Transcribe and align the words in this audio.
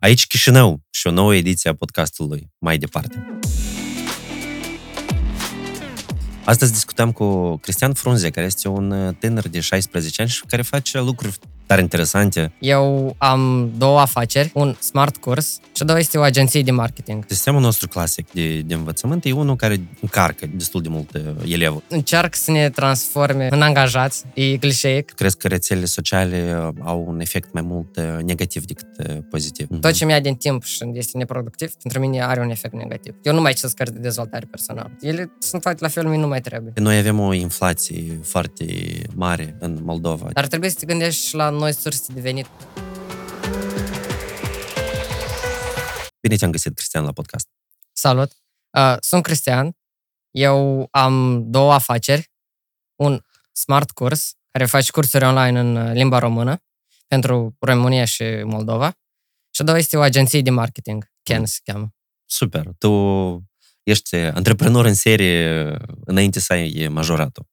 Aici 0.00 0.26
Chișinău 0.26 0.80
și 0.90 1.06
o 1.06 1.10
nouă 1.10 1.34
ediție 1.34 1.70
a 1.70 1.74
podcastului 1.74 2.50
Mai 2.58 2.78
Departe. 2.78 3.40
Astăzi 6.44 6.72
discutăm 6.72 7.12
cu 7.12 7.56
Cristian 7.56 7.92
Frunze, 7.92 8.30
care 8.30 8.46
este 8.46 8.68
un 8.68 9.14
tânăr 9.18 9.48
de 9.48 9.60
16 9.60 10.20
ani 10.20 10.30
și 10.30 10.44
care 10.46 10.62
face 10.62 11.00
lucruri 11.00 11.38
tare 11.70 11.82
interesante. 11.82 12.52
Eu 12.58 13.14
am 13.18 13.72
două 13.78 14.00
afaceri, 14.00 14.50
un 14.54 14.76
smart 14.80 15.16
curs 15.16 15.58
și 15.72 15.84
două 15.84 15.98
este 15.98 16.18
o 16.18 16.22
agenție 16.22 16.62
de 16.62 16.70
marketing. 16.70 17.24
Sistemul 17.28 17.60
nostru 17.60 17.88
clasic 17.88 18.32
de, 18.32 18.60
de 18.60 18.74
învățământ 18.74 19.24
e 19.24 19.32
unul 19.32 19.56
care 19.56 19.80
încarcă 20.00 20.46
destul 20.54 20.82
de 20.82 20.88
mult 20.88 21.14
uh, 21.14 21.52
elevul. 21.52 21.82
Încearcă 21.88 22.38
să 22.40 22.50
ne 22.50 22.70
transforme 22.70 23.48
în 23.50 23.62
angajați, 23.62 24.24
e 24.34 24.56
clișeic. 24.56 25.10
Crezi 25.10 25.36
că 25.36 25.48
rețelele 25.48 25.86
sociale 25.86 26.56
uh, 26.66 26.74
au 26.80 27.04
un 27.08 27.20
efect 27.20 27.52
mai 27.52 27.62
mult 27.62 27.96
uh, 27.96 28.04
negativ 28.24 28.64
decât 28.64 28.88
pozitiv? 29.30 29.68
Tot 29.80 29.92
ce 29.92 30.04
mi-a 30.04 30.20
din 30.20 30.34
timp 30.34 30.62
și 30.62 30.90
este 30.92 31.18
neproductiv, 31.18 31.72
pentru 31.82 32.00
mine 32.00 32.22
are 32.22 32.40
un 32.40 32.50
efect 32.50 32.74
negativ. 32.74 33.14
Eu 33.22 33.34
nu 33.34 33.40
mai 33.40 33.52
citesc 33.52 33.74
cărți 33.74 33.92
de 33.92 33.98
dezvoltare 33.98 34.46
personală. 34.50 34.90
Ele 35.00 35.32
sunt 35.38 35.62
toate 35.62 35.78
la 35.80 35.88
fel, 35.88 36.06
mie 36.06 36.18
nu 36.18 36.28
mai 36.28 36.40
trebuie. 36.40 36.72
Noi 36.76 36.98
avem 36.98 37.18
o 37.18 37.32
inflație 37.32 38.20
foarte 38.22 38.64
mare 39.14 39.56
în 39.58 39.78
Moldova. 39.82 40.28
Dar 40.32 40.46
trebuie 40.46 40.70
să 40.70 40.76
te 40.78 40.86
gândești 40.86 41.34
la 41.34 41.50
noi 41.60 41.72
surse 41.72 42.12
de 42.12 42.20
venit. 42.20 42.46
Bine 46.20 46.36
te-am 46.36 46.50
găsit, 46.50 46.74
Cristian, 46.74 47.04
la 47.04 47.12
podcast. 47.12 47.48
Salut! 47.92 48.32
Uh, 48.78 48.96
sunt 49.00 49.22
Cristian. 49.22 49.76
Eu 50.30 50.88
am 50.90 51.44
două 51.50 51.72
afaceri. 51.72 52.30
Un 52.96 53.20
smart 53.52 53.90
curs, 53.90 54.32
care 54.50 54.66
face 54.66 54.90
cursuri 54.90 55.24
online 55.24 55.60
în 55.60 55.76
uh, 55.76 55.92
limba 55.92 56.18
română 56.18 56.62
pentru 57.06 57.56
România 57.58 58.04
și 58.04 58.24
Moldova. 58.44 58.92
Și 59.50 59.62
două 59.62 59.78
este 59.78 59.96
o 59.96 60.00
agenție 60.00 60.40
de 60.40 60.50
marketing, 60.50 61.10
Ken 61.22 61.38
mm. 61.38 61.44
se 61.44 61.58
cheamă. 61.64 61.94
Super! 62.24 62.66
Tu 62.78 62.90
ești 63.82 64.16
antreprenor 64.16 64.84
în 64.84 64.94
serie 64.94 65.76
înainte 66.04 66.40
să 66.40 66.52
ai 66.52 66.88
majoratul. 66.90 67.49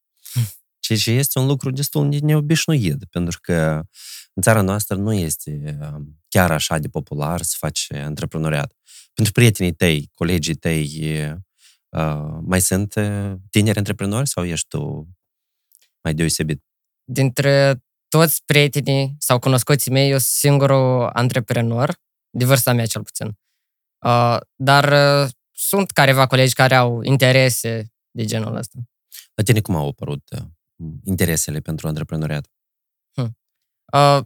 Ceea 0.87 0.99
ce 0.99 1.11
este 1.11 1.39
un 1.39 1.45
lucru 1.45 1.71
destul 1.71 2.09
de 2.09 2.19
neobișnuit, 2.19 3.05
pentru 3.05 3.39
că 3.41 3.83
în 4.33 4.41
țara 4.41 4.61
noastră 4.61 4.95
nu 4.95 5.13
este 5.13 5.77
um, 5.81 6.19
chiar 6.27 6.51
așa 6.51 6.77
de 6.77 6.87
popular 6.87 7.41
să 7.41 7.55
faci 7.57 7.91
antreprenoriat. 7.91 8.73
Pentru 9.13 9.33
prietenii 9.33 9.73
tăi, 9.73 10.09
colegii 10.13 10.55
tăi, 10.55 11.13
uh, 11.89 12.37
mai 12.41 12.61
sunt 12.61 12.95
uh, 12.95 13.33
tineri 13.49 13.77
antreprenori 13.77 14.27
sau 14.27 14.45
ești 14.45 14.67
tu 14.67 15.07
mai 16.03 16.13
deosebit? 16.13 16.63
Dintre 17.03 17.83
toți 18.07 18.41
prietenii 18.45 19.15
sau 19.19 19.39
cunoscuții 19.39 19.91
mei, 19.91 20.05
eu 20.09 20.17
sunt 20.17 20.21
singurul 20.21 21.09
antreprenor, 21.13 21.95
de 22.29 22.45
vârsta 22.45 22.73
mea 22.73 22.85
cel 22.85 23.03
puțin. 23.03 23.37
Uh, 24.05 24.37
dar 24.55 24.93
sunt 25.51 25.91
careva 25.91 26.27
colegi 26.27 26.53
care 26.53 26.75
au 26.75 27.01
interese 27.01 27.93
de 28.11 28.25
genul 28.25 28.55
ăsta. 28.55 28.79
La 29.33 29.43
tine 29.43 29.61
cum 29.61 29.75
au 29.75 29.87
apărut 29.87 30.29
interesele 31.03 31.59
pentru 31.59 31.87
antreprenoriat? 31.87 32.47
Hmm. 33.13 33.37
Uh, 33.93 34.25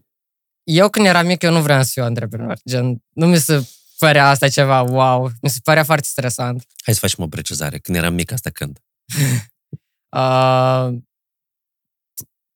eu 0.63 0.89
când 0.89 1.05
eram 1.05 1.25
mic, 1.25 1.41
eu 1.41 1.51
nu 1.51 1.61
vreau 1.61 1.83
să 1.83 1.89
fiu 1.93 2.03
antreprenor. 2.03 2.59
Gen, 2.69 3.03
nu 3.09 3.27
mi 3.27 3.37
se 3.37 3.69
părea 3.97 4.29
asta 4.29 4.49
ceva 4.49 4.81
wow. 4.81 5.31
Mi 5.41 5.49
se 5.49 5.59
părea 5.63 5.83
foarte 5.83 6.07
stresant. 6.07 6.65
Hai 6.83 6.93
să 6.93 6.99
facem 6.99 7.23
o 7.23 7.27
precizare. 7.27 7.79
Când 7.79 7.97
eram 7.97 8.13
mic, 8.13 8.31
asta 8.31 8.49
când? 8.49 8.79
uh, 10.17 10.97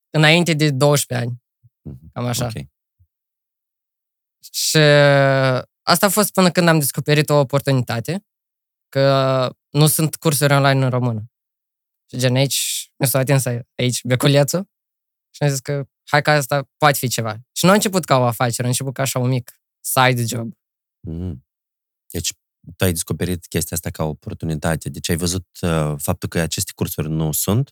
înainte 0.09 0.53
de 0.53 0.71
12 0.71 1.27
ani. 1.27 1.43
Mhm. 1.81 2.11
Cam 2.13 2.25
așa. 2.25 2.45
Okay. 2.45 2.73
Și 4.51 4.77
asta 5.81 6.05
a 6.05 6.09
fost 6.09 6.31
până 6.33 6.51
când 6.51 6.67
am 6.67 6.79
descoperit 6.79 7.29
o 7.29 7.39
oportunitate 7.39 8.25
că 8.89 9.49
nu 9.69 9.87
sunt 9.87 10.15
cursuri 10.15 10.53
online 10.53 10.83
în 10.83 10.89
română. 10.89 11.23
Și 12.09 12.17
gen 12.17 12.35
aici, 12.35 12.74
mi 12.97 13.07
s-a 13.07 13.19
atins 13.19 13.45
aici 13.75 14.03
beculețul 14.03 14.69
și 15.29 15.43
am 15.43 15.49
zis 15.49 15.59
că 15.59 15.87
hai 16.03 16.21
că 16.21 16.29
asta 16.29 16.69
poate 16.77 16.97
fi 16.97 17.07
ceva. 17.07 17.37
Și 17.51 17.65
nu 17.65 17.71
a 17.71 17.73
început 17.73 18.05
ca 18.05 18.17
o 18.17 18.23
afacere, 18.23 18.63
a 18.63 18.69
început 18.69 18.93
ca 18.93 19.01
așa 19.01 19.19
un 19.19 19.29
mic 19.29 19.59
side 19.79 20.25
job. 20.25 20.53
Mm. 20.99 21.45
Deci 22.09 22.33
tu 22.77 22.83
ai 22.83 22.91
descoperit 22.91 23.45
chestia 23.47 23.75
asta 23.75 23.89
ca 23.89 24.03
o 24.03 24.07
oportunitate. 24.07 24.89
Deci 24.89 25.09
ai 25.09 25.15
văzut 25.15 25.47
uh, 25.61 25.93
faptul 25.97 26.29
că 26.29 26.39
aceste 26.39 26.71
cursuri 26.75 27.09
nu 27.09 27.31
sunt 27.31 27.69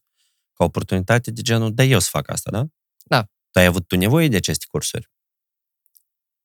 ca 0.53 0.63
o 0.63 0.65
oportunitate 0.65 1.31
de 1.31 1.41
genul, 1.41 1.73
da, 1.73 1.83
eu 1.83 1.99
să 1.99 2.07
fac 2.11 2.29
asta, 2.29 2.51
da? 2.51 2.65
Da. 3.05 3.23
Tu 3.23 3.59
ai 3.59 3.65
avut 3.65 3.87
tu 3.87 3.95
nevoie 3.95 4.27
de 4.27 4.35
aceste 4.35 4.65
cursuri? 4.67 5.11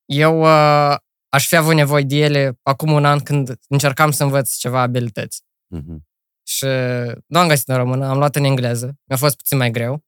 Eu 0.05 0.41
uh, 0.41 0.97
aș 1.29 1.47
fi 1.47 1.57
avut 1.57 1.75
nevoie 1.75 2.03
de 2.03 2.17
ele 2.17 2.59
acum 2.63 2.93
un 2.93 3.05
an 3.05 3.21
când 3.21 3.59
încercam 3.69 4.11
să 4.11 4.23
învăț 4.23 4.57
ceva 4.57 4.81
abilități. 4.81 5.43
Mm-hmm. 5.77 6.08
Și 6.49 6.67
nu 7.27 7.39
am 7.39 7.49
găsit 7.49 7.69
în 7.69 7.77
română, 7.77 8.07
am 8.07 8.19
luat 8.19 8.37
în 8.37 8.45
engleză. 8.45 8.99
Mi-a 9.05 9.17
fost 9.17 9.37
puțin 9.37 9.57
mai 9.57 9.71
greu. 9.71 10.05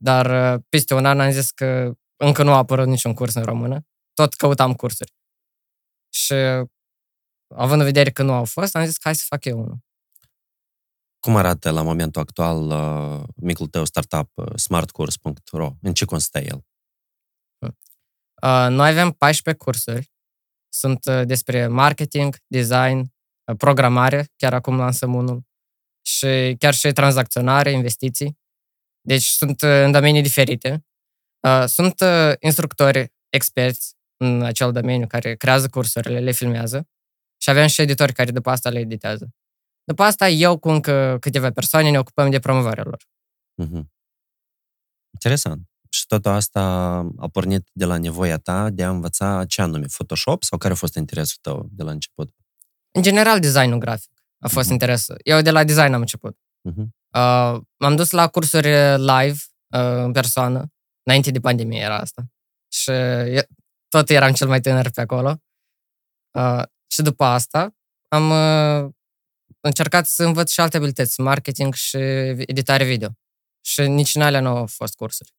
Dar 0.00 0.54
uh, 0.54 0.62
peste 0.68 0.94
un 0.94 1.06
an 1.06 1.20
am 1.20 1.30
zis 1.30 1.50
că 1.50 1.92
încă 2.16 2.42
nu 2.42 2.52
a 2.52 2.56
apărut 2.56 2.86
niciun 2.86 3.14
curs 3.14 3.34
în 3.34 3.42
română. 3.42 3.86
Tot 4.14 4.34
căutam 4.34 4.74
cursuri. 4.74 5.14
Și 6.08 6.34
având 7.54 7.80
în 7.80 7.84
vedere 7.84 8.10
că 8.10 8.22
nu 8.22 8.32
au 8.32 8.44
fost, 8.44 8.74
am 8.76 8.84
zis 8.84 8.94
că 8.94 9.00
hai 9.04 9.14
să 9.14 9.24
fac 9.26 9.44
eu 9.44 9.58
unul. 9.58 9.78
Cum 11.18 11.36
arată 11.36 11.70
la 11.70 11.82
momentul 11.82 12.20
actual 12.20 12.70
uh, 12.70 13.22
micul 13.36 13.66
tău 13.66 13.84
startup 13.84 14.30
uh, 14.34 14.56
smartcourse.ro? 14.56 15.70
În 15.80 15.94
ce 15.94 16.04
constă 16.04 16.38
el? 16.38 16.64
Uh, 18.42 18.66
noi 18.68 18.88
avem 18.88 19.10
14 19.10 19.64
cursuri. 19.64 20.12
Sunt 20.68 21.04
uh, 21.04 21.22
despre 21.26 21.66
marketing, 21.66 22.36
design, 22.46 22.98
uh, 22.98 23.56
programare, 23.56 24.28
chiar 24.36 24.54
acum 24.54 24.76
lansăm 24.76 25.14
unul, 25.14 25.44
și 26.06 26.56
chiar 26.58 26.74
și 26.74 26.92
tranzacționare, 26.92 27.70
investiții. 27.70 28.38
Deci 29.00 29.24
sunt 29.24 29.62
uh, 29.62 29.82
în 29.84 29.92
domenii 29.92 30.22
diferite. 30.22 30.86
Uh, 31.40 31.64
sunt 31.66 32.00
uh, 32.00 32.32
instructori 32.40 33.12
experți 33.28 33.94
în 34.16 34.42
acel 34.42 34.72
domeniu 34.72 35.06
care 35.06 35.34
creează 35.34 35.68
cursurile, 35.68 36.20
le 36.20 36.30
filmează 36.30 36.88
și 37.40 37.50
avem 37.50 37.66
și 37.66 37.80
editori 37.80 38.12
care 38.12 38.30
după 38.30 38.50
asta 38.50 38.70
le 38.70 38.78
editează. 38.78 39.28
După 39.84 40.02
asta, 40.02 40.28
eu 40.28 40.58
cu 40.58 40.68
încă 40.68 41.16
câteva 41.20 41.50
persoane 41.50 41.90
ne 41.90 41.98
ocupăm 41.98 42.30
de 42.30 42.38
promovarea 42.38 42.84
lor. 42.84 43.04
Mm-hmm. 43.62 43.84
Interesant. 45.12 45.62
Și 45.88 46.06
tot 46.06 46.26
asta 46.26 46.62
a 47.18 47.28
pornit 47.32 47.68
de 47.72 47.84
la 47.84 47.96
nevoia 47.96 48.38
ta 48.38 48.70
de 48.70 48.84
a 48.84 48.90
învăța 48.90 49.44
ce 49.44 49.62
anume, 49.62 49.86
Photoshop 49.86 50.42
sau 50.42 50.58
care 50.58 50.72
a 50.72 50.76
fost 50.76 50.94
interesul 50.94 51.38
tău 51.40 51.68
de 51.70 51.82
la 51.82 51.90
început? 51.90 52.34
În 52.90 53.02
general, 53.02 53.40
designul 53.40 53.78
grafic 53.78 54.13
a 54.44 54.48
fost 54.48 54.68
mm-hmm. 54.68 54.72
interesul. 54.72 55.16
Eu 55.22 55.40
de 55.40 55.50
la 55.50 55.64
design 55.64 55.92
am 55.92 56.00
început. 56.00 56.38
Mm-hmm. 56.68 56.86
Uh, 57.16 57.60
m-am 57.76 57.96
dus 57.96 58.10
la 58.10 58.28
cursuri 58.28 58.68
live, 58.96 59.38
uh, 59.74 60.02
în 60.04 60.12
persoană, 60.12 60.72
înainte 61.02 61.30
de 61.30 61.40
pandemie 61.40 61.80
era 61.80 61.98
asta. 61.98 62.22
Și 62.72 62.90
eu, 62.90 63.42
tot 63.88 64.10
eram 64.10 64.32
cel 64.32 64.48
mai 64.48 64.60
tânăr 64.60 64.90
pe 64.90 65.00
acolo. 65.00 65.42
Uh, 66.38 66.62
și 66.90 67.02
după 67.02 67.24
asta 67.24 67.74
am 68.08 68.30
uh, 68.30 68.90
încercat 69.60 70.06
să 70.06 70.24
învăț 70.24 70.50
și 70.50 70.60
alte 70.60 70.76
abilități, 70.76 71.20
marketing 71.20 71.74
și 71.74 71.96
editare 72.46 72.84
video. 72.84 73.08
Și 73.60 73.80
nici 73.80 74.14
în 74.14 74.22
alea 74.22 74.40
nu 74.40 74.48
au 74.48 74.66
fost 74.66 74.94
cursuri. 74.94 75.32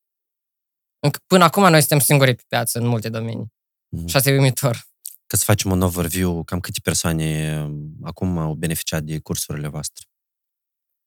Până 1.28 1.44
acum 1.44 1.70
noi 1.70 1.80
suntem 1.80 2.00
singuri 2.00 2.36
pe 2.36 2.44
piață 2.48 2.80
în 2.80 2.86
multe 2.86 3.10
domenii. 3.10 3.46
Mm-hmm. 3.46 4.06
Și 4.06 4.16
asta 4.16 4.30
e 4.30 4.34
uimitor. 4.34 4.88
Ca 5.36 5.42
să 5.42 5.48
facem 5.48 5.72
un 5.72 5.82
overview, 5.82 6.44
cam 6.44 6.60
câte 6.60 6.80
persoane 6.84 7.62
um, 7.62 7.96
acum 8.04 8.38
au 8.38 8.54
beneficiat 8.54 9.04
de 9.04 9.20
cursurile 9.20 9.68
voastre? 9.68 10.06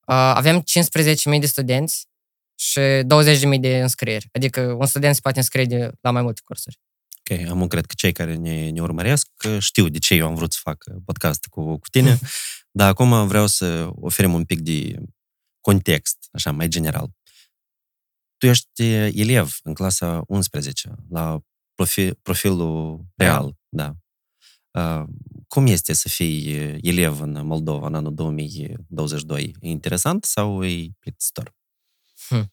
avem 0.05 0.63
15.000 1.33 1.41
de 1.41 1.47
studenți 1.47 2.07
și 2.55 2.81
20.000 2.81 3.61
de 3.61 3.81
înscrieri. 3.81 4.29
Adică 4.33 4.61
un 4.61 4.87
student 4.87 5.15
se 5.15 5.21
poate 5.21 5.39
înscrie 5.39 5.65
de, 5.65 5.91
la 6.01 6.11
mai 6.11 6.23
multe 6.23 6.41
cursuri. 6.45 6.81
Ok, 7.19 7.49
am 7.49 7.67
cred 7.67 7.87
că 7.87 7.95
cei 7.97 8.13
care 8.13 8.35
ne, 8.35 8.71
ne 8.71 8.81
urmăresc 8.81 9.29
știu 9.59 9.89
de 9.89 9.99
ce 9.99 10.15
eu 10.15 10.27
am 10.27 10.35
vrut 10.35 10.53
să 10.53 10.59
fac 10.63 10.85
podcast 11.05 11.47
cu, 11.47 11.79
cu 11.79 11.89
tine, 11.91 12.19
dar 12.79 12.89
acum 12.89 13.27
vreau 13.27 13.47
să 13.47 13.91
oferim 13.95 14.35
un 14.35 14.45
pic 14.45 14.61
de 14.61 14.97
context, 15.61 16.29
așa, 16.33 16.51
mai 16.51 16.69
general. 16.69 17.11
Tu 18.37 18.47
ești 18.47 18.93
elev 18.93 19.57
în 19.63 19.75
clasa 19.75 20.23
11, 20.27 20.95
la 21.11 21.41
profil, 21.75 22.19
profilul 22.23 23.05
real, 23.17 23.57
da. 23.69 23.87
Uh, 23.87 24.07
cum 25.49 25.67
este 25.67 25.93
să 25.93 26.09
fii 26.09 26.55
elev 26.83 27.21
în 27.21 27.47
Moldova 27.47 27.87
în 27.87 27.95
anul 27.95 28.15
2022? 28.15 29.55
E 29.61 29.69
interesant 29.69 30.25
sau 30.25 30.65
e 30.65 30.91
plictisitor? 30.99 31.55
Hmm. 32.29 32.53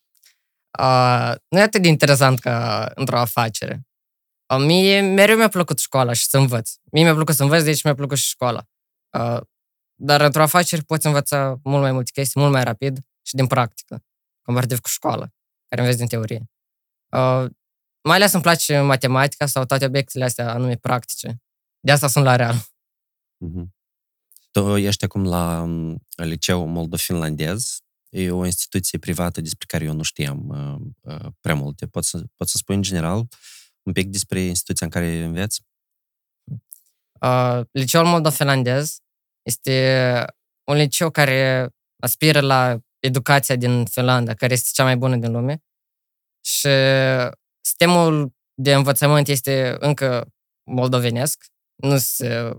Uh, 0.79 1.35
nu 1.47 1.59
e 1.59 1.61
atât 1.61 1.81
de 1.81 1.87
interesant 1.87 2.39
ca 2.39 2.91
într-o 2.95 3.17
afacere. 3.17 3.87
Uh, 4.53 4.65
mie 4.65 5.01
mereu 5.01 5.37
mi-a 5.37 5.47
plăcut 5.47 5.79
școala 5.79 6.13
și 6.13 6.27
să 6.27 6.37
învăț. 6.37 6.71
Mie 6.91 7.03
mi-a 7.03 7.13
plăcut 7.13 7.35
să 7.35 7.43
învăț, 7.43 7.63
deci 7.63 7.83
mi-a 7.83 7.95
plăcut 7.95 8.17
și 8.17 8.27
școala. 8.27 8.63
Uh, 9.17 9.41
dar 9.95 10.21
într-o 10.21 10.41
afacere 10.41 10.81
poți 10.81 11.05
învăța 11.05 11.59
mult 11.63 11.81
mai 11.81 11.91
multe 11.91 12.11
chestii, 12.13 12.41
mult 12.41 12.53
mai 12.53 12.63
rapid 12.63 12.99
și 13.21 13.35
din 13.35 13.47
practică, 13.47 14.03
comparativ 14.41 14.79
cu 14.79 14.87
școala, 14.87 15.27
care 15.67 15.81
înveți 15.81 15.97
din 15.97 16.07
teorie. 16.07 16.49
Uh, 17.11 17.45
mai 18.01 18.15
ales 18.15 18.33
îmi 18.33 18.43
place 18.43 18.79
matematica 18.79 19.45
sau 19.45 19.65
toate 19.65 19.85
obiectele 19.85 20.23
astea 20.23 20.53
anume 20.53 20.75
practice 20.75 21.39
De 21.85 21.91
asta 21.91 22.07
sunt 22.07 22.25
la 22.25 22.35
Real. 22.35 22.55
Mm-hmm. 22.55 23.65
Tu 24.51 24.77
ești 24.77 25.03
acum 25.03 25.25
la 25.25 25.61
um, 25.61 26.05
liceu 26.15 26.65
moldo-finlandez. 26.65 27.79
E 28.09 28.31
o 28.31 28.45
instituție 28.45 28.99
privată 28.99 29.41
despre 29.41 29.65
care 29.67 29.83
eu 29.83 29.93
nu 29.93 30.03
știam 30.03 30.47
uh, 30.47 31.13
uh, 31.13 31.31
prea 31.39 31.55
multe. 31.55 31.87
Poți 31.87 32.09
să, 32.09 32.23
poți 32.35 32.51
să 32.51 32.57
spui 32.57 32.75
în 32.75 32.81
general 32.81 33.27
un 33.83 33.93
pic 33.93 34.07
despre 34.07 34.39
instituția 34.39 34.85
în 34.85 34.91
care 34.91 35.23
înveți? 35.23 35.61
Uh, 37.21 37.61
liceul 37.71 38.05
moldo-finlandez 38.05 38.97
este 39.41 40.25
un 40.63 40.75
liceu 40.75 41.09
care 41.09 41.69
aspiră 41.99 42.39
la 42.39 42.79
educația 42.99 43.55
din 43.55 43.85
Finlanda, 43.85 44.33
care 44.33 44.53
este 44.53 44.69
cea 44.73 44.83
mai 44.83 44.97
bună 44.97 45.15
din 45.15 45.31
lume. 45.31 45.63
Și 46.45 46.69
sistemul 47.61 48.35
de 48.53 48.73
învățământ 48.73 49.27
este 49.27 49.75
încă 49.79 50.33
moldovenesc. 50.63 51.53
Nu 51.75 51.97
se, 51.97 52.51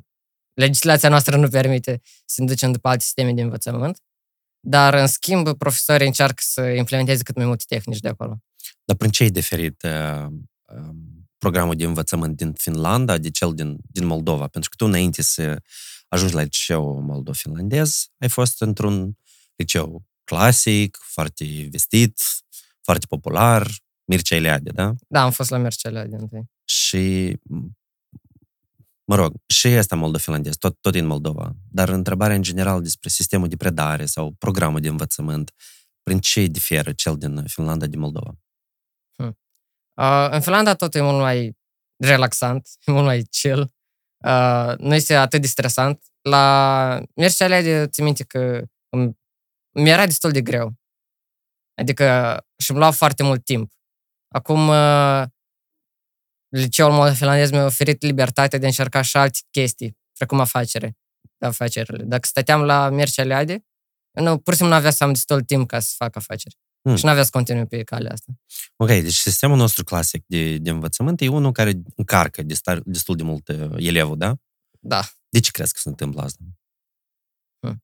legislația 0.52 1.08
noastră 1.08 1.36
nu 1.36 1.48
permite 1.48 2.00
să 2.24 2.40
ne 2.40 2.46
ducem 2.46 2.72
după 2.72 2.88
alte 2.88 3.04
sisteme 3.04 3.32
de 3.32 3.42
învățământ. 3.42 3.98
Dar, 4.60 4.94
în 4.94 5.06
schimb, 5.06 5.52
profesorii 5.52 6.06
încearcă 6.06 6.42
să 6.46 6.62
implementeze 6.62 7.22
cât 7.22 7.36
mai 7.36 7.46
multe 7.46 7.64
tehnici 7.68 8.00
de 8.00 8.08
acolo. 8.08 8.38
Dar 8.84 8.96
prin 8.96 9.10
ce 9.10 9.24
e 9.24 9.28
diferit 9.28 9.82
uh, 9.82 10.26
uh, 10.64 10.94
programul 11.38 11.74
de 11.74 11.84
învățământ 11.84 12.36
din 12.36 12.52
Finlanda 12.52 13.18
de 13.18 13.30
cel 13.30 13.54
din, 13.54 13.76
din 13.90 14.06
Moldova? 14.06 14.46
Pentru 14.46 14.70
că 14.70 14.76
tu, 14.76 14.84
înainte 14.84 15.22
să 15.22 15.62
ajungi 16.08 16.34
la 16.34 16.42
liceu 16.42 17.00
moldo-finlandez, 17.00 18.06
ai 18.18 18.28
fost 18.28 18.60
într-un 18.60 19.18
liceu 19.56 20.04
clasic, 20.24 20.98
foarte 21.00 21.68
vestit, 21.70 22.20
foarte 22.82 23.06
popular, 23.08 23.70
Mircea 24.04 24.36
Eliade, 24.36 24.70
da? 24.70 24.94
Da, 25.08 25.22
am 25.22 25.30
fost 25.30 25.50
la 25.50 25.56
Mircea 25.56 25.88
Eliade 25.88 26.16
întâi. 26.16 26.44
Și, 26.64 27.36
mă 29.06 29.14
rog, 29.14 29.34
și 29.46 29.66
asta 29.66 29.96
moldo-finlandez, 29.96 30.56
tot, 30.56 30.80
tot 30.80 30.92
din 30.92 31.06
Moldova. 31.06 31.52
Dar 31.70 31.88
întrebarea 31.88 32.36
în 32.36 32.42
general 32.42 32.82
despre 32.82 33.08
sistemul 33.08 33.48
de 33.48 33.56
predare 33.56 34.06
sau 34.06 34.32
programul 34.38 34.80
de 34.80 34.88
învățământ, 34.88 35.52
prin 36.02 36.18
ce 36.18 36.46
diferă 36.46 36.92
cel 36.92 37.16
din 37.16 37.44
Finlanda 37.46 37.86
de 37.86 37.96
Moldova? 37.96 38.38
Hmm. 39.16 39.38
Uh, 40.00 40.28
în 40.30 40.40
Finlanda 40.40 40.74
tot 40.74 40.94
e 40.94 41.00
mult 41.00 41.20
mai 41.20 41.56
relaxant, 42.04 42.68
e 42.86 42.90
mult 42.90 43.04
mai 43.04 43.22
chill. 43.22 43.74
Uh, 44.24 44.74
nu 44.78 44.94
este 44.94 45.14
atât 45.14 45.40
de 45.40 45.46
stresant. 45.46 46.04
La 46.20 47.00
Mircea 47.14 47.44
Eliade, 47.44 47.86
ți 47.86 48.02
minte 48.02 48.24
că 48.24 48.64
mi 49.70 49.90
era 49.90 50.06
destul 50.06 50.30
de 50.30 50.42
greu. 50.42 50.74
Adică 51.74 52.36
și-mi 52.58 52.78
lua 52.78 52.90
foarte 52.90 53.22
mult 53.22 53.44
timp. 53.44 53.72
Acum, 54.34 54.68
uh, 54.68 55.24
liceul 56.48 56.92
mod 56.92 57.14
finlandez 57.14 57.50
mi-a 57.50 57.64
oferit 57.64 58.02
libertatea 58.02 58.58
de 58.58 58.64
a 58.64 58.68
încerca 58.68 59.02
și 59.02 59.16
alte 59.16 59.38
chestii, 59.50 59.98
precum 60.12 60.40
afacere, 60.40 60.96
afacerile. 61.38 62.04
Dacă 62.04 62.26
stăteam 62.26 62.62
la 62.62 62.88
Mircea 62.88 63.24
Leade, 63.24 63.64
nu, 64.10 64.38
pur 64.38 64.52
și 64.52 64.58
simplu 64.58 64.74
nu 64.74 64.80
avea 64.80 64.90
să 64.90 65.04
am 65.04 65.12
destul 65.12 65.42
timp 65.42 65.68
ca 65.68 65.80
să 65.80 65.94
fac 65.96 66.16
afaceri. 66.16 66.56
Hmm. 66.82 66.96
Și 66.96 67.04
nu 67.04 67.10
avea 67.10 67.22
să 67.22 67.30
continui 67.32 67.66
pe 67.66 67.82
calea 67.82 68.12
asta. 68.12 68.32
Ok, 68.76 68.88
deci 68.88 69.14
sistemul 69.14 69.56
nostru 69.56 69.84
clasic 69.84 70.24
de, 70.26 70.58
de 70.58 70.70
învățământ 70.70 71.20
e 71.20 71.28
unul 71.28 71.52
care 71.52 71.72
încarcă 71.96 72.42
de 72.42 72.54
star, 72.54 72.80
destul 72.84 73.16
de 73.16 73.22
mult 73.22 73.48
uh, 73.48 73.70
elevul, 73.76 74.16
da? 74.16 74.36
Da. 74.80 75.08
De 75.28 75.40
ce 75.40 75.50
crezi 75.50 75.72
că 75.72 75.78
se 75.82 75.88
întâmplă 75.88 76.22
asta? 76.22 76.42
Hmm. 77.58 77.82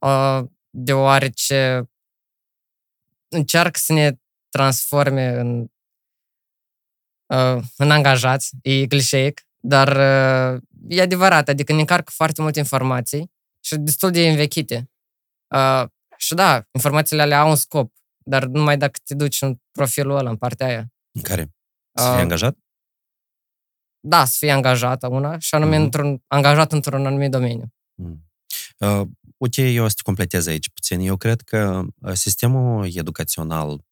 Uh, 0.00 0.50
deoarece 0.70 1.90
încearcă 3.28 3.78
să 3.82 3.92
ne 3.92 4.16
transforme 4.48 5.28
în, 5.28 5.60
uh, 5.60 5.68
în 7.76 7.90
angajați, 7.90 8.50
e 8.62 8.86
clișeic, 8.86 9.46
dar 9.58 9.88
uh, 9.88 10.62
e 10.88 11.00
adevărat, 11.00 11.48
adică 11.48 11.72
ne 11.72 11.80
încarcă 11.80 12.12
foarte 12.14 12.42
multe 12.42 12.58
informații 12.58 13.32
și 13.64 13.76
destul 13.76 14.10
de 14.10 14.28
învechite. 14.28 14.90
Uh, 15.54 15.84
și 16.16 16.34
da, 16.34 16.64
informațiile 16.70 17.22
alea 17.22 17.40
au 17.40 17.48
un 17.48 17.56
scop, 17.56 17.92
dar 18.24 18.44
numai 18.44 18.76
dacă 18.76 18.98
te 19.04 19.14
duci 19.14 19.42
în 19.42 19.56
profilul 19.70 20.16
ăla, 20.16 20.30
în 20.30 20.36
partea 20.36 20.66
aia. 20.66 20.92
În 21.12 21.22
care? 21.22 21.54
Să 21.94 22.04
fii 22.04 22.14
uh, 22.14 22.20
angajat? 22.20 22.56
Da, 24.00 24.24
să 24.24 24.36
fii 24.38 24.50
angajat, 24.50 25.02
una, 25.02 25.38
și 25.38 25.54
anume 25.54 25.76
mm-hmm. 25.76 25.80
într-un, 25.80 26.22
angajat 26.26 26.72
într-un 26.72 27.06
anumit 27.06 27.30
domeniu. 27.30 27.72
Mm. 27.94 28.30
Uh, 28.78 29.08
uite, 29.36 29.68
eu 29.68 29.84
o 29.84 29.88
să 29.88 29.94
te 29.94 30.02
completez 30.02 30.46
aici 30.46 30.70
puțin. 30.70 31.00
Eu 31.00 31.16
cred 31.16 31.40
că 31.40 31.82
uh, 32.00 32.12
sistemul 32.12 32.88
educațional 32.94 33.84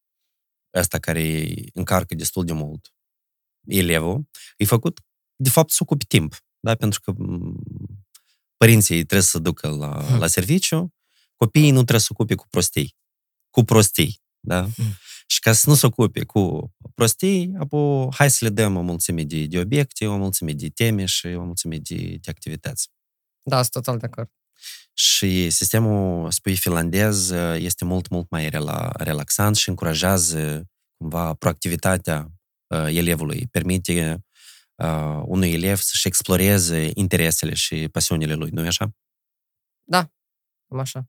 ăsta 0.75 0.98
care 0.98 1.54
încarcă 1.72 2.14
destul 2.14 2.44
de 2.44 2.52
mult 2.52 2.93
elevul, 3.66 4.28
e 4.56 4.64
făcut, 4.64 5.00
de 5.36 5.48
fapt, 5.48 5.70
să 5.70 5.78
ocupe 5.80 6.04
timp. 6.08 6.36
Da? 6.60 6.74
Pentru 6.74 7.00
că 7.00 7.12
părinții 8.56 8.96
trebuie 8.96 9.20
să 9.20 9.38
ducă 9.38 9.68
la, 9.68 10.04
hmm. 10.06 10.18
la 10.18 10.26
serviciu, 10.26 10.94
copiii 11.36 11.70
nu 11.70 11.76
trebuie 11.76 12.00
să 12.00 12.08
ocupe 12.10 12.34
cu 12.34 12.46
prostii. 12.50 12.96
Cu 13.50 13.62
prostii. 13.62 14.22
Da? 14.40 14.62
Hmm. 14.62 14.94
Și 15.26 15.40
ca 15.40 15.52
să 15.52 15.68
nu 15.68 15.74
se 15.74 15.86
ocupe 15.86 16.24
cu 16.24 16.72
prostii, 16.94 17.52
apoi 17.58 18.08
hai 18.10 18.30
să 18.30 18.44
le 18.44 18.50
dăm 18.50 18.76
o 18.76 18.80
mulțime 18.80 19.24
de, 19.24 19.46
de 19.46 19.58
obiecte, 19.58 20.06
o 20.06 20.16
mulțime 20.16 20.52
de 20.52 20.68
teme 20.68 21.04
și 21.04 21.26
o 21.26 21.44
mulțime 21.44 21.76
de, 21.78 21.96
de 21.96 22.30
activități. 22.30 22.88
Da, 23.42 23.56
sunt 23.56 23.70
total 23.70 23.98
de 23.98 24.06
acord. 24.06 24.30
Și 24.94 25.50
sistemul, 25.50 26.30
spui, 26.30 26.56
finlandez 26.56 27.30
este 27.54 27.84
mult, 27.84 28.08
mult 28.08 28.30
mai 28.30 28.48
rela, 28.48 28.90
relaxant 28.94 29.56
și 29.56 29.68
încurajează 29.68 30.70
cumva 30.96 31.34
proactivitatea 31.34 32.18
uh, 32.18 32.39
elevului, 32.76 33.46
permite 33.50 34.25
uh, 34.75 35.22
unui 35.25 35.52
elev 35.52 35.76
să-și 35.76 36.06
exploreze 36.06 36.90
interesele 36.94 37.55
și 37.55 37.88
pasiunile 37.88 38.34
lui, 38.34 38.50
nu-i 38.50 38.67
așa? 38.67 38.94
Da, 39.82 40.11
cam 40.69 40.78
așa. 40.78 41.08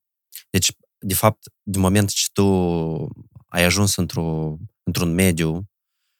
Deci, 0.49 0.71
de 0.97 1.13
fapt, 1.13 1.43
din 1.63 1.81
moment 1.81 2.09
ce 2.09 2.25
tu 2.33 2.45
ai 3.47 3.63
ajuns 3.63 3.95
într-o, 3.95 4.57
într-un 4.83 5.13
mediu 5.13 5.69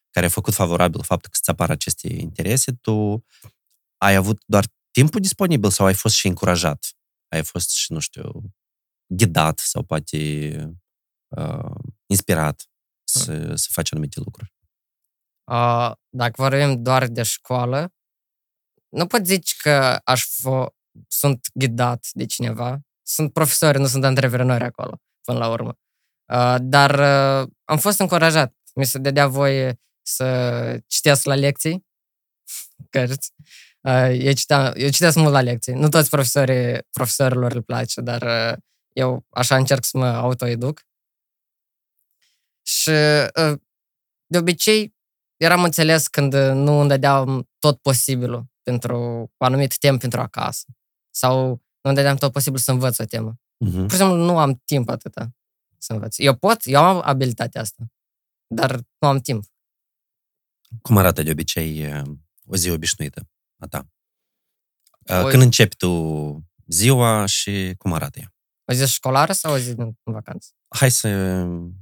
care 0.09 0.25
a 0.25 0.29
făcut 0.29 0.53
favorabil 0.53 1.03
faptul 1.03 1.29
că 1.31 1.38
îți 1.39 1.49
apară 1.49 1.71
aceste 1.71 2.13
interese, 2.13 2.71
tu 2.71 3.25
ai 3.97 4.15
avut 4.15 4.43
doar 4.45 4.65
timpul 4.91 5.19
disponibil 5.19 5.69
sau 5.69 5.85
ai 5.85 5.93
fost 5.93 6.15
și 6.15 6.27
încurajat? 6.27 6.95
ai 7.31 7.43
fost 7.43 7.69
și, 7.69 7.91
nu 7.91 7.99
știu, 7.99 8.53
ghidat 9.05 9.59
sau 9.59 9.83
poate 9.83 10.17
uh, 11.27 11.75
inspirat 12.05 12.69
să, 13.03 13.55
să 13.55 13.67
faci 13.71 13.91
anumite 13.91 14.19
lucruri? 14.19 14.53
Uh, 15.51 15.92
dacă 16.09 16.33
vorbim 16.36 16.83
doar 16.83 17.07
de 17.07 17.24
școală, 17.24 17.94
nu 18.89 19.07
pot 19.07 19.25
zice 19.25 19.56
că 19.62 20.00
aș 20.03 20.25
f- 20.25 20.74
sunt 21.08 21.48
ghidat 21.53 22.08
de 22.12 22.25
cineva. 22.25 22.79
Sunt 23.01 23.34
profesori, 23.34 23.79
nu 23.79 23.88
sunt 23.88 24.03
antreprenori 24.03 24.63
acolo, 24.63 25.01
până 25.22 25.38
la 25.38 25.50
urmă. 25.50 25.77
Uh, 26.34 26.55
dar 26.60 26.91
uh, 27.00 27.50
am 27.63 27.77
fost 27.77 28.00
încurajat. 28.00 28.55
Mi 28.75 28.86
se 28.86 28.98
dădea 28.98 29.27
voie 29.27 29.79
să 30.01 30.84
citesc 30.88 31.25
la 31.25 31.36
lecții 31.36 31.86
cărți 32.89 33.34
eu, 34.12 34.34
citeam, 34.34 34.74
eu 34.75 34.89
citesc 34.89 35.15
mult 35.15 35.31
la 35.31 35.41
lecții. 35.41 35.74
Nu 35.74 35.89
toți 35.89 36.10
profesorii, 36.10 36.79
profesorilor 36.91 37.53
le 37.53 37.62
place, 37.62 38.01
dar 38.01 38.24
eu 38.93 39.25
așa 39.29 39.55
încerc 39.55 39.84
să 39.84 39.98
mă 39.98 40.05
autoeduc. 40.08 40.86
Și 42.62 42.91
de 44.25 44.38
obicei 44.38 45.00
eram 45.41 45.63
înțeles 45.63 46.07
când 46.07 46.33
nu 46.33 46.79
îmi 46.79 46.89
dădeam 46.89 47.50
tot 47.60 47.81
posibilul 47.81 48.45
pentru 48.63 48.98
un 49.38 49.48
anumit 49.48 49.77
timp 49.77 50.00
pentru 50.00 50.19
acasă. 50.19 50.65
Sau 51.10 51.48
nu 51.48 51.89
îmi 51.89 51.95
dădeam 51.95 52.15
tot 52.15 52.31
posibil 52.31 52.60
să 52.60 52.71
învăț 52.71 53.00
o 53.00 53.05
temă. 53.05 53.33
Uh-huh. 53.36 53.71
Pur 53.71 53.89
și 53.89 53.98
simplu 53.98 54.15
nu 54.15 54.38
am 54.38 54.62
timp 54.65 54.89
atâta 54.89 55.31
să 55.77 55.93
învăț. 55.93 56.17
Eu 56.17 56.36
pot, 56.36 56.60
eu 56.63 56.83
am 56.83 57.01
abilitatea 57.03 57.62
asta, 57.62 57.83
dar 58.48 58.79
nu 59.00 59.07
am 59.07 59.19
timp. 59.19 59.43
Cum 60.81 60.98
arată 60.98 61.24
de 61.24 61.31
obicei 61.31 62.03
o 62.45 62.55
zi 62.55 62.69
obișnuită? 62.69 63.29
a 63.62 63.67
ta. 63.67 63.88
O... 65.24 65.27
Când 65.27 65.41
începi 65.41 65.75
tu 65.75 65.91
ziua 66.65 67.25
și 67.25 67.74
cum 67.77 67.93
arată 67.93 68.19
ea? 68.19 68.33
O 68.65 68.74
zi 68.74 68.93
școlară 68.93 69.33
sau 69.33 69.53
o 69.53 69.57
zi 69.57 69.69
în 69.69 69.95
vacanță? 70.03 70.50
Hai 70.75 70.91
să, 70.91 71.07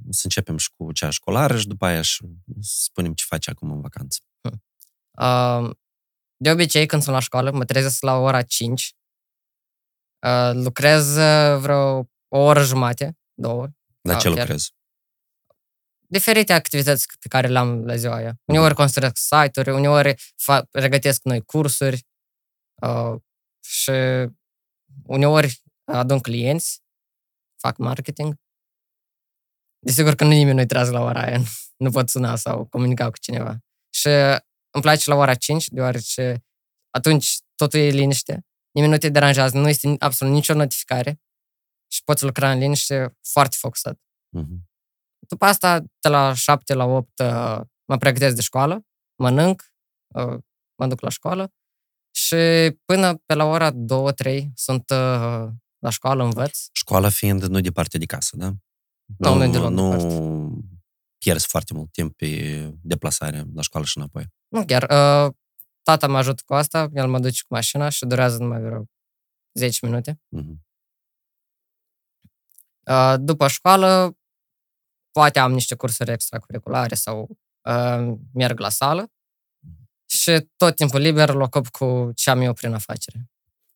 să 0.10 0.22
începem 0.24 0.58
și 0.58 0.70
cu 0.78 0.92
cea 0.92 1.10
școlară 1.10 1.58
și 1.58 1.68
după 1.68 1.86
aia 1.86 2.02
și 2.02 2.26
spunem 2.62 3.14
ce 3.14 3.26
faci 3.28 3.48
acum 3.48 3.72
în 3.72 3.82
vacanță. 3.82 4.20
Hm. 4.42 4.64
Uh, 5.24 5.76
de 6.38 6.52
obicei, 6.52 6.86
când 6.86 7.02
sunt 7.02 7.14
la 7.14 7.22
școală, 7.22 7.52
mă 7.52 7.66
trezesc 7.66 8.02
la 8.02 8.16
ora 8.16 8.42
5. 8.42 8.96
Uh, 10.26 10.52
lucrez 10.54 11.14
vreo 11.60 12.10
o 12.28 12.38
oră 12.38 12.64
jumate, 12.64 13.18
două. 13.34 13.68
La 14.02 14.16
ce 14.16 14.30
lucrezi? 14.30 14.74
diferite 16.10 16.54
activități 16.54 17.08
pe 17.20 17.28
care 17.28 17.48
le-am 17.48 17.86
la 17.86 17.96
ziua 17.96 18.16
aia. 18.16 18.40
Uneori 18.46 18.74
construiesc 18.74 19.18
site-uri, 19.18 19.70
uneori 19.72 20.14
fa- 20.14 20.70
pregătesc 20.72 21.24
noi 21.24 21.42
cursuri 21.42 22.06
uh, 22.82 23.16
și 23.60 23.92
uneori 25.04 25.62
adun 25.84 26.20
clienți, 26.20 26.82
fac 27.62 27.78
marketing. 27.78 28.36
Desigur 29.80 30.16
că 30.16 30.24
nu 30.24 30.30
nimeni 30.30 30.56
nu-i 30.56 30.66
trează 30.66 30.92
la 30.92 31.02
ora 31.02 31.22
aia, 31.22 31.42
nu 31.84 31.90
pot 31.90 32.10
suna 32.10 32.36
sau 32.36 32.66
comunica 32.66 33.10
cu 33.10 33.18
cineva. 33.18 33.58
Și 33.94 34.08
îmi 34.70 34.84
place 34.84 35.10
la 35.10 35.16
ora 35.16 35.36
5, 35.36 35.68
deoarece 35.68 36.44
atunci 36.90 37.38
totul 37.56 37.80
e 37.80 37.90
liniște, 37.90 38.46
nimeni 38.72 38.92
nu 38.92 38.98
te 38.98 39.10
deranjează, 39.10 39.58
nu 39.58 39.70
este 39.70 39.96
absolut 40.00 40.34
nicio 40.34 40.54
notificare 40.54 41.22
și 41.92 42.04
poți 42.04 42.24
lucra 42.24 42.52
în 42.52 42.60
liniște 42.60 43.18
foarte 43.22 43.56
focusat. 43.60 44.00
Uh-huh. 44.38 44.68
După 45.28 45.46
asta, 45.46 45.80
de 45.80 46.10
la 46.10 46.34
7 46.34 46.74
la 46.74 46.86
8, 46.86 47.20
uh, 47.20 47.62
mă 47.86 47.98
pregătesc 48.00 48.36
de 48.36 48.42
școală, 48.42 48.86
mănânc, 49.22 49.74
uh, 50.16 50.38
mă 50.76 50.88
duc 50.88 51.02
la 51.02 51.10
școală 51.10 51.54
și 52.16 52.36
până 52.86 53.16
pe 53.26 53.34
la 53.34 53.44
ora 53.44 53.72
2-3 53.72 53.76
sunt 54.54 54.90
uh, 54.90 55.48
la 55.80 55.90
școală, 55.90 56.24
învăț. 56.24 56.60
Școala 56.72 57.10
fiind 57.10 57.44
nu 57.44 57.60
departe 57.60 57.98
de 57.98 58.06
casă, 58.06 58.36
da? 58.38 58.54
Nu, 59.18 59.34
nu, 59.34 59.70
nu, 59.70 59.70
nu 59.70 60.70
pierzi 61.18 61.48
foarte 61.48 61.74
mult 61.74 61.92
timp 61.92 62.16
pe 62.16 62.74
deplasare 62.82 63.44
la 63.54 63.62
școală 63.62 63.86
și 63.86 63.98
înapoi. 63.98 64.26
Nu 64.48 64.66
chiar. 64.66 64.84
Uh, 64.84 65.34
tata 65.84 66.08
mă 66.08 66.18
ajută 66.18 66.42
cu 66.46 66.54
asta, 66.54 66.90
el 66.94 67.08
mă 67.08 67.20
duce 67.20 67.42
cu 67.48 67.54
mașina 67.54 67.90
și 67.90 68.06
durează 68.06 68.38
numai 68.38 68.62
vreo 68.62 68.84
10 69.54 69.86
minute. 69.86 70.20
Uh-huh. 70.38 70.68
Uh, 72.90 73.16
după 73.20 73.48
școală, 73.48 74.18
poate 75.12 75.40
am 75.40 75.52
niște 75.52 75.76
cursuri 75.76 76.12
extracurriculare 76.12 76.96
sau 76.96 77.38
uh, 77.62 78.14
merg 78.34 78.60
la 78.60 78.70
sală 78.70 79.12
și 80.06 80.48
tot 80.58 80.76
timpul 80.76 81.00
liber 81.00 81.30
îl 81.30 81.42
ocup 81.42 81.68
cu 81.68 82.12
ce 82.16 82.30
am 82.30 82.42
eu 82.42 82.54
prin 82.54 82.74
afacere. 82.74 83.30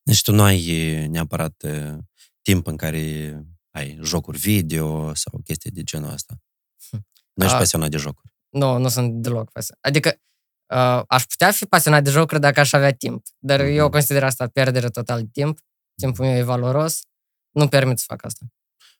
Deci 0.03 0.21
tu 0.21 0.31
nu 0.31 0.41
ai 0.41 1.07
neapărat 1.07 1.63
uh, 1.63 1.97
timp 2.41 2.67
în 2.67 2.77
care 2.77 3.33
ai 3.75 3.99
jocuri 4.03 4.37
video 4.37 5.13
sau 5.13 5.41
chestii 5.43 5.71
de 5.71 5.83
genul 5.83 6.11
ăsta. 6.11 6.33
Nu 7.33 7.43
ești 7.43 7.57
pasionat 7.57 7.89
de 7.89 7.97
jocuri. 7.97 8.33
Nu, 8.49 8.77
nu 8.77 8.87
sunt 8.87 9.21
deloc 9.21 9.51
pasionat. 9.51 9.83
Adică 9.85 10.21
uh, 10.73 11.03
aș 11.07 11.23
putea 11.23 11.51
fi 11.51 11.65
pasionat 11.65 12.03
de 12.03 12.09
jocuri 12.09 12.39
dacă 12.39 12.59
aș 12.59 12.73
avea 12.73 12.93
timp. 12.93 13.25
Dar 13.37 13.59
mm-hmm. 13.59 13.75
eu 13.75 13.89
consider 13.89 14.23
asta 14.23 14.47
pierdere 14.47 14.89
total 14.89 15.21
de 15.21 15.29
timp. 15.31 15.59
Timpul 15.95 16.25
meu 16.25 16.37
e 16.37 16.43
valoros. 16.43 17.01
Nu 17.51 17.67
permit 17.67 17.97
să 17.97 18.03
fac 18.07 18.23
asta. 18.25 18.45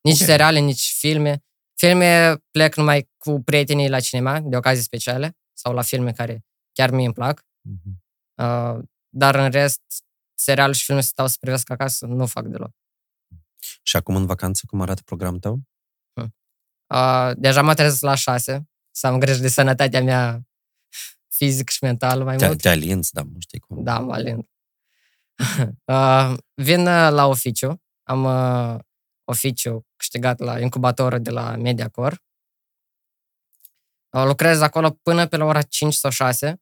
Nici 0.02 0.14
okay. 0.14 0.28
seriale, 0.28 0.60
nici 0.60 0.94
filme. 0.98 1.44
Filme 1.74 2.38
plec 2.52 2.76
numai 2.76 3.10
cu 3.18 3.42
prietenii 3.42 3.90
la 3.90 4.00
cinema, 4.00 4.40
de 4.40 4.56
ocazii 4.56 4.84
speciale, 4.84 5.38
sau 5.54 5.74
la 5.74 5.82
filme 5.82 6.12
care 6.12 6.46
chiar 6.72 6.92
mie 6.92 7.06
îmi 7.06 7.14
plac. 7.14 7.42
Mm-hmm. 7.42 7.94
Uh, 8.36 8.84
dar 9.10 9.36
în 9.36 9.52
rest, 9.52 9.82
serial 10.36 10.74
și 10.74 10.84
filme 10.86 11.02
să 11.02 11.08
stau 11.08 11.28
să 11.28 11.36
privesc 11.40 11.70
acasă, 11.70 12.06
nu 12.06 12.26
fac 12.26 12.46
deloc. 12.46 12.72
Și 13.86 13.96
acum 13.96 14.16
în 14.16 14.26
vacanță, 14.26 14.64
cum 14.68 14.82
arată 14.82 15.02
programul 15.06 15.40
tău? 15.40 15.60
Uh, 16.94 17.32
deja 17.36 17.62
mă 17.62 17.74
trezesc 17.74 18.02
la 18.02 18.16
șase, 18.16 18.70
să 18.92 19.08
am 19.08 19.20
grijă 19.20 19.42
de 19.42 19.48
sănătatea 19.48 20.02
mea 20.02 20.42
fizic 21.28 21.70
și 21.70 21.84
mental 21.84 22.24
mai 22.24 22.38
te, 22.38 22.46
mult. 22.46 22.62
Te 22.62 22.70
alinți, 22.70 23.14
da, 23.14 23.22
nu 23.22 23.40
știi 23.40 23.60
cum. 23.60 23.84
Da, 23.84 24.00
mă 24.00 24.14
alint. 24.14 24.50
uh, 25.86 26.38
vin 26.66 26.80
uh, 26.80 27.10
la 27.12 27.28
oficiu. 27.28 27.84
Am 28.04 28.24
uh, 28.24 28.80
oficiu 29.24 29.88
câștigat 29.96 30.40
la 30.40 30.60
incubatorul 30.60 31.22
de 31.22 31.30
la 31.30 31.56
Mediacor. 31.56 32.24
Uh, 34.10 34.24
lucrez 34.26 34.62
acolo 34.62 34.90
până 34.90 35.28
pe 35.28 35.38
la 35.38 35.46
ora 35.46 35.62
5 35.62 35.94
sau 35.94 36.12
6. 36.12 36.62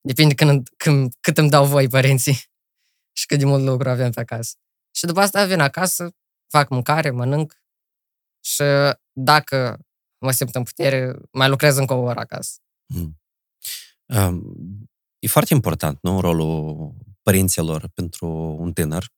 Depinde 0.00 0.34
când, 0.34 0.68
când, 0.76 1.14
cât 1.20 1.38
îmi 1.38 1.50
dau 1.50 1.66
voi 1.66 1.88
părinții 1.88 2.42
și 3.18 3.26
cât 3.26 3.38
de 3.38 3.44
mult 3.44 3.64
lucru 3.64 3.88
avem 3.88 4.10
pe 4.10 4.20
acasă. 4.20 4.56
Și 4.94 5.06
după 5.06 5.20
asta 5.20 5.44
vin 5.44 5.60
acasă, 5.60 6.10
fac 6.52 6.68
mâncare, 6.68 7.10
mănânc 7.10 7.62
și 8.44 8.62
dacă 9.12 9.78
mă 10.18 10.30
simt 10.30 10.54
în 10.54 10.62
putere, 10.62 11.18
mai 11.32 11.48
lucrez 11.48 11.76
încă 11.76 11.94
o 11.94 12.00
oră 12.00 12.20
acasă. 12.20 12.58
Mm. 12.86 13.20
Um, 14.06 14.88
e 15.18 15.26
foarte 15.26 15.54
important, 15.54 15.98
nu, 16.02 16.20
rolul 16.20 16.94
părinților 17.22 17.88
pentru 17.94 18.26
un 18.58 18.72
tânăr 18.72 19.12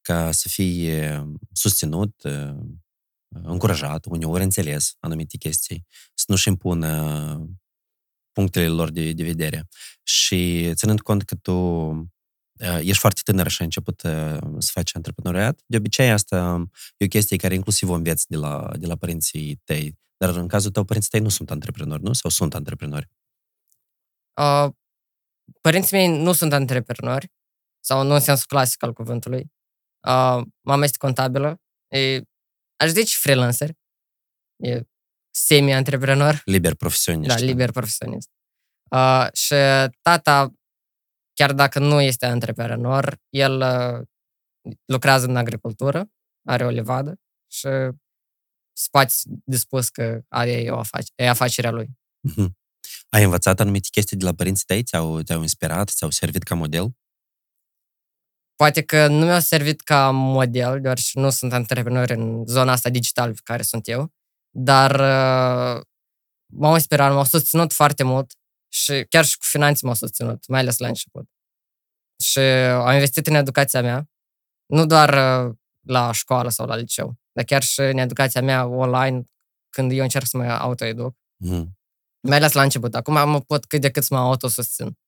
ca 0.00 0.30
să 0.30 0.48
fie 0.48 1.26
susținut, 1.52 2.22
încurajat, 3.28 4.04
uneori 4.04 4.42
înțeles 4.42 4.96
anumite 5.00 5.36
chestii, 5.36 5.86
să 6.14 6.24
nu-și 6.28 6.48
impună 6.48 7.50
punctele 8.32 8.68
lor 8.68 8.90
de, 8.90 9.12
de 9.12 9.22
vedere. 9.22 9.68
Și 10.02 10.70
ținând 10.74 11.00
cont 11.00 11.22
că 11.22 11.34
tu 11.34 11.52
ești 12.80 12.98
foarte 12.98 13.20
tânăr 13.24 13.48
și 13.48 13.56
ai 13.60 13.66
început 13.66 14.00
să 14.58 14.70
faci 14.72 14.96
antreprenoriat, 14.96 15.60
de 15.66 15.76
obicei 15.76 16.10
asta 16.10 16.62
e 16.96 17.04
o 17.04 17.08
chestie 17.08 17.36
care 17.36 17.54
inclusiv 17.54 17.88
o 17.88 17.92
înveți 17.92 18.28
de 18.28 18.36
la, 18.36 18.72
de 18.78 18.86
la 18.86 18.96
părinții 18.96 19.60
tăi. 19.64 19.98
Dar 20.16 20.36
în 20.36 20.48
cazul 20.48 20.70
tău, 20.70 20.84
părinții 20.84 21.10
tăi 21.10 21.20
nu 21.20 21.28
sunt 21.28 21.50
antreprenori, 21.50 22.02
nu? 22.02 22.12
Sau 22.12 22.30
sunt 22.30 22.54
antreprenori? 22.54 23.10
Uh, 24.40 24.72
părinții 25.60 25.96
mei 25.96 26.22
nu 26.22 26.32
sunt 26.32 26.52
antreprenori, 26.52 27.32
sau 27.84 28.02
nu 28.02 28.14
în 28.14 28.20
sensul 28.20 28.44
clasic 28.48 28.82
al 28.82 28.92
cuvântului. 28.92 29.52
Uh, 30.08 30.42
mama 30.60 30.84
este 30.84 30.96
contabilă, 30.98 31.60
e, 31.88 32.22
aș 32.76 32.88
zice 32.88 33.16
freelancer, 33.20 33.70
e 34.56 34.80
semi-antreprenor. 35.30 36.42
Liber 36.44 36.74
profesionist. 36.74 37.36
Da, 37.36 37.44
liber 37.44 37.70
profesionist. 37.70 38.28
Uh, 38.90 39.26
și 39.32 39.54
tata 40.00 40.52
chiar 41.40 41.52
dacă 41.52 41.78
nu 41.78 42.00
este 42.00 42.26
antreprenor, 42.26 43.18
el 43.28 43.60
uh, 43.60 44.06
lucrează 44.84 45.26
în 45.26 45.36
agricultură, 45.36 46.10
are 46.48 46.64
o 46.64 46.68
livadă 46.68 47.20
și 47.52 47.68
se 48.72 48.88
poate 48.90 49.12
dispus 49.44 49.88
că 49.88 50.20
aia 50.28 50.58
e, 50.58 50.70
o 50.70 50.78
afacere, 50.78 51.12
e 51.14 51.28
afacerea 51.28 51.70
lui. 51.70 51.88
Mm-hmm. 52.28 52.48
Ai 53.08 53.24
învățat 53.24 53.60
anumite 53.60 53.88
chestii 53.90 54.16
de 54.16 54.24
la 54.24 54.34
părinții 54.34 54.64
tăi? 54.64 54.82
Ți-au, 54.82 55.22
te-au 55.22 55.40
inspirat? 55.40 55.88
Ți-au 55.88 56.10
servit 56.10 56.42
ca 56.42 56.54
model? 56.54 56.90
Poate 58.54 58.82
că 58.82 59.06
nu 59.06 59.24
mi-au 59.24 59.40
servit 59.40 59.80
ca 59.80 60.10
model, 60.10 60.80
deoarece 60.80 61.18
nu 61.18 61.30
sunt 61.30 61.52
antreprenori 61.52 62.12
în 62.12 62.46
zona 62.46 62.72
asta 62.72 62.90
digitală 62.90 63.32
pe 63.32 63.40
care 63.44 63.62
sunt 63.62 63.88
eu, 63.88 64.12
dar 64.50 64.90
uh, 64.90 65.82
m-au 66.52 66.74
inspirat, 66.74 67.12
m-au 67.12 67.24
susținut 67.24 67.72
foarte 67.72 68.02
mult 68.02 68.32
și 68.72 69.06
chiar 69.08 69.24
și 69.24 69.36
cu 69.36 69.44
finanțe 69.48 69.86
m-au 69.86 69.94
susținut, 69.94 70.48
mai 70.48 70.60
ales 70.60 70.78
la 70.78 70.86
început. 70.86 71.28
Și 72.22 72.38
am 72.38 72.92
investit 72.92 73.26
în 73.26 73.34
educația 73.34 73.82
mea, 73.82 74.10
nu 74.66 74.86
doar 74.86 75.08
uh, 75.48 75.54
la 75.86 76.12
școală 76.12 76.48
sau 76.48 76.66
la 76.66 76.76
liceu, 76.76 77.18
dar 77.32 77.44
chiar 77.44 77.62
și 77.62 77.80
în 77.80 77.98
educația 77.98 78.42
mea 78.42 78.66
online, 78.66 79.22
când 79.68 79.92
eu 79.92 80.02
încerc 80.02 80.26
să 80.26 80.36
mă 80.36 80.44
autoeduc. 80.44 81.16
Mm. 81.36 81.78
Mai 82.20 82.36
ales 82.36 82.52
la 82.52 82.62
început. 82.62 82.94
Acum 82.94 83.28
mă 83.30 83.40
pot 83.40 83.64
cât 83.64 83.80
de 83.80 83.90
cât 83.90 84.02
să 84.02 84.14
mă 84.14 84.20
autosusțin. 84.20 84.98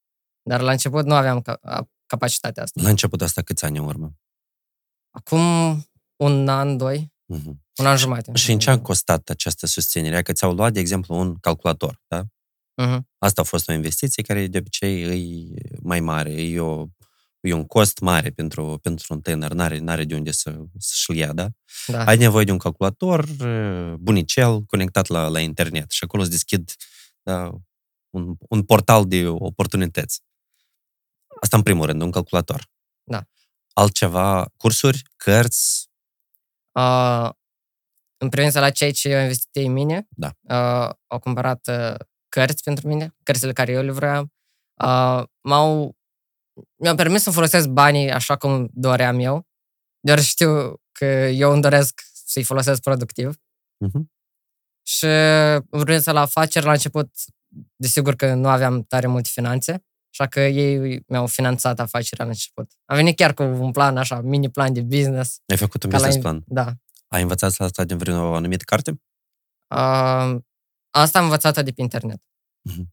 Dar 0.41 0.61
la 0.61 0.71
început 0.71 1.05
nu 1.05 1.13
aveam 1.13 1.41
capacitatea 2.05 2.63
asta. 2.63 2.81
La 2.81 2.89
început 2.89 3.21
asta 3.21 3.41
câți 3.41 3.65
ani 3.65 3.77
în 3.77 3.85
urmă? 3.85 4.13
Acum 5.09 5.41
un 6.15 6.47
an, 6.47 6.77
doi. 6.77 7.13
Mm-hmm. 7.33 7.53
Un 7.79 7.85
an 7.85 7.97
jumate. 7.97 8.31
Și 8.33 8.51
în 8.51 8.59
ce 8.59 8.69
a 8.69 8.79
costat 8.79 9.29
această 9.29 9.65
susținere? 9.65 10.21
Că 10.21 10.33
ți-au 10.33 10.53
luat, 10.53 10.73
de 10.73 10.79
exemplu, 10.79 11.15
un 11.15 11.35
calculator, 11.35 12.01
da? 12.07 12.25
Uh-huh. 12.81 12.99
Asta 13.17 13.41
a 13.41 13.43
fost 13.43 13.69
o 13.69 13.73
investiție 13.73 14.23
care 14.23 14.47
de 14.47 14.57
obicei 14.57 15.01
e 15.01 15.77
mai 15.81 15.99
mare, 15.99 16.31
e, 16.31 16.59
o, 16.59 16.85
e 17.39 17.53
un 17.53 17.65
cost 17.65 17.99
mare 17.99 18.29
pentru, 18.29 18.79
pentru 18.81 19.13
un 19.13 19.21
tânăr, 19.21 19.51
n-are, 19.51 19.77
n-are 19.77 20.03
de 20.03 20.15
unde 20.15 20.31
să, 20.31 20.57
să-și 20.77 21.17
ia, 21.17 21.33
da? 21.33 21.47
da? 21.87 22.05
Ai 22.05 22.17
nevoie 22.17 22.45
de 22.45 22.51
un 22.51 22.57
calculator 22.57 23.25
bunicel 23.99 24.61
conectat 24.61 25.07
la, 25.07 25.27
la 25.27 25.39
internet 25.39 25.91
și 25.91 26.03
acolo 26.03 26.21
îți 26.21 26.31
deschid 26.31 26.73
da, 27.23 27.51
un, 28.09 28.35
un 28.49 28.63
portal 28.63 29.07
de 29.07 29.27
oportunități. 29.27 30.21
Asta 31.41 31.57
în 31.57 31.63
primul 31.63 31.85
rând, 31.85 32.01
un 32.01 32.11
calculator. 32.11 32.69
Da. 33.03 33.23
Altceva, 33.73 34.51
cursuri, 34.57 35.01
cărți? 35.15 35.89
Uh, 36.71 37.29
în 38.17 38.29
privința 38.29 38.59
la 38.59 38.69
ceea 38.69 38.91
ce 38.91 39.09
eu 39.09 39.21
investit 39.21 39.55
în 39.55 39.71
mine, 39.71 40.07
da. 40.09 40.31
uh, 40.41 40.93
au 41.07 41.19
cumpărat 41.19 41.67
uh, 41.67 41.95
cărți 42.33 42.63
pentru 42.63 42.87
mine, 42.87 43.15
cărțile 43.23 43.53
care 43.53 43.71
eu 43.71 43.83
le 43.83 43.91
vreau. 43.91 44.27
Uh, 44.83 45.23
m-au, 45.41 45.95
mi-au 46.81 46.95
permis 46.95 47.21
să 47.21 47.31
folosesc 47.31 47.67
banii 47.67 48.11
așa 48.11 48.35
cum 48.35 48.69
doream 48.73 49.19
eu, 49.19 49.47
doar 49.99 50.19
știu 50.19 50.81
că 50.91 51.05
eu 51.05 51.51
îmi 51.51 51.61
doresc 51.61 52.01
să-i 52.25 52.43
folosesc 52.43 52.81
productiv. 52.81 53.35
Uh-huh. 53.85 54.01
Și 54.85 55.05
în 55.69 56.01
la 56.05 56.21
afaceri, 56.21 56.65
la 56.65 56.71
început, 56.71 57.09
desigur 57.75 58.15
că 58.15 58.33
nu 58.33 58.47
aveam 58.47 58.83
tare 58.83 59.07
multe 59.07 59.29
finanțe, 59.31 59.85
așa 60.13 60.27
că 60.27 60.39
ei 60.39 61.03
mi-au 61.07 61.27
finanțat 61.27 61.79
afacerea 61.79 62.25
la 62.25 62.31
început. 62.31 62.71
Am 62.85 62.95
venit 62.95 63.15
chiar 63.15 63.33
cu 63.33 63.43
un 63.43 63.71
plan, 63.71 63.97
așa, 63.97 64.21
mini 64.21 64.49
plan 64.49 64.73
de 64.73 64.81
business. 64.81 65.39
Ai 65.45 65.57
făcut 65.57 65.83
un 65.83 65.89
business 65.89 66.15
la... 66.15 66.21
plan? 66.21 66.43
Da. 66.47 66.73
Ai 67.07 67.21
învățat 67.21 67.59
asta 67.59 67.83
din 67.83 67.97
vreo 67.97 68.35
anumită 68.35 68.63
carte? 68.63 69.01
Uh, 69.75 70.41
Asta 70.93 71.17
am 71.17 71.23
învățat 71.23 71.63
de 71.63 71.71
pe 71.71 71.81
internet. 71.81 72.21
Mm-hmm. 72.69 72.85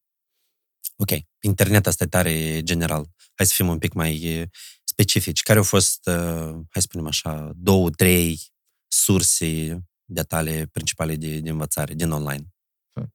Ok. 0.97 1.11
Internet 1.41 1.87
asta 1.87 2.05
e 2.05 2.07
tare 2.07 2.63
general. 2.63 3.07
Hai 3.35 3.47
să 3.47 3.53
fim 3.55 3.69
un 3.69 3.79
pic 3.79 3.93
mai 3.93 4.49
specifici. 4.85 5.43
Care 5.43 5.59
au 5.59 5.65
fost, 5.65 6.07
uh, 6.07 6.53
hai 6.53 6.81
să 6.81 6.81
spunem 6.81 7.07
așa, 7.07 7.51
două, 7.55 7.91
trei 7.91 8.41
surse 8.89 9.81
de 10.05 10.23
tale 10.23 10.67
principale 10.73 11.17
de, 11.17 11.39
de 11.39 11.51
învățare 11.51 11.95
din 11.95 12.11
online? 12.11 12.45
Hmm. 12.93 13.15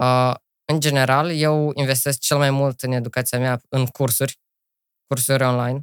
Uh, 0.00 0.34
în 0.64 0.80
general, 0.80 1.30
eu 1.30 1.70
investesc 1.74 2.18
cel 2.18 2.36
mai 2.36 2.50
mult 2.50 2.82
în 2.82 2.92
educația 2.92 3.38
mea 3.38 3.60
în 3.68 3.86
cursuri. 3.86 4.38
cursuri 5.06 5.44
online. 5.44 5.82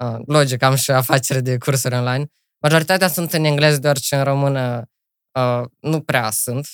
Uh, 0.00 0.18
logic, 0.26 0.62
am 0.62 0.74
și 0.74 0.90
afacere 0.90 1.40
de 1.40 1.58
cursuri 1.58 1.94
online. 1.94 2.26
Majoritatea 2.62 3.08
sunt 3.08 3.32
în 3.32 3.44
engleză, 3.44 3.78
deoarece 3.78 4.16
în 4.16 4.24
română 4.24 4.90
uh, 5.38 5.62
nu 5.80 6.02
prea 6.02 6.30
sunt, 6.30 6.68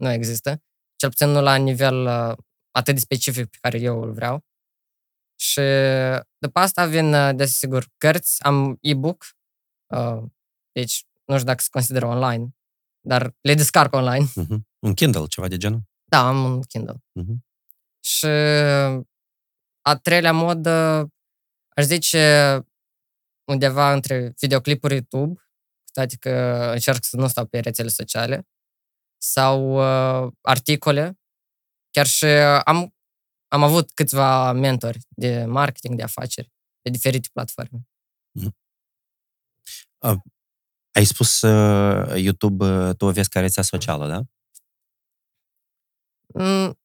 nu 0.00 0.10
există. 0.10 0.62
Cel 0.96 1.08
puțin 1.08 1.28
nu 1.28 1.40
la 1.40 1.56
nivel 1.56 2.06
uh, 2.06 2.36
atât 2.70 2.94
de 2.94 3.00
specific 3.00 3.50
pe 3.50 3.58
care 3.60 3.78
eu 3.78 4.02
îl 4.02 4.12
vreau. 4.12 4.44
Și 5.40 5.60
după 6.38 6.58
asta 6.58 6.86
vin, 6.86 7.14
uh, 7.14 7.34
desigur, 7.34 7.86
cărți, 7.96 8.42
am 8.42 8.78
e-book, 8.80 9.26
uh, 9.94 10.22
deci 10.72 11.04
nu 11.24 11.34
știu 11.34 11.46
dacă 11.46 11.60
se 11.60 11.68
consideră 11.70 12.06
online, 12.06 12.48
dar 13.00 13.34
le 13.40 13.54
descarc 13.54 13.94
online. 13.94 14.26
Uh-huh. 14.26 14.58
Un 14.78 14.94
Kindle, 14.94 15.26
ceva 15.26 15.48
de 15.48 15.56
genul? 15.56 15.80
Da, 16.04 16.28
am 16.28 16.44
un 16.44 16.62
Kindle. 16.62 16.96
Uh-huh. 17.20 17.36
Și 18.04 18.26
a 19.80 19.96
treilea 20.02 20.32
mod, 20.32 20.66
aș 21.76 21.84
zice 21.84 22.64
undeva 23.50 23.92
între 23.92 24.34
videoclipuri 24.38 24.92
YouTube, 24.92 25.40
toate 25.92 26.16
că 26.16 26.30
încerc 26.72 27.04
să 27.04 27.16
nu 27.16 27.28
stau 27.28 27.46
pe 27.46 27.58
rețele 27.58 27.88
sociale, 27.88 28.48
sau 29.22 29.72
uh, 30.24 30.32
articole. 30.40 31.18
Chiar 31.90 32.06
și 32.06 32.24
am, 32.64 32.94
am 33.48 33.62
avut 33.62 33.92
câțiva 33.92 34.52
mentori 34.52 34.98
de 35.08 35.44
marketing, 35.44 35.96
de 35.96 36.02
afaceri, 36.02 36.52
pe 36.80 36.90
diferite 36.90 37.28
platforme. 37.32 37.88
Mm. 38.30 38.56
Uh, 39.98 40.18
ai 40.92 41.04
spus 41.04 41.40
uh, 41.40 42.22
YouTube, 42.22 42.64
uh, 42.64 42.96
tu 42.96 43.04
o 43.04 43.10
vezi 43.10 43.28
ca 43.28 43.40
rețea 43.40 43.62
socială, 43.62 44.06
da? 44.08 44.22
Mm, 46.34 46.78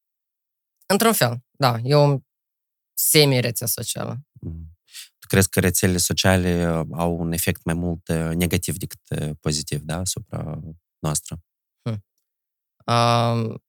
într-un 0.85 1.13
fel, 1.13 1.43
da. 1.51 1.77
E 1.83 1.95
o 1.95 2.19
semi-rețea 2.93 3.67
socială. 3.67 4.19
Mm. 4.41 4.77
Tu 5.19 5.27
crezi 5.27 5.49
că 5.49 5.59
rețelele 5.59 5.97
sociale 5.97 6.69
uh, 6.69 6.87
au 6.91 7.19
un 7.19 7.31
efect 7.31 7.63
mai 7.63 7.73
mult 7.73 8.07
uh, 8.07 8.31
negativ 8.35 8.77
decât 8.77 8.99
uh, 9.09 9.29
pozitiv, 9.39 9.81
da, 9.81 9.97
asupra 9.97 10.59
noastră? 10.99 11.43
Hmm. 12.91 13.39
Um, 13.39 13.63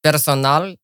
personal, 0.00 0.80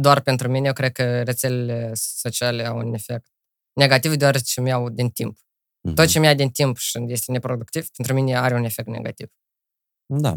doar 0.00 0.20
pentru 0.20 0.48
mine, 0.48 0.66
eu 0.66 0.72
cred 0.72 0.92
că 0.92 1.22
rețelele 1.22 1.90
sociale 1.94 2.64
au 2.64 2.78
un 2.78 2.94
efect 2.94 3.30
negativ, 3.72 4.14
deoarece 4.14 4.60
mi 4.60 4.68
iau 4.68 4.90
din 4.90 5.10
timp. 5.10 5.38
Mm-hmm. 5.38 5.94
Tot 5.94 6.06
ce 6.06 6.18
mi-a 6.18 6.34
din 6.34 6.50
timp 6.50 6.76
și 6.76 7.04
este 7.06 7.32
neproductiv, 7.32 7.88
pentru 7.90 8.14
mine 8.14 8.36
are 8.36 8.54
un 8.54 8.64
efect 8.64 8.88
negativ. 8.88 9.28
Da. 10.06 10.34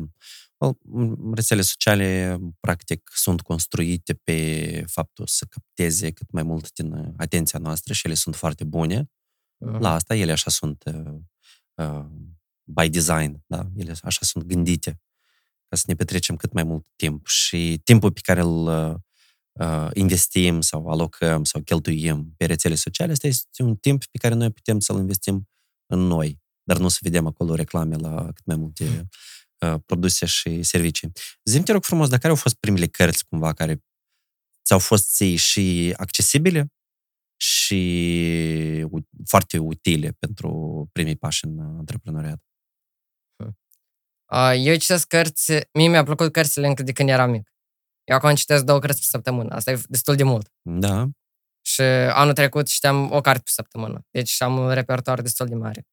Rețele 1.34 1.62
sociale, 1.62 2.38
practic, 2.60 3.10
sunt 3.14 3.42
construite 3.42 4.14
pe 4.14 4.84
faptul 4.88 5.28
să 5.28 5.46
capteze 5.50 6.12
cât 6.12 6.32
mai 6.32 6.44
mult 6.44 6.74
din 6.74 7.14
atenția 7.18 7.60
noastră 7.60 7.94
și 7.94 8.06
ele 8.06 8.16
sunt 8.16 8.36
foarte 8.36 8.64
bune. 8.64 9.04
Uh-huh. 9.04 9.80
La 9.80 9.94
asta 9.94 10.16
ele 10.16 10.32
așa 10.32 10.50
sunt 10.50 10.84
uh, 10.86 11.16
uh, 11.74 12.06
by 12.64 12.90
design, 12.90 13.44
da? 13.48 13.68
Ele 13.76 13.92
așa 13.92 14.22
sunt 14.22 14.44
gândite 14.44 15.00
ca 15.70 15.76
să 15.76 15.84
ne 15.88 15.96
petrecem 15.96 16.36
cât 16.36 16.54
mai 16.54 16.64
mult 16.64 16.86
timp 16.96 17.28
și 17.28 17.82
timpul 17.84 18.12
pe 18.12 18.20
care 18.24 18.42
îl 18.42 18.66
uh, 19.52 19.90
investim 19.94 20.62
sau 20.62 20.88
alocăm 20.88 21.44
sau 21.44 21.62
cheltuim 21.62 22.34
pe 22.38 22.46
rețele 22.46 22.76
sociale, 22.76 23.12
asta 23.12 23.28
este 23.28 23.64
un 23.64 23.76
timp 23.76 24.06
pe 24.06 24.18
care 24.18 24.34
noi 24.34 24.52
putem 24.52 24.80
să-l 24.80 24.98
investim 24.98 25.50
în 25.86 26.00
noi, 26.00 26.40
dar 26.64 26.78
nu 26.78 26.88
să 26.88 26.98
vedem 27.02 27.28
acolo 27.28 27.56
reclame 27.56 27.96
la 27.96 28.32
cât 28.34 28.46
mai 28.46 28.56
multe 28.56 29.08
uh, 29.60 29.76
produse 29.86 30.26
și 30.26 30.64
servicii. 30.64 31.12
Zim 31.44 31.64
te 31.64 31.72
rog 31.72 31.84
frumos, 31.84 32.10
dar 32.10 32.20
care 32.20 32.32
au 32.32 32.40
fost 32.40 32.56
primele 32.56 32.88
cărți 32.88 33.28
cumva 33.28 33.54
care 33.54 33.84
ți-au 34.64 34.80
fost 34.80 35.14
ții 35.14 35.36
și 35.36 35.94
accesibile 35.98 36.74
și 37.42 38.88
foarte 39.26 39.58
utile 39.58 40.12
pentru 40.12 40.50
primii 40.92 41.16
pași 41.16 41.46
în 41.46 41.60
antreprenoriat? 41.60 42.49
Eu 44.56 44.76
citesc 44.76 45.08
cărți, 45.08 45.54
mie 45.74 45.88
mi-a 45.88 46.04
plăcut 46.04 46.32
cărțile 46.32 46.68
încă 46.68 46.84
de 46.84 46.92
când 46.92 47.10
eram 47.10 47.30
mic. 47.30 47.54
Eu 48.04 48.16
acum 48.16 48.36
citesc 48.36 48.64
două 48.64 48.80
cărți 48.80 49.00
pe 49.00 49.06
săptămână, 49.10 49.56
asta 49.56 49.72
e 49.72 49.82
destul 49.88 50.16
de 50.16 50.24
mult. 50.24 50.52
Da. 50.62 51.08
Și 51.62 51.82
anul 51.82 52.34
trecut 52.34 52.68
citeam 52.68 53.12
o 53.12 53.22
carte 53.22 53.42
pe 53.44 53.50
săptămână, 53.54 54.06
deci 54.12 54.42
am 54.42 54.58
un 54.58 54.74
repertoriu 54.74 55.24
destul 55.24 55.48
de 55.48 55.56
mare. 55.56 55.88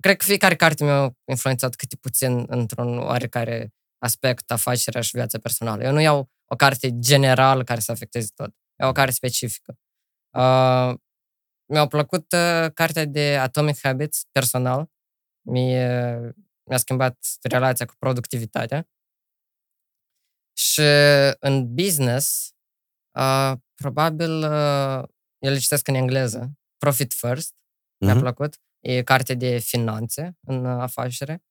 Cred 0.00 0.16
că 0.16 0.24
fiecare 0.24 0.56
carte 0.56 0.84
mi-a 0.84 1.16
influențat 1.24 1.74
câte 1.74 1.96
puțin 1.96 2.44
într-un 2.48 2.98
oarecare 2.98 3.72
aspect, 3.98 4.50
afacerea 4.50 5.00
și 5.00 5.10
viața 5.16 5.38
personală. 5.38 5.84
Eu 5.84 5.92
nu 5.92 6.00
iau 6.00 6.30
o 6.44 6.56
carte 6.56 6.98
generală 6.98 7.64
care 7.64 7.80
să 7.80 7.92
afecteze 7.92 8.28
tot. 8.34 8.54
Iau 8.78 8.88
o 8.88 8.92
carte 8.92 9.12
specifică. 9.12 9.78
Uh, 10.36 10.94
mi-a 11.72 11.86
plăcut 11.86 12.32
uh, 12.32 12.70
cartea 12.74 13.04
de 13.04 13.36
Atomic 13.36 13.78
Habits 13.82 14.24
personal. 14.32 14.86
Mi-a, 15.46 16.34
mi-a 16.70 16.78
schimbat 16.78 17.18
relația 17.42 17.86
cu 17.86 17.94
productivitatea. 17.98 18.88
Și 20.56 20.82
în 21.38 21.74
business, 21.74 22.54
uh, 23.18 23.52
probabil, 23.74 24.30
uh, 24.30 25.02
eu 25.38 25.52
le 25.52 25.58
citesc 25.58 25.88
în 25.88 25.94
engleză, 25.94 26.52
Profit 26.76 27.12
First, 27.12 27.52
uh-huh. 27.52 28.04
mi-a 28.04 28.14
mhm. 28.14 28.22
plăcut. 28.22 28.54
E 28.80 29.02
carte 29.02 29.34
de 29.34 29.58
finanțe 29.58 30.36
în 30.40 30.66
afacere. 30.66 31.44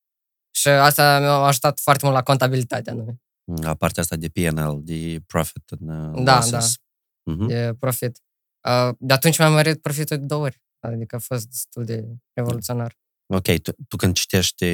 Și 0.56 0.68
asta 0.68 1.20
mi-a 1.20 1.32
ajutat 1.32 1.80
foarte 1.80 2.06
mult 2.06 2.18
la 2.18 2.24
contabilitatea 2.24 2.94
noi. 2.94 3.22
La 3.62 3.76
partea 3.76 4.02
asta 4.02 4.16
de 4.16 4.30
PNL, 4.30 4.80
de 4.84 5.22
profit 5.28 5.72
and 5.72 6.24
Da, 6.24 6.48
da. 6.50 6.60
Uh-huh. 6.60 7.48
De 7.48 7.76
profit. 7.80 8.22
Uh, 8.68 8.96
de 9.00 9.14
atunci 9.14 9.38
mi-am 9.38 9.54
mărit 9.54 9.82
profitul 9.82 10.18
de 10.18 10.26
două 10.26 10.44
ori. 10.44 10.62
Adică 10.80 11.16
a 11.16 11.20
fost 11.20 11.48
destul 11.48 11.86
de 11.86 12.06
revoluționar. 12.34 12.98
Ok, 13.34 13.62
tu, 13.62 13.72
tu 13.88 13.96
când 13.96 14.16
citești, 14.16 14.66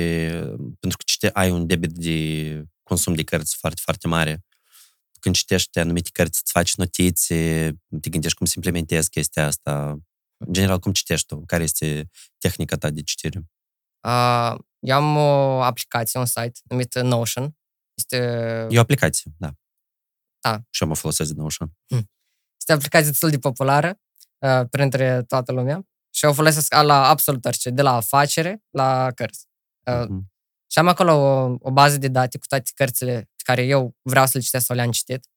pentru 0.80 0.98
că 0.98 1.04
cite, 1.06 1.30
ai 1.30 1.52
un 1.52 1.68
debit 1.68 1.92
de 1.92 2.64
consum 2.84 3.14
de 3.14 3.24
cărți 3.24 3.56
foarte, 3.56 3.82
foarte 3.84 4.08
mare, 4.08 4.46
când 5.20 5.36
citești 5.36 5.80
anumite 5.80 6.10
cărți, 6.14 6.40
îți 6.44 6.52
faci 6.52 6.76
notițe, 6.76 7.72
te 8.02 8.10
gândești 8.10 8.38
cum 8.38 8.46
să 8.46 8.54
implementezi 8.56 9.10
chestia 9.10 9.46
asta. 9.46 9.98
În 10.38 10.54
general, 10.54 10.80
cum 10.80 10.92
citești 10.92 11.28
tu? 11.28 11.44
Care 11.46 11.64
este 11.64 12.10
tehnica 12.38 12.76
ta 12.76 12.90
de 12.90 13.02
citire? 13.02 13.40
Uh, 14.08 14.56
eu 14.80 14.96
am 14.96 15.16
o 15.16 15.62
aplicație, 15.62 16.20
un 16.20 16.26
site 16.26 16.60
numit 16.64 17.00
Notion. 17.00 17.58
Este... 17.94 18.18
E 18.70 18.78
o 18.78 18.82
aplicație, 18.82 19.32
da. 19.38 19.54
Da. 20.40 20.62
Și 20.70 20.82
eu 20.84 20.88
mă 20.88 20.96
folosesc 20.96 21.32
de 21.32 21.42
Notion. 21.42 21.72
Hm. 21.88 22.10
Este 22.58 22.72
o 22.72 22.76
aplicație 22.76 23.10
destul 23.10 23.30
de 23.30 23.40
populară 23.40 24.00
uh, 24.38 24.62
printre 24.70 25.24
toată 25.24 25.52
lumea 25.52 25.86
și 26.16 26.26
o 26.26 26.34
folosesc 26.34 26.74
la 26.74 27.08
absolut 27.08 27.46
orice, 27.46 27.70
de 27.70 27.82
la 27.82 27.96
afacere 27.96 28.64
la 28.70 29.12
cărți. 29.12 29.48
Uh, 29.88 30.06
uh-huh. 30.06 30.34
Și 30.72 30.80
am 30.80 30.88
acolo 30.88 31.12
o, 31.12 31.58
o 31.60 31.72
bază 31.72 31.98
de 31.98 32.08
date 32.08 32.38
cu 32.38 32.46
toate 32.46 32.72
cărțile 32.76 33.20
pe 33.20 33.44
care 33.44 33.64
eu 33.64 33.96
vreau 34.02 34.26
să 34.26 34.32
le 34.34 34.44
citesc 34.44 34.66
sau 34.66 34.76
le-am 34.76 34.92
citit. 34.92 35.28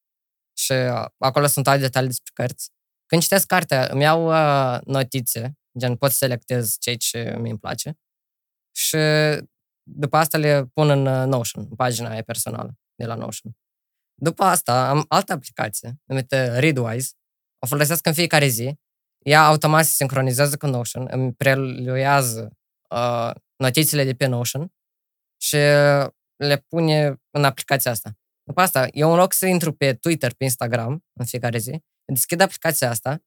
Și 0.57 0.73
uh, 0.73 1.05
acolo 1.19 1.47
sunt 1.47 1.65
toate 1.65 1.81
detalii 1.81 2.09
despre 2.09 2.31
cărți. 2.35 2.71
Când 3.07 3.23
citesc 3.23 3.47
cartea, 3.47 3.89
îmi 3.91 4.03
iau 4.03 4.27
uh, 4.27 4.81
notițe, 4.85 5.59
gen 5.79 5.97
pot 5.97 6.11
să 6.11 6.17
selectez 6.17 6.77
cei 6.79 6.97
ce 6.97 7.37
mi 7.39 7.51
îmi 7.51 7.59
place. 7.59 7.99
Și 8.77 8.97
după 9.83 10.17
asta 10.17 10.39
le 10.39 10.65
pun 10.65 10.91
în 10.91 11.07
uh, 11.07 11.27
Notion, 11.27 11.67
în 11.69 11.77
pagina 11.77 12.11
aia 12.11 12.23
personală 12.23 12.79
de 12.95 13.07
la 13.07 13.15
Notion. 13.15 13.57
După 14.15 14.45
asta 14.45 14.89
am 14.89 15.05
altă 15.09 15.33
aplicație 15.33 16.01
numită 16.05 16.59
Readwise. 16.59 17.13
O 17.59 17.67
folosesc 17.67 18.07
în 18.07 18.13
fiecare 18.13 18.47
zi. 18.47 18.79
Ea 19.25 19.45
automat 19.47 19.85
se 19.85 19.91
sincronizează 19.91 20.57
cu 20.57 20.67
Notion, 20.67 21.07
îmi 21.11 21.33
preluează 21.33 22.57
uh, 22.91 23.31
notițele 23.57 24.05
de 24.05 24.15
pe 24.15 24.27
Notion 24.27 24.73
și 25.41 25.57
le 26.37 26.65
pune 26.69 27.21
în 27.31 27.45
aplicația 27.45 27.91
asta. 27.91 28.19
După 28.43 28.61
asta, 28.61 28.89
eu 28.91 29.11
în 29.11 29.17
loc 29.17 29.33
să 29.33 29.47
intru 29.47 29.73
pe 29.73 29.95
Twitter, 29.95 30.35
pe 30.35 30.45
Instagram 30.45 31.05
în 31.13 31.25
fiecare 31.25 31.59
zi, 31.59 31.83
deschid 32.13 32.41
aplicația 32.41 32.91
asta 32.91 33.23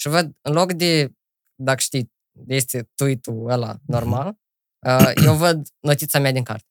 și 0.00 0.08
văd, 0.08 0.36
în 0.40 0.52
loc 0.52 0.72
de, 0.72 1.12
dacă 1.54 1.80
știi, 1.80 2.12
este 2.46 2.90
tweet-ul 2.94 3.50
ăla 3.50 3.76
normal, 3.86 4.38
uh, 4.86 5.12
eu 5.24 5.34
văd 5.44 5.68
notița 5.80 6.18
mea 6.18 6.32
din 6.32 6.42
carte. 6.42 6.68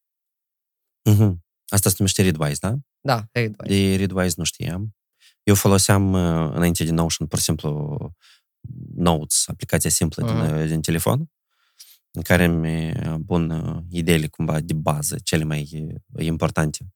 Mm-hmm. 1.09 1.35
Asta 1.67 1.89
se 1.89 1.95
numește 1.97 2.21
Readwise, 2.21 2.57
da? 2.59 2.75
Da, 3.01 3.25
Readwise. 3.31 3.73
De 3.73 3.95
Readwise 3.95 4.33
nu 4.37 4.43
știam. 4.43 4.95
Eu 5.43 5.55
foloseam 5.55 6.13
uh, 6.13 6.51
înainte 6.55 6.83
de 6.83 6.91
Notion, 6.91 7.27
pur 7.27 7.37
și 7.37 7.43
simplu, 7.43 7.97
Notes, 8.95 9.43
aplicația 9.47 9.89
simplă 9.89 10.23
uh-huh. 10.23 10.27
din, 10.27 10.37
mhm. 10.37 10.61
uh, 10.61 10.67
din 10.67 10.81
telefon, 10.81 11.31
în 12.11 12.21
care 12.21 12.43
îmi 12.43 12.93
pun 13.25 13.49
uh, 13.49 13.83
ideile 13.89 14.27
cumva 14.27 14.59
de 14.59 14.73
bază, 14.73 15.15
cele 15.23 15.43
mai 15.43 15.93
importante. 16.17 16.93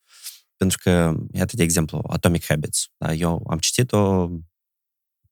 Pentru 0.55 0.77
că, 0.81 1.13
iată, 1.31 1.55
de 1.55 1.63
exemplu, 1.63 2.03
Atomic 2.07 2.45
Habits. 2.45 2.91
Da? 2.97 3.13
Eu 3.13 3.43
am 3.49 3.57
citit-o 3.57 4.29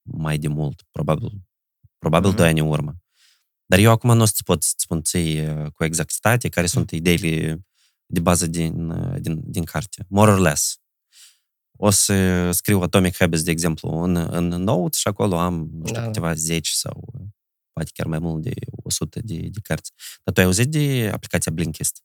mai 0.02 0.38
de 0.38 0.48
mult, 0.48 0.82
probabil, 0.90 1.30
probabil 1.98 2.32
uh-huh. 2.32 2.36
doi 2.36 2.48
ani 2.48 2.60
în 2.60 2.66
urmă. 2.66 2.96
Dar 3.66 3.78
eu 3.78 3.90
acum 3.90 4.16
nu 4.16 4.22
o 4.22 4.24
să-ți 4.24 4.42
pot 4.44 4.62
să 4.62 4.72
spun 4.76 5.02
ții 5.02 5.54
cu 5.74 5.84
exactitate 5.84 6.48
care 6.48 6.66
sunt 6.66 6.90
ideile 6.90 7.66
de 8.06 8.20
bază 8.20 8.46
din, 8.46 8.92
din, 9.20 9.42
din 9.44 9.64
carte. 9.64 10.06
More 10.08 10.30
or 10.30 10.38
less. 10.38 10.80
O 11.80 11.90
să 11.90 12.50
scriu 12.50 12.80
Atomic 12.80 13.16
Habits, 13.16 13.42
de 13.42 13.50
exemplu, 13.50 14.02
în, 14.02 14.16
în 14.30 14.48
Notes 14.48 14.98
și 14.98 15.08
acolo 15.08 15.38
am, 15.38 15.68
nu 15.72 15.86
știu, 15.86 16.00
da. 16.00 16.06
câteva 16.06 16.34
zeci 16.34 16.68
sau 16.68 17.12
poate 17.72 17.90
chiar 17.94 18.06
mai 18.06 18.18
mult 18.18 18.42
de 18.42 18.54
100 18.82 19.20
de, 19.20 19.34
de 19.34 19.60
cărți. 19.62 19.92
Dar 20.24 20.34
tu 20.34 20.40
ai 20.40 20.46
auzit 20.46 20.70
de 20.70 21.10
aplicația 21.12 21.52
Blinkist? 21.52 22.02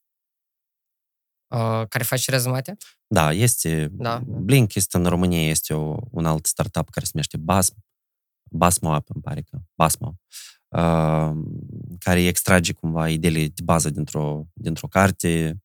Uh, 1.54 1.88
care 1.88 2.04
face 2.04 2.32
rezumate? 2.32 2.78
Da, 3.08 3.32
este. 3.32 3.90
Da. 3.92 4.22
Blinkist 4.26 4.94
în 4.94 5.06
România 5.06 5.50
este 5.50 5.74
o, 5.74 5.98
un 6.12 6.26
alt 6.26 6.46
startup 6.46 6.90
care 6.90 7.06
se 7.06 7.12
numește 7.14 7.38
Basm. 7.38 7.76
Basmo 8.52 8.94
App, 8.94 9.10
îmi 9.14 9.24
pare 9.24 9.42
că. 9.42 9.58
Basmo. 9.76 10.16
Uh, 10.68 11.32
care 12.00 12.26
extrage 12.26 12.74
cumva 12.74 13.10
ideile 13.10 13.48
de 13.48 13.62
bază 13.64 13.90
dintr-o, 13.90 14.48
dintr-o 14.54 14.88
carte 14.88 15.63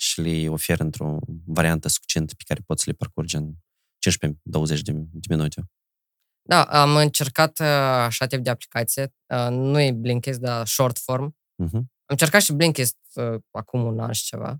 și 0.00 0.20
le 0.20 0.48
oferă 0.48 0.82
într-o 0.82 1.18
variantă 1.46 1.88
succintă 1.88 2.34
pe 2.36 2.42
care 2.46 2.60
poți 2.66 2.82
să 2.82 2.90
le 2.90 2.96
parcurgi 2.96 3.36
în 3.36 3.52
15-20 3.52 4.80
de, 4.82 4.92
de 4.94 5.34
minute. 5.34 5.70
Da, 6.42 6.62
am 6.62 6.96
încercat 6.96 7.58
uh, 7.58 7.66
așa 7.66 8.26
tip 8.26 8.42
de 8.42 8.50
aplicație. 8.50 9.14
Uh, 9.34 9.48
nu 9.50 9.80
e 9.80 9.92
Blinkist, 9.92 10.40
dar 10.40 10.66
short 10.66 10.98
form. 10.98 11.36
Uh-huh. 11.62 11.72
Am 11.72 12.16
încercat 12.16 12.42
și 12.42 12.52
Blinkist 12.52 12.96
uh, 13.14 13.40
acum 13.50 13.84
un 13.84 14.00
an 14.00 14.12
și 14.12 14.24
ceva. 14.24 14.58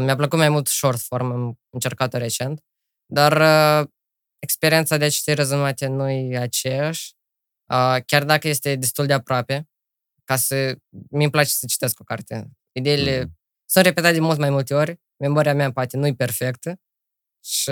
Mi-a 0.00 0.16
plăcut 0.16 0.38
mai 0.38 0.48
mult 0.48 0.66
short 0.66 1.00
form, 1.00 1.30
am 1.30 1.60
încercat-o 1.70 2.18
recent. 2.18 2.64
Dar 3.12 3.32
experiența 4.38 4.96
de 4.96 5.04
a 5.04 5.10
citi 5.10 5.34
rezumate 5.34 5.86
nu 5.86 6.10
e 6.10 6.38
aceeași. 6.38 7.14
Chiar 8.06 8.24
dacă 8.24 8.48
este 8.48 8.76
destul 8.76 9.06
de 9.06 9.12
aproape, 9.12 9.68
ca 10.24 10.36
să... 10.36 10.76
mi-mi 11.10 11.30
place 11.30 11.48
să 11.48 11.66
citesc 11.66 12.00
o 12.00 12.04
carte. 12.04 12.50
Ideile 12.72 13.24
uh-huh. 13.24 13.35
Sunt 13.66 13.84
repetate 13.84 14.14
de 14.14 14.20
mult 14.20 14.38
mai 14.38 14.50
multe 14.50 14.74
ori. 14.74 15.00
Memoria 15.16 15.54
mea 15.54 15.72
poate 15.72 15.96
nu 15.96 16.06
e 16.06 16.14
perfectă 16.14 16.80
și 17.44 17.70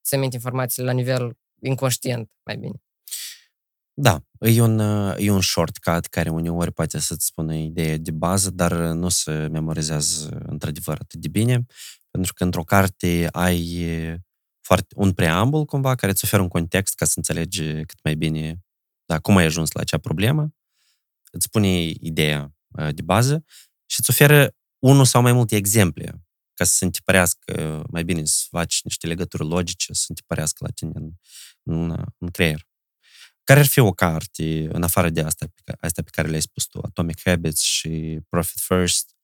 se 0.00 0.16
mint 0.16 0.32
informațiile 0.32 0.88
la 0.88 0.94
nivel 0.94 1.38
inconștient 1.62 2.30
mai 2.42 2.56
bine. 2.56 2.80
Da, 3.98 4.22
e 4.40 4.60
un, 4.60 4.78
e 5.18 5.30
un 5.30 5.40
shortcut 5.40 6.06
care 6.06 6.28
uneori 6.28 6.72
poate 6.72 6.98
să-ți 6.98 7.26
spună 7.26 7.54
ideea 7.54 7.96
de 7.96 8.10
bază, 8.10 8.50
dar 8.50 8.72
nu 8.72 9.08
se 9.08 9.46
memorizează 9.46 10.42
într-adevăr 10.46 10.98
atât 11.00 11.20
de 11.20 11.28
bine, 11.28 11.66
pentru 12.10 12.32
că 12.32 12.44
într-o 12.44 12.62
carte 12.62 13.28
ai 13.30 13.86
foarte, 14.60 14.94
un 14.96 15.12
preambul 15.12 15.64
cumva 15.64 15.94
care 15.94 16.12
îți 16.12 16.24
oferă 16.24 16.42
un 16.42 16.48
context 16.48 16.94
ca 16.94 17.04
să 17.04 17.12
înțelegi 17.16 17.62
cât 17.62 17.98
mai 18.02 18.14
bine 18.14 18.60
da, 19.04 19.18
cum 19.18 19.36
ai 19.36 19.44
ajuns 19.44 19.72
la 19.72 19.80
acea 19.80 19.98
problemă, 19.98 20.54
îți 21.30 21.44
spune 21.44 21.68
ideea 22.00 22.54
de 22.90 23.02
bază 23.02 23.44
și 23.86 23.96
îți 24.00 24.10
oferă 24.10 24.54
unul 24.78 25.04
sau 25.04 25.22
mai 25.22 25.32
multe 25.32 25.56
exemple 25.56 26.26
ca 26.54 26.64
să 26.64 26.74
se 26.74 26.84
întipărească 26.84 27.84
mai 27.90 28.04
bine, 28.04 28.24
să 28.24 28.46
faci 28.50 28.80
niște 28.82 29.06
legături 29.06 29.48
logice, 29.48 29.92
să 29.92 30.00
se 30.00 30.06
întipărească 30.08 30.64
la 30.64 30.70
tine 30.74 30.90
în, 30.94 31.10
în, 31.62 32.04
în 32.18 32.28
creier. 32.30 32.66
Care 33.44 33.60
ar 33.60 33.66
fi 33.66 33.78
o 33.78 33.92
carte, 33.92 34.68
în 34.72 34.82
afară 34.82 35.10
de 35.10 35.20
asta, 35.20 35.46
astea 35.80 36.02
pe 36.02 36.10
care 36.10 36.28
le-ai 36.28 36.40
spus 36.40 36.64
tu, 36.64 36.80
Atomic 36.82 37.20
Habits 37.24 37.60
și 37.60 38.20
Profit 38.28 38.60
First, 38.60 39.14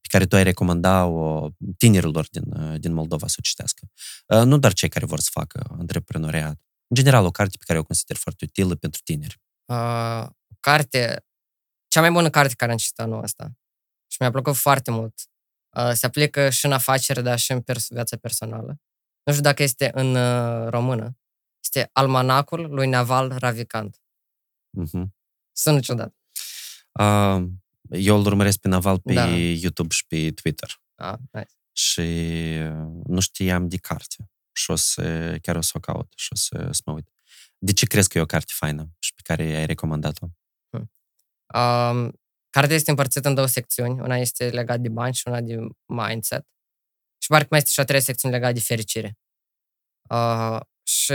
pe 0.00 0.08
care 0.08 0.26
tu 0.26 0.36
ai 0.36 0.42
recomanda-o 0.42 1.48
tinerilor 1.76 2.28
din, 2.30 2.76
din 2.80 2.92
Moldova 2.92 3.26
să 3.26 3.36
o 3.38 3.42
citească? 3.42 3.90
Nu 4.44 4.58
doar 4.58 4.72
cei 4.72 4.88
care 4.88 5.06
vor 5.06 5.20
să 5.20 5.28
facă 5.32 5.76
antreprenoriat. 5.78 6.60
În 6.86 6.96
general, 6.96 7.24
o 7.24 7.30
carte 7.30 7.56
pe 7.58 7.64
care 7.66 7.78
o 7.78 7.82
consider 7.82 8.16
foarte 8.16 8.44
utilă 8.44 8.74
pentru 8.74 9.00
tineri. 9.04 9.40
Uh, 9.64 10.26
carte, 10.60 11.24
cea 11.88 12.00
mai 12.00 12.10
bună 12.10 12.30
carte 12.30 12.54
care 12.54 12.70
am 12.70 12.76
citit 12.76 12.98
anul 12.98 13.22
ăsta 13.22 13.44
și 13.44 13.67
mi-a 14.18 14.30
plăcut 14.30 14.56
foarte 14.56 14.90
mult 14.90 15.14
Uh, 15.76 15.90
se 15.92 16.06
aplică 16.06 16.50
și 16.50 16.66
în 16.66 16.72
afacere, 16.72 17.20
dar 17.20 17.38
și 17.38 17.52
în 17.52 17.60
pers- 17.60 17.88
viața 17.88 18.16
personală. 18.16 18.80
Nu 19.22 19.32
știu 19.32 19.44
dacă 19.44 19.62
este 19.62 19.90
în 19.94 20.14
uh, 20.14 20.68
română. 20.68 21.18
Este 21.62 21.90
Almanacul 21.92 22.74
lui 22.74 22.86
Naval 22.86 23.34
Ravikant. 23.38 24.00
Uh-huh. 24.82 25.06
Sunt 25.52 25.82
ciudat. 25.82 26.14
Uh, 26.92 27.48
eu 27.90 28.16
îl 28.18 28.26
urmăresc 28.26 28.58
pe 28.58 28.68
Naval 28.68 29.00
pe 29.00 29.12
da. 29.12 29.26
YouTube 29.36 29.94
și 29.94 30.06
pe 30.06 30.30
Twitter. 30.30 30.82
Ah, 30.94 31.18
nice. 31.32 31.52
Și 31.72 32.00
uh, 32.00 33.02
nu 33.06 33.20
știam 33.20 33.68
de 33.68 33.76
carte. 33.76 34.30
Și 34.52 34.70
o 34.70 34.74
să, 34.74 35.36
chiar 35.42 35.56
o 35.56 35.60
să 35.60 35.72
o 35.74 35.80
caut 35.80 36.12
și 36.16 36.28
o 36.32 36.36
să, 36.36 36.68
să 36.70 36.82
mă 36.84 36.92
uit. 36.92 37.10
De 37.58 37.72
ce 37.72 37.86
crezi 37.86 38.08
că 38.08 38.18
e 38.18 38.20
o 38.20 38.26
carte 38.26 38.52
faină 38.56 38.88
și 38.98 39.14
pe 39.14 39.20
care 39.24 39.42
ai 39.42 39.66
recomandat-o? 39.66 40.26
Hmm. 40.70 40.90
Um, 41.60 42.20
Cartea 42.50 42.74
este 42.74 42.90
împărțită 42.90 43.28
în 43.28 43.34
două 43.34 43.46
secțiuni. 43.46 44.00
Una 44.00 44.16
este 44.16 44.50
legată 44.50 44.80
de 44.80 44.88
bani 44.88 45.14
și 45.14 45.22
una 45.26 45.40
de 45.40 45.56
mindset. 45.86 46.46
Și 47.22 47.28
parcă 47.28 47.46
mai 47.50 47.58
este 47.58 47.70
și 47.70 47.80
o 47.80 47.84
treia 47.84 48.00
secțiune 48.00 48.34
legată 48.34 48.52
de 48.52 48.60
fericire. 48.60 49.18
Uh, 50.10 50.60
și 50.82 51.12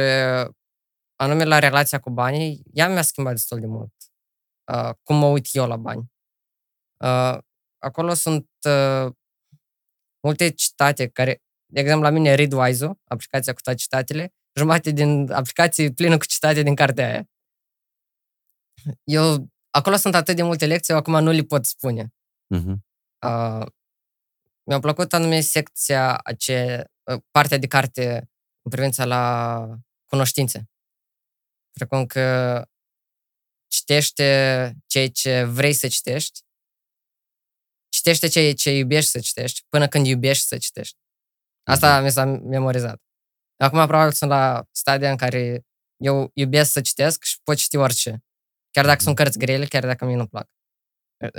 anume 1.15 1.43
la 1.43 1.59
relația 1.59 1.99
cu 1.99 2.09
banii, 2.09 2.63
ea 2.73 2.89
mi-a 2.89 3.01
schimbat 3.01 3.33
destul 3.33 3.59
de 3.59 3.65
mult. 3.65 3.93
Uh, 4.73 4.89
cum 5.03 5.15
mă 5.15 5.25
uit 5.25 5.47
eu 5.51 5.67
la 5.67 5.77
bani. 5.77 6.11
Uh, 7.03 7.37
acolo 7.77 8.13
sunt 8.13 8.49
uh, 8.67 9.13
multe 10.23 10.49
citate 10.49 11.07
care, 11.07 11.41
de 11.65 11.79
exemplu, 11.79 12.03
la 12.03 12.09
mine 12.09 12.35
Readwise-ul, 12.35 12.99
aplicația 13.03 13.53
cu 13.53 13.61
toate 13.61 13.79
citatele, 13.79 14.33
jumătate 14.55 14.91
din 14.91 15.31
aplicații 15.31 15.93
plină 15.93 16.17
cu 16.17 16.25
citate 16.25 16.61
din 16.61 16.75
cartea 16.75 17.07
aia. 17.07 17.27
Eu 19.03 19.52
acolo 19.73 19.95
sunt 19.95 20.15
atât 20.15 20.35
de 20.35 20.43
multe 20.43 20.65
lecții, 20.65 20.93
acum 20.93 21.23
nu 21.23 21.31
le 21.31 21.41
pot 21.41 21.65
spune. 21.65 22.13
Uh-huh. 22.55 22.75
Uh, 23.25 23.65
mi-a 24.63 24.79
plăcut 24.79 25.13
anume 25.13 25.39
secția, 25.41 26.17
ace, 26.17 26.83
uh, 27.03 27.21
partea 27.31 27.57
de 27.57 27.67
carte 27.67 28.29
în 28.61 28.71
privința 28.71 29.05
la 29.05 29.67
cunoștințe. 30.05 30.69
Precum 31.71 32.05
că 32.05 32.61
citește 33.67 34.73
ceea 34.87 35.09
ce 35.09 35.43
vrei 35.43 35.73
să 35.73 35.87
citești, 35.87 36.41
citește 37.89 38.27
ceea 38.27 38.53
ce 38.53 38.77
iubești 38.77 39.09
să 39.09 39.19
citești, 39.19 39.61
până 39.69 39.87
când 39.87 40.05
iubești 40.05 40.45
să 40.45 40.57
citești. 40.57 40.97
Asta 41.63 41.99
uh-huh. 41.99 42.03
mi 42.03 42.11
s-a 42.11 42.25
memorizat. 42.25 43.01
Acum 43.57 43.85
probabil 43.87 44.13
sunt 44.13 44.29
la 44.29 44.65
stadia 44.71 45.11
în 45.11 45.17
care 45.17 45.65
eu 45.97 46.31
iubesc 46.33 46.71
să 46.71 46.81
citesc 46.81 47.23
și 47.23 47.39
pot 47.43 47.57
citi 47.57 47.75
orice. 47.75 48.23
Chiar 48.73 48.85
dacă 48.85 49.01
sunt 49.01 49.15
cărți 49.15 49.37
grele, 49.37 49.65
chiar 49.65 49.85
dacă 49.85 50.05
mie 50.05 50.15
nu 50.15 50.27
plac. 50.27 50.49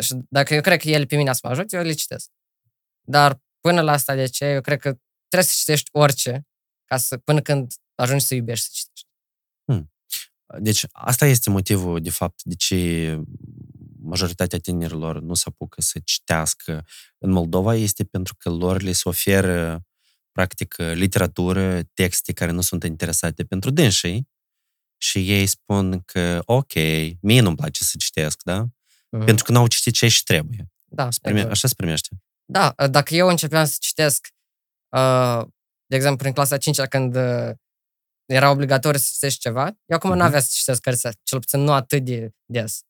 Și 0.01 0.15
dacă 0.29 0.55
eu 0.55 0.61
cred 0.61 0.81
că 0.81 0.89
ele 0.89 1.05
pe 1.05 1.17
mine 1.17 1.33
să 1.33 1.41
mă 1.43 1.51
ajut, 1.51 1.73
eu 1.73 1.83
le 1.83 1.93
citesc. 1.93 2.31
Dar 3.01 3.41
până 3.61 3.81
la 3.81 3.93
asta 3.93 4.15
de 4.15 4.27
ce, 4.27 4.45
eu 4.45 4.61
cred 4.61 4.81
că 4.81 4.99
trebuie 5.29 5.51
să 5.51 5.55
citești 5.59 5.91
orice 5.93 6.47
ca 6.85 6.97
să, 6.97 7.19
până 7.19 7.41
când 7.41 7.73
ajungi 7.95 8.25
să 8.25 8.35
iubești 8.35 8.65
să 8.65 8.71
citești. 8.75 9.09
Hmm. 9.65 9.93
Deci 10.59 10.87
asta 10.93 11.27
este 11.27 11.51
motivul, 11.51 12.01
de 12.01 12.11
fapt, 12.11 12.43
de 12.43 12.55
ce 12.55 13.21
majoritatea 13.99 14.59
tinerilor 14.59 15.21
nu 15.21 15.35
se 15.35 15.45
apucă 15.47 15.81
să 15.81 16.01
citească 16.05 16.85
în 17.19 17.31
Moldova, 17.31 17.75
este 17.75 18.05
pentru 18.05 18.35
că 18.39 18.51
lor 18.51 18.83
le 18.83 18.93
se 18.93 19.09
oferă 19.09 19.87
practic 20.33 20.75
literatură, 20.77 21.83
texte 21.83 22.33
care 22.33 22.51
nu 22.51 22.61
sunt 22.61 22.85
interesate 22.85 23.45
pentru 23.45 23.71
dânsii 23.71 24.29
și 25.05 25.31
ei 25.31 25.47
spun 25.47 26.01
că, 26.01 26.43
ok, 26.45 26.73
mie 27.21 27.41
nu-mi 27.41 27.57
place 27.57 27.85
să 27.85 27.97
citesc, 27.97 28.43
da? 28.43 28.65
Uh-huh. 28.65 29.25
Pentru 29.25 29.45
că 29.45 29.53
n-au 29.53 29.67
citit 29.67 29.95
ce 29.95 30.09
și 30.09 30.23
trebuie. 30.23 30.69
Da, 30.85 31.09
prime, 31.23 31.37
exact. 31.37 31.55
Așa 31.55 31.69
se 31.69 31.75
primește. 31.75 32.09
Da, 32.45 32.75
dacă 32.91 33.15
eu 33.15 33.29
începeam 33.29 33.65
să 33.65 33.77
citesc, 33.81 34.29
uh, 34.97 35.43
de 35.87 35.97
exemplu, 35.97 36.27
în 36.27 36.33
clasa 36.33 36.57
5 36.57 36.81
când 36.81 37.17
uh, 37.17 37.51
era 38.25 38.51
obligatoriu 38.51 38.99
să 38.99 39.09
citești 39.13 39.39
ceva, 39.39 39.65
eu 39.65 39.97
acum 39.97 40.13
uh-huh. 40.13 40.17
nu 40.17 40.23
avea 40.23 40.41
să 40.41 40.51
citesc 40.53 40.81
cărți, 40.81 41.09
cel 41.23 41.39
puțin 41.39 41.61
nu 41.61 41.73
atât 41.73 42.05
de 42.05 42.31
des. 42.45 42.81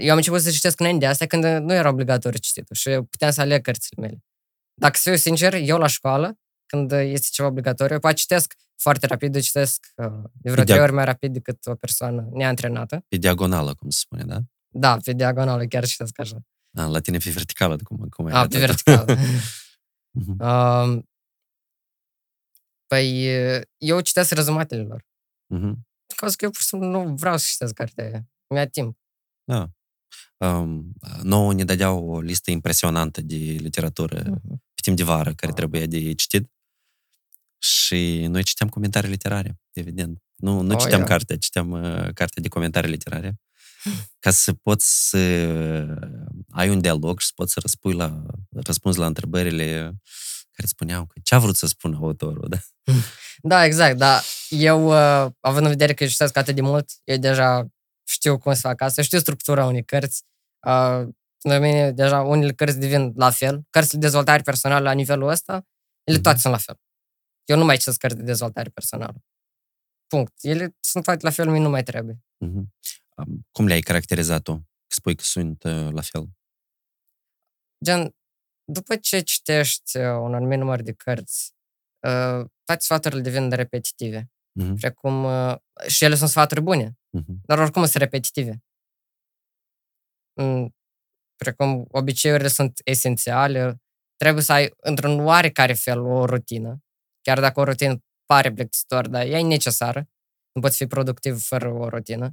Eu 0.00 0.10
am 0.10 0.16
început 0.16 0.40
să 0.40 0.50
citesc 0.50 0.80
înainte 0.80 1.04
de 1.04 1.10
asta 1.10 1.26
când 1.26 1.44
nu 1.44 1.72
era 1.72 1.88
obligatoriu 1.88 2.38
cititul 2.38 2.76
și 2.76 2.88
puteam 3.10 3.30
să 3.30 3.40
aleg 3.40 3.62
cărțile 3.62 4.02
mele. 4.02 4.24
Dacă 4.80 4.96
să 4.96 5.08
fiu 5.08 5.18
sincer, 5.18 5.54
eu 5.54 5.78
la 5.78 5.86
școală, 5.86 6.38
când 6.66 6.92
este 6.92 7.26
ceva 7.30 7.48
obligatoriu, 7.48 7.98
poate 7.98 8.16
citesc 8.16 8.54
foarte 8.76 9.06
rapid, 9.06 9.40
citesc 9.40 9.86
uh, 9.96 10.06
de 10.32 10.50
vreo 10.50 10.64
trei 10.64 10.80
ori 10.80 10.92
mai 10.92 11.04
rapid 11.04 11.32
decât 11.32 11.66
o 11.66 11.74
persoană 11.74 12.28
neantrenată. 12.32 13.04
Pe 13.08 13.16
diagonală, 13.16 13.74
cum 13.74 13.90
se 13.90 13.98
spune, 14.00 14.24
da? 14.24 14.38
Da, 14.68 14.96
pe 15.04 15.12
diagonală, 15.12 15.64
chiar 15.64 15.86
citesc 15.86 16.20
așa. 16.20 16.36
A, 16.72 16.86
la 16.86 17.00
tine 17.00 17.18
pe 17.18 17.30
verticală, 17.30 17.76
cum, 17.76 17.96
cum 18.08 18.26
ai 18.26 18.32
A, 18.32 18.46
pe 18.46 18.58
verticală. 18.58 19.16
uh, 20.38 21.02
păi, 22.86 23.26
eu 23.76 24.00
citesc 24.00 24.32
rezumatele 24.32 24.82
lor. 24.82 25.04
Uh-huh. 25.54 25.72
Ca 26.16 26.26
că 26.26 26.44
eu 26.44 26.50
pur 26.50 26.60
și 26.60 26.66
simplu 26.66 26.88
nu 26.88 27.14
vreau 27.14 27.36
să 27.36 27.44
citesc 27.48 27.74
cartea 27.74 28.04
aia. 28.04 28.26
Mi-a 28.48 28.68
timp. 28.68 28.98
Da. 29.44 29.70
Um, 30.36 30.92
nouă 31.22 31.52
ne 31.52 31.64
dădeau 31.64 32.08
o 32.08 32.20
listă 32.20 32.50
impresionantă 32.50 33.20
de 33.20 33.34
literatură 33.36 34.22
uh-huh. 34.22 34.63
Pe 34.84 34.90
timp 34.90 34.96
de 34.96 35.12
vară 35.12 35.32
care 35.34 35.52
uh-huh. 35.52 35.56
trebuia 35.56 35.86
de 35.86 36.12
citit. 36.12 36.50
Și 37.58 38.26
noi 38.26 38.42
citeam 38.42 38.68
comentarii 38.68 39.10
literare, 39.10 39.60
evident. 39.72 40.22
Nu, 40.34 40.60
nu 40.60 40.74
oh, 40.74 40.80
citeam 40.80 40.98
yeah. 41.00 41.10
carte, 41.10 41.38
citeam 41.38 41.70
uh, 41.70 42.12
carte 42.14 42.40
de 42.40 42.48
comentarii 42.48 42.90
literare. 42.90 43.40
Ca 44.18 44.30
să 44.30 44.52
poți 44.52 45.08
să 45.08 45.18
ai 46.50 46.68
un 46.68 46.80
dialog 46.80 47.20
și 47.20 47.26
să 47.26 47.32
poți 47.34 47.52
să 47.52 47.60
răspui 47.60 47.92
la, 47.92 48.22
răspunzi 48.50 48.98
la 48.98 49.06
întrebările 49.06 49.94
care 50.50 50.68
spuneau 50.68 51.06
că 51.06 51.20
ce 51.22 51.34
a 51.34 51.38
vrut 51.38 51.56
să 51.56 51.66
spună 51.66 51.96
autorul, 51.96 52.46
da? 52.48 52.58
Da, 53.42 53.64
exact, 53.64 53.96
dar 53.96 54.22
eu, 54.48 54.86
uh, 54.86 55.32
având 55.40 55.64
în 55.64 55.70
vedere 55.70 55.94
că 55.94 56.06
citesc 56.06 56.36
atât 56.36 56.54
de 56.54 56.60
mult, 56.60 56.90
eu 57.04 57.16
deja 57.16 57.66
știu 58.06 58.38
cum 58.38 58.54
să 58.54 58.60
fac 58.60 58.80
asta, 58.80 59.02
știu 59.02 59.18
structura 59.18 59.66
unei 59.66 59.84
cărți. 59.84 60.22
Uh, 60.66 61.08
de 61.50 61.58
mine, 61.58 61.92
deja, 61.92 62.22
unele 62.22 62.52
cărți 62.52 62.78
devin 62.78 63.12
la 63.16 63.30
fel. 63.30 63.62
Cărțile 63.70 63.98
de 63.98 64.06
dezvoltare 64.06 64.42
personală 64.42 64.84
la 64.84 64.92
nivelul 64.92 65.28
ăsta, 65.28 65.66
ele 66.04 66.18
toate 66.18 66.38
mm-hmm. 66.38 66.40
sunt 66.40 66.52
la 66.52 66.58
fel. 66.58 66.80
Eu 67.44 67.56
nu 67.56 67.64
mai 67.64 67.76
citesc 67.76 67.98
cărți 67.98 68.16
de 68.16 68.22
dezvoltare 68.22 68.70
personală. 68.70 69.24
Punct. 70.06 70.32
Ele 70.40 70.76
sunt 70.80 71.04
toate 71.04 71.24
la 71.24 71.30
fel, 71.30 71.50
mie 71.50 71.60
nu 71.60 71.68
mai 71.68 71.82
trebuie. 71.82 72.18
Mm-hmm. 72.44 72.64
Cum 73.50 73.66
le-ai 73.66 73.80
caracterizat 73.80 74.42
tu? 74.42 74.68
Spui 74.86 75.14
că 75.14 75.22
sunt 75.22 75.62
uh, 75.62 75.88
la 75.92 76.00
fel. 76.00 76.28
Gen, 77.84 78.14
după 78.64 78.96
ce 78.96 79.20
citești 79.20 79.96
uh, 79.96 80.04
un 80.04 80.34
anumit 80.34 80.58
număr 80.58 80.82
de 80.82 80.92
cărți, 80.92 81.54
uh, 82.06 82.46
toate 82.64 82.80
sfaturile 82.80 83.20
devin 83.20 83.50
repetitive. 83.50 84.30
Mm-hmm. 84.60 84.74
Precum, 84.80 85.24
uh, 85.24 85.56
și 85.86 86.04
ele 86.04 86.14
sunt 86.14 86.30
sfaturi 86.30 86.60
bune, 86.60 86.90
mm-hmm. 86.90 87.40
dar 87.42 87.58
oricum 87.58 87.82
sunt 87.82 87.94
repetitive. 87.94 88.64
Mm, 90.40 90.74
precum 91.44 91.86
obiceiurile 91.90 92.48
sunt 92.48 92.80
esențiale, 92.84 93.76
trebuie 94.16 94.42
să 94.42 94.52
ai 94.52 94.70
într-un 94.76 95.24
oarecare 95.24 95.72
fel 95.72 96.00
o 96.00 96.24
rutină, 96.24 96.78
chiar 97.20 97.40
dacă 97.40 97.60
o 97.60 97.64
rutină 97.64 97.98
pare 98.26 98.52
plictisitor, 98.52 99.08
dar 99.08 99.26
e 99.26 99.40
necesară. 99.40 100.08
Nu 100.52 100.60
poți 100.60 100.76
fi 100.76 100.86
productiv 100.86 101.40
fără 101.40 101.68
o 101.68 101.88
rutină. 101.88 102.30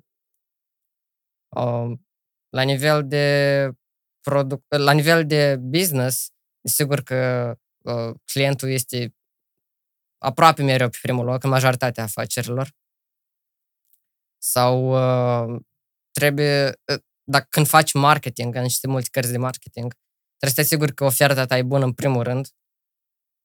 Um, 1.55 2.05
la 2.49 2.61
nivel 2.61 3.07
de 3.07 3.69
produc- 4.21 4.77
la 4.77 4.91
nivel 4.91 5.25
de 5.27 5.55
business, 5.55 6.29
sigur 6.63 7.01
că 7.01 7.53
uh, 7.83 8.15
clientul 8.25 8.69
este 8.69 9.15
aproape 10.21 10.63
mereu 10.63 10.89
pe 10.89 10.97
primul 11.01 11.25
loc 11.25 11.43
în 11.43 11.49
majoritatea 11.49 12.03
afacerilor. 12.03 12.69
Sau 14.43 14.75
uh, 14.91 15.61
trebuie, 16.11 16.67
uh, 16.67 16.99
dacă 17.23 17.47
când 17.49 17.67
faci 17.67 17.93
marketing, 17.93 18.55
în 18.55 18.61
niște 18.61 18.87
multe 18.87 19.07
cărți 19.11 19.31
de 19.31 19.37
marketing, 19.37 19.93
trebuie 20.37 20.49
să 20.49 20.55
te 20.55 20.61
asiguri 20.61 20.93
că 20.93 21.03
oferta 21.03 21.45
ta 21.45 21.57
e 21.57 21.63
bună 21.63 21.85
în 21.85 21.93
primul 21.93 22.23
rând. 22.23 22.47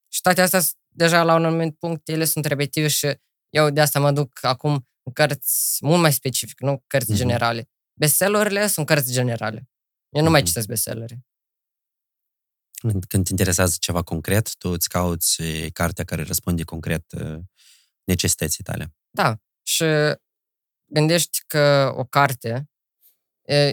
Și 0.08 0.20
toate 0.20 0.40
astea, 0.40 0.60
deja 0.88 1.22
la 1.22 1.34
un 1.34 1.44
anumit 1.44 1.78
punct, 1.78 2.08
ele 2.08 2.24
sunt 2.24 2.44
repetitive 2.44 2.88
și 2.88 3.14
eu 3.48 3.70
de 3.70 3.80
asta 3.80 4.00
mă 4.00 4.12
duc 4.12 4.44
acum 4.44 4.88
în 5.02 5.12
cărți 5.12 5.84
mult 5.84 6.00
mai 6.00 6.12
specific, 6.12 6.60
nu 6.60 6.84
cărți 6.86 7.12
mm-hmm. 7.12 7.16
generale. 7.16 7.68
Bestsellerurile 8.00 8.66
sunt 8.66 8.86
cărți 8.86 9.12
generale. 9.12 9.68
Eu 10.08 10.22
nu 10.22 10.28
mm-hmm. 10.28 10.30
mai 10.30 10.40
mhm. 10.40 10.48
citesc 10.48 10.66
bestsellere. 10.66 11.24
Când 13.08 13.24
te 13.24 13.30
interesează 13.30 13.76
ceva 13.80 14.02
concret, 14.02 14.56
tu 14.56 14.68
îți 14.68 14.88
cauți 14.88 15.42
cartea 15.72 16.04
care 16.04 16.22
răspunde 16.22 16.62
concret 16.62 17.04
necesității 18.04 18.64
tale. 18.64 18.94
Da. 19.10 19.36
Și 19.62 19.84
gândești 20.84 21.38
că 21.46 21.92
o 21.96 22.04
carte 22.04 22.70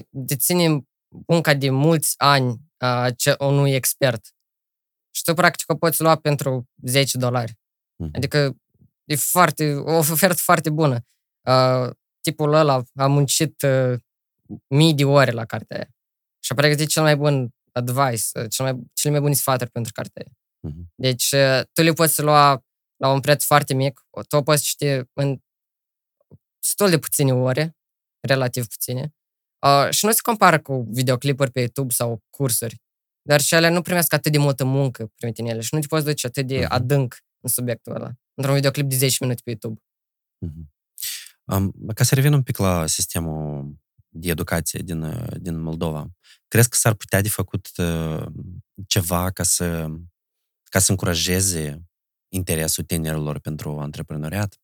deține 0.09 0.85
munca 1.27 1.53
de 1.53 1.69
mulți 1.69 2.13
ani 2.17 2.61
a 2.77 3.15
unui 3.39 3.73
expert. 3.73 4.33
Și 5.15 5.23
tu, 5.23 5.33
practic, 5.33 5.71
o 5.71 5.75
poți 5.75 6.01
lua 6.01 6.15
pentru 6.15 6.69
10 6.83 7.17
dolari. 7.17 7.51
Mm-hmm. 7.51 8.11
Adică 8.13 8.55
e 9.05 9.15
foarte, 9.15 9.73
o 9.73 9.97
ofertă 9.97 10.41
foarte 10.41 10.69
bună. 10.69 11.05
Uh, 11.49 11.89
tipul 12.21 12.53
ăla 12.53 12.83
a 12.95 13.07
muncit 13.07 13.61
uh, 13.61 13.99
mii 14.67 14.93
de 14.93 15.05
ore 15.05 15.31
la 15.31 15.45
cartea 15.45 15.77
aia. 15.77 15.89
Și 16.43 16.51
a 16.51 16.55
pregătit 16.55 16.89
cel 16.89 17.03
mai 17.03 17.15
bun 17.15 17.49
advice, 17.71 18.39
uh, 18.39 18.45
cel 18.49 18.65
mai, 18.65 18.83
cele 18.93 19.13
mai 19.13 19.21
bune 19.21 19.33
sfaturi 19.33 19.69
pentru 19.69 19.91
cartea 19.91 20.23
aia. 20.25 20.35
Uh-huh. 20.67 20.85
Deci, 20.95 21.31
uh, 21.31 21.61
tu 21.73 21.81
le 21.81 21.93
poți 21.93 22.21
lua 22.21 22.63
la 22.95 23.09
un 23.09 23.19
preț 23.19 23.43
foarte 23.43 23.73
mic, 23.73 24.05
tu 24.27 24.35
o 24.35 24.41
poți 24.41 24.63
citi 24.63 25.01
în 25.13 25.37
destul 26.59 26.89
de 26.89 26.99
puține 26.99 27.33
ore, 27.33 27.77
relativ 28.27 28.67
puține, 28.67 29.13
uh, 29.63 29.89
și 29.89 30.05
nu 30.05 30.11
se 30.11 30.19
compară 30.21 30.59
cu 30.59 30.87
videoclipuri 30.89 31.51
pe 31.51 31.59
YouTube 31.59 31.93
sau 31.93 32.19
cursuri. 32.29 32.81
Dar 33.21 33.41
și 33.41 33.55
ele 33.55 33.69
nu 33.69 33.81
primesc 33.81 34.13
atât 34.13 34.31
de 34.31 34.37
multă 34.37 34.63
muncă 34.63 35.11
primite 35.15 35.41
în 35.41 35.47
ele 35.47 35.61
și 35.61 35.73
nu 35.73 35.79
te 35.79 35.87
poți 35.87 36.05
duce 36.05 36.27
atât 36.27 36.47
de 36.47 36.63
uh-huh. 36.63 36.67
adânc 36.67 37.17
în 37.39 37.49
subiectul 37.49 37.95
ăla, 37.95 38.11
într-un 38.33 38.55
videoclip 38.55 38.89
de 38.89 38.95
10 38.95 39.17
minute 39.19 39.41
pe 39.43 39.49
YouTube. 39.49 39.81
Uh-huh. 40.45 40.71
Um, 41.45 41.73
ca 41.93 42.03
să 42.03 42.15
revin 42.15 42.33
un 42.33 42.43
pic 42.43 42.57
la 42.57 42.87
sistemul 42.87 43.75
de 44.09 44.29
educație 44.29 44.79
din, 44.83 45.27
din 45.37 45.59
Moldova. 45.59 46.09
Crezi 46.47 46.69
că 46.69 46.77
s-ar 46.77 46.93
putea 46.93 47.21
de 47.21 47.29
făcut 47.29 47.69
uh, 47.77 48.25
ceva 48.87 49.31
ca 49.31 49.43
să, 49.43 49.87
ca 50.63 50.79
să 50.79 50.91
încurajeze 50.91 51.83
interesul 52.29 52.83
tinerilor 52.83 53.39
pentru 53.39 53.79
antreprenoriat? 53.79 54.62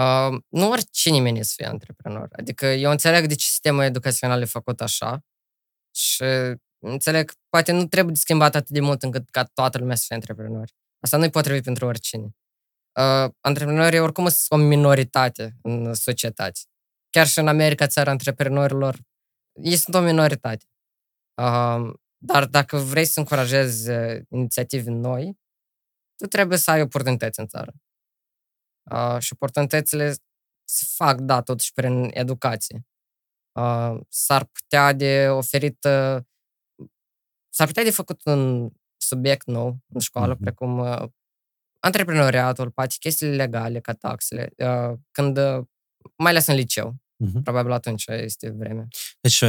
Hmm. 0.00 0.34
Uh, 0.34 0.40
nu 0.48 0.70
oricine 0.70 1.16
nimeni 1.16 1.44
să 1.44 1.52
fie 1.56 1.66
antreprenor. 1.66 2.28
Adică 2.32 2.66
eu 2.66 2.90
înțeleg 2.90 3.26
de 3.26 3.34
ce 3.34 3.46
sistemul 3.46 3.82
educațional 3.82 4.40
e 4.40 4.44
făcut 4.44 4.80
așa 4.80 5.20
și 5.94 6.24
înțeleg, 6.78 7.32
poate 7.48 7.72
nu 7.72 7.86
trebuie 7.86 8.14
de 8.14 8.20
schimbat 8.20 8.54
atât 8.54 8.70
de 8.70 8.80
mult 8.80 9.02
încât 9.02 9.30
ca 9.30 9.44
toată 9.44 9.78
lumea 9.78 9.94
să 9.94 10.04
fie 10.06 10.16
antreprenori. 10.16 10.72
Asta 11.00 11.16
nu-i 11.16 11.30
potrivit 11.30 11.62
pentru 11.64 11.86
oricine. 11.86 12.28
Uh, 13.00 13.30
antreprenorii 13.40 13.98
oricum 13.98 14.28
sunt 14.28 14.60
o 14.60 14.64
minoritate 14.64 15.56
în 15.62 15.94
societate 15.94 16.60
chiar 17.10 17.26
și 17.26 17.38
în 17.38 17.48
America, 17.48 17.86
țara 17.86 18.10
antreprenorilor, 18.10 18.98
ei 19.52 19.76
sunt 19.76 19.94
o 19.94 20.00
minoritate. 20.00 20.64
Uh, 21.42 21.92
dar 22.16 22.46
dacă 22.46 22.76
vrei 22.76 23.04
să 23.04 23.18
încurajezi 23.18 23.90
uh, 23.90 24.22
inițiative 24.28 24.90
noi, 24.90 25.38
tu 26.16 26.26
trebuie 26.26 26.58
să 26.58 26.70
ai 26.70 26.80
oportunități 26.80 27.40
în 27.40 27.46
țară. 27.46 27.72
Uh, 28.82 29.16
și 29.18 29.32
oportunitățile 29.32 30.14
se 30.64 30.84
fac, 30.94 31.20
da, 31.20 31.42
totuși 31.42 31.72
prin 31.72 32.10
educație. 32.12 32.86
Uh, 33.52 34.00
s-ar 34.08 34.44
putea 34.44 34.92
de 34.92 35.28
oferit, 35.28 35.84
uh, 35.84 36.22
s-ar 37.48 37.66
putea 37.66 37.82
de 37.82 37.90
făcut 37.90 38.20
un 38.24 38.70
subiect 38.96 39.46
nou 39.46 39.78
în 39.88 40.00
școală, 40.00 40.34
mm-hmm. 40.34 40.40
precum 40.40 40.78
uh, 40.78 41.02
antreprenoriatul, 41.78 42.70
poate 42.70 42.94
chestiile 42.98 43.34
legale 43.34 43.80
ca 43.80 43.92
taxele, 43.92 44.52
uh, 44.56 44.98
când 45.10 45.38
uh, 45.38 45.64
mai 46.16 46.30
ales 46.30 46.46
în 46.46 46.54
liceu. 46.54 46.94
Uh-huh. 46.94 47.42
Probabil 47.42 47.72
atunci 47.72 48.06
este 48.06 48.50
vremea. 48.50 48.86
Deci, 49.20 49.44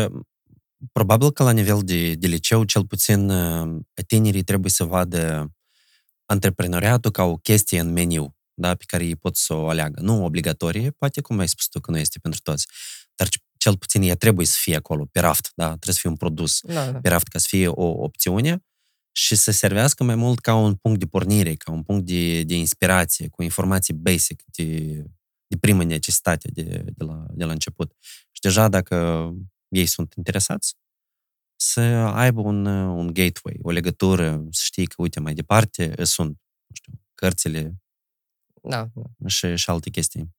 probabil 0.91 1.31
că 1.31 1.43
la 1.43 1.51
nivel 1.51 1.79
de, 1.83 2.13
de 2.13 2.27
liceu, 2.27 2.63
cel 2.63 2.85
puțin 2.85 3.31
tinerii 4.07 4.43
trebuie 4.43 4.71
să 4.71 4.83
vadă 4.83 5.51
antreprenoriatul 6.25 7.11
ca 7.11 7.23
o 7.23 7.37
chestie 7.37 7.79
în 7.79 7.91
meniu, 7.91 8.35
da, 8.61 8.75
pe 8.75 8.83
care 8.87 9.05
ei 9.05 9.15
pot 9.15 9.35
să 9.35 9.53
o 9.53 9.69
aleagă. 9.69 10.01
Nu 10.01 10.23
obligatorie, 10.23 10.91
poate 10.91 11.21
cum 11.21 11.39
ai 11.39 11.47
spus 11.47 11.67
tu 11.67 11.79
că 11.79 11.91
nu 11.91 11.97
este 11.97 12.19
pentru 12.19 12.39
toți, 12.43 12.67
dar 13.15 13.27
cel 13.57 13.77
puțin 13.77 14.01
ea 14.01 14.15
trebuie 14.15 14.45
să 14.45 14.57
fie 14.59 14.75
acolo, 14.75 15.05
pe 15.11 15.19
raft, 15.19 15.51
da? 15.55 15.65
trebuie 15.65 15.93
să 15.93 15.99
fie 15.99 16.09
un 16.09 16.15
produs 16.15 16.59
da, 16.63 16.91
da. 16.91 16.99
pe 16.99 17.09
raft 17.09 17.27
ca 17.27 17.39
să 17.39 17.45
fie 17.49 17.67
o 17.67 18.03
opțiune 18.03 18.65
și 19.11 19.35
să 19.35 19.51
servească 19.51 20.03
mai 20.03 20.15
mult 20.15 20.39
ca 20.39 20.55
un 20.55 20.75
punct 20.75 20.99
de 20.99 21.05
pornire, 21.05 21.55
ca 21.55 21.71
un 21.71 21.83
punct 21.83 22.05
de, 22.05 22.43
de 22.43 22.55
inspirație, 22.55 23.27
cu 23.27 23.43
informații 23.43 23.93
basic 23.93 24.43
de 24.45 25.03
de 25.51 25.57
primă 25.57 25.83
necesitate 25.83 26.49
de, 26.51 26.63
de, 26.95 27.03
la, 27.03 27.25
de 27.29 27.43
la 27.43 27.51
început. 27.51 27.95
Și 28.31 28.41
deja 28.41 28.67
dacă 28.67 29.29
ei 29.67 29.85
sunt 29.85 30.13
interesați, 30.17 30.75
să 31.55 31.79
aibă 32.13 32.41
un, 32.41 32.65
un 32.65 33.07
gateway, 33.07 33.57
o 33.61 33.71
legătură, 33.71 34.45
să 34.49 34.61
știi 34.63 34.85
că, 34.85 34.95
uite, 34.97 35.19
mai 35.19 35.33
departe 35.33 36.05
sunt, 36.05 36.29
nu 36.67 36.75
știu, 36.75 36.93
cărțile 37.15 37.75
da. 38.61 38.89
și, 39.27 39.55
și 39.55 39.69
alte 39.69 39.89
chestii. 39.89 40.35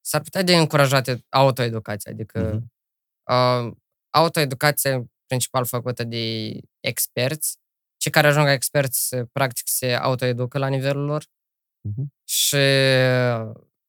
S-ar 0.00 0.20
putea 0.20 0.42
de 0.42 0.56
încurajate 0.56 1.24
autoeducația, 1.28 2.12
adică 2.12 2.58
uh-huh. 2.58 3.66
uh, 3.66 3.76
autoeducația 4.10 5.04
principal 5.26 5.64
făcută 5.64 6.04
de 6.04 6.58
experți, 6.80 7.58
cei 7.96 8.12
care 8.12 8.26
ajung 8.26 8.44
la 8.44 8.52
experți, 8.52 9.16
practic, 9.16 9.68
se 9.68 9.92
autoeducă 9.92 10.58
la 10.58 10.68
nivelul 10.68 11.04
lor 11.04 11.24
uh-huh. 11.24 12.04
și 12.24 12.56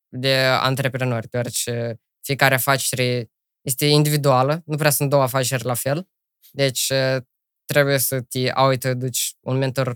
de 0.10 0.36
antreprenori, 0.44 1.30
deoarece 1.30 2.02
fiecare 2.22 2.54
afacere 2.54 3.32
este 3.62 3.86
individuală, 3.86 4.62
nu 4.66 4.76
prea 4.76 4.90
sunt 4.90 5.10
două 5.10 5.24
afaceri 5.24 5.64
la 5.64 5.74
fel, 5.74 6.08
deci 6.52 6.92
trebuie 7.66 7.98
să 7.98 8.22
te 8.22 8.50
autoeduci. 8.50 9.36
Un 9.40 9.58
mentor, 9.58 9.88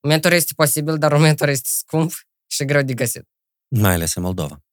un 0.00 0.10
mentor 0.10 0.32
este 0.32 0.52
posibil, 0.56 0.98
dar 0.98 1.12
un 1.12 1.20
mentor 1.20 1.48
este 1.48 1.68
scump 1.72 2.12
și 2.52 2.64
greu 2.64 2.82
de 2.82 2.94
găsit. 2.94 3.28
Mai 3.68 3.92
ales 3.92 4.14
în 4.14 4.22
Moldova. 4.22 4.64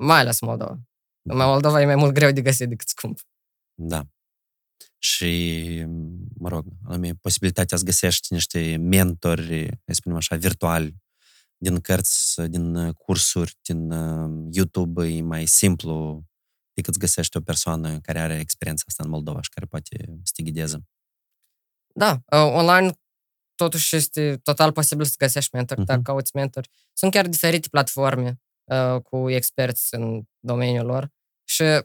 Mai 0.00 0.20
ales 0.20 0.40
în 0.40 0.48
Moldova. 0.48 0.80
În 1.22 1.36
Moldova 1.36 1.80
e 1.80 1.84
mai 1.84 1.94
mult 1.94 2.12
greu 2.12 2.30
de 2.30 2.42
găsit 2.42 2.68
decât 2.68 2.88
scump. 2.88 3.20
Da. 3.74 4.06
Și, 4.98 5.84
mă 6.34 6.48
rog, 6.48 6.66
posibilitatea 7.20 7.76
să 7.76 7.84
găsești 7.84 8.32
niște 8.32 8.76
mentori, 8.76 9.66
să 9.84 9.92
spunem 9.92 10.18
așa, 10.18 10.36
virtuali, 10.36 10.96
din 11.56 11.80
cărți, 11.80 12.42
din 12.42 12.92
cursuri, 12.92 13.58
din 13.62 13.90
YouTube, 14.52 15.06
e 15.06 15.22
mai 15.22 15.46
simplu 15.46 16.24
decât 16.72 16.92
să 16.92 17.00
găsești 17.00 17.36
o 17.36 17.40
persoană 17.40 18.00
care 18.00 18.20
are 18.20 18.38
experiența 18.38 18.84
asta 18.86 19.02
în 19.02 19.08
Moldova 19.08 19.40
și 19.42 19.50
care 19.50 19.66
poate 19.66 20.18
să 20.22 20.32
te 20.34 20.42
ghideze. 20.42 20.86
Da, 21.94 22.22
online 22.30 22.98
totuși 23.56 23.96
este 23.96 24.36
total 24.36 24.72
posibil 24.72 25.04
să 25.04 25.14
găsești 25.18 25.54
mentor, 25.54 25.76
uh-huh. 25.80 25.84
dacă 25.84 26.00
cauți 26.02 26.36
mentor. 26.36 26.66
Sunt 26.92 27.12
chiar 27.12 27.26
diferite 27.26 27.68
platforme 27.68 28.40
uh, 28.64 29.00
cu 29.02 29.30
experți 29.30 29.94
în 29.94 30.22
domeniul 30.38 30.86
lor 30.86 31.08
și 31.48 31.62
uh, 31.62 31.84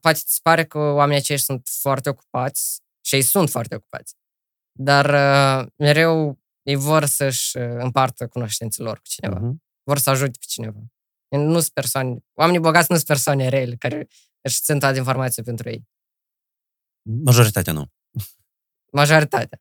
poate 0.00 0.12
ți 0.12 0.42
pare 0.42 0.64
că 0.64 0.78
oamenii 0.78 1.20
acești 1.20 1.44
sunt 1.44 1.68
foarte 1.80 2.08
ocupați 2.08 2.80
și 3.04 3.14
ei 3.14 3.22
sunt 3.22 3.50
foarte 3.50 3.74
ocupați, 3.74 4.14
dar 4.78 5.04
uh, 5.04 5.66
mereu 5.76 6.38
ei 6.62 6.74
vor 6.76 7.04
să-și 7.04 7.56
uh, 7.56 7.74
împartă 7.78 8.26
cunoștințele 8.28 8.86
lor 8.86 8.96
cu 8.96 9.06
cineva. 9.06 9.40
Uh-huh. 9.40 9.54
Vor 9.82 9.98
să 9.98 10.10
ajute 10.10 10.38
pe 10.38 10.44
cineva. 10.48 10.80
Nu 11.28 11.60
sunt 11.60 11.72
persoane, 11.72 12.16
oamenii 12.32 12.60
bogați 12.60 12.86
nu 12.90 12.96
sunt 12.96 13.08
persoane 13.08 13.48
rele 13.48 13.76
care 13.76 14.08
își 14.40 14.60
țin 14.60 14.78
toată 14.78 14.96
informația 14.96 15.42
pentru 15.42 15.68
ei. 15.68 15.88
Majoritatea 17.02 17.72
nu. 17.72 17.92
Majoritatea. 18.92 19.58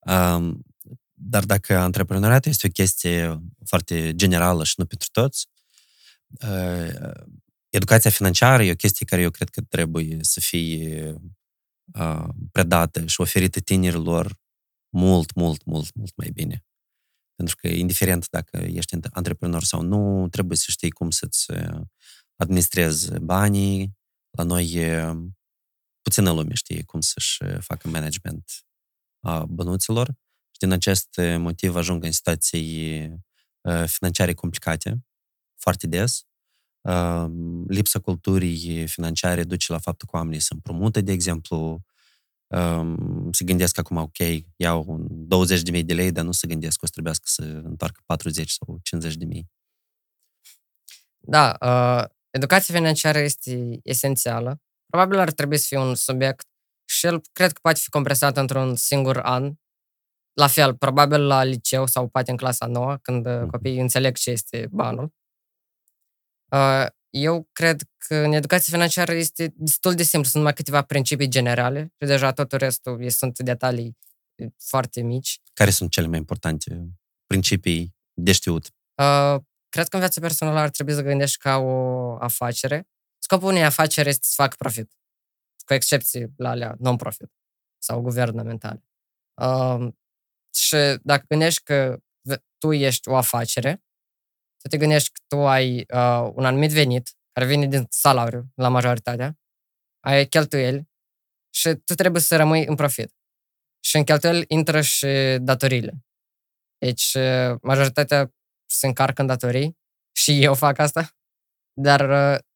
Um, 0.00 0.64
dar 1.12 1.44
dacă 1.44 1.78
antreprenoriatul 1.78 2.50
este 2.50 2.66
o 2.66 2.70
chestie 2.70 3.42
foarte 3.64 4.14
generală 4.14 4.64
și 4.64 4.74
nu 4.76 4.86
pentru 4.86 5.08
toți, 5.12 5.48
uh, 6.26 7.10
educația 7.68 8.10
financiară 8.10 8.62
e 8.62 8.70
o 8.70 8.74
chestie 8.74 9.06
care 9.06 9.22
eu 9.22 9.30
cred 9.30 9.48
că 9.48 9.60
trebuie 9.60 10.18
să 10.20 10.40
fie 10.40 11.14
uh, 11.94 12.28
predată 12.52 13.06
și 13.06 13.20
oferită 13.20 13.60
tinerilor 13.60 14.38
mult, 14.88 15.34
mult, 15.34 15.64
mult, 15.64 15.94
mult 15.94 16.16
mai 16.16 16.30
bine. 16.30 16.64
Pentru 17.34 17.56
că, 17.56 17.68
indiferent 17.68 18.28
dacă 18.30 18.56
ești 18.56 18.96
antreprenor 19.10 19.62
sau 19.62 19.82
nu, 19.82 20.28
trebuie 20.28 20.56
să 20.56 20.66
știi 20.68 20.90
cum 20.90 21.10
să-ți 21.10 21.46
administrezi 22.36 23.18
banii. 23.18 23.98
La 24.30 24.42
noi 24.42 24.78
puțină 26.02 26.32
lume 26.32 26.54
știe 26.54 26.82
cum 26.82 27.00
să-și 27.00 27.44
facă 27.60 27.88
management 27.88 28.50
a 29.20 29.44
bănuților 29.44 30.06
și 30.50 30.58
din 30.58 30.72
acest 30.72 31.08
motiv 31.38 31.76
ajung 31.76 32.04
în 32.04 32.12
situații 32.12 33.14
financiare 33.86 34.34
complicate 34.34 35.04
foarte 35.56 35.86
des. 35.86 36.24
Lipsa 37.66 37.98
culturii 37.98 38.86
financiare 38.86 39.44
duce 39.44 39.72
la 39.72 39.78
faptul 39.78 40.08
că 40.10 40.16
oamenii 40.16 40.40
se 40.40 40.54
împrumută, 40.54 41.00
de 41.00 41.12
exemplu, 41.12 41.82
se 43.30 43.44
gândesc 43.44 43.78
acum, 43.78 43.96
ok, 43.96 44.18
iau 44.56 45.06
20 45.08 45.62
de 45.62 45.70
mii 45.70 45.84
de 45.84 45.94
lei, 45.94 46.12
dar 46.12 46.24
nu 46.24 46.32
se 46.32 46.46
gândesc 46.46 46.78
că 46.78 46.80
o 46.82 46.86
să 46.86 46.92
trebuiască 46.92 47.24
să 47.26 47.42
întoarcă 47.42 48.00
40 48.06 48.50
sau 48.50 48.78
50 48.82 49.14
de 49.16 49.24
mii. 49.24 49.50
Da, 51.18 51.56
uh, 51.60 52.04
educația 52.30 52.74
financiară 52.74 53.18
este 53.18 53.80
esențială. 53.82 54.60
Probabil 54.86 55.18
ar 55.18 55.30
trebui 55.32 55.56
să 55.56 55.66
fie 55.66 55.78
un 55.78 55.94
subiect 55.94 56.46
și 57.00 57.06
el 57.06 57.20
cred 57.32 57.52
că 57.52 57.58
poate 57.62 57.80
fi 57.82 57.88
compresat 57.88 58.36
într-un 58.36 58.76
singur 58.76 59.18
an. 59.18 59.54
La 60.32 60.46
fel, 60.46 60.76
probabil 60.76 61.26
la 61.26 61.44
liceu 61.44 61.86
sau 61.86 62.08
poate 62.08 62.30
în 62.30 62.36
clasa 62.36 62.66
nouă, 62.66 62.96
când 63.02 63.26
mm-hmm. 63.28 63.50
copiii 63.50 63.80
înțeleg 63.80 64.16
ce 64.16 64.30
este 64.30 64.68
banul. 64.70 65.14
Uh, 66.52 66.86
eu 67.10 67.48
cred 67.52 67.82
că 67.96 68.14
în 68.14 68.32
educația 68.32 68.72
financiară 68.72 69.12
este 69.12 69.52
destul 69.56 69.94
de 69.94 70.02
simplu. 70.02 70.28
Sunt 70.28 70.36
numai 70.36 70.52
câteva 70.52 70.82
principii 70.82 71.28
generale 71.28 71.80
și 71.80 72.06
deja 72.06 72.32
totul 72.32 72.58
restul 72.58 73.10
sunt 73.10 73.38
detalii 73.38 73.96
foarte 74.58 75.00
mici. 75.00 75.40
Care 75.52 75.70
sunt 75.70 75.90
cele 75.90 76.06
mai 76.06 76.18
importante 76.18 76.90
principii 77.26 77.94
de 78.12 78.32
știut? 78.32 78.66
Uh, 78.94 79.40
cred 79.68 79.88
că 79.88 79.96
în 79.96 80.00
viața 80.00 80.20
personală 80.20 80.58
ar 80.58 80.70
trebui 80.70 80.94
să 80.94 81.02
gândești 81.02 81.38
ca 81.38 81.56
o 81.56 82.16
afacere. 82.18 82.88
Scopul 83.18 83.48
unei 83.48 83.64
afaceri 83.64 84.08
este 84.08 84.26
să 84.26 84.34
facă 84.36 84.54
profit, 84.58 84.92
cu 85.70 85.76
excepții 85.76 86.32
la 86.36 86.50
alea 86.50 86.74
non-profit 86.78 87.32
sau 87.82 88.00
guvernamentale. 88.00 88.84
Uh, 89.42 89.92
și 90.54 90.76
dacă 91.02 91.24
gândești 91.28 91.62
că 91.62 91.98
tu 92.58 92.72
ești 92.72 93.08
o 93.08 93.16
afacere, 93.16 93.84
să 94.56 94.68
te 94.68 94.76
gândești 94.76 95.10
că 95.12 95.20
tu 95.26 95.36
ai 95.36 95.76
uh, 95.78 96.30
un 96.34 96.44
anumit 96.44 96.70
venit, 96.70 97.10
care 97.32 97.46
vine 97.46 97.66
din 97.66 97.86
salariu 97.88 98.52
la 98.54 98.68
majoritatea, 98.68 99.38
ai 100.00 100.26
cheltuieli 100.26 100.88
și 101.54 101.74
tu 101.74 101.94
trebuie 101.94 102.22
să 102.22 102.36
rămâi 102.36 102.66
în 102.66 102.74
profit. 102.74 103.14
Și 103.84 103.96
în 103.96 104.04
cheltuieli 104.04 104.44
intră 104.48 104.80
și 104.80 105.38
datoriile. 105.40 106.04
Deci, 106.78 107.14
uh, 107.14 107.58
majoritatea 107.62 108.32
se 108.66 108.86
încarcă 108.86 109.20
în 109.20 109.26
datorii 109.26 109.78
și 110.16 110.42
eu 110.42 110.54
fac 110.54 110.78
asta, 110.78 111.10
dar 111.72 112.00
uh, 112.10 112.48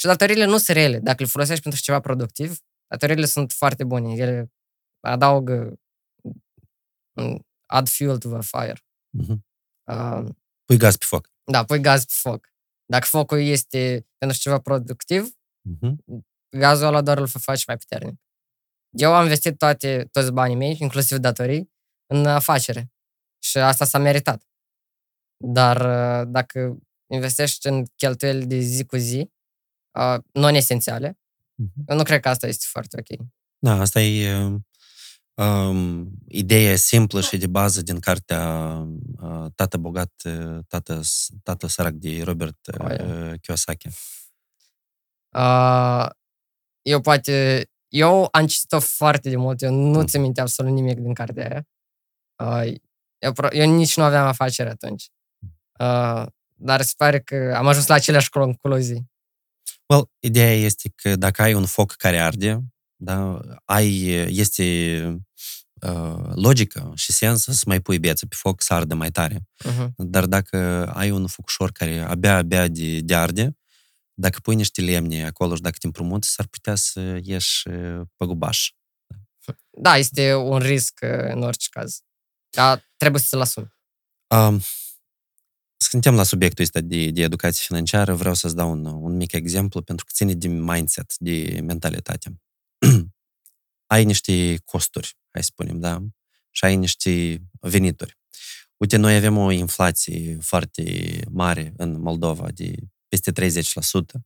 și 0.00 0.06
datoriile 0.06 0.44
nu 0.44 0.58
sunt 0.58 0.76
rele. 0.76 0.98
Dacă 0.98 1.22
le 1.22 1.28
folosești 1.28 1.62
pentru 1.62 1.80
ceva 1.80 2.00
productiv, 2.00 2.58
datoriile 2.86 3.26
sunt 3.26 3.52
foarte 3.52 3.84
bune. 3.84 4.14
Ele 4.14 4.52
adaugă 5.00 5.80
add 7.66 7.88
fuel 7.88 8.18
to 8.18 8.28
the 8.28 8.42
fire. 8.42 8.80
Uh-huh. 9.18 9.38
Uh, 9.90 10.28
Pui 10.64 10.76
gaz 10.78 10.96
pe 10.96 11.04
foc. 11.08 11.30
Da, 11.44 11.64
pui 11.64 11.80
gaz 11.80 12.04
pe 12.04 12.12
foc. 12.14 12.52
Dacă 12.84 13.04
focul 13.04 13.38
este 13.38 14.06
pentru 14.18 14.38
ceva 14.38 14.60
productiv, 14.60 15.28
uh-huh. 15.68 15.94
gazul 16.56 16.86
ăla 16.86 17.02
doar 17.02 17.18
îl 17.18 17.26
faci 17.26 17.66
mai 17.66 17.76
puternic. 17.76 18.20
Eu 18.98 19.14
am 19.14 19.22
investit 19.22 19.58
toate, 19.58 20.08
toți 20.12 20.32
banii 20.32 20.56
mei, 20.56 20.76
inclusiv 20.80 21.18
datorii, 21.18 21.72
în 22.06 22.26
afacere. 22.26 22.92
Și 23.42 23.58
asta 23.58 23.84
s-a 23.84 23.98
meritat. 23.98 24.42
Dar 25.44 25.76
uh, 25.76 26.28
dacă 26.32 26.78
investești 27.12 27.66
în 27.66 27.84
cheltuieli 27.96 28.46
de 28.46 28.58
zi 28.58 28.84
cu 28.84 28.96
zi, 28.96 29.30
uh, 29.98 30.18
non-esențiale, 30.32 31.18
uh-huh. 31.62 31.84
eu 31.86 31.96
nu 31.96 32.02
cred 32.02 32.20
că 32.20 32.28
asta 32.28 32.46
este 32.46 32.64
foarte 32.68 32.96
ok. 32.98 33.26
Da, 33.58 33.80
asta 33.80 34.00
e 34.00 34.34
um, 35.34 36.10
ideea 36.28 36.76
simplă 36.76 37.20
și 37.20 37.36
de 37.36 37.46
bază 37.46 37.82
din 37.82 37.98
cartea 37.98 38.74
uh, 39.20 39.46
Tată 39.54 39.76
bogat, 39.76 40.12
tată, 40.68 41.00
tată 41.42 41.66
sărac 41.66 41.92
de 41.92 42.22
Robert 42.22 42.66
uh, 42.66 43.32
Kiyosaki. 43.40 43.88
Uh, 45.36 46.08
eu 46.82 47.00
poate... 47.00 47.64
Eu 47.88 48.28
am 48.30 48.46
citit-o 48.46 48.80
foarte 48.80 49.28
de 49.28 49.36
mult, 49.36 49.62
eu 49.62 49.72
nu 49.72 49.98
mm. 49.98 50.06
ți 50.06 50.18
minte 50.18 50.40
absolut 50.40 50.72
nimic 50.72 50.98
din 50.98 51.14
cartea 51.14 51.48
aia. 51.48 51.66
Uh, 52.62 52.74
eu, 53.18 53.32
eu 53.50 53.74
nici 53.74 53.96
nu 53.96 54.02
aveam 54.02 54.26
afacere 54.26 54.68
atunci. 54.68 55.08
Uh, 55.78 56.26
dar 56.54 56.82
se 56.82 56.92
pare 56.96 57.20
că 57.20 57.54
am 57.56 57.66
ajuns 57.66 57.86
la 57.86 57.94
aceleași 57.94 58.28
concluzii. 58.28 59.09
Well, 59.90 60.10
ideea 60.18 60.54
este 60.54 60.92
că 60.94 61.16
dacă 61.16 61.42
ai 61.42 61.54
un 61.54 61.66
foc 61.66 61.92
care 61.92 62.18
arde, 62.18 62.64
da, 62.96 63.40
ai, 63.64 64.04
este 64.28 65.02
uh, 65.80 66.32
logică 66.34 66.92
și 66.94 67.12
sens 67.12 67.42
să 67.42 67.62
mai 67.66 67.80
pui 67.80 67.98
beță 67.98 68.26
pe 68.26 68.34
foc 68.38 68.62
să 68.62 68.74
ardă 68.74 68.94
mai 68.94 69.10
tare. 69.10 69.48
Uh-huh. 69.64 69.88
Dar 69.96 70.26
dacă 70.26 70.86
ai 70.94 71.10
un 71.10 71.26
focșor 71.26 71.72
care 71.72 71.98
abia, 71.98 72.36
abia 72.36 72.68
de, 72.68 73.00
de 73.00 73.14
arde, 73.14 73.58
dacă 74.14 74.38
pui 74.42 74.54
niște 74.54 74.80
lemne 74.80 75.26
acolo 75.26 75.54
și 75.54 75.60
dacă 75.60 75.76
te 75.78 75.86
împrumuți, 75.86 76.30
s-ar 76.30 76.46
putea 76.46 76.74
să 76.74 77.20
ieși 77.22 77.68
gubaș. 78.18 78.70
Da, 79.70 79.96
este 79.96 80.34
un 80.34 80.58
risc 80.58 81.00
în 81.32 81.42
orice 81.42 81.68
caz. 81.70 82.00
Dar 82.50 82.90
trebuie 82.96 83.20
să-l 83.20 83.40
asumi. 83.40 83.74
Um, 84.34 84.60
suntem 85.82 86.14
la 86.14 86.22
subiectul 86.22 86.64
ăsta 86.64 86.80
de, 86.80 87.10
de 87.10 87.22
educație 87.22 87.64
financiară, 87.66 88.14
vreau 88.14 88.34
să-ți 88.34 88.56
dau 88.56 88.70
un, 88.70 88.84
un 88.84 89.16
mic 89.16 89.32
exemplu 89.32 89.82
pentru 89.82 90.04
că 90.04 90.12
ține 90.14 90.34
de 90.34 90.48
mindset, 90.48 91.16
de 91.18 91.60
mentalitate. 91.62 92.40
ai 93.94 94.04
niște 94.04 94.56
costuri, 94.64 95.16
hai 95.30 95.42
să 95.42 95.48
spunem, 95.52 95.80
da? 95.80 96.02
Și 96.50 96.64
ai 96.64 96.76
niște 96.76 97.42
venituri. 97.60 98.18
Uite, 98.76 98.96
noi 98.96 99.16
avem 99.16 99.36
o 99.36 99.50
inflație 99.50 100.38
foarte 100.40 100.84
mare 101.30 101.72
în 101.76 102.00
Moldova, 102.00 102.48
de 102.54 102.74
peste 103.08 103.32
30%. 103.32 104.20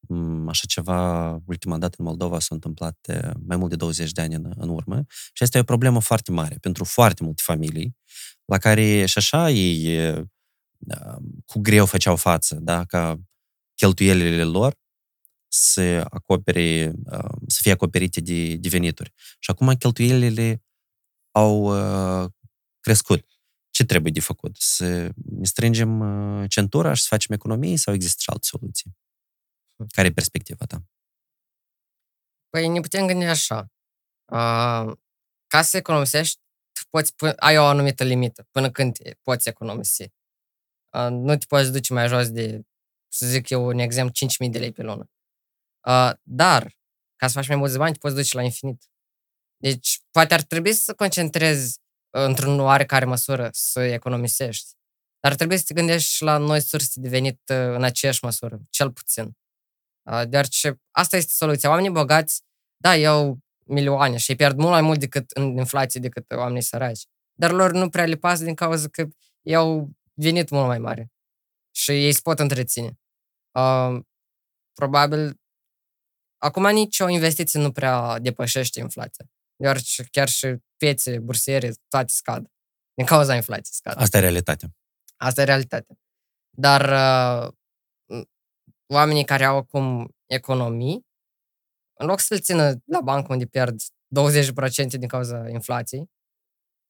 Mm, 0.00 0.48
așa 0.48 0.64
ceva, 0.66 1.30
ultima 1.46 1.78
dată 1.78 1.94
în 1.98 2.04
Moldova 2.04 2.40
s-a 2.40 2.54
întâmplat 2.54 2.98
mai 3.46 3.56
mult 3.56 3.70
de 3.70 3.76
20 3.76 4.12
de 4.12 4.20
ani 4.20 4.34
în, 4.34 4.52
în 4.56 4.68
urmă 4.68 5.04
și 5.32 5.42
asta 5.42 5.58
e 5.58 5.60
o 5.60 5.64
problemă 5.64 6.00
foarte 6.00 6.30
mare 6.30 6.56
pentru 6.60 6.84
foarte 6.84 7.24
multe 7.24 7.42
familii, 7.44 7.96
la 8.44 8.58
care 8.58 9.06
și 9.06 9.18
așa 9.18 9.50
ei 9.50 10.26
cu 11.44 11.58
greu 11.58 11.86
făceau 11.86 12.16
față, 12.16 12.54
da, 12.54 12.84
ca 12.84 13.20
cheltuielile 13.74 14.44
lor 14.44 14.76
să 15.48 16.06
acopere, 16.10 16.92
să 17.46 17.58
fie 17.62 17.72
acoperite 17.72 18.20
de, 18.20 18.56
de 18.56 18.68
venituri. 18.68 19.12
Și 19.16 19.50
acum 19.50 19.74
cheltuielile 19.74 20.62
au 21.30 21.72
crescut. 22.80 23.26
Ce 23.70 23.84
trebuie 23.84 24.12
de 24.12 24.20
făcut? 24.20 24.56
Să 24.56 25.10
ne 25.14 25.44
strângem 25.44 26.00
centura 26.48 26.94
și 26.94 27.02
să 27.02 27.08
facem 27.10 27.34
economie 27.34 27.76
sau 27.76 27.94
există 27.94 28.18
și 28.20 28.30
alte 28.30 28.46
soluții? 28.46 28.96
Care 29.92 30.06
e 30.06 30.12
perspectiva 30.12 30.64
ta? 30.64 30.82
Păi 32.48 32.68
ne 32.68 32.80
putem 32.80 33.06
gândi 33.06 33.24
așa. 33.24 33.70
ca 35.46 35.62
să 35.62 35.76
economisești, 35.76 36.40
poți, 36.90 37.14
ai 37.36 37.58
o 37.58 37.64
anumită 37.64 38.04
limită 38.04 38.46
până 38.50 38.70
când 38.70 38.96
poți 39.22 39.48
economisi. 39.48 40.12
Nu 41.08 41.36
te 41.36 41.44
poți 41.48 41.72
duce 41.72 41.92
mai 41.92 42.08
jos 42.08 42.30
de, 42.30 42.62
să 43.08 43.26
zic 43.26 43.50
eu 43.50 43.66
un 43.66 43.78
exemplu, 43.78 44.26
5.000 44.46 44.50
de 44.50 44.58
lei 44.58 44.72
pe 44.72 44.82
lună. 44.82 45.10
Uh, 45.88 46.12
dar, 46.22 46.76
ca 47.16 47.26
să 47.26 47.32
faci 47.32 47.48
mai 47.48 47.56
mulți 47.56 47.78
bani, 47.78 47.92
te 47.92 47.98
poți 47.98 48.14
duce 48.14 48.36
la 48.36 48.42
infinit. 48.42 48.82
Deci, 49.56 50.00
poate 50.10 50.34
ar 50.34 50.42
trebui 50.42 50.72
să 50.72 50.94
concentrezi 50.94 51.78
într-un 52.10 52.60
oarecare 52.60 53.04
măsură, 53.04 53.48
să 53.52 53.80
economisești. 53.80 54.76
Dar 55.20 55.34
trebuie 55.34 55.58
să 55.58 55.64
te 55.66 55.74
gândești 55.74 56.12
și 56.12 56.22
la 56.22 56.36
noi 56.36 56.60
surse 56.60 57.00
de 57.00 57.08
venit 57.08 57.40
uh, 57.48 57.56
în 57.56 57.84
aceeași 57.84 58.24
măsură, 58.24 58.60
cel 58.70 58.92
puțin. 58.92 59.36
Deoarece 60.28 60.80
asta 60.90 61.16
este 61.16 61.32
soluția. 61.34 61.68
Oamenii 61.68 61.90
bogați, 61.90 62.42
da, 62.76 62.96
iau 62.96 63.38
milioane 63.64 64.16
și 64.16 64.30
îi 64.30 64.36
pierd 64.36 64.56
mult 64.56 64.70
mai 64.70 64.80
mult 64.80 64.98
decât 64.98 65.30
în 65.30 65.56
inflație 65.56 66.00
decât 66.00 66.30
oamenii 66.30 66.62
săraci. 66.62 67.06
Dar 67.32 67.50
lor 67.50 67.72
nu 67.72 67.88
prea 67.88 68.04
le 68.04 68.14
pasă 68.14 68.44
din 68.44 68.54
cauza 68.54 68.88
că 68.88 69.06
iau 69.42 69.90
venit 70.18 70.50
mult 70.50 70.66
mai 70.66 70.78
mare 70.78 71.12
și 71.74 71.90
ei 71.90 72.12
se 72.12 72.20
pot 72.22 72.38
întreține. 72.38 72.98
Uh, 73.58 74.00
probabil, 74.72 75.40
acum 76.42 76.66
nici 76.66 77.00
o 77.00 77.08
investiție 77.08 77.60
nu 77.60 77.72
prea 77.72 78.18
depășește 78.18 78.80
inflația. 78.80 79.24
Deoarece 79.56 80.04
chiar 80.10 80.28
și 80.28 80.56
piețe, 80.76 81.18
bursiere, 81.18 81.72
toate 81.88 82.12
scad. 82.12 82.50
Din 82.94 83.06
cauza 83.06 83.34
inflației 83.34 83.74
scad. 83.74 84.00
Asta 84.00 84.16
e 84.16 84.20
realitatea. 84.20 84.68
Asta 85.16 85.40
e 85.40 85.44
realitatea. 85.44 85.96
Dar 86.56 86.82
uh, 86.82 87.54
oamenii 88.92 89.24
care 89.24 89.44
au 89.44 89.56
acum 89.56 90.14
economii, 90.26 91.06
în 92.00 92.06
loc 92.06 92.20
să-l 92.20 92.40
țină 92.40 92.80
la 92.84 93.00
bancă 93.00 93.32
unde 93.32 93.46
pierd 93.46 93.80
20% 93.80 93.84
din 94.88 95.08
cauza 95.08 95.48
inflației, 95.48 96.10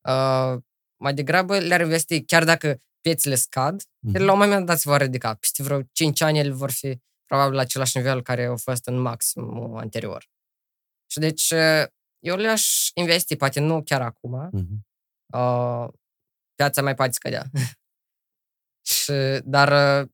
uh, 0.09 0.63
mai 1.01 1.15
degrabă 1.15 1.59
le-ar 1.59 1.81
investi, 1.81 2.25
chiar 2.25 2.45
dacă 2.45 2.83
piețele 3.01 3.35
scad, 3.35 3.83
mm-hmm. 3.83 4.15
ele 4.15 4.25
la 4.25 4.33
un 4.33 4.39
moment 4.39 4.67
dat 4.67 4.79
se 4.79 4.89
vor 4.89 5.01
ridica. 5.01 5.35
Peste 5.35 5.63
vreo 5.63 5.81
5 5.93 6.21
ani 6.21 6.39
ele 6.39 6.51
vor 6.51 6.71
fi 6.71 6.99
probabil 7.27 7.55
la 7.55 7.61
același 7.61 7.97
nivel 7.97 8.23
care 8.23 8.45
au 8.45 8.57
fost 8.57 8.87
în 8.87 8.99
maximum 8.99 9.77
anterior. 9.77 10.29
Și 11.11 11.19
deci 11.19 11.53
eu 12.19 12.37
le-aș 12.37 12.89
investi, 12.95 13.37
poate 13.37 13.61
nu 13.61 13.83
chiar 13.83 14.03
acum, 14.03 14.51
mm-hmm. 14.53 14.79
uh, 15.39 15.89
piața 16.55 16.83
mai 16.83 16.95
poate 16.95 17.13
scădea. 17.13 17.51
și, 18.91 19.13
dar 19.45 20.09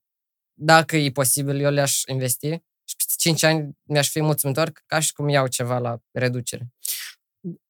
dacă 0.53 0.97
e 0.97 1.11
posibil, 1.11 1.59
eu 1.59 1.71
le-aș 1.71 2.01
investi 2.07 2.49
și 2.87 2.95
peste 2.95 3.13
5 3.17 3.43
ani 3.43 3.77
mi-aș 3.83 4.09
fi 4.09 4.21
mulțumitor 4.21 4.71
ca 4.85 4.99
și 4.99 5.13
cum 5.13 5.29
iau 5.29 5.47
ceva 5.47 5.77
la 5.77 5.99
reducere. 6.11 6.73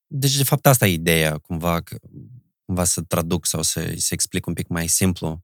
Deci, 0.08 0.36
de 0.36 0.44
fapt, 0.44 0.66
asta 0.66 0.88
e 0.88 0.92
ideea, 0.92 1.38
cumva, 1.38 1.82
că, 1.82 1.98
cumva 2.66 2.84
să 2.84 3.02
traduc 3.02 3.46
sau 3.46 3.62
să, 3.62 3.94
să 3.98 4.14
explic 4.14 4.46
un 4.46 4.54
pic 4.54 4.68
mai 4.68 4.88
simplu. 4.88 5.44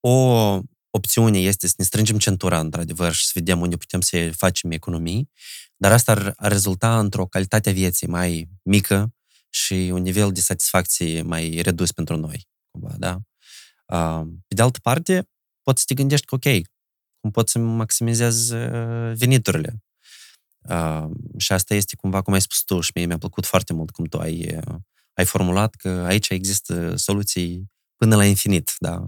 O 0.00 0.60
opțiune 0.90 1.38
este 1.38 1.66
să 1.66 1.74
ne 1.78 1.84
strângem 1.84 2.18
centura, 2.18 2.60
într-adevăr, 2.60 3.12
și 3.12 3.24
să 3.24 3.30
vedem 3.34 3.60
unde 3.60 3.76
putem 3.76 4.00
să 4.00 4.32
facem 4.36 4.70
economii, 4.70 5.30
dar 5.76 5.92
asta 5.92 6.12
ar, 6.12 6.32
ar 6.36 6.50
rezulta 6.52 6.98
într-o 6.98 7.26
calitate 7.26 7.68
a 7.68 7.72
vieții 7.72 8.06
mai 8.06 8.48
mică 8.62 9.14
și 9.48 9.74
un 9.74 10.02
nivel 10.02 10.32
de 10.32 10.40
satisfacție 10.40 11.22
mai 11.22 11.60
redus 11.62 11.92
pentru 11.92 12.16
noi, 12.16 12.48
cumva, 12.70 12.94
da? 12.98 13.20
Pe 14.48 14.54
de 14.54 14.62
altă 14.62 14.78
parte, 14.82 15.28
poți 15.62 15.80
să 15.80 15.86
te 15.86 15.94
gândești 15.94 16.26
că, 16.26 16.34
ok, 16.34 16.66
cum 17.20 17.30
pot 17.30 17.48
să 17.48 17.58
maximizez 17.58 18.48
veniturile. 19.14 19.84
Și 21.36 21.52
asta 21.52 21.74
este 21.74 21.96
cumva, 21.96 22.22
cum 22.22 22.32
ai 22.32 22.40
spus 22.40 22.62
tu, 22.62 22.80
și 22.80 22.90
mie 22.94 23.06
mi-a 23.06 23.18
plăcut 23.18 23.46
foarte 23.46 23.72
mult 23.72 23.90
cum 23.90 24.04
tu 24.04 24.18
ai, 24.18 24.60
ai 25.14 25.24
formulat 25.24 25.74
că 25.74 25.88
aici 25.88 26.28
există 26.28 26.96
soluții 26.96 27.72
până 27.96 28.16
la 28.16 28.24
infinit, 28.24 28.74
da? 28.78 29.06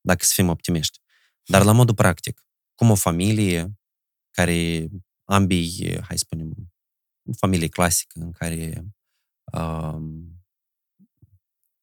dacă 0.00 0.24
să 0.24 0.32
fim 0.34 0.48
optimiști. 0.48 0.98
Dar 1.44 1.62
la 1.62 1.72
modul 1.72 1.94
practic, 1.94 2.46
cum 2.74 2.90
o 2.90 2.94
familie 2.94 3.78
care 4.30 4.88
ambii, 5.24 6.00
hai 6.02 6.18
să 6.18 6.24
spunem, 6.26 6.72
o 7.24 7.32
familie 7.36 7.68
clasică 7.68 8.20
în 8.20 8.32
care, 8.32 8.86
um, 9.52 10.44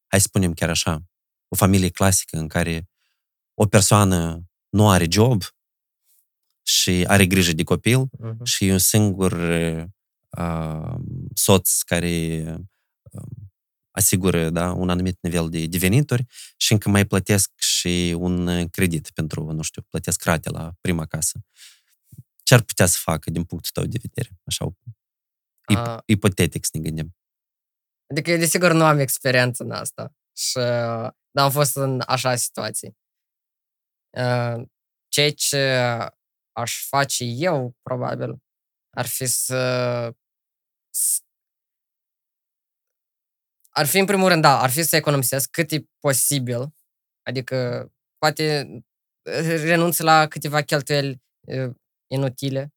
hai 0.06 0.20
să 0.20 0.26
spunem 0.26 0.52
chiar 0.52 0.70
așa, 0.70 1.04
o 1.48 1.56
familie 1.56 1.88
clasică 1.88 2.36
în 2.36 2.48
care 2.48 2.88
o 3.54 3.66
persoană 3.66 4.44
nu 4.68 4.90
are 4.90 5.06
job 5.10 5.42
și 6.62 7.04
are 7.08 7.26
grijă 7.26 7.52
de 7.52 7.62
copil 7.62 8.04
uh-huh. 8.04 8.42
și 8.42 8.66
e 8.66 8.72
un 8.72 8.78
singur 8.78 9.32
uh, 10.30 10.94
soț 11.34 11.82
care 11.82 12.44
uh, 13.10 13.44
asigură 13.94 14.50
da, 14.50 14.72
un 14.72 14.90
anumit 14.90 15.18
nivel 15.20 15.48
de, 15.48 15.66
de 15.66 15.78
venituri 15.78 16.24
și 16.56 16.72
încă 16.72 16.88
mai 16.88 17.04
plătesc 17.04 17.50
și 17.56 18.14
un 18.18 18.68
credit 18.68 19.10
pentru, 19.10 19.52
nu 19.52 19.62
știu, 19.62 19.82
plătesc 19.82 20.24
rate 20.24 20.50
la 20.50 20.72
prima 20.80 21.06
casă. 21.06 21.44
Ce 22.42 22.54
ar 22.54 22.62
putea 22.62 22.86
să 22.86 22.98
facă 23.00 23.30
din 23.30 23.44
punctul 23.44 23.70
tău 23.70 23.84
de 23.84 23.98
vedere? 24.02 24.36
Așa, 24.44 24.66
ip- 25.72 25.94
uh, 25.94 25.98
ipotetic 26.06 26.64
să 26.64 26.70
ne 26.72 26.80
gândim. 26.80 27.16
Adică 28.10 28.30
eu 28.30 28.38
desigur 28.38 28.72
nu 28.72 28.84
am 28.84 28.98
experiență 28.98 29.62
în 29.62 29.70
asta 29.70 30.14
și 30.36 30.58
uh, 30.58 31.10
am 31.32 31.50
fost 31.50 31.76
în 31.76 32.02
așa 32.06 32.36
situații. 32.36 32.96
Uh, 34.18 34.62
ceea 35.08 35.32
ce 35.32 35.58
aș 36.52 36.86
face 36.86 37.24
eu, 37.24 37.76
probabil, 37.82 38.42
ar 38.90 39.06
fi 39.06 39.26
să 39.26 40.14
ar 43.76 43.86
fi, 43.86 43.98
în 43.98 44.06
primul 44.06 44.28
rând, 44.28 44.42
da, 44.42 44.60
ar 44.60 44.70
fi 44.70 44.82
să 44.82 44.96
economisesc 44.96 45.50
cât 45.50 45.72
e 45.72 45.84
posibil, 45.98 46.74
adică 47.22 47.88
poate 48.18 48.68
renunț 49.62 49.98
la 49.98 50.28
câteva 50.28 50.62
cheltuieli 50.62 51.22
inutile, 52.10 52.72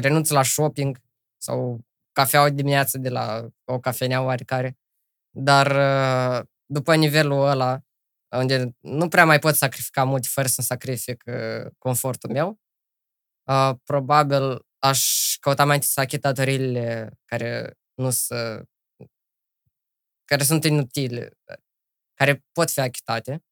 renunț 0.00 0.30
la 0.30 0.42
shopping 0.42 0.98
sau 1.36 1.80
cafeaua 2.12 2.50
dimineață 2.50 2.98
de 2.98 3.08
la 3.08 3.48
o 3.64 3.80
cafenea 3.80 4.22
oarecare, 4.22 4.78
dar 5.36 5.66
după 6.66 6.94
nivelul 6.94 7.46
ăla, 7.46 7.80
unde 8.36 8.76
nu 8.80 9.08
prea 9.08 9.24
mai 9.24 9.38
pot 9.38 9.54
sacrifica 9.54 10.04
mult 10.04 10.26
fără 10.26 10.48
să 10.48 10.62
sacrific 10.62 11.24
confortul 11.78 12.30
meu, 12.30 12.60
probabil 13.84 14.66
aș 14.78 15.34
căuta 15.40 15.64
mai 15.64 15.74
întâi 15.74 15.88
să 15.90 16.00
achit 16.00 16.20
datoriile 16.20 17.10
care 17.24 17.78
nu 17.94 18.10
sunt 18.10 18.70
care 20.24 20.44
sunt 20.44 20.64
inutile, 20.64 21.38
care 22.14 22.44
pot 22.52 22.70
fi 22.70 22.80
achitate 22.80 23.44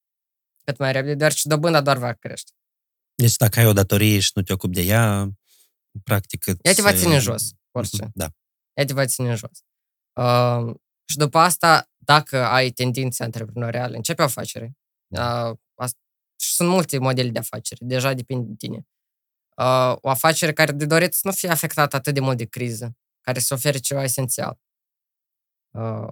cât 0.65 0.79
mai 0.79 0.93
repede, 0.93 1.15
doar 1.15 1.33
și 1.33 1.47
dobânda 1.47 1.81
doar 1.81 1.97
va 1.97 2.13
crește. 2.13 2.53
Deci 3.15 3.37
dacă 3.37 3.61
ai 3.61 3.67
o 3.67 3.73
datorie 3.73 4.21
și 4.21 4.31
nu 4.35 4.43
te 4.43 4.53
ocupi 4.53 4.75
de 4.75 4.83
ea, 4.83 5.29
practic... 6.05 6.45
Ea 6.47 6.75
te 6.75 6.83
va 6.83 6.95
ține 6.95 7.19
jos, 7.19 7.51
orice. 7.79 8.11
Da. 8.15 8.29
Ea 8.75 8.85
te 8.85 8.93
va 8.93 9.07
ține 9.07 9.35
jos. 9.35 9.65
Uh, 10.13 10.75
și 11.05 11.17
după 11.17 11.39
asta, 11.39 11.91
dacă 11.97 12.45
ai 12.45 12.71
tendințe 12.71 13.23
antreprenoriale, 13.23 13.97
începe 13.97 14.23
o 14.23 14.25
afacere. 14.25 14.73
Uh, 15.09 15.59
și 16.41 16.53
sunt 16.55 16.69
multe 16.69 16.99
modele 16.99 17.29
de 17.31 17.39
afaceri, 17.39 17.85
deja 17.85 18.15
depinde 18.15 18.47
de 18.49 18.55
tine. 18.55 18.87
Uh, 19.57 19.97
o 20.01 20.09
afacere 20.09 20.53
care 20.53 20.73
de 20.73 20.87
dorit 20.87 21.15
să 21.15 21.21
nu 21.25 21.33
fie 21.33 21.49
afectată 21.49 21.97
atât 21.97 22.15
de 22.15 22.21
mult 22.21 22.37
de 22.37 22.45
criză, 22.45 22.97
care 23.21 23.39
să 23.39 23.55
ofere 23.55 23.79
ceva 23.79 24.03
esențial. 24.03 24.59
Uh, 25.71 26.09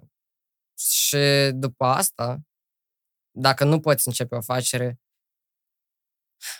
și 0.79 1.51
după 1.53 1.85
asta, 1.85 2.39
dacă 3.31 3.65
nu 3.65 3.81
poți 3.81 4.09
începe 4.09 4.35
o 4.35 4.39
afacere, 4.39 5.01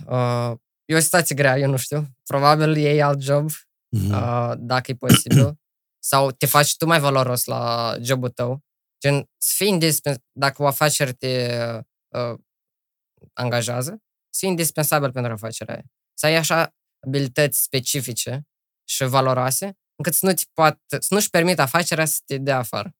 uh, 0.07 0.53
e 0.85 0.95
o 0.95 1.01
situație 1.01 1.35
grea, 1.35 1.59
eu 1.59 1.71
nu 1.71 1.77
știu. 1.77 2.09
Probabil 2.25 2.77
iei 2.77 3.03
alt 3.03 3.21
job, 3.21 3.51
mm-hmm. 3.51 4.11
uh, 4.11 4.53
dacă 4.59 4.91
e 4.91 4.95
posibil. 4.95 5.59
sau 5.99 6.31
te 6.31 6.47
faci 6.47 6.77
tu 6.77 6.87
mai 6.87 7.01
valoros 7.01 7.45
la 7.45 7.97
jobul 8.01 8.31
tău. 8.31 8.65
Gen, 9.01 9.31
să 9.37 9.53
fii 9.57 9.69
indispens- 9.69 10.23
dacă 10.33 10.63
o 10.63 10.67
afacere 10.67 11.13
te 11.13 11.59
uh, 12.09 12.39
angajează, 13.33 13.91
să 14.31 14.39
fii 14.39 14.49
indispensabil 14.49 15.13
pentru 15.13 15.33
afacerea 15.33 15.75
aia. 15.75 15.85
Să 16.15 16.27
ai 16.27 16.35
așa 16.35 16.75
abilități 17.07 17.63
specifice 17.63 18.49
și 18.89 19.05
valoroase, 19.05 19.79
încât 19.95 20.15
să, 20.15 20.27
nu 20.27 20.33
ți 20.33 20.51
poate, 20.53 20.99
să 21.01 21.15
nu-și 21.15 21.31
permit 21.31 21.59
afacerea 21.59 22.05
să 22.05 22.21
te 22.25 22.39
dea 22.39 22.59
afară. 22.59 22.98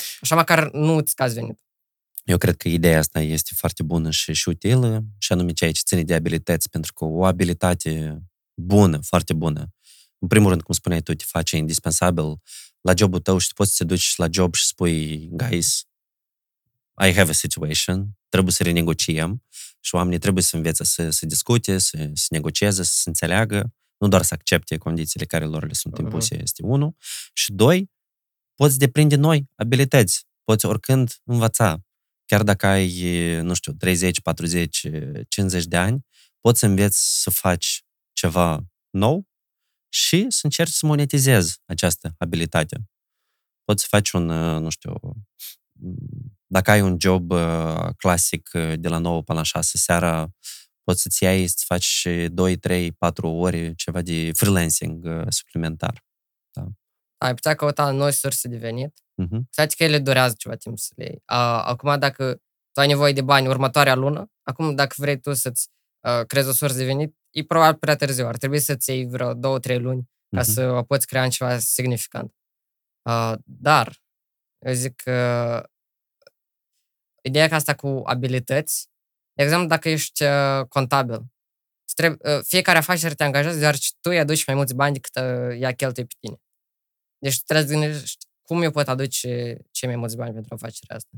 Da. 0.00 0.18
Așa 0.20 0.34
măcar 0.34 0.70
nu 0.72 0.94
îți 0.94 1.10
scazi 1.10 1.34
venit. 1.34 1.60
Eu 2.24 2.38
cred 2.38 2.56
că 2.56 2.68
ideea 2.68 2.98
asta 2.98 3.20
este 3.20 3.50
foarte 3.56 3.82
bună 3.82 4.10
și, 4.10 4.32
și 4.32 4.48
utilă, 4.48 5.04
și 5.18 5.32
anume 5.32 5.52
ceea 5.52 5.72
ce 5.72 5.82
ține 5.84 6.02
de 6.02 6.14
abilități, 6.14 6.68
pentru 6.68 6.92
că 6.92 7.04
o 7.04 7.24
abilitate 7.24 8.22
bună, 8.54 8.98
foarte 9.02 9.32
bună, 9.32 9.74
în 10.18 10.28
primul 10.28 10.48
rând, 10.48 10.62
cum 10.62 10.74
spuneai 10.74 11.00
tu, 11.00 11.14
te 11.14 11.24
face 11.26 11.56
indispensabil 11.56 12.24
la 12.80 12.92
jobul 12.96 13.20
tău 13.20 13.38
și 13.38 13.48
tu 13.48 13.54
poți 13.54 13.70
să 13.70 13.76
te 13.78 13.84
duci 13.84 14.16
la 14.16 14.26
job 14.30 14.54
și 14.54 14.66
spui, 14.66 15.28
guys, 15.32 15.84
I 17.02 17.12
have 17.12 17.30
a 17.30 17.32
situation, 17.32 18.08
trebuie 18.28 18.52
să 18.52 18.62
renegociem 18.62 19.42
și 19.80 19.94
oamenii 19.94 20.18
trebuie 20.18 20.42
să 20.42 20.56
învețe 20.56 20.84
să, 20.84 21.10
să 21.10 21.26
discute, 21.26 21.78
să, 21.78 22.10
să 22.14 22.26
negocieze, 22.30 22.82
să 22.82 22.92
se 22.94 23.08
înțeleagă, 23.08 23.74
nu 23.96 24.08
doar 24.08 24.22
să 24.22 24.34
accepte 24.34 24.76
condițiile 24.76 25.26
care 25.26 25.44
lor 25.44 25.66
le 25.66 25.72
sunt 25.72 25.98
impuse, 25.98 26.36
uh-huh. 26.36 26.42
este 26.42 26.62
unul. 26.64 26.96
Și 27.32 27.52
doi, 27.52 27.90
poți 28.60 28.78
deprinde 28.78 29.16
noi 29.16 29.48
abilități, 29.54 30.26
poți 30.44 30.66
oricând 30.66 31.20
învăța. 31.24 31.78
Chiar 32.24 32.42
dacă 32.42 32.66
ai, 32.66 33.02
nu 33.42 33.54
știu, 33.54 33.72
30, 33.72 34.20
40, 34.20 34.86
50 35.28 35.64
de 35.64 35.76
ani, 35.76 36.06
poți 36.40 36.58
să 36.58 36.66
înveți 36.66 37.22
să 37.22 37.30
faci 37.30 37.84
ceva 38.12 38.64
nou 38.90 39.28
și 39.88 40.26
să 40.28 40.40
încerci 40.42 40.72
să 40.72 40.86
monetizezi 40.86 41.58
această 41.64 42.14
abilitate. 42.18 42.76
Poți 43.64 43.82
să 43.82 43.88
faci 43.90 44.10
un, 44.10 44.24
nu 44.62 44.70
știu, 44.70 44.92
dacă 46.46 46.70
ai 46.70 46.80
un 46.80 46.96
job 47.00 47.30
uh, 47.30 47.88
clasic 47.96 48.50
uh, 48.52 48.72
de 48.76 48.88
la 48.88 48.98
9 48.98 49.22
până 49.22 49.38
la 49.38 49.44
6 49.44 49.78
seara, 49.78 50.30
poți 50.82 51.02
să-ți 51.02 51.22
iai, 51.22 51.46
să 51.46 51.64
faci 51.66 52.06
2, 52.28 52.56
3, 52.56 52.92
4 52.92 53.28
ori 53.28 53.74
ceva 53.74 54.02
de 54.02 54.32
freelancing 54.32 55.04
uh, 55.04 55.24
suplimentar. 55.28 56.04
Da. 56.50 56.66
Ai 57.20 57.34
putea 57.34 57.54
căuta 57.54 57.90
noi 57.90 58.12
surse 58.12 58.48
de 58.48 58.56
venit. 58.56 59.00
Uh-huh. 59.22 59.40
Să 59.50 59.66
că 59.76 59.84
ele 59.84 59.98
durează 59.98 60.34
ceva 60.38 60.54
timp 60.54 60.78
să 60.78 60.92
le 60.96 61.04
iei. 61.04 61.22
Acum, 61.24 61.98
dacă 61.98 62.34
tu 62.72 62.80
ai 62.80 62.86
nevoie 62.86 63.12
de 63.12 63.22
bani 63.22 63.48
următoarea 63.48 63.94
lună, 63.94 64.30
acum 64.42 64.74
dacă 64.74 64.94
vrei 64.96 65.20
tu 65.20 65.32
să-ți 65.32 65.68
uh, 66.00 66.26
crezi 66.26 66.48
o 66.48 66.52
sursă 66.52 66.76
de 66.76 66.84
venit, 66.84 67.16
e 67.30 67.44
probabil 67.44 67.78
prea 67.78 67.96
târziu. 67.96 68.26
Ar 68.26 68.36
trebui 68.36 68.58
să-ți 68.58 68.90
iei 68.90 69.06
vreo 69.06 69.34
două, 69.34 69.58
trei 69.58 69.78
luni 69.78 70.10
ca 70.36 70.40
uh-huh. 70.40 70.44
să 70.44 70.70
o 70.70 70.82
poți 70.82 71.06
crea 71.06 71.22
în 71.22 71.30
ceva 71.30 71.58
significant. 71.58 72.34
Uh, 73.02 73.34
dar, 73.44 73.96
eu 74.66 74.72
zic 74.72 74.94
că 75.02 75.62
ideea 77.22 77.48
că 77.48 77.54
asta 77.54 77.74
cu 77.74 78.02
abilități, 78.04 78.88
de 79.32 79.42
exemplu, 79.42 79.66
dacă 79.66 79.88
ești 79.88 80.22
uh, 80.24 80.66
contabil, 80.68 81.20
trebuie, 81.94 82.36
uh, 82.36 82.42
fiecare 82.44 82.78
afacere 82.78 83.14
te 83.14 83.24
angajează, 83.24 83.60
dar 83.60 83.76
tu 84.00 84.10
îi 84.10 84.18
aduci 84.18 84.46
mai 84.46 84.56
mulți 84.56 84.74
bani 84.74 84.94
decât 84.94 85.16
uh, 85.16 85.60
ea 85.60 85.72
cheltuie 85.72 86.04
pe 86.04 86.14
tine. 86.20 86.36
Deci 87.20 87.42
trebuie 87.42 87.66
să 87.66 87.72
gândești 87.72 88.26
cum 88.42 88.62
eu 88.62 88.70
pot 88.70 88.88
aduce 88.88 89.58
cei 89.70 89.88
mai 89.88 89.96
mulți 89.96 90.16
bani 90.16 90.32
pentru 90.32 90.54
afacerea 90.54 90.96
asta. 90.96 91.10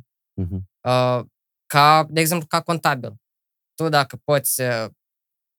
Uh-huh. 0.42 0.60
Uh, 0.80 1.26
ca, 1.66 2.06
de 2.10 2.20
exemplu, 2.20 2.46
ca 2.46 2.62
contabil. 2.62 3.14
Tu 3.74 3.88
dacă 3.88 4.16
poți 4.16 4.60
uh, 4.60 4.86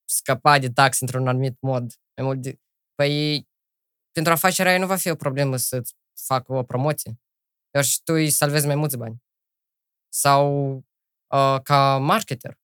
scăpa 0.06 0.60
de 0.60 0.70
tax 0.70 1.00
într-un 1.00 1.28
anumit 1.28 1.62
mod, 1.62 1.94
mai 2.16 2.26
mult 2.26 2.42
de, 2.42 2.60
păi 2.96 3.48
pentru 4.12 4.32
afacerea 4.32 4.72
aia 4.72 4.80
nu 4.80 4.88
va 4.88 4.96
fi 4.96 5.10
o 5.10 5.16
problemă 5.16 5.58
să-ți 5.58 5.94
facă 6.26 6.54
o 6.54 6.64
promoție. 6.64 7.20
Iar 7.76 7.84
și 7.84 8.04
tu 8.04 8.14
îi 8.14 8.30
salvezi 8.30 8.66
mai 8.66 8.76
mulți 8.76 8.98
bani. 8.98 9.24
Sau 10.14 10.76
uh, 11.34 11.60
ca 11.64 11.98
marketer. 11.98 12.58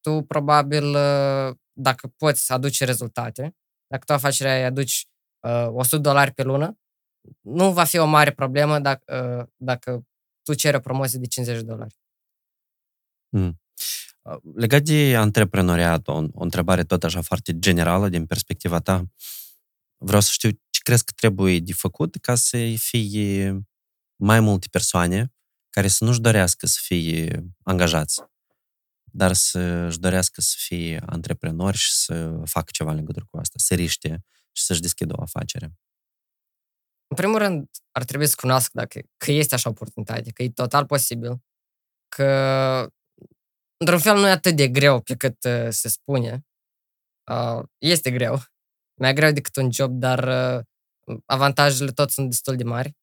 Tu 0.00 0.22
probabil, 0.22 0.84
uh, 0.84 1.56
dacă 1.72 2.08
poți 2.16 2.52
aduce 2.52 2.84
rezultate, 2.84 3.56
dacă 3.86 4.04
tu 4.04 4.12
afacerea 4.12 4.52
aia 4.52 4.66
aduci 4.66 5.06
uh, 5.40 5.68
100 5.68 5.98
dolari 5.98 6.32
pe 6.32 6.42
lună, 6.42 6.78
nu 7.40 7.72
va 7.72 7.84
fi 7.84 7.98
o 7.98 8.06
mare 8.06 8.32
problemă 8.32 8.78
dacă, 8.78 9.38
uh, 9.38 9.46
dacă 9.56 10.06
tu 10.42 10.54
ceri 10.54 10.76
o 10.76 10.80
promoție 10.80 11.18
de 11.18 11.26
50 11.26 11.56
de 11.60 11.66
dolari. 11.66 11.98
Mm. 13.28 13.60
Legat 14.54 14.82
de 14.82 15.16
antreprenoriat, 15.16 16.08
o, 16.08 16.12
o 16.12 16.42
întrebare 16.42 16.84
tot 16.84 17.04
așa 17.04 17.20
foarte 17.20 17.58
generală 17.58 18.08
din 18.08 18.26
perspectiva 18.26 18.80
ta, 18.80 19.04
vreau 19.96 20.20
să 20.20 20.30
știu 20.32 20.50
ce 20.50 20.80
crezi 20.82 21.04
că 21.04 21.12
trebuie 21.16 21.58
de 21.58 21.72
făcut 21.72 22.16
ca 22.16 22.34
să 22.34 22.74
fie 22.76 23.60
mai 24.16 24.40
multe 24.40 24.66
persoane 24.70 25.32
care 25.70 25.88
să 25.88 26.04
nu-și 26.04 26.20
dorească 26.20 26.66
să 26.66 26.78
fie 26.82 27.44
angajați, 27.62 28.22
dar 29.04 29.32
să-și 29.32 29.98
dorească 29.98 30.40
să 30.40 30.54
fie 30.58 31.02
antreprenori 31.06 31.76
și 31.76 31.92
să 31.92 32.42
facă 32.44 32.70
ceva 32.72 32.90
în 32.90 32.96
legătură 32.96 33.26
cu 33.30 33.36
asta, 33.36 33.54
să 33.58 33.74
riște 33.74 34.24
și 34.52 34.62
să-și 34.62 34.80
deschidă 34.80 35.14
o 35.16 35.22
afacere. 35.22 35.74
În 37.08 37.16
primul 37.16 37.38
rând, 37.38 37.68
ar 37.90 38.04
trebui 38.04 38.26
să 38.26 38.34
cunoască 38.40 38.70
dacă, 38.74 39.00
că 39.16 39.30
este 39.30 39.54
așa 39.54 39.68
oportunitate, 39.68 40.30
că 40.30 40.42
e 40.42 40.50
total 40.50 40.86
posibil, 40.86 41.40
că 42.08 42.26
într-un 43.76 43.98
fel 43.98 44.16
nu 44.16 44.26
e 44.26 44.30
atât 44.30 44.56
de 44.56 44.68
greu 44.68 45.00
pe 45.00 45.16
cât 45.16 45.44
uh, 45.44 45.66
se 45.70 45.88
spune. 45.88 46.46
Uh, 47.30 47.64
este 47.78 48.10
greu. 48.10 48.38
Mai 49.00 49.14
greu 49.14 49.32
decât 49.32 49.56
un 49.56 49.72
job, 49.72 49.92
dar 49.92 50.18
uh, 50.58 50.64
avantajele 51.24 51.90
tot 51.90 52.10
sunt 52.10 52.30
destul 52.30 52.56
de 52.56 52.64
mari. 52.64 52.96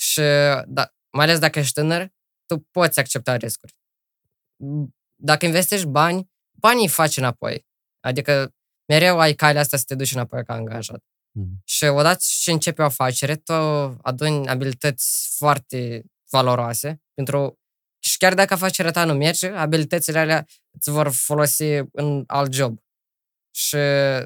Și 0.00 0.20
da, 0.66 0.94
mai 1.16 1.24
ales 1.24 1.38
dacă 1.38 1.58
ești 1.58 1.72
tânăr, 1.72 2.08
tu 2.46 2.58
poți 2.70 2.98
accepta 2.98 3.36
riscuri. 3.36 3.74
Dacă 5.22 5.46
investești 5.46 5.86
bani, 5.86 6.30
banii 6.58 6.88
faci 6.88 7.16
înapoi. 7.16 7.66
Adică 8.00 8.54
mereu 8.88 9.20
ai 9.20 9.34
calea 9.34 9.60
asta 9.60 9.76
să 9.76 9.84
te 9.86 9.94
duci 9.94 10.12
înapoi 10.12 10.44
ca 10.44 10.54
angajat. 10.54 11.04
Mm. 11.36 11.60
Și 11.64 11.84
odată 11.84 12.18
ce 12.40 12.50
începe 12.50 12.82
o 12.82 12.84
afacere, 12.84 13.36
tu 13.36 13.52
aduni 14.02 14.48
abilități 14.48 15.34
foarte 15.36 16.04
valoroase 16.30 17.02
pentru 17.14 17.58
și 18.02 18.16
chiar 18.16 18.34
dacă 18.34 18.54
afacerea 18.54 18.90
ta 18.90 19.04
nu 19.04 19.12
merge, 19.12 19.48
abilitățile 19.48 20.18
alea 20.18 20.46
îți 20.70 20.90
vor 20.90 21.08
folosi 21.08 21.64
în 21.92 22.24
alt 22.26 22.52
job. 22.52 22.78
Și 23.54 23.76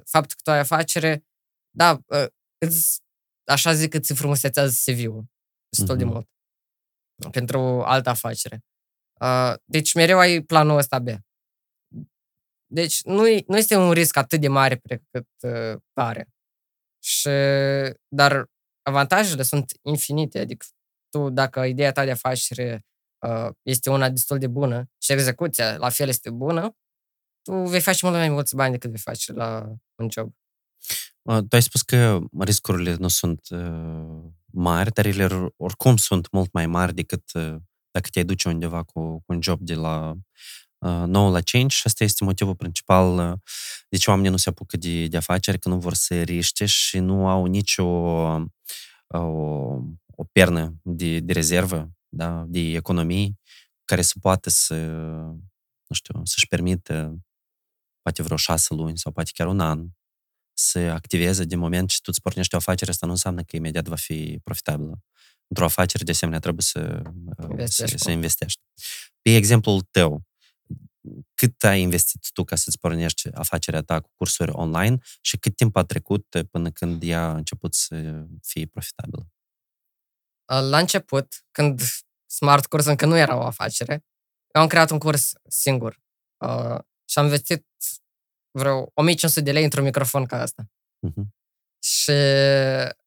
faptul 0.04 0.36
că 0.36 0.42
tu 0.42 0.50
ai 0.50 0.58
afacere, 0.58 1.24
da, 1.70 2.00
ă, 2.11 2.28
îți, 2.58 3.00
așa 3.44 3.72
zic, 3.72 3.94
îți 3.94 4.14
frumusețează 4.14 4.74
CV-ul 4.84 5.24
destul 5.68 5.94
mm-hmm. 5.94 5.98
de 5.98 6.04
mhm. 6.04 6.12
mult 6.12 6.28
pentru 7.30 7.82
altă 7.82 8.08
afacere. 8.08 8.64
Deci 9.64 9.94
mereu 9.94 10.18
ai 10.18 10.42
planul 10.42 10.76
ăsta 10.76 10.98
B. 10.98 11.08
Deci 12.72 13.02
nu, 13.02 13.22
nu 13.46 13.56
este 13.56 13.76
un 13.76 13.92
risc 13.92 14.16
atât 14.16 14.40
de 14.40 14.48
mare 14.48 14.76
pe 14.76 15.02
cât 15.11 15.28
ă, 15.42 15.82
pare. 15.92 16.28
Și, 17.03 17.28
dar 18.09 18.51
avantajele 18.82 19.42
sunt 19.42 19.72
infinite. 19.82 20.38
Adică 20.38 20.66
tu, 21.09 21.30
dacă 21.30 21.64
ideea 21.64 21.92
ta 21.92 22.05
de 22.05 22.11
afacere 22.11 22.86
uh, 23.26 23.48
este 23.62 23.90
una 23.90 24.11
destul 24.11 24.38
de 24.38 24.46
bună 24.46 24.90
și 24.98 25.12
execuția 25.12 25.76
la 25.76 25.88
fel 25.88 26.09
este 26.09 26.30
bună, 26.30 26.76
tu 27.42 27.53
vei 27.53 27.80
face 27.80 28.07
mult 28.07 28.16
mai 28.16 28.28
mulți 28.28 28.55
bani 28.55 28.72
decât 28.72 28.90
vei 28.90 28.98
face 28.98 29.32
la 29.32 29.74
un 29.94 30.09
job. 30.11 30.32
Uh, 31.22 31.38
tu 31.38 31.57
ai 31.57 31.62
spus 31.62 31.82
că 31.82 32.20
riscurile 32.38 32.94
nu 32.94 33.09
sunt 33.09 33.40
uh, 33.51 34.22
mari, 34.53 34.92
dar 34.92 35.07
ele 35.07 35.53
oricum 35.57 35.96
sunt 35.96 36.30
mult 36.30 36.53
mai 36.53 36.66
mari 36.66 36.94
decât 36.94 37.32
uh, 37.34 37.57
dacă 37.90 38.09
te-ai 38.11 38.24
duce 38.24 38.48
undeva 38.48 38.82
cu, 38.82 39.01
cu 39.01 39.24
un 39.26 39.42
job 39.42 39.61
de 39.61 39.74
la 39.74 40.14
uh, 40.80 41.02
9 41.06 41.30
la 41.30 41.40
5 41.40 41.72
și 41.72 41.82
asta 41.84 42.04
este 42.04 42.24
motivul 42.24 42.56
principal 42.56 43.30
uh, 43.30 43.38
de 43.88 43.96
ce 43.96 44.10
oamenii 44.10 44.30
nu 44.30 44.36
se 44.36 44.48
apucă 44.48 44.76
de, 44.76 45.06
de 45.06 45.16
afaceri, 45.16 45.58
că 45.58 45.68
nu 45.68 45.78
vor 45.78 45.94
să 45.94 46.22
riște 46.22 46.66
și 46.66 46.98
nu 46.98 47.28
au 47.28 47.44
nicio 47.44 47.84
uh, 47.84 48.42
o, 49.06 49.18
o 50.14 50.24
pernă 50.32 50.74
de, 50.82 51.20
de 51.20 51.32
rezervă 51.32 51.90
da, 52.08 52.44
de 52.48 52.60
economii 52.60 53.38
care 53.84 54.02
să 54.02 54.14
poată 54.20 54.50
să, 54.50 54.74
nu 55.86 55.94
știu, 55.94 56.20
să-și 56.24 56.46
permită 56.46 57.18
poate 58.02 58.22
vreo 58.22 58.36
șase 58.36 58.74
luni 58.74 58.98
sau 58.98 59.12
poate 59.12 59.30
chiar 59.34 59.46
un 59.46 59.60
an 59.60 59.86
să 60.52 60.78
activeze 60.78 61.44
din 61.44 61.58
moment 61.58 61.88
ce 61.88 61.96
tu 61.96 62.04
îți 62.06 62.20
pornești 62.20 62.54
o 62.54 62.56
afacere, 62.56 62.90
asta 62.90 63.06
nu 63.06 63.12
înseamnă 63.12 63.42
că 63.42 63.56
imediat 63.56 63.88
va 63.88 63.96
fi 63.96 64.38
profitabilă. 64.44 65.02
Într-o 65.46 65.64
afacere, 65.64 66.04
de 66.04 66.10
asemenea, 66.10 66.40
trebuie 66.40 66.62
să 66.62 67.02
investești. 67.50 67.98
Să, 67.98 68.04
să 68.04 68.10
investești. 68.10 68.60
Pe 69.20 69.34
exemplul 69.34 69.80
tău, 69.90 70.22
cât 71.34 71.64
ai 71.64 71.80
investit 71.80 72.30
tu 72.32 72.44
ca 72.44 72.57
să-ți 72.57 72.78
pornești 72.78 73.28
afacerea 73.32 73.82
ta 73.82 74.01
cu 74.01 74.11
cursuri 74.14 74.51
online 74.51 74.98
și 75.20 75.38
cât 75.38 75.57
timp 75.57 75.76
a 75.76 75.84
trecut 75.84 76.26
până 76.51 76.70
când 76.70 77.03
ea 77.03 77.22
a 77.22 77.36
început 77.36 77.74
să 77.74 78.24
fie 78.42 78.66
profitabilă? 78.66 79.28
La 80.44 80.78
început, 80.78 81.44
când 81.51 81.80
Smart 82.26 82.66
Course 82.66 82.90
încă 82.90 83.07
nu 83.07 83.16
era 83.16 83.36
o 83.36 83.42
afacere, 83.42 84.05
eu 84.55 84.62
am 84.62 84.68
creat 84.68 84.90
un 84.90 84.98
curs 84.98 85.32
singur 85.48 86.01
uh, 86.44 86.78
și 87.05 87.18
am 87.18 87.24
investit 87.24 87.66
vreo 88.51 88.90
1500 88.94 89.40
de 89.40 89.53
lei 89.53 89.64
într-un 89.64 89.84
microfon 89.84 90.26
ca 90.26 90.40
asta. 90.40 90.70
Uh-huh. 91.09 91.24
Și 91.82 92.12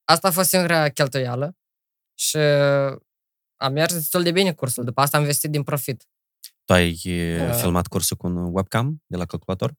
asta 0.04 0.28
a 0.28 0.30
fost 0.30 0.48
singura 0.48 0.88
cheltuială 0.88 1.56
și 2.18 2.36
a 3.56 3.68
mers 3.68 3.94
destul 3.94 4.22
de 4.22 4.30
bine 4.30 4.52
cursul. 4.52 4.84
După 4.84 5.00
asta 5.00 5.16
am 5.16 5.22
investit 5.22 5.50
din 5.50 5.62
profit. 5.62 6.08
Tu 6.64 6.72
ai 6.72 7.00
uh, 7.04 7.54
filmat 7.60 7.86
cursul 7.86 8.16
cu 8.16 8.26
un 8.26 8.36
webcam 8.54 9.02
de 9.06 9.16
la 9.16 9.26
calculator? 9.26 9.74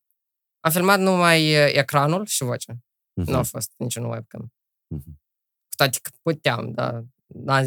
Am 0.59 0.71
filmat 0.71 0.99
numai 0.99 1.49
ecranul 1.77 2.25
și 2.25 2.43
vocea. 2.43 2.73
Uh-huh. 2.73 3.25
Nu 3.25 3.37
a 3.37 3.43
fost 3.43 3.71
niciun 3.77 4.05
webcam. 4.05 4.53
Uh-huh. 4.95 5.13
Cu 5.69 5.75
toate 5.75 5.99
că 6.01 6.09
puteam, 6.21 6.71
dar 6.71 7.03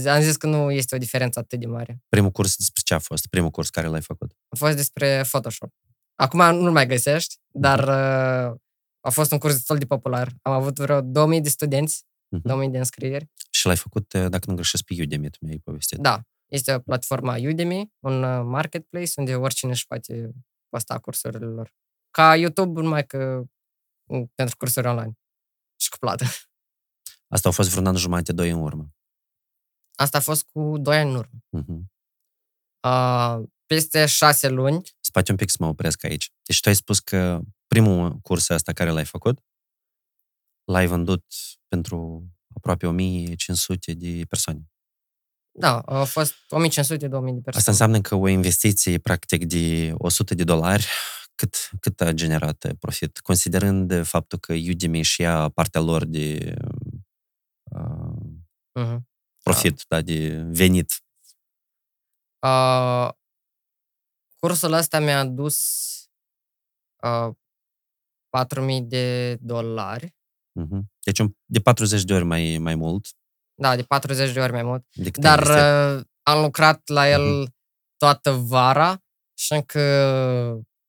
am 0.06 0.20
zis 0.20 0.36
că 0.36 0.46
nu 0.46 0.70
este 0.70 0.94
o 0.94 0.98
diferență 0.98 1.38
atât 1.38 1.60
de 1.60 1.66
mare. 1.66 2.02
Primul 2.08 2.30
curs 2.30 2.56
despre 2.56 2.82
ce 2.84 2.94
a 2.94 2.98
fost? 2.98 3.26
Primul 3.26 3.50
curs 3.50 3.70
care 3.70 3.86
l-ai 3.86 4.00
făcut? 4.00 4.32
A 4.48 4.56
fost 4.56 4.76
despre 4.76 5.22
Photoshop. 5.28 5.72
Acum 6.14 6.54
nu 6.54 6.72
mai 6.72 6.86
găsești, 6.86 7.36
dar 7.52 7.78
uh, 7.78 8.56
a 9.00 9.10
fost 9.10 9.32
un 9.32 9.38
curs 9.38 9.54
destul 9.54 9.78
de 9.78 9.86
popular. 9.86 10.32
Am 10.42 10.52
avut 10.52 10.78
vreo 10.78 11.00
2000 11.00 11.40
de 11.40 11.48
studenți, 11.48 12.04
uh-huh. 12.04 12.42
2000 12.42 12.68
de 12.68 12.78
înscrieri. 12.78 13.30
Și 13.50 13.66
l-ai 13.66 13.76
făcut, 13.76 14.12
uh, 14.12 14.28
dacă 14.28 14.44
nu 14.46 14.54
greșesc, 14.54 14.84
pe 14.84 14.94
Udemy, 15.02 15.30
tu 15.30 15.38
mi-ai 15.40 15.60
povestit. 15.64 15.98
Da. 15.98 16.22
Este 16.48 16.74
o 16.74 16.78
platforma 16.78 17.36
Udemy, 17.36 17.92
un 17.98 18.22
uh, 18.22 18.44
marketplace 18.44 19.12
unde 19.16 19.36
oricine 19.36 19.70
își 19.70 19.86
poate 19.86 20.32
posta 20.68 20.98
cursurile 20.98 21.46
lor. 21.46 21.72
Ca 22.10 22.36
YouTube, 22.36 22.80
numai 22.80 23.06
că 23.06 23.42
mm, 24.04 24.32
pentru 24.34 24.56
cursuri 24.56 24.86
online 24.86 25.12
și 25.80 25.88
cu 25.88 25.98
plată. 25.98 26.24
Asta 27.34 27.48
a 27.48 27.52
fost 27.52 27.70
vreun 27.70 27.86
an 27.86 27.96
jumate, 27.96 28.32
doi 28.32 28.50
în 28.50 28.60
urmă. 28.60 28.92
Asta 29.94 30.18
a 30.18 30.20
fost 30.20 30.44
cu 30.52 30.78
doi 30.78 30.96
ani 30.96 31.10
în 31.10 31.16
urmă. 31.16 31.38
Uh-huh. 31.58 31.96
Uh, 32.82 33.48
peste 33.66 34.06
șase 34.06 34.48
luni. 34.48 34.82
Spate 35.00 35.30
un 35.30 35.36
pic 35.36 35.50
să 35.50 35.56
mă 35.60 35.66
opresc 35.66 36.04
aici. 36.04 36.32
Deci 36.42 36.60
tu 36.60 36.68
ai 36.68 36.74
spus 36.74 37.00
că 37.00 37.40
primul 37.66 38.18
curs 38.18 38.48
ăsta 38.48 38.72
care 38.72 38.90
l-ai 38.90 39.04
făcut, 39.04 39.40
l-ai 40.64 40.86
vândut 40.86 41.24
pentru 41.68 42.28
aproape 42.54 42.86
1500 42.86 43.94
de 43.94 44.24
persoane. 44.28 44.70
Da, 45.50 45.80
au 45.80 46.04
fost 46.04 46.34
1500-2000 46.34 46.38
de 46.98 47.08
persoane. 47.08 47.42
Asta 47.54 47.70
înseamnă 47.70 48.00
că 48.00 48.14
o 48.14 48.28
investiție, 48.28 48.98
practic, 48.98 49.44
de 49.44 49.92
100 49.94 50.34
de 50.34 50.44
dolari, 50.44 50.86
cât, 51.34 51.70
cât 51.80 52.00
a 52.00 52.12
generat 52.12 52.72
profit? 52.78 53.18
Considerând 53.18 54.06
faptul 54.06 54.38
că 54.38 54.52
Udemy 54.52 55.02
și 55.02 55.20
ia 55.20 55.48
partea 55.48 55.80
lor 55.80 56.04
de 56.04 56.54
uh, 57.62 58.16
uh-huh. 58.80 58.98
profit, 59.42 59.84
da. 59.88 59.96
da, 59.96 60.02
de 60.02 60.42
venit. 60.50 61.02
Uh, 62.46 63.10
cursul 64.40 64.72
ăsta 64.72 64.98
mi-a 64.98 65.24
dus 65.24 65.58
uh, 67.02 67.34
4.000 68.46 68.82
de 68.82 69.34
dolari. 69.34 70.14
Uh-huh. 70.60 70.80
Deci 71.02 71.20
de 71.44 71.60
40 71.60 72.04
de 72.04 72.14
ori 72.14 72.24
mai, 72.24 72.58
mai 72.58 72.74
mult. 72.74 73.06
Da, 73.60 73.76
de 73.76 73.82
40 73.82 74.32
de 74.32 74.40
ori 74.40 74.52
mai 74.52 74.62
mult. 74.62 74.84
Dar 75.12 75.42
uh, 75.42 76.04
am 76.22 76.40
lucrat 76.40 76.88
la 76.88 77.08
el 77.08 77.46
uh-huh. 77.46 77.52
toată 77.96 78.30
vara 78.30 79.02
și 79.34 79.52
încă 79.52 79.80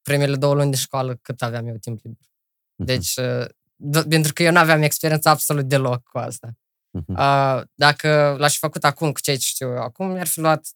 primele 0.01 0.35
două 0.35 0.53
luni 0.53 0.71
de 0.71 0.77
școală 0.77 1.15
cât 1.15 1.41
aveam 1.41 1.67
eu 1.67 1.75
timp 1.75 1.99
liber. 2.03 2.25
Uh-huh. 2.25 2.85
Deci, 2.85 3.15
uh, 3.15 3.45
d- 3.75 4.07
pentru 4.09 4.33
că 4.33 4.43
eu 4.43 4.51
nu 4.51 4.57
aveam 4.57 4.81
experiență 4.81 5.29
absolut 5.29 5.65
deloc 5.65 6.03
cu 6.03 6.17
asta. 6.17 6.49
Uh-huh. 6.49 7.17
Uh, 7.17 7.61
dacă 7.73 8.35
l-aș 8.39 8.53
fi 8.53 8.59
făcut 8.59 8.83
acum 8.83 9.11
cu 9.11 9.19
ce 9.19 9.37
știu 9.37 9.67
eu 9.67 9.81
acum, 9.81 10.11
mi-ar 10.11 10.27
fi 10.27 10.39
luat 10.39 10.67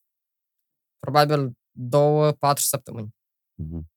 probabil 1.00 1.52
două, 1.72 2.32
patru 2.32 2.64
săptămâni. 2.64 3.16
Uh-huh. 3.64 3.91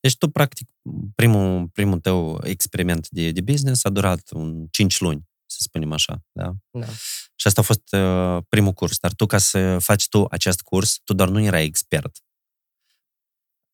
Deci 0.00 0.16
tu, 0.16 0.30
practic, 0.30 0.68
primul, 1.14 1.68
primul 1.68 2.00
tău 2.00 2.40
experiment 2.44 3.08
de, 3.08 3.30
de 3.30 3.40
business 3.40 3.84
a 3.84 3.90
durat 3.90 4.30
un 4.30 4.66
5 4.66 5.00
luni, 5.00 5.29
să 5.50 5.58
spunem 5.60 5.92
așa, 5.92 6.22
da? 6.32 6.52
Da. 6.70 6.86
Și 7.34 7.46
asta 7.46 7.60
a 7.60 7.64
fost 7.64 7.92
uh, 7.92 8.42
primul 8.48 8.72
curs. 8.72 8.98
Dar 8.98 9.12
tu, 9.12 9.26
ca 9.26 9.38
să 9.38 9.78
faci 9.78 10.08
tu 10.08 10.26
acest 10.30 10.60
curs, 10.60 11.00
tu 11.04 11.14
doar 11.14 11.28
nu 11.28 11.40
erai 11.40 11.64
expert. 11.64 12.16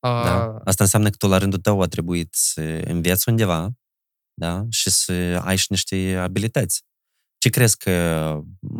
Uh... 0.06 0.22
Da? 0.24 0.60
Asta 0.64 0.84
înseamnă 0.84 1.10
că 1.10 1.16
tu, 1.16 1.26
la 1.26 1.38
rândul 1.38 1.58
tău, 1.58 1.80
a 1.80 1.86
trebuit 1.86 2.34
să 2.34 2.60
înveți 2.84 3.28
undeva 3.28 3.70
da? 4.34 4.64
și 4.70 4.90
să 4.90 5.12
ai 5.44 5.56
și 5.56 5.66
niște 5.68 6.16
abilități. 6.16 6.84
Ce 7.38 7.48
crezi 7.48 7.76
că 7.76 7.90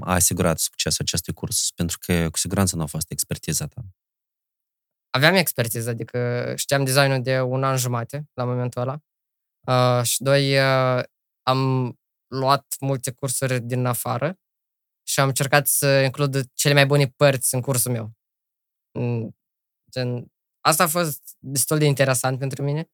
a 0.00 0.12
asigurat 0.12 0.58
succesul 0.58 1.04
acestui 1.04 1.32
curs? 1.32 1.70
Pentru 1.74 1.98
că, 2.00 2.30
cu 2.30 2.38
siguranță, 2.38 2.76
nu 2.76 2.82
a 2.82 2.86
fost 2.86 3.10
expertiza 3.10 3.66
ta 3.66 3.82
aveam 5.16 5.34
expertiză, 5.34 5.90
adică 5.90 6.52
știam 6.56 6.84
designul 6.84 7.22
de 7.22 7.40
un 7.40 7.64
an 7.64 7.76
jumate 7.76 8.28
la 8.34 8.44
momentul 8.44 8.82
ăla. 8.82 8.98
Uh, 9.66 10.04
și 10.04 10.22
doi, 10.22 10.58
uh, 10.58 11.02
am 11.42 11.90
luat 12.38 12.74
multe 12.80 13.10
cursuri 13.10 13.60
din 13.60 13.84
afară 13.84 14.38
și 15.08 15.20
am 15.20 15.28
încercat 15.28 15.66
să 15.66 16.00
includ 16.00 16.52
cele 16.52 16.74
mai 16.74 16.86
bune 16.86 17.06
părți 17.16 17.54
în 17.54 17.60
cursul 17.60 17.92
meu. 17.92 18.12
Mm, 18.98 19.36
gen, 19.90 20.32
asta 20.60 20.82
a 20.82 20.86
fost 20.86 21.36
destul 21.38 21.78
de 21.78 21.84
interesant 21.84 22.38
pentru 22.38 22.62
mine. 22.62 22.90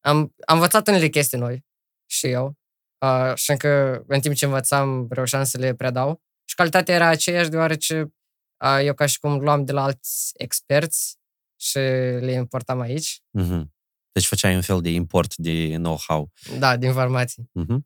Am, 0.00 0.18
am 0.46 0.54
învățat 0.54 0.88
unele 0.88 1.08
chestii 1.08 1.38
noi 1.38 1.64
și 2.10 2.26
eu. 2.26 2.56
Uh, 3.04 3.34
și 3.34 3.50
încă 3.50 4.02
în 4.06 4.20
timp 4.20 4.34
ce 4.34 4.44
învățam, 4.44 5.06
reușeam 5.10 5.44
să 5.44 5.58
le 5.58 5.74
predau. 5.74 6.22
Și 6.44 6.54
calitatea 6.54 6.94
era 6.94 7.06
aceeași, 7.06 7.48
deoarece 7.48 8.14
uh, 8.64 8.78
eu 8.82 8.94
ca 8.94 9.06
și 9.06 9.18
cum 9.18 9.38
luam 9.38 9.64
de 9.64 9.72
la 9.72 9.82
alți 9.82 10.32
experți 10.36 11.18
și 11.60 11.78
le 11.78 12.32
importam 12.32 12.80
aici. 12.80 13.22
Mm-hmm. 13.38 13.62
Deci 14.12 14.26
făceai 14.26 14.54
un 14.54 14.62
fel 14.62 14.80
de 14.80 14.90
import 14.90 15.36
de 15.36 15.76
know-how. 15.76 16.32
Da, 16.58 16.76
de 16.76 16.86
informații. 16.86 17.50
Mm-hmm. 17.60 17.78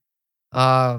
Uh, 0.48 0.98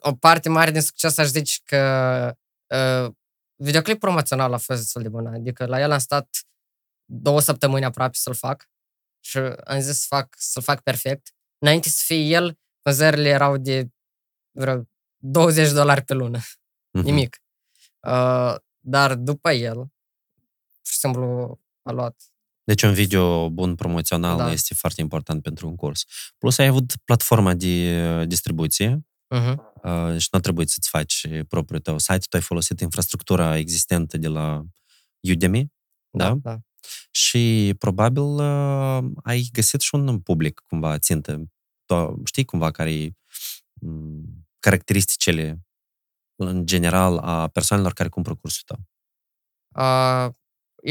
o 0.00 0.14
parte 0.14 0.48
mare 0.48 0.70
din 0.70 0.80
succes 0.80 1.18
aș 1.18 1.26
zice 1.26 1.60
că 1.64 2.34
uh, 2.66 3.12
videoclip 3.54 3.98
promoțional 3.98 4.52
a 4.52 4.56
fost 4.56 4.78
destul 4.78 5.02
de 5.02 5.08
bun. 5.08 5.26
Adică 5.26 5.66
la 5.66 5.80
el 5.80 5.90
am 5.90 5.98
stat 5.98 6.28
două 7.04 7.40
săptămâni 7.40 7.84
aproape 7.84 8.16
să-l 8.16 8.34
fac 8.34 8.68
și 9.20 9.38
am 9.64 9.80
zis 9.80 10.00
să 10.00 10.06
fac, 10.08 10.34
să-l 10.38 10.62
fac 10.62 10.80
perfect. 10.80 11.34
Înainte 11.58 11.88
să 11.88 12.02
fie 12.04 12.16
el, 12.16 12.58
vânzările 12.82 13.28
erau 13.28 13.56
de 13.56 13.88
vreo 14.50 14.88
20 15.16 15.72
dolari 15.72 16.02
pe 16.02 16.14
lună. 16.14 16.38
Mm-hmm. 16.38 17.02
Nimic. 17.02 17.42
Uh, 18.00 18.54
dar 18.78 19.14
după 19.14 19.50
el, 19.50 19.76
pur 19.76 19.88
și 20.82 20.98
simplu 20.98 21.58
a 21.82 21.90
luat. 21.92 22.22
Deci 22.68 22.82
un 22.82 22.92
video 22.92 23.50
bun 23.50 23.74
promoțional 23.74 24.36
da. 24.36 24.52
este 24.52 24.74
foarte 24.74 25.00
important 25.00 25.42
pentru 25.42 25.68
un 25.68 25.76
curs. 25.76 26.04
Plus 26.38 26.58
ai 26.58 26.66
avut 26.66 26.96
platforma 27.04 27.54
de 27.54 28.04
uh, 28.18 28.26
distribuție 28.26 29.06
uh-huh. 29.34 29.54
uh, 29.82 30.18
și 30.18 30.28
nu 30.32 30.40
trebuie 30.40 30.66
să-ți 30.66 30.88
faci 30.88 31.26
propriul 31.48 31.80
tău 31.80 31.98
site, 31.98 32.18
tu 32.18 32.36
ai 32.36 32.40
folosit 32.40 32.80
infrastructura 32.80 33.56
existentă 33.56 34.18
de 34.18 34.28
la 34.28 34.64
Udemy, 35.20 35.72
da? 36.10 36.28
da? 36.28 36.34
da. 36.34 36.58
Și 37.10 37.74
probabil 37.78 38.22
uh, 38.22 39.04
ai 39.22 39.48
găsit 39.52 39.80
și 39.80 39.94
un 39.94 40.20
public 40.20 40.62
cumva 40.66 40.98
țintă. 40.98 41.42
Tu 41.84 42.22
știi 42.24 42.44
cumva 42.44 42.70
care 42.70 43.16
mm, 43.80 44.46
caracteristicile 44.58 45.62
în 46.34 46.66
general 46.66 47.18
a 47.18 47.48
persoanelor 47.48 47.92
care 47.92 48.08
cumpără 48.08 48.34
cursul 48.34 48.62
tău? 48.66 48.78
Uh, 49.82 50.34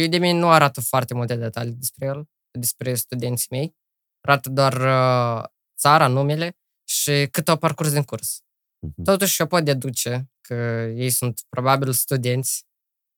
Udemy 0.06 0.32
nu 0.32 0.50
arată 0.50 0.82
foarte 0.82 1.14
multe 1.14 1.36
detalii 1.36 1.74
despre 1.74 2.06
el, 2.06 2.30
despre 2.52 2.96
studenții 2.96 3.48
mei. 3.50 3.76
Arată 4.22 4.50
doar 4.50 4.74
uh, 4.74 5.44
țara, 5.78 6.08
numele 6.08 6.58
și 6.84 7.28
cât 7.32 7.50
au 7.50 7.58
parcurs 7.58 7.92
din 7.92 8.04
curs. 8.04 8.42
Uh-huh. 8.42 9.04
Totuși, 9.04 9.42
eu 9.42 9.48
pot 9.48 9.64
deduce 9.64 10.32
că 10.42 10.54
ei 10.96 11.10
sunt 11.10 11.42
probabil 11.50 11.92
studenți 11.92 12.66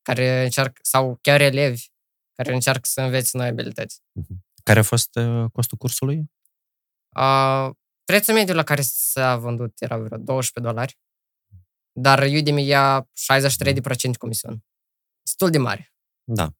care 0.02 0.44
încearcă, 0.44 0.80
sau 0.84 1.18
chiar 1.22 1.42
elevi, 1.42 1.88
care 2.36 2.54
încearcă 2.54 2.82
să 2.84 3.02
învețe 3.02 3.38
noi 3.38 3.48
abilități. 3.48 4.00
Uh-huh. 4.00 4.38
Care 4.64 4.80
a 4.80 4.84
fost 4.84 5.16
uh, 5.16 5.52
costul 5.52 5.78
cursului? 5.78 6.32
Uh, 7.16 7.70
prețul 8.04 8.34
mediu 8.34 8.54
la 8.54 8.64
care 8.64 8.82
s-a 8.82 9.38
vândut 9.38 9.82
era 9.82 9.98
vreo 9.98 10.18
12 10.18 10.74
dolari, 10.74 10.98
dar 11.92 12.24
Udemy 12.24 12.66
ia 12.66 13.10
63% 14.14 14.18
comision. 14.18 14.64
Destul 15.24 15.50
de 15.50 15.58
mare. 15.58 15.94
Da. 16.24 16.54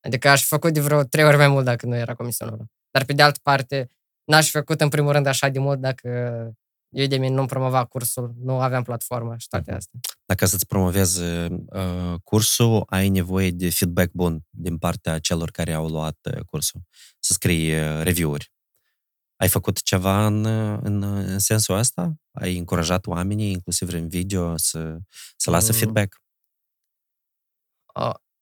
Adică 0.00 0.28
aș 0.28 0.40
fi 0.40 0.46
făcut 0.46 0.72
de 0.72 0.80
vreo 0.80 1.02
trei 1.02 1.24
ori 1.24 1.36
mai 1.36 1.48
mult 1.48 1.64
dacă 1.64 1.86
nu 1.86 1.96
era 1.96 2.14
comisionul 2.14 2.54
ăla. 2.54 2.64
Dar 2.90 3.04
pe 3.04 3.12
de 3.12 3.22
altă 3.22 3.38
parte, 3.42 3.90
n-aș 4.24 4.44
fi 4.44 4.50
făcut 4.50 4.80
în 4.80 4.88
primul 4.88 5.12
rând 5.12 5.26
așa 5.26 5.48
de 5.48 5.58
mult 5.58 5.80
dacă 5.80 6.08
Udemy 6.92 7.28
nu 7.28 7.46
promova 7.46 7.84
cursul, 7.84 8.34
nu 8.38 8.60
aveam 8.60 8.82
platformă 8.82 9.34
și 9.38 9.48
toate 9.48 9.72
astea. 9.72 10.00
Dacă 10.24 10.46
să-ți 10.46 10.66
promovezi 10.66 11.22
uh, 11.22 12.14
cursul, 12.24 12.82
ai 12.86 13.08
nevoie 13.08 13.50
de 13.50 13.70
feedback 13.70 14.12
bun 14.12 14.40
din 14.50 14.78
partea 14.78 15.18
celor 15.18 15.50
care 15.50 15.72
au 15.72 15.86
luat 15.86 16.18
uh, 16.34 16.40
cursul. 16.44 16.80
Să 17.18 17.32
scrii 17.32 17.78
uh, 17.78 18.02
review-uri. 18.02 18.52
Ai 19.36 19.48
făcut 19.48 19.82
ceva 19.82 20.26
în, 20.26 20.44
în, 20.82 21.02
în 21.02 21.38
sensul 21.38 21.76
ăsta? 21.76 22.14
Ai 22.32 22.56
încurajat 22.58 23.06
oamenii, 23.06 23.50
inclusiv 23.50 23.92
în 23.92 24.08
video, 24.08 24.56
să, 24.56 24.98
să 25.36 25.50
lasă 25.50 25.72
mm. 25.72 25.78
feedback? 25.78 26.20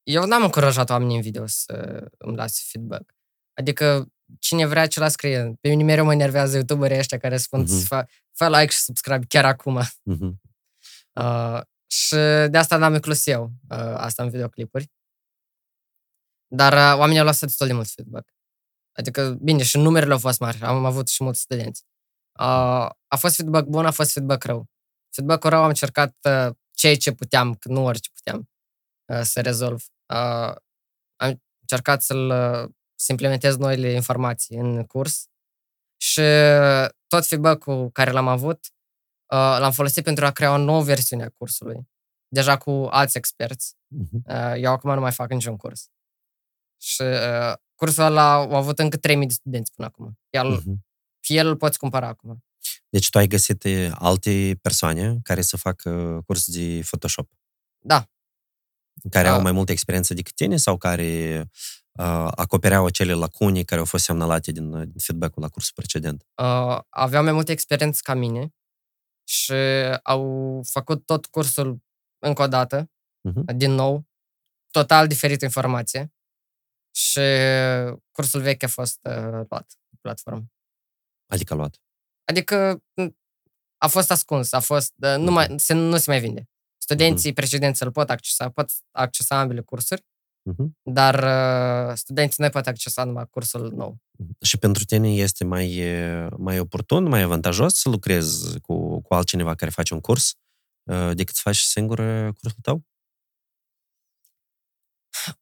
Uh, 0.08 0.14
eu 0.14 0.26
n-am 0.26 0.42
încurajat 0.42 0.90
oamenii 0.90 1.16
în 1.16 1.22
video 1.22 1.46
să 1.46 2.06
îmi 2.18 2.36
lase 2.36 2.62
feedback. 2.66 3.14
Adică 3.54 4.06
cine 4.38 4.66
vrea 4.66 4.86
ce 4.86 5.08
scrie. 5.08 5.52
Pe 5.60 5.68
mine 5.68 5.82
mereu 5.82 6.04
mă 6.04 6.12
enervează 6.12 6.56
youtuberii 6.56 6.98
ăștia 6.98 7.18
care 7.18 7.36
spun 7.36 7.64
uh-huh. 7.64 7.86
fă, 7.86 8.06
fă 8.32 8.48
like 8.48 8.72
și 8.72 8.78
subscribe 8.78 9.24
chiar 9.28 9.44
acum. 9.44 9.80
Uh-huh. 9.82 10.30
Uh, 11.20 11.60
și 11.86 12.14
de 12.50 12.58
asta 12.58 12.76
n-am 12.76 12.94
inclus 12.94 13.26
eu 13.26 13.52
uh, 13.70 13.78
asta 13.78 14.22
în 14.22 14.30
videoclipuri. 14.30 14.90
Dar 16.46 16.72
uh, 16.72 16.98
oamenii 16.98 17.18
au 17.18 17.24
lăsat 17.24 17.48
destul 17.48 17.66
de 17.66 17.72
mult 17.72 17.88
feedback. 17.88 18.28
Adică, 18.92 19.38
bine, 19.40 19.62
și 19.62 19.76
numerele 19.76 20.12
au 20.12 20.18
fost 20.18 20.40
mari. 20.40 20.60
Am 20.60 20.84
avut 20.84 21.08
și 21.08 21.22
mulți 21.22 21.40
studenți. 21.40 21.84
Uh, 22.38 22.90
a 23.06 23.16
fost 23.16 23.36
feedback 23.36 23.66
bun, 23.66 23.86
a 23.86 23.90
fost 23.90 24.12
feedback 24.12 24.44
rău. 24.44 24.66
Feedback-ul 25.10 25.50
rău 25.50 25.62
am 25.62 25.68
încercat 25.68 26.16
uh, 26.22 26.54
ceea 26.70 26.96
ce 26.96 27.12
puteam, 27.12 27.54
că 27.54 27.68
nu 27.68 27.84
orice 27.84 28.10
puteam 28.14 28.48
uh, 29.12 29.20
să 29.22 29.40
rezolv 29.40 29.84
uh, 30.14 30.54
am 31.16 31.42
încercat 31.60 32.02
să-l, 32.02 32.28
să 32.94 33.12
implementez 33.12 33.56
noile 33.56 33.92
informații 33.92 34.56
în 34.56 34.84
curs 34.84 35.26
și 36.00 36.22
tot 37.06 37.26
feedback-ul 37.26 37.90
care 37.90 38.10
l-am 38.10 38.28
avut 38.28 38.66
uh, 39.32 39.56
l-am 39.58 39.72
folosit 39.72 40.04
pentru 40.04 40.24
a 40.24 40.30
crea 40.30 40.52
o 40.52 40.56
nouă 40.56 40.82
versiune 40.82 41.24
a 41.24 41.28
cursului, 41.28 41.88
deja 42.28 42.56
cu 42.56 42.70
alți 42.70 43.16
experți. 43.16 43.74
Uh-huh. 43.74 44.22
Uh, 44.24 44.54
eu 44.62 44.72
acum 44.72 44.94
nu 44.94 45.00
mai 45.00 45.12
fac 45.12 45.30
niciun 45.30 45.56
curs. 45.56 45.88
Și 46.80 47.02
uh, 47.02 47.52
cursul 47.74 48.04
ăla 48.04 48.32
au 48.32 48.54
avut 48.54 48.78
încă 48.78 48.96
3000 48.96 49.26
de 49.26 49.32
studenți 49.32 49.72
până 49.74 49.88
acum. 49.88 50.18
El, 50.30 50.60
uh-huh. 50.60 50.76
el 51.26 51.46
îl 51.46 51.56
poți 51.56 51.78
cumpăra 51.78 52.06
acum. 52.06 52.44
Deci 52.88 53.10
tu 53.10 53.18
ai 53.18 53.26
găsit 53.26 53.64
alte 53.90 54.58
persoane 54.62 55.18
care 55.22 55.42
să 55.42 55.56
facă 55.56 56.20
curs 56.26 56.50
de 56.50 56.80
Photoshop? 56.80 57.30
Da, 57.78 58.10
care 59.10 59.28
da. 59.28 59.34
au 59.34 59.40
mai 59.40 59.52
multă 59.52 59.72
experiență 59.72 60.14
decât 60.14 60.34
tine 60.34 60.56
sau 60.56 60.76
care 60.76 61.42
uh, 61.92 62.28
acopereau 62.34 62.84
acele 62.84 63.12
lacune 63.12 63.62
care 63.62 63.80
au 63.80 63.86
fost 63.86 64.04
semnalate 64.04 64.52
din, 64.52 64.70
din 64.70 65.00
feedback-ul 65.00 65.42
la 65.42 65.48
cursul 65.48 65.72
precedent? 65.74 66.26
Uh, 66.42 66.78
aveau 66.88 67.22
mai 67.22 67.32
multă 67.32 67.52
experiență 67.52 68.00
ca 68.02 68.14
mine 68.14 68.54
și 69.24 69.54
au 70.02 70.60
făcut 70.68 71.06
tot 71.06 71.26
cursul 71.26 71.82
încă 72.18 72.42
o 72.42 72.46
dată 72.46 72.90
uh-huh. 73.28 73.54
din 73.54 73.70
nou, 73.70 74.06
total 74.70 75.06
diferită 75.06 75.44
informație 75.44 76.12
și 76.94 77.20
cursul 78.10 78.40
vechi 78.40 78.62
a 78.62 78.68
fost 78.68 78.98
uh, 79.02 79.46
luat 79.48 79.78
pe 79.88 79.96
platformă. 80.00 80.44
Adică 81.26 81.54
luat? 81.54 81.80
Adică 82.24 82.82
a 83.78 83.86
fost 83.86 84.10
ascuns, 84.10 84.52
a 84.52 84.60
fost, 84.60 84.94
uh, 84.96 85.14
nu, 85.18 85.30
mai, 85.30 85.54
se, 85.56 85.74
nu 85.74 85.96
se 85.96 86.10
mai 86.10 86.20
vinde. 86.20 86.48
Studenții 86.88 87.30
uh-huh. 87.30 87.34
precedenți 87.34 87.82
îl 87.82 87.92
pot 87.92 88.10
accesa, 88.10 88.48
pot 88.50 88.70
accesa 88.90 89.40
ambele 89.40 89.60
cursuri, 89.60 90.00
uh-huh. 90.50 90.66
dar 90.82 91.14
uh, 91.88 91.96
studenții 91.96 92.44
nu 92.44 92.50
pot 92.50 92.66
accesa 92.66 93.04
numai 93.04 93.26
cursul 93.30 93.72
nou. 93.72 93.98
Și 94.40 94.58
pentru 94.58 94.84
tine 94.84 95.14
este 95.14 95.44
mai, 95.44 95.82
mai 96.36 96.58
oportun, 96.58 97.04
mai 97.04 97.22
avantajos 97.22 97.74
să 97.74 97.88
lucrezi 97.88 98.60
cu, 98.60 99.00
cu 99.00 99.14
altcineva 99.14 99.54
care 99.54 99.70
face 99.70 99.94
un 99.94 100.00
curs 100.00 100.34
uh, 100.82 101.10
decât 101.14 101.34
să 101.34 101.40
faci 101.44 101.56
singur 101.56 101.98
uh, 101.98 102.34
cursul 102.40 102.60
tău? 102.62 102.84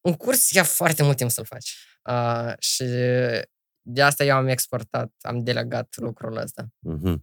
Un 0.01 0.13
curs 0.13 0.51
ia 0.51 0.63
foarte 0.63 1.03
mult 1.03 1.17
timp 1.17 1.29
să-l 1.29 1.45
faci. 1.45 1.75
Uh, 2.09 2.53
și 2.59 2.83
de 3.81 4.01
asta 4.01 4.23
eu 4.23 4.35
am 4.35 4.47
exportat, 4.47 5.13
am 5.21 5.43
delegat 5.43 5.95
lucrul 5.97 6.37
ăsta. 6.37 6.67
Uh-huh. 6.67 7.15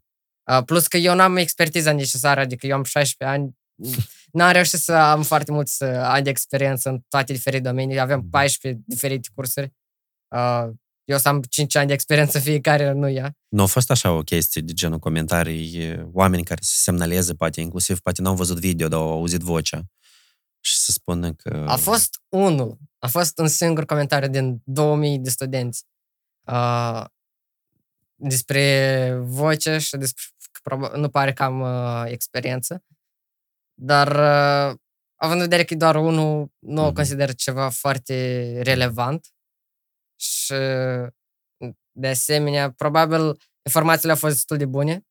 Uh, 0.51 0.65
plus 0.65 0.87
că 0.87 0.97
eu 0.97 1.15
n-am 1.15 1.37
expertiza 1.37 1.93
necesară, 1.93 2.41
adică 2.41 2.67
eu 2.67 2.77
am 2.77 2.85
16 2.85 3.39
ani, 3.39 3.57
n-am 4.33 4.53
reușit 4.53 4.79
să 4.79 4.93
am 4.93 5.23
foarte 5.23 5.53
mulți 5.53 5.85
ani 5.85 6.25
de 6.25 6.31
experiență 6.31 6.89
în 6.89 7.01
toate 7.09 7.33
diferite 7.33 7.63
domenii. 7.63 8.01
Avem 8.01 8.29
14 8.31 8.83
diferite 8.87 9.29
cursuri. 9.35 9.73
Uh, 10.29 10.69
eu 11.05 11.19
să 11.19 11.29
am 11.29 11.43
5 11.43 11.75
ani 11.75 11.87
de 11.87 11.93
experiență 11.93 12.39
fiecare, 12.49 12.93
nu 12.93 13.09
ea. 13.09 13.37
Nu 13.49 13.63
a 13.63 13.67
fost 13.67 13.91
așa 13.91 14.13
o 14.13 14.23
chestie 14.23 14.61
de 14.61 14.73
genul 14.73 14.99
comentarii, 14.99 16.01
oameni 16.13 16.45
care 16.45 16.61
se 16.63 16.75
semnaleze, 16.77 17.35
poate, 17.35 17.61
inclusiv, 17.61 18.01
poate 18.01 18.23
n-au 18.23 18.35
văzut 18.35 18.59
video, 18.59 18.89
dar 18.89 19.01
au 19.01 19.11
auzit 19.11 19.41
vocea 19.41 19.83
și 20.65 20.77
să 20.77 20.93
spună 20.93 21.33
că... 21.33 21.65
A 21.69 21.77
fost 21.77 22.21
unul. 22.29 22.79
A 22.99 23.07
fost 23.07 23.39
un 23.39 23.49
singur 23.49 23.85
comentariu 23.85 24.29
din 24.29 24.61
2000 24.65 25.19
de 25.19 25.31
studenți 25.31 25.85
uh, 26.47 27.05
despre 28.15 29.19
voce 29.23 29.79
și 29.79 29.97
despre 29.97 30.23
că 30.63 30.97
nu 30.97 31.09
pare 31.09 31.33
că 31.33 31.43
am 31.43 31.61
uh, 31.61 32.05
experiență. 32.07 32.85
Dar 33.75 34.09
uh, 34.09 34.79
având 35.15 35.41
în 35.41 35.47
vedere 35.47 35.65
că 35.65 35.75
e 35.75 35.77
doar 35.77 35.97
unul, 35.97 36.53
nu 36.59 36.83
o 36.83 36.85
mhm. 36.85 36.95
consider 36.95 37.35
ceva 37.35 37.69
foarte 37.69 38.61
relevant 38.63 39.35
și 40.17 40.55
de 41.97 42.09
asemenea, 42.09 42.71
probabil 42.71 43.41
informațiile 43.63 44.13
au 44.13 44.19
fost 44.19 44.35
destul 44.35 44.57
de 44.57 44.67
bune, 44.67 45.07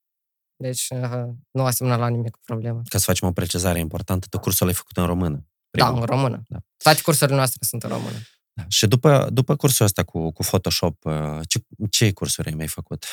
deci 0.55 0.88
uh, 0.89 1.30
nu 1.51 1.64
a 1.66 1.72
semnat 1.72 1.99
la 1.99 2.07
nimic 2.07 2.38
problemă. 2.45 2.82
Ca 2.89 2.97
să 2.97 3.03
facem 3.03 3.28
o 3.28 3.32
precizare 3.32 3.80
importantă, 3.80 4.28
tu 4.30 4.39
cursul 4.39 4.68
ai 4.68 4.74
făcut 4.74 4.97
în 4.97 5.05
română. 5.05 5.47
Primul. 5.70 5.93
Da, 5.93 5.99
în 5.99 6.05
română. 6.05 6.43
Da. 6.47 6.57
Toate 6.84 7.01
cursurile 7.01 7.36
noastre 7.36 7.59
sunt 7.61 7.84
în 7.84 7.89
română. 7.89 8.18
Da. 8.53 8.66
Și 8.68 8.88
după, 8.88 9.30
după 9.32 9.55
cursul 9.55 9.86
ăsta 9.86 10.03
cu, 10.03 10.32
cu 10.32 10.43
Photoshop, 10.43 11.05
uh, 11.05 11.39
ce, 11.47 11.59
ce 11.89 12.14
cursuri 12.14 12.47
ai 12.47 12.53
mai 12.53 12.68
făcut? 12.68 13.05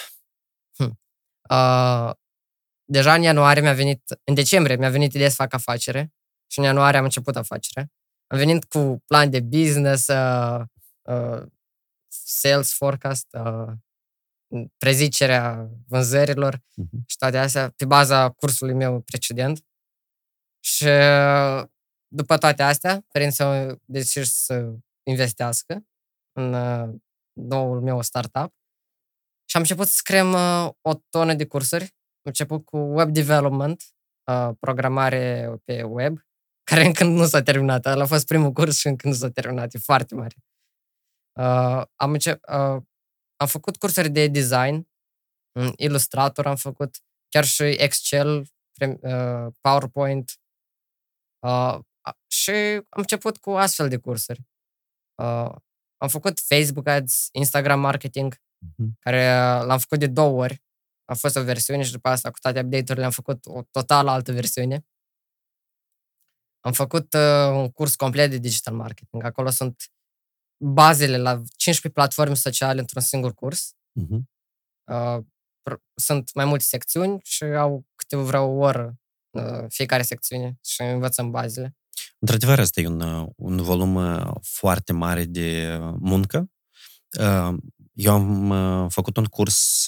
Hmm. 0.76 1.00
Uh, 1.50 2.10
deja 2.90 3.14
în 3.14 3.22
ianuarie 3.22 3.62
mi-a 3.62 3.72
venit, 3.72 4.02
în 4.24 4.34
decembrie 4.34 4.76
mi-a 4.76 4.90
venit 4.90 5.12
ideea 5.12 5.28
să 5.28 5.34
fac 5.34 5.52
afacere 5.52 6.12
și 6.50 6.58
în 6.58 6.64
ianuarie 6.64 6.98
am 6.98 7.04
început 7.04 7.36
afacere. 7.36 7.92
Am 8.26 8.38
venit 8.38 8.64
cu 8.64 9.02
plan 9.06 9.30
de 9.30 9.40
business, 9.40 10.06
uh, 10.06 10.60
uh, 11.02 11.42
sales 12.08 12.72
forecast, 12.72 13.26
uh, 13.32 13.72
prezicerea 14.76 15.68
vânzărilor 15.86 16.56
uh-huh. 16.56 17.06
și 17.06 17.16
toate 17.16 17.38
astea 17.38 17.72
pe 17.76 17.84
baza 17.84 18.30
cursului 18.30 18.74
meu 18.74 19.00
precedent. 19.00 19.64
Și 20.60 20.84
uh, 20.84 21.64
după 22.08 22.38
toate 22.38 22.62
astea, 22.62 23.04
părinții 23.08 23.44
au 23.44 23.80
decis 23.84 24.34
să 24.34 24.72
investească 25.02 25.86
în 26.32 26.52
uh, 26.52 26.88
noul 27.32 27.80
meu 27.80 28.02
startup 28.02 28.54
și 29.44 29.56
am 29.56 29.62
început 29.62 29.86
să 29.86 29.92
scriem 29.96 30.32
uh, 30.32 30.68
o 30.80 30.94
tonă 31.08 31.34
de 31.34 31.46
cursuri. 31.46 31.98
Am 32.30 32.36
început 32.36 32.64
cu 32.64 32.76
web 32.76 33.10
development, 33.10 33.82
uh, 34.30 34.50
programare 34.60 35.54
pe 35.64 35.82
web, 35.82 36.18
care 36.70 36.84
încă 36.84 37.04
nu 37.04 37.26
s-a 37.26 37.42
terminat. 37.42 37.86
Ăla 37.86 38.02
a 38.02 38.06
fost 38.06 38.26
primul 38.26 38.52
curs 38.52 38.78
și 38.78 38.86
încă 38.86 39.08
nu 39.08 39.14
s-a 39.14 39.30
terminat. 39.30 39.74
E 39.74 39.78
foarte 39.78 40.14
mare. 40.14 40.34
Uh, 41.38 41.82
am, 41.94 42.12
încep, 42.12 42.42
uh, 42.48 42.82
am 43.36 43.46
făcut 43.46 43.76
cursuri 43.76 44.08
de 44.08 44.28
design, 44.28 44.88
în 45.52 45.72
Illustrator 45.76 46.46
am 46.46 46.56
făcut, 46.56 46.98
chiar 47.28 47.44
și 47.44 47.62
Excel, 47.62 48.38
uh, 48.80 49.46
PowerPoint. 49.60 50.40
Uh, 51.46 51.78
și 52.26 52.50
am 52.88 53.00
început 53.00 53.36
cu 53.36 53.50
astfel 53.50 53.88
de 53.88 53.96
cursuri. 53.96 54.40
Uh, 55.22 55.54
am 55.96 56.08
făcut 56.08 56.38
Facebook 56.38 56.86
Ads, 56.86 57.28
Instagram 57.32 57.80
Marketing, 57.80 58.34
uh-huh. 58.34 58.86
care 58.98 59.24
l-am 59.64 59.78
făcut 59.78 59.98
de 59.98 60.06
două 60.06 60.42
ori. 60.42 60.62
A 61.10 61.14
fost 61.14 61.36
o 61.36 61.42
versiune 61.42 61.82
și 61.82 61.92
după 61.92 62.08
asta, 62.08 62.30
cu 62.30 62.38
toate 62.38 62.60
update-urile, 62.60 63.04
am 63.04 63.10
făcut 63.10 63.46
o 63.46 63.62
total 63.70 64.08
altă 64.08 64.32
versiune. 64.32 64.86
Am 66.60 66.72
făcut 66.72 67.12
uh, 67.12 67.50
un 67.52 67.70
curs 67.70 67.96
complet 67.96 68.30
de 68.30 68.38
digital 68.38 68.74
marketing. 68.74 69.24
Acolo 69.24 69.50
sunt 69.50 69.82
bazele 70.64 71.16
la 71.16 71.30
15 71.30 71.88
platforme 71.88 72.34
sociale 72.34 72.80
într-un 72.80 73.02
singur 73.02 73.34
curs. 73.34 73.74
Uh-huh. 73.74 74.20
Uh, 74.90 75.24
sunt 75.94 76.34
mai 76.34 76.44
multe 76.44 76.64
secțiuni 76.64 77.20
și 77.22 77.44
au 77.44 77.86
câte 77.94 78.16
vreo 78.16 78.42
o 78.42 78.58
oră 78.58 78.94
uh, 79.30 79.64
fiecare 79.68 80.02
secțiune 80.02 80.58
și 80.64 80.82
învățăm 80.82 81.30
bazele. 81.30 81.76
Într-adevăr, 82.18 82.58
asta 82.58 82.80
e 82.80 82.86
un, 82.86 83.32
un 83.36 83.62
volum 83.62 83.94
uh, 83.94 84.34
foarte 84.42 84.92
mare 84.92 85.24
de 85.24 85.78
muncă. 85.98 86.50
Uh, 87.18 87.54
eu 87.92 88.12
am 88.12 88.48
uh, 88.50 88.90
făcut 88.90 89.16
un 89.16 89.24
curs 89.24 89.86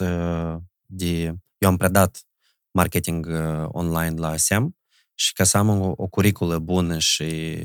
de... 0.93 1.23
Eu 1.59 1.69
am 1.69 1.77
predat 1.77 2.27
marketing 2.71 3.27
online 3.67 4.21
la 4.21 4.37
SEM 4.37 4.77
și 5.15 5.33
ca 5.33 5.45
să 5.45 5.57
am 5.57 5.69
o, 5.69 5.93
o 5.97 6.07
curiculă 6.07 6.59
bună 6.59 6.99
și 6.99 7.59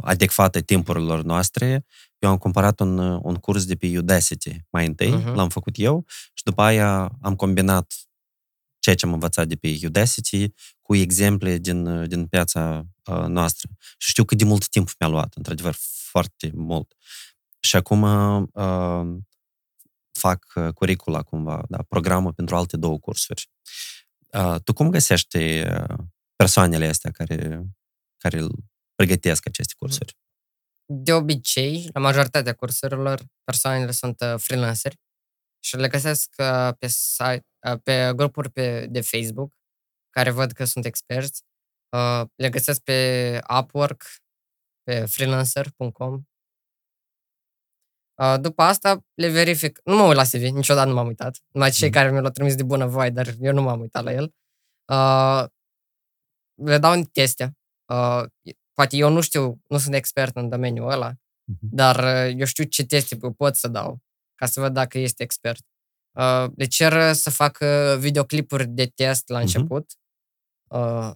adecvată 0.00 0.60
timpurilor 0.60 1.22
noastre, 1.22 1.84
eu 2.18 2.30
am 2.30 2.36
cumpărat 2.36 2.80
un, 2.80 2.98
un 2.98 3.34
curs 3.34 3.64
de 3.64 3.74
pe 3.74 3.98
Udacity 3.98 4.56
mai 4.70 4.86
întâi, 4.86 5.20
uh-huh. 5.20 5.34
l-am 5.34 5.48
făcut 5.48 5.78
eu 5.78 6.04
și 6.08 6.44
după 6.44 6.62
aia 6.62 7.18
am 7.20 7.36
combinat 7.36 7.94
ceea 8.78 8.94
ce 8.94 9.06
am 9.06 9.12
învățat 9.12 9.46
de 9.46 9.56
pe 9.56 9.78
Udacity 9.82 10.52
cu 10.82 10.94
exemple 10.94 11.58
din, 11.58 12.08
din 12.08 12.26
piața 12.26 12.86
uh, 13.04 13.24
noastră. 13.26 13.68
Și 13.98 14.10
știu 14.10 14.24
cât 14.24 14.38
de 14.38 14.44
mult 14.44 14.68
timp 14.68 14.90
mi-a 14.98 15.08
luat, 15.08 15.34
într-adevăr, 15.34 15.76
foarte 16.10 16.50
mult. 16.54 16.94
Și 17.60 17.76
acum 17.76 18.02
uh, 18.02 19.18
fac 20.12 20.52
uh, 20.54 20.72
curicula 20.74 21.22
cumva, 21.22 21.62
da, 21.68 21.78
programul 21.88 22.32
pentru 22.32 22.56
alte 22.56 22.76
două 22.76 22.98
cursuri. 22.98 23.50
Uh, 24.26 24.56
tu 24.64 24.72
cum 24.72 24.90
găsești 24.90 25.38
uh, 25.38 25.98
persoanele 26.36 26.86
astea 26.86 27.10
care, 27.10 27.64
care 28.16 28.46
pregătesc 28.94 29.46
aceste 29.46 29.74
cursuri? 29.76 30.16
De 30.86 31.12
obicei, 31.12 31.88
la 31.92 32.00
majoritatea 32.00 32.54
cursurilor, 32.54 33.22
persoanele 33.44 33.90
sunt 33.90 34.20
uh, 34.20 34.34
freelanceri 34.36 34.96
și 35.64 35.76
le 35.76 35.88
găsesc 35.88 36.34
uh, 36.38 36.68
pe, 36.78 36.86
site, 36.86 37.46
uh, 37.68 37.80
pe 37.82 38.12
grupuri 38.14 38.50
pe, 38.50 38.86
de 38.86 39.00
Facebook 39.00 39.52
care 40.10 40.30
văd 40.30 40.52
că 40.52 40.64
sunt 40.64 40.84
experți. 40.84 41.42
Le 42.34 42.48
găsesc 42.50 42.80
pe 42.80 43.40
Upwork, 43.58 44.04
pe 44.82 45.06
freelancer.com. 45.06 46.22
După 48.40 48.62
asta 48.62 49.04
le 49.14 49.28
verific. 49.28 49.80
Nu 49.84 49.96
mă 49.96 50.02
uit 50.02 50.16
la 50.16 50.22
CV, 50.22 50.40
niciodată 50.40 50.88
nu 50.88 50.94
m-am 50.94 51.06
uitat. 51.06 51.38
Numai 51.52 51.70
cei 51.70 51.88
mm. 51.88 51.94
care 51.94 52.10
mi 52.10 52.20
l-au 52.20 52.30
trimis 52.30 52.54
de 52.54 52.62
bună 52.62 52.86
voie, 52.86 53.10
dar 53.10 53.34
eu 53.40 53.52
nu 53.52 53.62
m-am 53.62 53.80
uitat 53.80 54.04
la 54.04 54.12
el. 54.12 54.34
Le 56.54 56.78
dau 56.78 56.92
în 56.92 57.04
teste. 57.04 57.56
Poate 58.72 58.96
eu 58.96 59.10
nu 59.10 59.20
știu, 59.20 59.60
nu 59.68 59.78
sunt 59.78 59.94
expert 59.94 60.36
în 60.36 60.48
domeniul 60.48 60.90
ăla, 60.90 61.12
mm-hmm. 61.12 61.70
dar 61.70 62.04
eu 62.36 62.44
știu 62.44 62.64
ce 62.64 62.84
teste 62.84 63.16
pot 63.36 63.56
să 63.56 63.68
dau 63.68 64.02
ca 64.42 64.48
să 64.48 64.60
văd 64.60 64.72
dacă 64.72 64.98
este 64.98 65.22
expert. 65.22 65.64
Uh, 66.18 66.46
le 66.56 66.64
cer 66.64 67.12
să 67.12 67.30
facă 67.30 67.96
videoclipuri 68.00 68.66
de 68.68 68.86
test 68.86 69.28
la 69.28 69.38
mhm. 69.38 69.46
început, 69.46 69.92
uh-huh. 69.92 70.78
uh, 70.78 71.10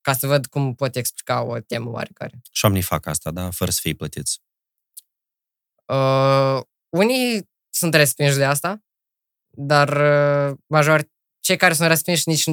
ca 0.00 0.12
să 0.12 0.26
văd 0.26 0.46
cum 0.46 0.74
pot 0.74 0.96
explica 0.96 1.42
o 1.42 1.60
temă 1.60 1.90
oarecare. 1.90 2.40
Și 2.50 2.64
oamenii 2.64 2.86
fac 2.86 3.06
asta, 3.06 3.30
da? 3.30 3.50
Fără 3.50 3.70
să 3.70 3.78
fie 3.82 3.94
plătiți. 3.94 4.40
Uh, 5.92 6.62
unii 6.88 7.50
sunt 7.68 7.94
respinși 7.94 8.36
de 8.36 8.44
asta, 8.44 8.82
dar 9.56 9.88
uh, 9.88 10.58
major, 10.66 11.08
cei 11.40 11.56
care 11.56 11.74
sunt 11.74 11.88
respinși 11.88 12.28
nici 12.28 12.46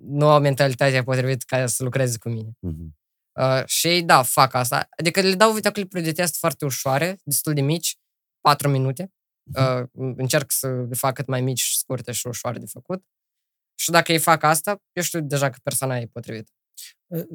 nu 0.00 0.28
au 0.28 0.40
mentalitatea 0.40 1.02
potrivită 1.02 1.44
ca 1.46 1.66
să 1.66 1.82
lucreze 1.82 2.18
cu 2.18 2.28
mine. 2.28 2.50
Uh-huh. 2.50 3.02
Uh, 3.40 3.66
și 3.66 3.86
ei, 3.86 4.02
da, 4.02 4.22
fac 4.22 4.54
asta. 4.54 4.88
Adică 4.98 5.20
le 5.20 5.34
dau 5.34 5.52
videoclipuri 5.52 6.02
de 6.02 6.12
test 6.12 6.38
foarte 6.38 6.64
ușoare, 6.64 7.18
destul 7.24 7.52
de 7.52 7.60
mici, 7.60 7.96
4 8.40 8.68
minute, 8.68 9.12
Uh, 9.52 9.88
încerc 10.16 10.50
să 10.50 10.66
le 10.66 10.94
fac 10.94 11.14
cât 11.14 11.26
mai 11.26 11.40
mici, 11.40 11.62
scurte 11.62 12.12
și 12.12 12.26
ușoare 12.26 12.58
de 12.58 12.66
făcut. 12.66 13.04
Și 13.74 13.90
dacă 13.90 14.12
ei 14.12 14.18
fac 14.18 14.42
asta, 14.42 14.82
eu 14.92 15.02
știu 15.02 15.20
deja 15.20 15.50
că 15.50 15.58
persoana 15.62 15.96
e 15.96 16.06
potrivită. 16.06 16.52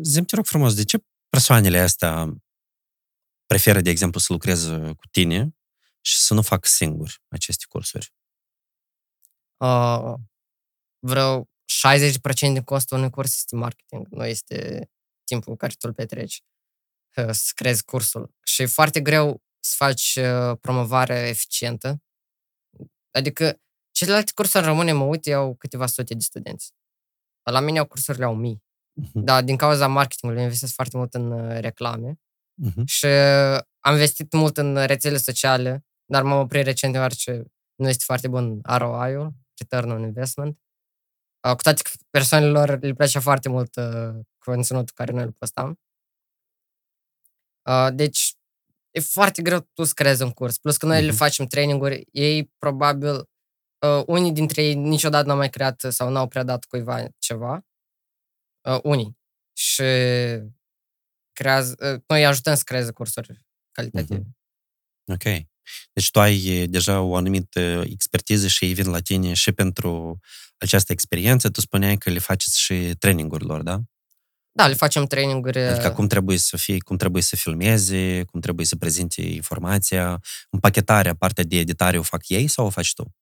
Zim, 0.02 0.24
te 0.24 0.36
rog 0.36 0.45
frumos, 0.45 0.76
de 0.76 0.84
ce 0.84 0.97
persoanele 1.30 1.80
astea 1.80 2.34
preferă, 3.50 3.82
de 3.82 3.89
exemplu, 3.89 4.20
să 4.20 4.34
lucreze 4.34 4.78
cu 4.78 5.08
tine 5.12 5.56
și 6.02 6.18
să 6.18 6.34
nu 6.34 6.41
facă 6.41 6.68
singuri 6.68 7.22
aceste 7.28 7.66
cursuri? 7.70 8.14
Uh, 9.58 10.14
vreo 11.00 11.43
60% 11.43 11.47
din 12.39 12.64
costul 12.64 12.97
unui 12.97 13.10
curs 13.10 13.36
este 13.36 13.56
marketing, 13.56 14.08
nu 14.08 14.26
este 14.26 14.89
timpul 15.24 15.56
care 15.56 15.74
tu 15.74 15.88
îl 15.88 15.93
petreci 15.93 16.43
uh, 17.16 17.32
să 17.32 17.52
crezi 17.56 17.84
cursul. 17.84 18.36
Și 18.43 18.62
e 18.62 18.66
foarte 18.66 19.02
greu 19.02 19.41
să 19.60 19.74
faci 19.78 20.16
uh, 20.16 20.58
promovare 20.62 21.28
eficientă. 21.28 22.02
Adică 23.12 23.62
celelalte 23.91 24.32
cursuri 24.36 24.64
în 24.64 24.70
România, 24.70 24.95
mă 24.95 25.04
uit, 25.04 25.28
au 25.28 25.56
câteva 25.56 25.86
sute 25.86 26.14
de 26.14 26.24
studenți. 26.24 26.72
La 27.52 27.60
mine 27.60 27.80
au 27.80 27.86
cursurile 27.86 28.26
au 28.26 28.36
mii. 28.36 28.64
Uh-huh. 29.02 29.12
Dar 29.14 29.43
din 29.43 29.56
cauza 29.56 29.88
marketingului 29.88 30.43
investesc 30.43 30.74
foarte 30.74 30.97
mult 30.97 31.14
în 31.14 31.32
uh, 31.32 31.60
reclame 31.60 32.20
uh-huh. 32.68 32.84
și 32.86 33.05
am 33.80 33.93
investit 33.93 34.34
mult 34.34 34.57
în 34.57 34.86
rețele 34.86 35.18
sociale, 35.18 35.86
dar 36.05 36.24
m-am 36.24 36.39
oprit 36.39 36.64
recent 36.64 36.93
deoarece 36.93 37.43
nu 37.76 37.88
este 37.88 38.03
foarte 38.05 38.28
bun 38.28 38.60
ROI-ul, 38.64 39.34
Return 39.60 39.89
on 39.89 40.01
Investment. 40.01 40.60
Uh, 41.47 41.55
cu 41.55 41.62
toate 41.62 41.82
că 41.82 41.89
persoanelor 42.10 42.80
le 42.82 42.93
place 42.93 43.20
foarte 43.20 43.49
mult 43.49 43.76
uh, 43.76 44.20
conținutul 44.38 44.93
care 44.95 45.12
noi 45.12 45.24
îl 45.24 45.32
postam. 45.32 45.80
Uh, 47.70 47.88
deci, 47.93 48.34
e 48.91 48.99
foarte 48.99 49.41
greu 49.41 49.60
tu 49.74 49.84
să 49.84 49.93
creezi 49.93 50.24
un 50.24 50.32
curs. 50.32 50.57
Plus 50.57 50.78
că 50.78 50.86
noi 50.86 51.01
uh-huh. 51.01 51.05
le 51.05 51.12
facem 51.12 51.45
traininguri, 51.45 52.03
ei 52.12 52.51
probabil, 52.57 53.16
uh, 53.16 54.03
unii 54.05 54.32
dintre 54.32 54.64
ei 54.64 54.74
niciodată 54.76 55.28
n-au 55.28 55.38
mai 55.38 55.49
creat 55.49 55.86
sau 55.89 56.10
n-au 56.10 56.28
predat 56.28 56.66
cuiva 56.66 57.07
ceva. 57.18 57.66
Uh, 58.70 58.80
unii. 58.84 59.18
Și 59.53 59.84
creează, 61.39 61.75
uh, 61.93 62.01
noi 62.07 62.25
ajutăm 62.25 62.55
să 62.55 62.61
creeze 62.65 62.91
cursuri 62.91 63.45
calitative. 63.71 64.19
Uh-huh. 64.19 65.13
Ok. 65.13 65.23
Deci 65.93 66.11
tu 66.11 66.19
ai 66.19 66.67
deja 66.69 67.01
o 67.01 67.15
anumită 67.15 67.83
expertiză 67.85 68.47
și 68.47 68.65
ei 68.65 68.73
vin 68.73 68.89
la 68.89 68.99
tine 68.99 69.33
și 69.33 69.51
pentru 69.51 70.19
această 70.57 70.91
experiență. 70.91 71.49
Tu 71.49 71.61
spuneai 71.61 71.97
că 71.97 72.09
le 72.09 72.19
faceți 72.19 72.59
și 72.59 72.95
trainingurilor, 72.99 73.61
da? 73.61 73.79
Da, 74.51 74.67
le 74.67 74.73
facem 74.73 75.05
traininguri. 75.05 75.59
Adică 75.59 75.91
cum 75.91 76.07
trebuie 76.07 76.37
să 76.37 76.57
fie, 76.57 76.77
cum 76.77 76.97
trebuie 76.97 77.21
să 77.21 77.35
filmeze, 77.35 78.23
cum 78.23 78.39
trebuie 78.39 78.65
să 78.65 78.75
prezinte 78.75 79.21
informația, 79.21 80.19
împachetarea, 80.49 81.15
partea 81.15 81.43
de 81.43 81.57
editare 81.57 81.97
o 81.97 82.01
fac 82.01 82.29
ei 82.29 82.47
sau 82.47 82.65
o 82.65 82.69
faci 82.69 82.93
tu? 82.93 83.15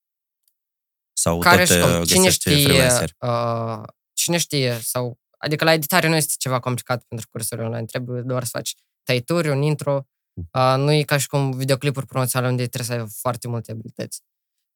Sau 1.14 1.40
Care 1.40 1.66
tot 1.66 1.68
știu, 1.68 2.04
cine 2.04 2.30
știe, 2.30 3.06
uh, 3.20 3.84
cine 4.14 4.38
știe, 4.38 4.80
sau, 4.82 5.20
adică 5.38 5.64
la 5.64 5.74
editare 5.74 6.08
nu 6.08 6.16
este 6.16 6.34
ceva 6.38 6.60
complicat 6.60 7.04
pentru 7.08 7.28
cursurile 7.32 7.66
online, 7.66 7.86
trebuie 7.86 8.22
doar 8.22 8.44
să 8.44 8.50
faci 8.54 8.76
tăituri, 9.04 9.50
un 9.50 9.62
intro, 9.62 10.06
Uh, 10.38 10.76
nu 10.78 10.92
e 10.92 11.04
ca 11.04 11.18
și 11.18 11.28
cum 11.28 11.52
videoclipuri 11.52 12.06
promoționale 12.06 12.52
unde 12.52 12.68
trebuie 12.68 12.98
să 12.98 13.04
ai 13.04 13.10
foarte 13.10 13.48
multe 13.48 13.72
abilități. 13.72 14.22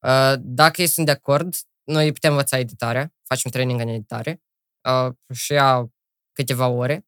Uh, 0.06 0.34
dacă 0.40 0.82
ei 0.82 0.88
sunt 0.88 1.06
de 1.06 1.12
acord, 1.12 1.56
noi 1.84 2.12
putem 2.12 2.32
învăța 2.32 2.58
editarea, 2.58 3.14
facem 3.24 3.52
training 3.52 3.80
în 3.80 3.88
editare 3.88 4.42
uh, 4.90 5.36
și 5.36 5.52
ia 5.52 5.92
câteva 6.32 6.68
ore, 6.68 7.08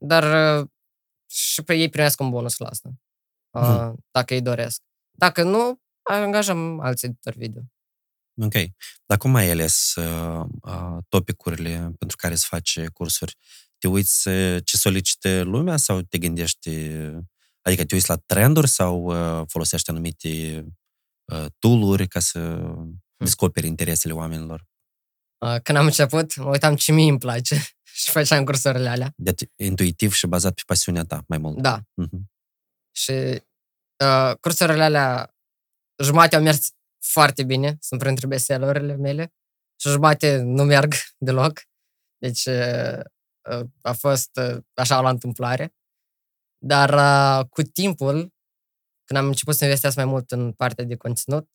dar 0.00 0.58
uh, 0.60 0.68
și 1.30 1.62
pe 1.62 1.74
ei 1.74 1.88
primesc 1.88 2.20
un 2.20 2.30
bonus 2.30 2.56
la 2.56 2.68
asta, 2.68 2.90
uh, 3.50 3.62
hmm. 3.62 4.04
dacă 4.10 4.34
ei 4.34 4.42
doresc. 4.42 4.82
Dacă 5.18 5.42
nu, 5.42 5.80
angajăm 6.02 6.80
alți 6.80 7.04
editori 7.04 7.38
video. 7.38 7.62
Ok. 8.44 8.54
Dar 9.06 9.18
cum 9.18 9.34
ai 9.34 9.50
ales 9.50 9.94
uh, 9.94 10.44
uh, 10.62 10.96
topicurile 11.08 11.92
pentru 11.98 12.16
care 12.16 12.34
să 12.34 12.44
faci 12.48 12.80
cursuri? 12.92 13.36
Te 13.78 13.88
uiți 13.88 14.28
uh, 14.28 14.64
ce 14.64 14.76
solicită 14.76 15.42
lumea 15.42 15.76
sau 15.76 16.00
te 16.00 16.18
gândești 16.18 16.70
Adică 17.62 17.84
te 17.84 17.94
uiți 17.94 18.08
la 18.08 18.16
trenduri 18.16 18.68
sau 18.68 19.02
uh, 19.02 19.46
folosești 19.48 19.90
anumite 19.90 20.64
uh, 21.24 21.46
tool-uri 21.58 22.08
ca 22.08 22.20
să 22.20 22.56
hmm. 22.56 23.02
descoperi 23.16 23.66
interesele 23.66 24.12
oamenilor? 24.12 24.68
Când 25.62 25.78
am 25.78 25.84
început, 25.84 26.36
mă 26.36 26.50
uitam 26.50 26.76
ce 26.76 26.92
mie 26.92 27.10
îmi 27.10 27.18
place 27.18 27.54
și 28.00 28.10
făceam 28.10 28.44
cursurile 28.44 28.88
alea. 28.88 29.12
Deci 29.16 29.42
intuitiv 29.56 30.12
și 30.12 30.26
bazat 30.26 30.54
pe 30.54 30.62
pasiunea 30.66 31.04
ta 31.04 31.24
mai 31.28 31.38
mult. 31.38 31.60
Da. 31.60 31.80
Uh-huh. 31.80 32.20
Și 32.90 33.12
uh, 34.04 34.36
cursurile 34.40 34.82
alea, 34.82 35.34
jumate 36.02 36.36
au 36.36 36.42
mers 36.42 36.70
foarte 37.02 37.44
bine, 37.44 37.76
sunt 37.80 38.00
printre 38.00 38.26
bestsellerele 38.26 38.96
mele, 38.96 39.32
și 39.80 39.88
jumate 39.88 40.36
nu 40.36 40.62
merg 40.64 40.92
deloc. 41.26 41.60
Deci 42.18 42.44
uh, 42.44 43.00
a 43.82 43.92
fost 43.92 44.36
uh, 44.36 44.56
așa 44.74 45.00
la 45.00 45.08
întâmplare. 45.08 45.74
Dar 46.64 46.92
uh, 46.92 47.46
cu 47.46 47.62
timpul, 47.62 48.34
când 49.04 49.20
am 49.20 49.26
început 49.26 49.54
să 49.54 49.64
investesc 49.64 49.96
mai 49.96 50.04
mult 50.04 50.30
în 50.30 50.52
partea 50.52 50.84
de 50.84 50.96
conținut, 50.96 51.48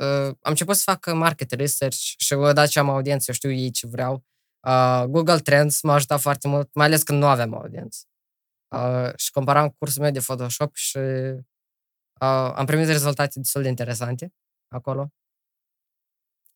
uh, 0.00 0.26
am 0.26 0.50
început 0.50 0.76
să 0.76 0.82
fac 0.84 1.12
market 1.12 1.50
research 1.50 1.98
și 2.16 2.32
odată 2.32 2.66
ce 2.68 2.78
am 2.78 2.90
audiență, 2.90 3.24
eu 3.28 3.34
știu 3.34 3.50
ei 3.50 3.70
ce 3.70 3.86
vreau. 3.86 4.24
Uh, 4.66 5.04
Google 5.08 5.38
Trends 5.38 5.82
m-a 5.82 5.94
ajutat 5.94 6.20
foarte 6.20 6.48
mult, 6.48 6.74
mai 6.74 6.86
ales 6.86 7.02
când 7.02 7.18
nu 7.18 7.26
aveam 7.26 7.54
audiență. 7.54 8.04
Uh, 8.74 9.12
și 9.16 9.30
comparam 9.30 9.68
cursul 9.68 10.02
meu 10.02 10.10
de 10.10 10.20
Photoshop 10.20 10.74
și 10.74 10.98
uh, 10.98 12.52
am 12.54 12.66
primit 12.66 12.86
rezultate 12.86 13.40
destul 13.40 13.62
de 13.62 13.68
interesante 13.68 14.32
acolo. 14.70 15.12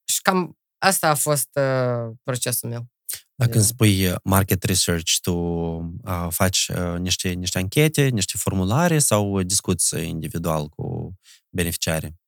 Și 0.04 0.22
cam 0.22 0.58
asta 0.78 1.08
a 1.08 1.14
fost 1.14 1.48
uh, 1.54 2.16
procesul 2.22 2.68
meu. 2.68 2.86
Dacă 3.34 3.54
îmi 3.54 3.64
spui 3.64 4.06
uh, 4.06 4.14
market 4.24 4.62
research, 4.62 5.12
tu 5.22 5.34
uh, 5.34 6.26
faci 6.30 6.68
uh, 6.68 6.98
niște, 6.98 7.28
niște 7.28 7.58
anchete, 7.58 8.08
niște 8.08 8.36
formulare 8.36 8.98
sau 8.98 9.42
discuți 9.42 9.96
individual 9.96 10.68
cu 10.68 11.14
beneficiarii? 11.48 12.20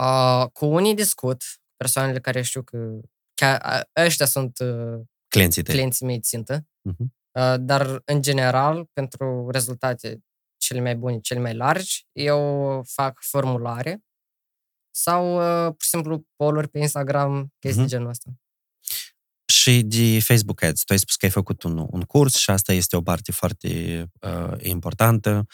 Uh, 0.00 0.46
cu 0.52 0.66
unii 0.66 0.94
discut, 0.94 1.42
persoanele 1.76 2.20
care 2.20 2.42
știu 2.42 2.62
că 2.62 3.00
chiar 3.34 3.88
ăștia 3.96 4.26
sunt 4.26 4.58
uh, 4.58 5.00
clienții, 5.28 5.62
tăi. 5.62 5.74
clienții 5.74 6.06
mei 6.06 6.20
țintă, 6.20 6.60
uh-huh. 6.60 7.06
uh, 7.38 7.54
dar 7.58 8.02
în 8.04 8.22
general, 8.22 8.84
pentru 8.92 9.48
rezultate 9.50 10.24
cele 10.56 10.80
mai 10.80 10.96
bune, 10.96 11.20
cele 11.20 11.40
mai 11.40 11.54
largi, 11.54 12.06
eu 12.12 12.82
fac 12.84 13.22
formulare 13.22 14.05
sau 14.96 15.36
uh, 15.36 15.66
pur 15.66 15.82
și 15.82 15.88
simplu 15.88 16.24
poluri 16.36 16.68
pe 16.68 16.78
Instagram, 16.78 17.52
chestii 17.58 17.84
uh-huh. 17.84 17.88
genul 17.88 18.08
ăsta 18.08 18.30
și 19.66 19.82
de 19.82 20.20
Facebook 20.20 20.62
Ads. 20.62 20.84
Tu 20.84 20.92
ai 20.92 20.98
spus 20.98 21.16
că 21.16 21.24
ai 21.24 21.30
făcut 21.30 21.62
un, 21.62 21.86
un 21.90 22.02
curs 22.02 22.34
și 22.34 22.50
asta 22.50 22.72
este 22.72 22.96
o 22.96 23.02
parte 23.02 23.32
foarte 23.32 23.68
uh, 24.20 24.52
importantă 24.58 25.46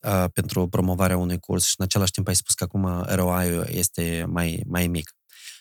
uh, 0.00 0.24
pentru 0.32 0.68
promovarea 0.68 1.16
unui 1.16 1.38
curs 1.38 1.66
și 1.66 1.74
în 1.78 1.84
același 1.84 2.10
timp 2.10 2.28
ai 2.28 2.34
spus 2.34 2.54
că 2.54 2.64
acum 2.64 3.04
ROI-ul 3.08 3.66
este 3.70 4.24
mai, 4.28 4.62
mai 4.66 4.86
mic. 4.86 5.12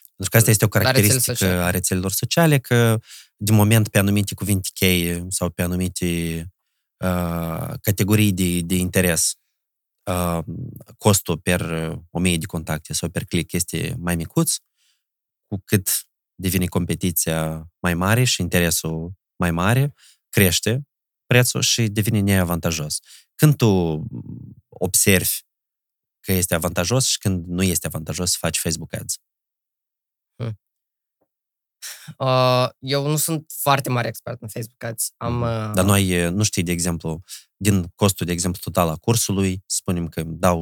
Pentru 0.05 0.29
că 0.29 0.37
asta 0.37 0.49
este 0.49 0.65
o 0.65 0.67
caracteristică 0.67 1.61
a 1.61 1.69
rețelelor 1.69 2.11
sociale, 2.11 2.59
că 2.59 2.99
din 3.37 3.55
moment 3.55 3.87
pe 3.87 3.97
anumite 3.97 4.33
cuvinte 4.33 4.69
cheie 4.73 5.25
sau 5.29 5.49
pe 5.49 5.61
anumite 5.61 6.45
uh, 6.97 7.73
categorii 7.81 8.33
de, 8.33 8.59
de 8.59 8.75
interes, 8.75 9.31
uh, 9.31 9.46
costul 10.97 11.37
per 11.37 11.61
1000 12.09 12.37
de 12.37 12.45
contacte 12.45 12.93
sau 12.93 13.09
per 13.09 13.25
click 13.25 13.51
este 13.51 13.95
mai 13.99 14.15
micuț, 14.15 14.55
cu 15.47 15.61
cât 15.65 16.07
devine 16.35 16.65
competiția 16.65 17.71
mai 17.79 17.93
mare 17.93 18.23
și 18.23 18.41
interesul 18.41 19.13
mai 19.35 19.51
mare, 19.51 19.93
crește 20.29 20.87
prețul 21.25 21.61
și 21.61 21.87
devine 21.87 22.19
neavantajos. 22.19 22.99
Când 23.35 23.55
tu 23.55 24.03
observi 24.69 25.39
că 26.19 26.31
este 26.31 26.55
avantajos 26.55 27.05
și 27.05 27.17
când 27.17 27.45
nu 27.45 27.63
este 27.63 27.87
avantajos 27.87 28.31
să 28.31 28.37
faci 28.39 28.59
Facebook 28.59 28.93
Ads? 28.93 29.15
Hmm. 32.17 32.27
Uh, 32.27 32.69
eu 32.79 33.07
nu 33.07 33.15
sunt 33.15 33.45
foarte 33.61 33.89
mare 33.89 34.07
expert 34.07 34.41
în 34.41 34.47
Facebook 34.47 34.83
Ads. 34.83 35.11
Am, 35.17 35.33
mhm. 35.33 35.41
uh... 35.41 35.71
Dar 35.73 35.85
nu, 35.85 35.91
ai, 35.91 36.29
nu 36.29 36.43
știi, 36.43 36.63
de 36.63 36.71
exemplu, 36.71 37.23
din 37.55 37.85
costul, 37.95 38.25
de 38.25 38.31
exemplu, 38.31 38.59
total 38.63 38.89
a 38.89 38.95
cursului, 38.95 39.63
spunem 39.65 40.07
că 40.07 40.23
dau 40.25 40.61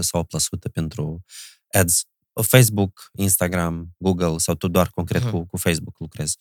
sau 0.00 0.26
8% 0.68 0.72
pentru 0.72 1.24
ads 1.72 2.04
Facebook, 2.42 3.10
Instagram, 3.12 3.94
Google 3.98 4.38
sau 4.38 4.54
tu 4.54 4.68
doar 4.68 4.88
concret 4.88 5.22
uh-huh. 5.22 5.30
cu, 5.30 5.46
cu 5.46 5.56
Facebook 5.56 5.98
lucrezi? 5.98 6.38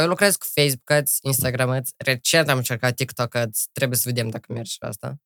Eu 0.00 0.06
lucrez 0.06 0.36
cu 0.36 0.46
Facebook 0.54 0.90
Ads, 0.90 1.18
Instagram 1.22 1.70
Ads. 1.70 1.90
Recent 1.96 2.48
am 2.48 2.56
încercat 2.56 2.94
TikTok 2.94 3.34
Ads. 3.34 3.68
Trebuie 3.72 3.98
să 3.98 4.02
vedem 4.06 4.28
dacă 4.28 4.52
merge 4.52 4.70
și 4.70 4.78
asta. 4.80 5.20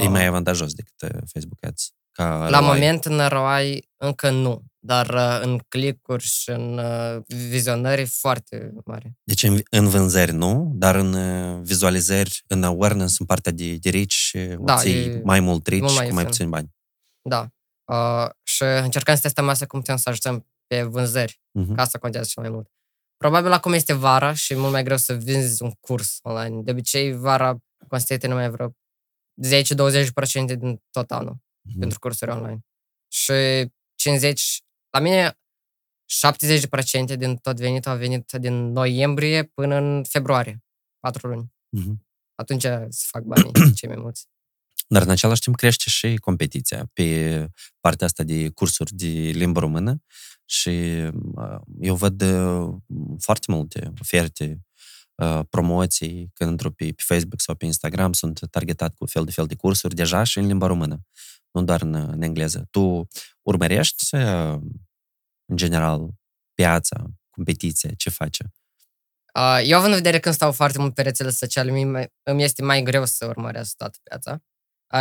E 0.00 0.08
mai 0.08 0.26
avantajos 0.26 0.72
decât 0.72 1.02
uh, 1.02 1.20
Facebook 1.32 1.64
Ads. 1.64 1.92
Ca 2.18 2.48
La 2.48 2.58
ROI. 2.58 2.68
moment 2.68 3.04
în 3.04 3.28
ROI 3.28 3.88
încă 3.96 4.30
nu, 4.30 4.62
dar 4.78 5.08
uh, 5.08 5.38
în 5.42 5.58
click-uri 5.68 6.24
și 6.24 6.50
în 6.50 6.78
uh, 6.78 7.22
vizionări 7.26 8.04
foarte 8.06 8.72
mare. 8.84 9.16
Deci 9.22 9.42
în, 9.42 9.58
în 9.70 9.88
vânzări 9.88 10.32
nu, 10.32 10.70
dar 10.74 10.94
în 10.94 11.14
vizualizări, 11.62 12.42
în 12.46 12.62
awareness, 12.62 13.18
în 13.18 13.26
partea 13.26 13.52
de, 13.52 13.76
de 13.76 13.90
reach, 13.90 14.56
da, 14.58 14.72
obții 14.72 15.20
mai 15.22 15.40
mult 15.40 15.66
reach 15.66 16.06
cu 16.06 16.12
mai 16.12 16.24
puțini 16.24 16.48
bani. 16.48 16.74
Da. 17.22 17.48
Uh, 17.84 18.30
și 18.42 18.62
încercăm 18.62 19.14
să 19.14 19.20
testăm 19.20 19.48
asta 19.48 19.66
cum 19.66 19.78
putem 19.78 19.96
să 19.96 20.08
ajutăm 20.08 20.46
pe 20.66 20.82
vânzări, 20.82 21.40
uh-huh. 21.60 21.74
ca 21.74 21.82
asta 21.82 21.98
contează 21.98 22.28
cel 22.30 22.42
mai 22.42 22.52
mult. 22.52 22.68
Probabil 23.16 23.52
acum 23.52 23.72
este 23.72 23.92
vara 23.92 24.32
și 24.32 24.52
e 24.52 24.56
mult 24.56 24.72
mai 24.72 24.82
greu 24.82 24.96
să 24.96 25.12
vinzi 25.12 25.62
un 25.62 25.70
curs 25.80 26.18
online. 26.22 26.62
De 26.62 26.70
obicei, 26.70 27.12
vara 27.12 27.56
constituie 27.88 28.30
numai 28.30 28.50
vreo 28.50 28.76
10-20% 30.52 30.58
din 30.58 30.82
tot 30.90 31.10
anul 31.10 31.46
mm-hmm. 31.68 31.78
pentru 31.78 31.98
cursuri 31.98 32.30
online. 32.30 32.60
Și 33.08 33.32
50, 33.94 34.62
la 34.90 35.00
mine 35.00 35.38
70% 37.14 37.16
din 37.16 37.36
tot 37.36 37.56
venitul 37.56 37.90
a 37.90 37.94
venit 37.94 38.32
din 38.32 38.72
noiembrie 38.72 39.44
până 39.44 39.76
în 39.76 40.04
februarie. 40.08 40.62
Patru 41.00 41.28
luni. 41.28 41.52
Mm-hmm. 41.78 42.06
Atunci 42.34 42.62
se 42.88 43.06
fac 43.10 43.22
banii 43.22 43.74
cei 43.74 43.88
mai 43.88 43.98
mulți. 43.98 44.26
Dar 44.88 45.02
în 45.02 45.10
același 45.10 45.40
timp 45.40 45.56
crește 45.56 45.90
și 45.90 46.16
competiția 46.16 46.90
pe 46.92 47.48
partea 47.80 48.06
asta 48.06 48.22
de 48.22 48.48
cursuri 48.48 48.94
de 48.94 49.06
limbă 49.08 49.60
română 49.60 50.02
și 50.44 50.70
eu 51.80 51.94
văd 51.94 52.24
foarte 53.18 53.52
multe 53.52 53.92
oferte, 54.00 54.60
promoții, 55.50 56.30
când 56.34 56.50
într 56.50 56.68
pe, 56.68 56.84
pe 56.84 57.02
Facebook 57.06 57.40
sau 57.40 57.54
pe 57.54 57.64
Instagram 57.64 58.12
sunt 58.12 58.40
targetat 58.50 58.94
cu 58.94 59.06
fel 59.06 59.24
de 59.24 59.30
fel 59.30 59.46
de 59.46 59.54
cursuri 59.54 59.94
deja 59.94 60.22
și 60.22 60.38
în 60.38 60.46
limba 60.46 60.66
română, 60.66 61.00
nu 61.50 61.62
doar 61.62 61.82
în, 61.82 61.94
în 61.94 62.22
engleză. 62.22 62.66
Tu 62.70 63.06
urmărești 63.42 64.14
în 65.50 65.56
general 65.56 66.10
piața, 66.54 67.06
competiția, 67.30 67.90
ce 67.96 68.10
face? 68.10 68.52
Eu 69.64 69.76
având 69.76 69.92
în 69.92 69.98
vedere 69.98 70.20
când 70.20 70.34
stau 70.34 70.52
foarte 70.52 70.78
mult 70.78 70.94
pe 70.94 71.02
rețele 71.02 71.30
sociale, 71.30 71.70
îmi 72.22 72.42
este 72.42 72.62
mai 72.62 72.82
greu 72.82 73.04
să 73.04 73.26
urmăresc 73.26 73.76
toată 73.76 73.98
piața. 74.02 74.42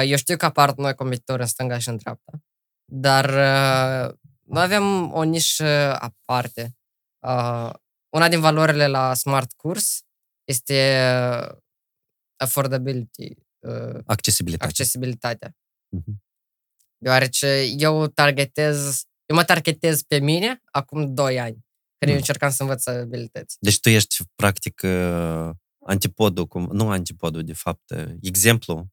Eu 0.04 0.16
știu 0.16 0.38
că 0.38 0.46
apar 0.46 0.74
noi 0.74 0.96
competitori 0.96 1.42
în 1.42 1.48
stânga 1.48 1.78
și 1.78 1.90
în 1.90 1.98
dreapta, 1.98 2.44
dar 2.92 3.30
noi 4.42 4.64
avem 4.64 5.14
o 5.14 5.24
nișă 5.24 6.00
aparte. 6.00 6.78
Una 8.10 8.28
din 8.30 8.40
valorile 8.40 8.88
la 8.88 9.14
Smart 9.14 9.54
Course 9.54 10.00
este 10.44 11.02
affordability. 12.36 13.36
Accesibilitatea. 14.06 14.68
Accesibilitatea. 14.68 15.50
Uh-huh. 15.50 16.26
Deoarece 16.98 17.74
eu 17.78 18.08
targetez, 18.08 19.04
eu 19.26 19.36
mă 19.36 19.44
targetez 19.44 20.02
pe 20.02 20.20
mine 20.20 20.62
acum 20.72 21.14
2 21.14 21.40
ani, 21.40 21.54
când 21.54 22.06
uh-huh. 22.06 22.10
eu 22.10 22.16
încercam 22.16 22.50
să 22.50 22.62
învăț 22.62 22.86
abilități. 22.86 23.58
Deci 23.60 23.80
tu 23.80 23.90
ești 23.90 24.16
practic 24.36 24.82
antipodul, 25.86 26.48
cum, 26.48 26.70
nu 26.72 26.90
antipodul, 26.90 27.44
de 27.44 27.54
fapt, 27.54 27.94
exemplu 28.22 28.88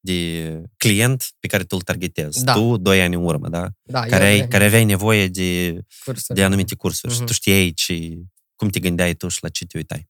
de 0.00 0.62
client 0.76 1.24
pe 1.38 1.46
care 1.46 1.64
tu 1.64 1.76
îl 1.76 1.82
targetezi. 1.82 2.44
Da. 2.44 2.52
Tu, 2.52 2.76
doi 2.76 3.02
ani 3.02 3.14
în 3.14 3.24
urmă, 3.24 3.48
da? 3.48 3.68
da 3.82 4.06
care, 4.06 4.24
ai, 4.24 4.48
care 4.48 4.64
aveai 4.64 4.84
nevoie 4.84 5.28
de, 5.28 5.80
de 6.28 6.44
anumite 6.44 6.74
cursuri 6.74 7.12
uh-huh. 7.12 7.16
și 7.16 7.24
tu 7.24 7.32
știai 7.32 7.72
ce, 7.72 8.18
cum 8.54 8.68
te 8.68 8.80
gândeai 8.80 9.14
tu 9.14 9.28
și 9.28 9.42
la 9.42 9.48
ce 9.48 9.66
te 9.66 9.76
uitai. 9.76 10.08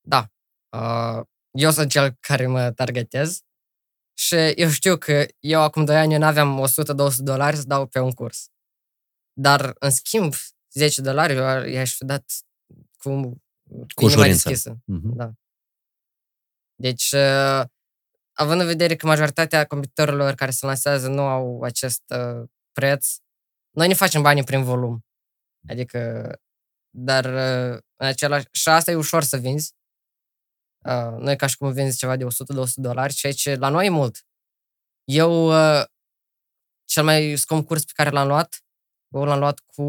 Da. 0.00 0.30
Uh, 0.76 1.24
eu 1.50 1.70
sunt 1.70 1.90
cel 1.90 2.16
care 2.20 2.46
mă 2.46 2.70
targetez 2.70 3.40
și 4.20 4.34
eu 4.34 4.68
știu 4.68 4.96
că 4.96 5.26
eu 5.38 5.60
acum 5.60 5.84
2 5.84 5.96
ani 5.96 6.16
nu 6.16 6.24
aveam 6.24 6.66
100-200 6.68 7.16
dolari 7.16 7.56
să 7.56 7.62
dau 7.62 7.86
pe 7.86 7.98
un 7.98 8.10
curs. 8.10 8.48
Dar, 9.32 9.74
în 9.78 9.90
schimb, 9.90 10.34
10 10.72 11.00
dolari 11.00 11.34
eu 11.34 11.64
i-aș 11.64 11.94
fi 11.94 12.04
dat 12.04 12.24
cu, 12.98 13.42
cu 13.94 14.04
inima 14.04 14.26
deschisă. 14.26 14.76
Uh-huh. 14.76 15.14
Da. 15.14 15.32
Deci, 16.74 17.12
uh, 17.12 17.64
având 18.32 18.60
în 18.60 18.66
vedere 18.66 18.96
că 18.96 19.06
majoritatea 19.06 19.64
competitorilor 19.64 20.34
care 20.34 20.50
se 20.50 20.66
lansează 20.66 21.08
nu 21.08 21.22
au 21.22 21.62
acest 21.62 22.02
uh, 22.08 22.48
preț, 22.72 23.16
noi 23.70 23.88
ne 23.88 23.94
facem 23.94 24.22
banii 24.22 24.44
prin 24.44 24.62
volum. 24.62 25.04
Adică, 25.68 26.32
dar 26.90 27.24
uh, 27.24 27.78
în 27.96 28.06
același, 28.06 28.46
și 28.50 28.68
asta 28.68 28.90
e 28.90 28.94
ușor 28.94 29.22
să 29.22 29.36
vinzi. 29.36 29.74
Uh, 30.84 31.18
noi 31.18 31.36
ca 31.36 31.46
și 31.46 31.56
cum 31.56 31.72
vinzi 31.72 31.98
ceva 31.98 32.16
de 32.16 32.24
100-200 32.24 32.28
dolari, 32.74 33.12
ceea 33.12 33.32
ce 33.32 33.54
la 33.54 33.68
noi 33.68 33.86
e 33.86 33.90
mult. 33.90 34.26
Eu, 35.04 35.46
uh, 35.46 35.84
cel 36.84 37.04
mai 37.04 37.36
scump 37.36 37.66
curs 37.66 37.84
pe 37.84 37.92
care 37.94 38.10
l-am 38.10 38.26
luat, 38.26 38.64
eu 39.14 39.24
l-am 39.24 39.38
luat 39.38 39.58
cu 39.58 39.82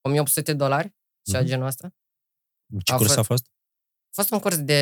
1800 0.00 0.52
dolari, 0.52 0.94
ceva 1.22 1.42
mm-hmm. 1.42 1.46
genul 1.46 1.66
ăsta. 1.66 1.94
Ce 2.84 2.92
a 2.92 2.96
curs 2.96 3.08
fost, 3.08 3.18
a 3.18 3.22
fost? 3.22 3.46
A 4.04 4.12
fost 4.12 4.30
un 4.30 4.38
curs 4.38 4.58
de 4.58 4.74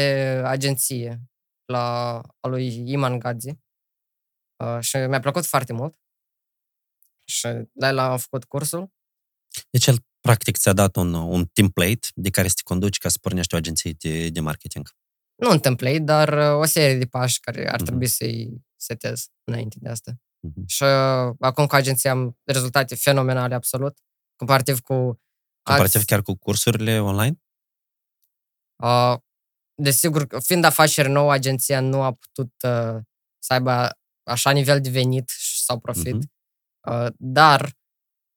agenție 0.44 1.20
la 1.64 2.18
a 2.40 2.48
lui 2.48 2.90
Iman 2.90 3.18
Gadzi 3.18 3.59
uh, 4.64 4.80
și 4.80 4.96
mi-a 4.96 5.20
plăcut 5.20 5.46
foarte 5.46 5.72
mult. 5.72 6.00
Și 7.24 7.46
la 7.72 7.88
el 7.88 7.98
am 7.98 8.18
făcut 8.18 8.44
cursul. 8.44 8.92
Deci 9.70 9.86
el 9.86 9.96
practic 10.22 10.56
ți-a 10.56 10.72
dat 10.72 10.96
un, 10.96 11.14
un 11.14 11.44
template 11.44 12.08
de 12.14 12.30
care 12.30 12.48
să 12.48 12.54
te 12.56 12.62
conduci 12.64 12.98
ca 12.98 13.08
să 13.08 13.18
pornești 13.20 13.54
o 13.54 13.56
agenție 13.56 13.92
de, 13.98 14.28
de 14.28 14.40
marketing. 14.40 14.88
Nu 15.34 15.50
un 15.50 15.58
template, 15.58 15.98
dar 15.98 16.32
uh, 16.32 16.60
o 16.60 16.64
serie 16.64 16.98
de 16.98 17.06
pași 17.06 17.40
care 17.40 17.68
ar 17.68 17.80
mm-hmm. 17.80 17.84
trebui 17.84 18.06
să-i 18.06 18.64
setez 18.76 19.26
înainte 19.44 19.76
de 19.80 19.88
asta. 19.88 20.12
Mm-hmm. 20.12 20.66
Și 20.66 20.82
uh, 20.82 21.34
acum 21.38 21.66
cu 21.66 21.74
agenția 21.74 22.10
am 22.10 22.38
rezultate 22.44 22.94
fenomenale 22.94 23.54
absolut, 23.54 23.98
comparativ 24.36 24.80
cu... 24.80 24.94
Comparativ 25.62 25.94
alți... 25.94 26.06
chiar 26.06 26.22
cu 26.22 26.34
cursurile 26.34 27.00
online? 27.00 27.36
Uh, 28.82 29.16
desigur, 29.74 30.26
fiind 30.44 30.64
afaceri 30.64 31.08
nouă, 31.08 31.32
agenția 31.32 31.80
nu 31.80 32.02
a 32.02 32.12
putut 32.12 32.52
uh, 32.62 33.00
să 33.38 33.52
aibă 33.52 33.98
așa 34.22 34.50
nivel 34.50 34.80
de 34.80 34.90
venit 34.90 35.32
sau 35.64 35.78
profit, 35.78 36.24
uh-huh. 36.24 36.90
uh, 36.90 37.12
dar 37.16 37.72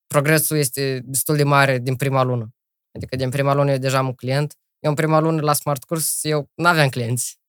progresul 0.07 0.57
este 0.57 1.01
destul 1.05 1.35
de 1.35 1.43
mare 1.43 1.79
din 1.79 1.95
prima 1.95 2.23
lună. 2.23 2.49
Adică 2.95 3.15
din 3.15 3.29
prima 3.29 3.53
lună 3.53 3.71
eu 3.71 3.77
deja 3.77 3.97
am 3.97 4.07
un 4.07 4.13
client. 4.13 4.57
Eu 4.79 4.89
în 4.89 4.95
prima 4.95 5.19
lună 5.19 5.41
la 5.41 5.53
Smart 5.53 5.83
Course 5.83 6.29
eu 6.29 6.51
nu 6.55 6.67
aveam 6.67 6.89
clienți. 6.89 7.39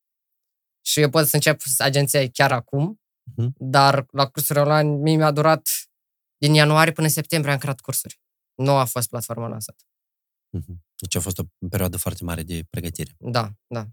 Și 0.87 1.01
eu 1.01 1.11
pot 1.11 1.27
să 1.27 1.35
încep 1.35 1.61
agenția 1.79 2.29
chiar 2.29 2.53
acum, 2.53 3.01
uh-huh. 3.31 3.49
dar 3.59 4.07
la 4.11 4.27
cursurile 4.27 4.65
online 4.65 4.97
mie 4.97 5.17
mi-a 5.17 5.31
durat 5.31 5.69
din 6.39 6.55
ianuarie 6.55 6.93
până 6.93 7.09
septembrie 7.09 7.53
am 7.53 7.59
creat 7.59 7.81
cursuri. 7.81 8.21
Nu 8.55 8.73
a 8.77 8.85
fost 8.85 9.09
platforma 9.09 9.49
lansată. 9.49 9.85
Uh-huh. 10.59 10.77
Deci 10.97 11.15
a 11.15 11.21
fost 11.21 11.39
o 11.39 11.43
perioadă 11.71 11.97
foarte 11.97 12.25
mare 12.25 12.43
de 12.43 12.65
pregătire. 12.71 13.15
Da, 13.19 13.51
da. 13.67 13.89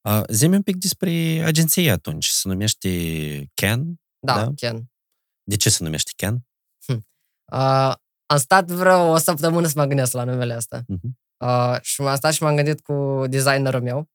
Uh, 0.00 0.22
Zi-mi 0.28 0.54
un 0.54 0.62
pic 0.62 0.76
despre 0.76 1.10
agenție 1.44 1.90
atunci. 1.90 2.26
Se 2.26 2.48
numește 2.48 2.88
Ken? 3.54 4.00
Da, 4.18 4.44
da? 4.44 4.52
Ken. 4.54 4.90
De 5.42 5.56
ce 5.56 5.70
se 5.70 5.84
numește 5.84 6.10
Ken? 6.16 6.46
Hm. 6.86 7.06
Uh, 7.52 7.94
am 8.26 8.38
stat 8.38 8.66
vreo 8.66 9.10
o 9.10 9.16
săptămână 9.16 9.66
să 9.66 9.72
mă 9.76 9.84
gândesc 9.84 10.12
la 10.12 10.24
numele 10.24 10.56
ăsta. 10.56 10.80
Uh-huh. 10.80 11.10
Uh, 11.44 11.80
și 11.80 12.00
m-am 12.00 12.16
stat 12.16 12.32
și 12.32 12.42
m-am 12.42 12.56
gândit 12.56 12.80
cu 12.80 13.24
designerul 13.26 13.82
meu. 13.82 14.08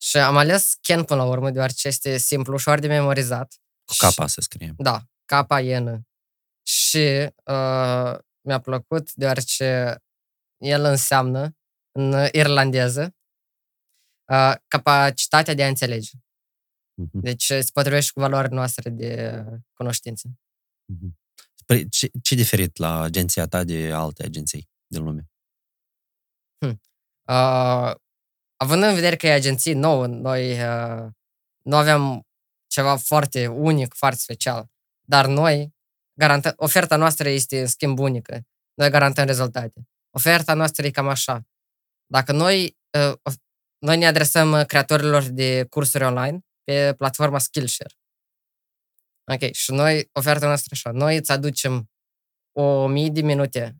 Și 0.00 0.16
am 0.16 0.36
ales 0.36 0.74
Ken 0.80 1.04
până 1.04 1.22
la 1.22 1.28
urmă, 1.28 1.50
deoarece 1.50 1.88
este 1.88 2.16
simplu, 2.16 2.54
ușor 2.54 2.78
de 2.78 2.86
memorizat. 2.86 3.54
Cu 3.84 3.94
capa 3.98 4.26
să 4.26 4.40
scrie. 4.40 4.74
Da, 4.76 5.02
capa 5.24 5.60
N. 5.60 6.06
Și 6.66 7.32
uh, 7.44 8.18
mi-a 8.40 8.60
plăcut 8.62 9.12
deoarece 9.12 9.98
el 10.56 10.84
înseamnă 10.84 11.56
în 11.92 12.28
irlandeză 12.32 13.14
uh, 14.30 14.54
capacitatea 14.68 15.54
de 15.54 15.64
a 15.64 15.68
înțelege. 15.68 16.10
Uh-huh. 16.16 17.20
Deci 17.22 17.44
se 17.44 17.70
potrivește 17.72 18.10
cu 18.14 18.20
valoarea 18.20 18.50
noastră 18.50 18.90
de 18.90 19.44
cunoștință. 19.72 20.28
Uh-huh. 20.28 21.22
Ce, 21.90 22.10
ce 22.22 22.34
diferit 22.34 22.76
la 22.76 23.00
agenția 23.00 23.46
ta 23.46 23.64
de 23.64 23.92
alte 23.92 24.24
agenții 24.24 24.68
din 24.86 25.04
lume? 25.04 25.28
Hmm. 26.58 26.80
Uh, 27.28 27.94
având 28.56 28.82
în 28.82 28.94
vedere 28.94 29.16
că 29.16 29.26
e 29.26 29.32
agenție 29.32 29.74
nouă, 29.74 30.06
noi 30.06 30.52
uh, 30.52 31.06
nu 31.62 31.76
aveam 31.76 32.26
ceva 32.66 32.96
foarte 32.96 33.46
unic, 33.46 33.94
foarte 33.94 34.18
special, 34.18 34.66
dar 35.00 35.26
noi, 35.26 35.74
garantăm, 36.18 36.52
oferta 36.56 36.96
noastră 36.96 37.28
este 37.28 37.60
în 37.60 37.66
schimb 37.66 37.98
unică. 37.98 38.40
Noi 38.74 38.90
garantăm 38.90 39.26
rezultate. 39.26 39.88
Oferta 40.10 40.54
noastră 40.54 40.86
e 40.86 40.90
cam 40.90 41.08
așa. 41.08 41.46
Dacă 42.06 42.32
noi, 42.32 42.76
uh, 42.98 43.32
noi 43.78 43.96
ne 43.96 44.06
adresăm 44.06 44.52
uh, 44.52 44.66
creatorilor 44.66 45.22
de 45.22 45.66
cursuri 45.70 46.04
online 46.04 46.38
pe 46.64 46.94
platforma 46.96 47.38
Skillshare. 47.38 47.94
Ok, 49.32 49.52
și 49.52 49.72
noi, 49.72 50.08
oferta 50.12 50.46
noastră 50.46 50.70
așa, 50.72 50.90
noi 50.90 51.16
îți 51.16 51.32
aducem 51.32 51.90
o 52.52 52.86
mii 52.86 53.10
de 53.10 53.20
minute, 53.20 53.76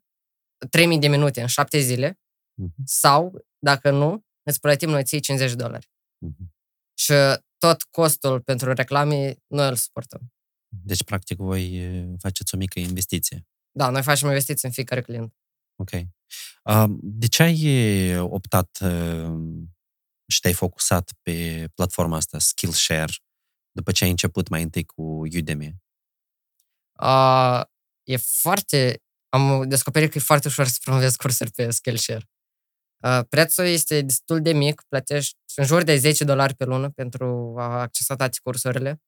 3000 0.70 0.98
de 0.98 1.08
minute 1.08 1.40
în 1.40 1.46
șapte 1.46 1.78
zile 1.78 2.12
uh-huh. 2.12 2.84
sau, 2.84 3.46
dacă 3.58 3.90
nu, 3.90 4.24
îți 4.42 4.60
plătim 4.60 4.90
noi 4.90 5.04
ții 5.04 5.20
50 5.20 5.50
de 5.50 5.56
dolari. 5.56 5.86
Uh-huh. 6.26 6.52
Și 6.98 7.12
tot 7.58 7.82
costul 7.82 8.40
pentru 8.40 8.72
reclame 8.72 9.36
noi 9.46 9.68
îl 9.68 9.76
suportăm. 9.76 10.32
Deci, 10.68 11.04
practic, 11.04 11.36
voi 11.36 11.86
uh, 11.86 12.14
faceți 12.18 12.54
o 12.54 12.58
mică 12.58 12.78
investiție. 12.78 13.46
Da, 13.70 13.90
noi 13.90 14.02
facem 14.02 14.28
investiții 14.28 14.68
în 14.68 14.74
fiecare 14.74 15.02
client. 15.02 15.34
Ok. 15.76 15.90
De 17.00 17.26
ce 17.26 17.42
ai 17.42 18.18
optat 18.18 18.78
și 20.26 20.40
te-ai 20.40 20.54
focusat 20.54 21.12
pe 21.22 21.68
platforma 21.74 22.16
asta, 22.16 22.38
Skillshare, 22.38 23.12
după 23.74 23.92
ce 23.92 24.04
ai 24.04 24.10
început 24.10 24.48
mai 24.48 24.62
întâi 24.62 24.84
cu 24.84 25.02
Udemy? 25.02 25.74
Uh, 27.00 27.62
e 28.02 28.16
foarte... 28.16 29.02
am 29.28 29.68
descoperit 29.68 30.10
că 30.10 30.18
e 30.18 30.20
foarte 30.20 30.48
ușor 30.48 30.66
să 30.66 30.78
promovezi 30.82 31.16
cursuri 31.16 31.50
pe 31.50 31.70
Skillshare. 31.70 32.28
Uh, 33.02 33.20
prețul 33.28 33.64
este 33.64 34.00
destul 34.00 34.42
de 34.42 34.52
mic, 34.52 34.82
plătești 34.88 35.38
în 35.54 35.64
jur 35.64 35.82
de 35.82 35.96
10 35.96 36.24
dolari 36.24 36.54
pe 36.54 36.64
lună 36.64 36.90
pentru 36.90 37.54
a 37.58 37.80
accesa 37.80 38.16
toate 38.16 38.38
cursurile. 38.42 39.02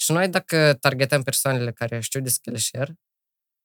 Și 0.00 0.12
noi, 0.12 0.28
dacă 0.28 0.74
targetăm 0.74 1.22
persoanele 1.22 1.72
care 1.72 2.00
știu 2.00 2.20
de 2.20 2.28
Skillshare, 2.28 2.94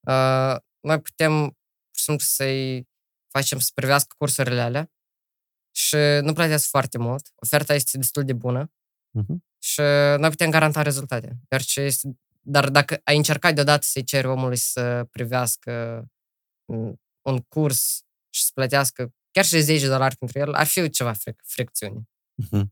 uh, 0.08 0.56
noi 0.80 1.02
putem, 1.02 1.44
pur 1.44 1.98
și 1.98 2.04
simplu, 2.04 2.26
să-i 2.26 2.88
facem 3.28 3.60
să 3.60 3.72
privească 3.74 4.16
cursurile 4.18 4.62
alea 4.62 4.92
și 5.76 5.96
nu 6.22 6.34
plătesc 6.34 6.68
foarte 6.68 6.98
mult. 6.98 7.32
Oferta 7.36 7.74
este 7.74 7.98
destul 7.98 8.24
de 8.24 8.34
bună 8.34 8.72
uh-huh. 9.20 9.51
Și 9.64 9.82
noi 10.18 10.30
putem 10.30 10.50
garanta 10.50 10.82
rezultate. 10.82 11.38
Iar 11.52 11.62
ce 11.62 11.82
este, 11.82 12.10
dar 12.42 12.70
dacă 12.70 13.02
ai 13.04 13.18
încercat 13.18 13.54
deodată 13.54 13.82
să-i 13.84 14.04
ceri 14.04 14.28
omului 14.28 14.58
să 14.58 15.08
privească 15.12 16.06
un 17.22 17.38
curs 17.48 18.04
și 18.30 18.44
să 18.44 18.52
plătească 18.54 19.14
chiar 19.32 19.46
și 19.46 19.60
10 19.60 19.88
dolari 19.88 20.16
pentru 20.16 20.40
el, 20.40 20.54
ar 20.54 20.66
fi 20.66 20.90
ceva 20.90 21.14
fric- 21.14 21.44
fricțiune. 21.46 22.10
Uh-huh. 22.44 22.64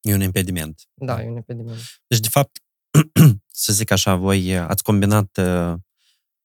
E 0.00 0.14
un 0.14 0.20
impediment. 0.20 0.82
Da, 0.94 1.22
e 1.22 1.28
un 1.28 1.36
impediment. 1.36 1.78
Deci, 2.06 2.20
de 2.20 2.28
fapt, 2.28 2.62
să 3.64 3.72
zic 3.72 3.90
așa, 3.90 4.14
voi 4.14 4.58
ați 4.58 4.82
combinat 4.82 5.36
uh, 5.36 5.74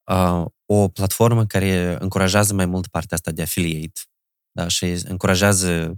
uh, 0.04 0.46
o 0.66 0.88
platformă 0.88 1.46
care 1.46 1.98
încurajează 2.00 2.54
mai 2.54 2.66
mult 2.66 2.88
partea 2.88 3.18
asta 3.18 3.32
de 3.32 3.42
affiliate 3.42 4.02
da, 4.52 4.68
și 4.68 4.86
încurajează 4.86 5.98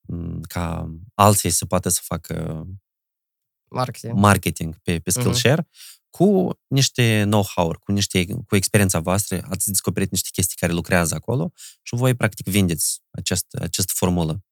um, 0.00 0.40
ca 0.40 0.90
alții 1.14 1.50
să 1.50 1.66
poată 1.66 1.88
să 1.88 2.00
facă 2.02 2.66
marketing, 3.70 4.18
marketing 4.18 4.76
pe, 4.82 4.98
pe 4.98 5.10
Skillshare 5.10 5.62
uh-huh. 5.62 6.10
cu 6.10 6.58
niște 6.66 7.22
know-how 7.24 7.76
cu 7.78 7.92
niște, 7.92 8.26
cu 8.46 8.56
experiența 8.56 9.00
voastră, 9.00 9.46
ați 9.50 9.66
descoperit 9.66 10.10
niște 10.10 10.28
chestii 10.32 10.56
care 10.56 10.72
lucrează 10.72 11.14
acolo 11.14 11.52
și 11.82 11.94
voi 11.94 12.14
practic 12.14 12.46
vindeți 12.46 13.00
acest, 13.10 13.46
această 13.60 13.92
formulă. 13.96 14.44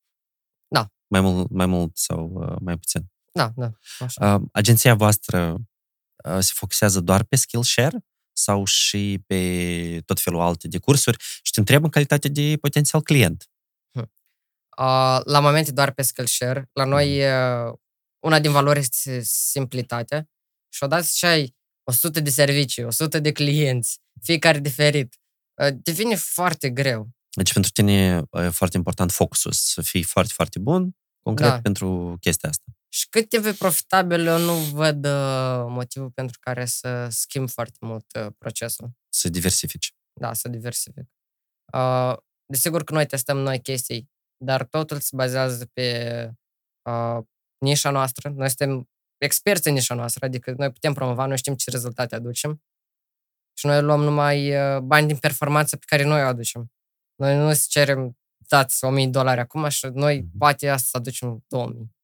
Da. 0.67 0.91
Mai 1.07 1.21
mult, 1.21 1.49
mai 1.49 1.65
mult 1.65 1.97
sau 1.97 2.31
uh, 2.33 2.55
mai 2.61 2.77
puțin. 2.77 3.11
Da, 3.33 3.51
da. 3.55 3.71
Așa. 3.99 4.35
Uh, 4.35 4.41
agenția 4.51 4.95
voastră 4.95 5.57
uh, 6.25 6.39
se 6.39 6.51
focusează 6.55 6.99
doar 6.99 7.23
pe 7.23 7.35
Skillshare 7.35 8.05
sau 8.33 8.65
și 8.65 9.23
pe 9.27 10.01
tot 10.05 10.19
felul 10.19 10.39
alte 10.39 10.67
de 10.67 10.77
cursuri 10.77 11.17
și 11.41 11.51
te 11.51 11.59
întreb 11.59 11.83
în 11.83 11.89
calitate 11.89 12.27
de 12.27 12.57
potențial 12.61 13.01
client. 13.01 13.49
Uh, 14.79 15.19
la 15.23 15.39
momente 15.39 15.71
doar 15.71 15.91
pe 15.91 16.01
Skillshare. 16.01 16.69
La 16.73 16.83
noi 16.83 17.19
uh, 17.19 17.73
una 18.19 18.39
din 18.39 18.51
valori 18.51 18.79
este 18.79 19.21
simplitatea 19.23 20.29
și 20.73 20.83
odată 20.83 21.05
ce 21.13 21.25
ai 21.25 21.55
100 21.83 22.19
de 22.19 22.29
servicii, 22.29 22.83
100 22.83 23.19
de 23.19 23.31
clienți, 23.31 23.99
fiecare 24.21 24.59
diferit, 24.59 25.15
uh, 25.61 25.67
devine 25.73 26.15
foarte 26.15 26.69
greu. 26.69 27.09
Deci 27.29 27.53
pentru 27.53 27.71
tine 27.71 28.25
e 28.31 28.49
foarte 28.49 28.77
important 28.77 29.11
focusul, 29.11 29.51
să 29.51 29.81
fii 29.81 30.03
foarte, 30.03 30.33
foarte 30.35 30.59
bun, 30.59 30.95
concret 31.23 31.49
da. 31.49 31.61
pentru 31.61 32.17
chestia 32.19 32.49
asta. 32.49 32.63
Și 32.91 33.09
cât 33.09 33.33
e 33.33 33.53
profitabil, 33.53 34.25
eu 34.25 34.39
nu 34.39 34.53
văd 34.53 35.05
uh, 35.05 35.65
motivul 35.67 36.11
pentru 36.11 36.37
care 36.39 36.65
să 36.65 37.07
schimb 37.09 37.49
foarte 37.49 37.77
mult 37.81 38.05
uh, 38.19 38.27
procesul. 38.37 38.91
Să 39.09 39.29
diversifici. 39.29 39.93
Da, 40.19 40.33
să 40.33 40.47
diversific. 40.47 41.05
Uh, 41.73 42.17
desigur 42.45 42.83
că 42.83 42.93
noi 42.93 43.05
testăm 43.05 43.37
noi 43.37 43.61
chestii, 43.61 44.09
dar 44.37 44.65
totul 44.65 44.99
se 44.99 45.15
bazează 45.15 45.65
pe 45.65 46.29
uh, 46.89 47.17
nișa 47.59 47.89
noastră. 47.89 48.29
Noi 48.29 48.47
suntem 48.47 48.89
experți 49.17 49.67
în 49.67 49.73
nișa 49.73 49.93
noastră, 49.93 50.25
adică 50.25 50.53
noi 50.57 50.71
putem 50.71 50.93
promova, 50.93 51.25
noi 51.25 51.37
știm 51.37 51.55
ce 51.55 51.69
rezultate 51.69 52.15
aducem 52.15 52.61
și 53.59 53.65
noi 53.65 53.81
luăm 53.81 54.01
numai 54.01 54.55
uh, 54.55 54.79
bani 54.79 55.07
din 55.07 55.17
performanță 55.17 55.77
pe 55.77 55.85
care 55.87 56.03
noi 56.03 56.21
o 56.21 56.25
aducem. 56.25 56.71
Noi 57.15 57.35
nu 57.35 57.47
îți 57.47 57.69
cerem 57.69 58.17
dați 58.47 58.83
1000 58.83 59.07
dolari 59.07 59.39
acum 59.39 59.69
și 59.69 59.85
noi 59.93 60.19
mhm. 60.19 60.37
poate 60.37 60.69
asta 60.69 60.87
să 60.91 60.97
aducem 60.97 61.43
2000. 61.47 61.95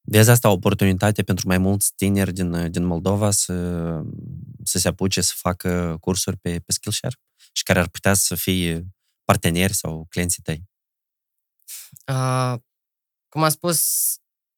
Vezi 0.00 0.30
asta 0.30 0.48
o 0.48 0.52
oportunitate 0.52 1.22
pentru 1.22 1.46
mai 1.46 1.58
mulți 1.58 1.92
tineri 1.94 2.32
din, 2.32 2.70
din 2.70 2.84
Moldova 2.84 3.30
să, 3.30 3.54
să 4.64 4.78
se 4.78 4.88
apuce 4.88 5.20
să 5.20 5.32
facă 5.36 5.96
cursuri 6.00 6.36
pe, 6.36 6.60
pe 6.60 6.72
Skillshare 6.72 7.16
și 7.52 7.62
care 7.62 7.78
ar 7.78 7.88
putea 7.88 8.14
să 8.14 8.34
fie 8.34 8.86
parteneri 9.24 9.72
sau 9.72 10.06
clienții 10.08 10.42
tăi? 10.42 10.64
Uh, 12.06 12.54
cum 13.28 13.42
am 13.42 13.48
spus, 13.48 13.80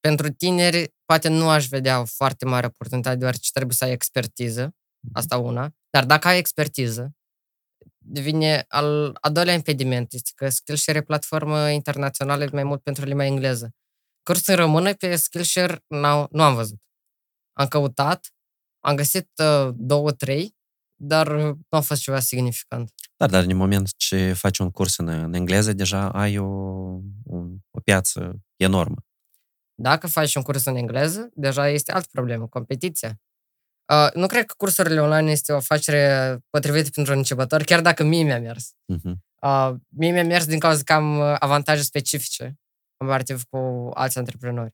pentru 0.07 0.29
tineri 0.29 0.93
poate 1.05 1.29
nu 1.29 1.49
aș 1.49 1.67
vedea 1.67 1.99
o 1.99 2.05
foarte 2.05 2.45
mare 2.45 2.65
oportunitate, 2.65 3.15
deoarece 3.15 3.49
trebuie 3.51 3.75
să 3.75 3.83
ai 3.83 3.91
expertiză, 3.91 4.63
mhm. 4.63 5.11
asta 5.13 5.37
una. 5.37 5.71
Dar 5.89 6.05
dacă 6.05 6.27
ai 6.27 6.37
expertiză, 6.37 7.11
devine 7.97 8.65
al 8.67 9.17
a 9.21 9.29
doilea 9.29 9.53
impediment, 9.53 10.13
este 10.13 10.31
că 10.35 10.49
Skillshare 10.49 10.97
e 10.97 11.01
platformă 11.01 11.69
internațională 11.69 12.49
mai 12.51 12.63
mult 12.63 12.81
pentru 12.81 13.05
limba 13.05 13.25
engleză. 13.25 13.71
Curs 14.23 14.47
în 14.47 14.55
română 14.55 14.93
pe 14.93 15.15
Skillshare 15.15 15.83
nu 16.31 16.43
am 16.43 16.55
văzut. 16.55 16.81
Am 17.53 17.67
căutat, 17.67 18.33
am 18.79 18.95
găsit 18.95 19.29
uh, 19.43 19.73
două, 19.75 20.11
trei, 20.11 20.55
dar 21.01 21.31
nu 21.31 21.57
a 21.69 21.79
fost 21.79 22.01
ceva 22.01 22.19
significant. 22.19 22.93
Da, 23.17 23.27
dar 23.27 23.43
în 23.43 23.55
moment 23.55 23.95
ce 23.97 24.33
faci 24.33 24.57
un 24.57 24.71
curs 24.71 24.97
în, 24.97 25.07
în 25.07 25.33
engleză, 25.33 25.73
deja 25.73 26.09
ai 26.09 26.37
o, 26.37 26.45
un, 27.23 27.57
o 27.71 27.79
piață 27.79 28.41
enormă. 28.55 29.05
Dacă 29.75 30.07
faci 30.07 30.35
un 30.35 30.41
curs 30.41 30.65
în 30.65 30.75
engleză, 30.75 31.29
deja 31.33 31.67
este 31.67 31.91
altă 31.91 32.07
problemă, 32.11 32.47
competiția. 32.47 33.19
Uh, 33.93 34.09
nu 34.13 34.27
cred 34.27 34.45
că 34.45 34.53
cursurile 34.57 35.01
online 35.01 35.31
este 35.31 35.51
o 35.51 35.55
afacere 35.55 36.37
potrivită 36.49 36.89
pentru 36.89 37.11
un 37.11 37.17
începător, 37.17 37.63
chiar 37.63 37.81
dacă 37.81 38.03
mie 38.03 38.23
mi-a 38.23 38.39
mers. 38.39 38.71
Uh-huh. 38.71 39.13
Uh, 39.41 39.73
mie 39.87 40.11
mi-a 40.11 40.23
mers 40.23 40.45
din 40.45 40.59
cauza 40.59 40.83
că 40.83 40.93
am 40.93 41.19
uh, 41.19 41.35
avantaje 41.39 41.81
specifice 41.81 42.57
comparativ 42.97 43.43
cu 43.43 43.89
alți 43.93 44.17
antreprenori. 44.17 44.73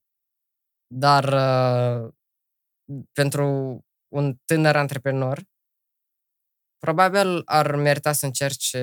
Dar 0.93 1.24
uh, 1.24 2.14
pentru 3.12 3.45
un 4.14 4.36
tânăr 4.45 4.76
antreprenor, 4.76 5.43
probabil 6.78 7.41
ar 7.45 7.76
merita 7.76 8.12
să 8.12 8.26
încerce 8.26 8.82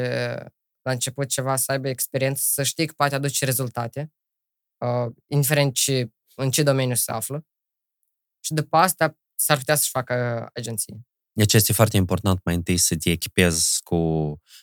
la 0.83 0.93
început 0.93 1.29
ceva, 1.29 1.57
să 1.57 1.73
aibă 1.73 1.89
experiență, 1.89 2.43
să 2.45 2.63
știi 2.63 2.87
că 2.87 2.93
poate 2.97 3.15
aduce 3.15 3.45
rezultate, 3.45 4.13
uh, 4.79 5.15
indiferent 5.27 5.75
ce, 5.75 6.11
în 6.35 6.51
ce 6.51 6.63
domeniu 6.63 6.95
se 6.95 7.13
află. 7.13 7.45
Și 8.41 8.53
după 8.53 8.77
asta 8.77 9.19
s-ar 9.35 9.59
putea 9.59 9.75
să-și 9.75 9.91
facă 9.91 10.49
agenție. 10.55 11.07
Deci 11.33 11.53
este 11.53 11.73
foarte 11.73 11.97
important 11.97 12.41
mai 12.45 12.55
întâi 12.55 12.77
să 12.77 12.97
te 12.97 13.11
echipezi 13.11 13.83
cu 13.83 13.97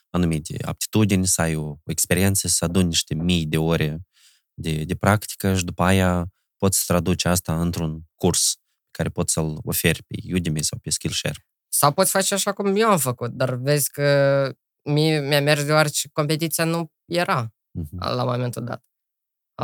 anumite 0.10 0.66
aptitudini, 0.66 1.28
să 1.28 1.42
ai 1.42 1.56
o 1.56 1.76
experiență, 1.86 2.48
să 2.48 2.66
aduni 2.66 2.88
niște 2.88 3.14
mii 3.14 3.46
de 3.46 3.58
ore 3.58 4.08
de, 4.54 4.84
de 4.84 4.96
practică 4.96 5.56
și 5.56 5.64
după 5.64 5.84
aia 5.84 6.28
poți 6.58 6.78
să 6.78 6.84
traduci 6.88 7.26
asta 7.26 7.62
într-un 7.62 8.02
curs 8.16 8.56
care 8.92 9.10
poți 9.10 9.34
să-l 9.34 9.60
oferi 9.64 10.04
pe 10.04 10.34
Udemy 10.34 10.64
sau 10.64 10.80
pe 10.80 10.90
Skillshare. 10.90 11.48
Sau 11.68 11.92
poți 11.92 12.12
face 12.12 12.34
așa 12.34 12.54
cum 12.54 12.76
eu 12.76 12.90
am 12.90 12.98
făcut, 12.98 13.32
dar 13.32 13.56
vezi 13.56 13.92
că 13.92 14.52
mie 14.84 15.20
mi-a 15.20 15.42
mers 15.42 15.66
deoarece 15.66 16.10
competiția 16.12 16.64
nu 16.64 16.92
era 17.06 17.54
uh-huh. 17.80 17.98
la 17.98 18.24
momentul 18.24 18.64
dat. 18.64 18.86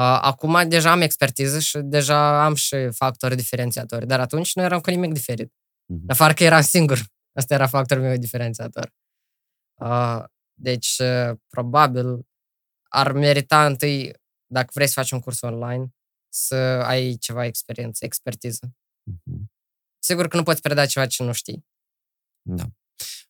Acum 0.02 0.70
deja 0.70 0.92
am 0.92 1.02
expertiză 1.02 1.60
și 1.60 1.78
deja 1.78 2.46
am 2.46 2.56
și 2.56 2.90
factori 2.92 3.36
diferențiatori, 3.36 4.08
dar 4.08 4.20
atunci 4.20 4.56
nu 4.56 4.64
eram 4.64 4.80
cu 4.80 4.90
nimic 4.90 5.14
diferit. 5.14 5.48
Uh-huh. 5.48 6.08
Afară 6.08 6.34
că 6.34 6.44
eram 6.44 6.62
singur. 6.62 7.00
Asta 7.40 7.54
era 7.54 7.68
factorul 7.68 8.04
meu 8.04 8.18
diferențiator. 8.18 8.94
Deci, 10.54 10.96
probabil, 11.48 12.28
ar 12.90 13.12
merita 13.12 13.66
întâi 13.66 14.14
dacă 14.52 14.70
vrei 14.74 14.88
să 14.88 14.94
faci 14.94 15.12
un 15.12 15.20
curs 15.20 15.42
online, 15.42 15.94
să 16.30 16.56
ai 16.86 17.16
ceva 17.16 17.46
experiență, 17.46 18.06
expertiză. 18.06 18.74
Mm-hmm. 19.12 19.44
Sigur 20.00 20.28
că 20.28 20.38
nu 20.38 20.44
poți 20.44 20.62
preda 20.62 20.86
ceva 20.86 21.06
ce 21.06 21.24
nu 21.24 21.32
știi. 21.32 21.66
Da. 22.42 22.64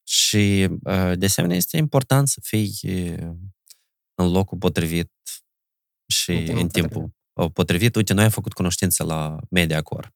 Și, 0.03 0.67
uh, 0.83 1.17
de 1.17 1.25
asemenea, 1.25 1.55
este 1.55 1.77
important 1.77 2.27
să 2.27 2.39
fii 2.43 2.79
uh, 2.83 3.35
în 4.15 4.31
locul 4.31 4.57
potrivit 4.57 5.11
și 6.11 6.31
în 6.31 6.43
timpul, 6.43 6.61
în 6.61 6.67
timpul 6.67 7.13
potrivit. 7.33 7.53
potrivit. 7.53 7.95
Uite, 7.95 8.13
noi 8.13 8.23
am 8.23 8.29
făcut 8.29 8.53
cunoștință 8.53 9.03
la 9.03 9.37
MediaCore. 9.49 10.15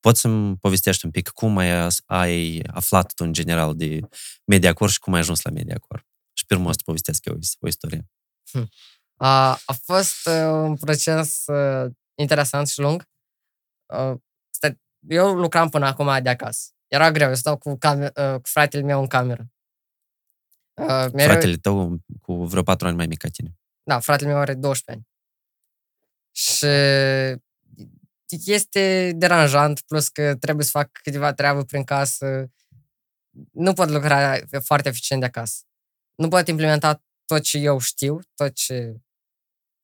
Poți 0.00 0.20
să-mi 0.20 0.56
povestești 0.56 1.04
un 1.04 1.10
pic 1.10 1.28
cum 1.28 1.56
ai, 1.56 1.88
ai 2.06 2.62
aflat 2.66 3.12
tu 3.14 3.24
în 3.24 3.32
general 3.32 3.76
de 3.76 4.00
MediaCore 4.44 4.90
și 4.90 4.98
cum 4.98 5.12
ai 5.12 5.20
ajuns 5.20 5.42
la 5.42 5.50
MediaCore? 5.50 6.06
Și 6.32 6.46
pe 6.46 6.54
urmă 6.54 6.68
o 6.68 6.72
să 6.72 6.78
povestesc 6.84 7.24
eu 7.24 7.38
o 7.60 7.66
istorie. 7.66 8.08
Hm. 8.50 8.68
A, 9.16 9.50
a 9.64 9.72
fost 9.82 10.26
uh, 10.26 10.34
un 10.44 10.76
proces 10.76 11.46
uh, 11.46 11.90
interesant 12.14 12.68
și 12.68 12.80
lung. 12.80 13.08
Uh, 13.86 14.16
eu 15.08 15.34
lucram 15.34 15.68
până 15.68 15.86
acum 15.86 16.22
de 16.22 16.28
acasă. 16.28 16.68
Era 16.88 17.10
greu, 17.10 17.28
eu 17.28 17.34
stau 17.34 17.56
cu, 17.56 17.78
camer- 17.78 18.12
uh, 18.14 18.34
cu 18.34 18.48
fratele 18.48 18.82
meu 18.82 19.00
în 19.00 19.06
cameră. 19.06 19.46
Uh, 20.74 20.86
mereu... 20.86 21.26
Fratele 21.26 21.56
tău 21.56 21.98
cu 22.20 22.44
vreo 22.44 22.62
patru 22.62 22.86
ani 22.86 22.96
mai 22.96 23.06
mic 23.06 23.18
ca 23.18 23.28
tine. 23.28 23.58
Da, 23.82 23.98
fratele 23.98 24.30
meu 24.30 24.38
are 24.38 24.54
12 24.54 24.90
ani. 24.90 25.13
Și 26.36 26.66
este 28.28 29.12
deranjant, 29.16 29.80
plus 29.80 30.08
că 30.08 30.36
trebuie 30.36 30.64
să 30.64 30.70
fac 30.70 30.92
câteva 30.92 31.32
treabă 31.32 31.64
prin 31.64 31.84
casă. 31.84 32.50
Nu 33.52 33.72
pot 33.72 33.88
lucra 33.88 34.38
foarte 34.62 34.88
eficient 34.88 35.20
de 35.20 35.26
acasă. 35.26 35.62
nu 36.14 36.28
pot 36.28 36.48
implementa 36.48 37.02
tot 37.24 37.42
ce 37.42 37.58
eu 37.58 37.78
știu, 37.78 38.18
tot 38.34 38.54
ce, 38.54 38.96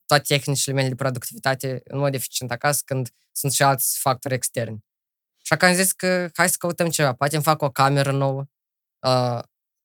toate 0.05 0.23
tehnicile 0.27 0.73
mele 0.73 0.87
de 0.87 0.95
productivitate 0.95 1.81
în 1.83 1.99
mod 1.99 2.13
eficient 2.13 2.51
acasă 2.51 2.81
când 2.85 3.09
sunt 3.31 3.51
și 3.51 3.63
alți 3.63 3.99
factori 3.99 4.33
externi. 4.33 4.85
Și 5.43 5.53
am 5.53 5.73
zis 5.73 5.91
că 5.91 6.29
hai 6.33 6.49
să 6.49 6.55
căutăm 6.59 6.89
ceva, 6.89 7.13
poate 7.13 7.35
îmi 7.35 7.43
fac 7.43 7.61
o 7.61 7.71
cameră 7.71 8.11
nouă, 8.11 8.45
uh, 9.07 9.39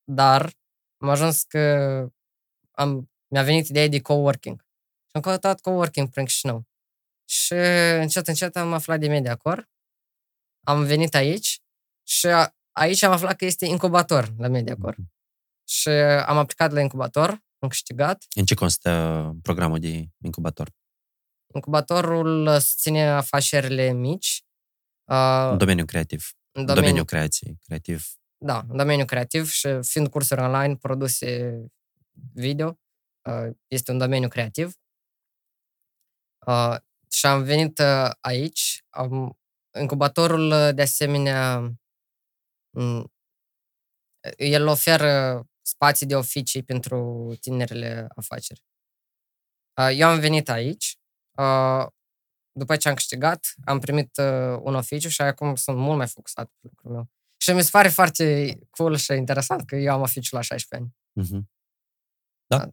dar 0.05 0.53
am 0.97 1.09
ajuns 1.09 1.43
că 1.43 1.61
am, 2.71 3.11
mi-a 3.27 3.43
venit 3.43 3.69
ideea 3.69 3.89
de 3.89 4.01
coworking. 4.01 4.66
Și 5.17 5.23
am 5.23 5.31
căutat 5.31 5.61
coworking 5.61 6.09
prin 6.09 6.25
Chișinău. 6.25 6.67
Și 7.29 7.53
încet, 8.01 8.29
încet 8.29 8.57
am 8.57 8.73
aflat 8.73 9.01
de 9.01 9.09
Mediacor. 9.09 9.69
Am 10.67 10.85
venit 10.85 11.15
aici 11.15 11.61
și 12.07 12.29
aici 12.73 13.03
am 13.03 13.13
aflat 13.13 13.37
că 13.37 13.45
este 13.45 13.67
incubator 13.67 14.35
la 14.39 14.49
Mediacor. 14.49 14.95
Mm-hmm. 14.95 15.15
Și 15.69 15.89
am 16.27 16.37
aplicat 16.37 16.73
la 16.73 16.81
incubator, 16.81 17.31
am 17.59 17.69
câștigat. 17.69 18.25
În 18.35 18.45
ce 18.45 18.55
constă 18.55 19.33
programul 19.43 19.79
de 19.79 20.09
incubator? 20.23 20.71
Incubatorul 21.55 22.49
susține 22.59 23.09
afacerile 23.09 23.93
mici. 23.93 24.45
Uh, 25.05 25.49
în 25.51 25.59
domeniul 25.59 25.87
creativ. 25.87 26.31
În 26.53 26.65
domeniul, 26.65 26.75
domeniul 26.75 27.05
creației, 27.05 27.59
creativ. 27.65 28.07
Da, 28.37 28.65
în 28.69 28.77
domeniul 28.77 29.07
creativ 29.07 29.51
și 29.51 29.69
fiind 29.83 30.09
cursuri 30.09 30.41
online, 30.41 30.77
produse 30.77 31.61
video, 32.33 32.79
uh, 33.29 33.55
este 33.67 33.93
un 33.93 33.99
domeniu 33.99 34.29
creativ. 34.29 34.77
Uh, 36.47 36.77
și 37.11 37.27
am 37.27 37.43
venit 37.43 37.79
uh, 37.79 38.11
aici. 38.21 38.85
Am, 38.89 39.39
incubatorul, 39.81 40.51
uh, 40.51 40.75
de 40.75 40.83
asemenea, 40.83 41.73
el 44.37 44.67
oferă 44.67 45.45
spații 45.63 46.07
de 46.07 46.17
oficii 46.17 46.63
pentru 46.63 47.33
tinerile 47.41 48.07
afaceri. 48.15 48.63
Uh, 49.81 49.91
eu 49.95 50.09
am 50.09 50.21
venit 50.21 50.49
aici. 50.49 50.99
După 52.53 52.77
ce 52.77 52.89
am 52.89 52.95
câștigat, 52.95 53.55
am 53.65 53.79
primit 53.79 54.17
un 54.61 54.75
oficiu 54.75 55.09
și 55.09 55.21
acum 55.23 55.55
sunt 55.55 55.77
mult 55.77 55.97
mai 55.97 56.09
focusat 56.09 56.47
pe 56.47 56.69
lucrul 56.71 56.93
meu. 56.93 57.11
Și 57.37 57.53
mi 57.53 57.63
se 57.63 57.69
pare 57.73 57.89
foarte 57.89 58.59
cool 58.71 58.97
și 58.97 59.13
interesant 59.13 59.67
că 59.67 59.77
eu 59.77 59.93
am 59.93 60.01
oficiu 60.01 60.35
la 60.35 60.41
16 60.41 60.75
ani. 60.77 60.97
Mm-hmm. 61.21 61.45
Da. 62.47 62.59
da. 62.59 62.71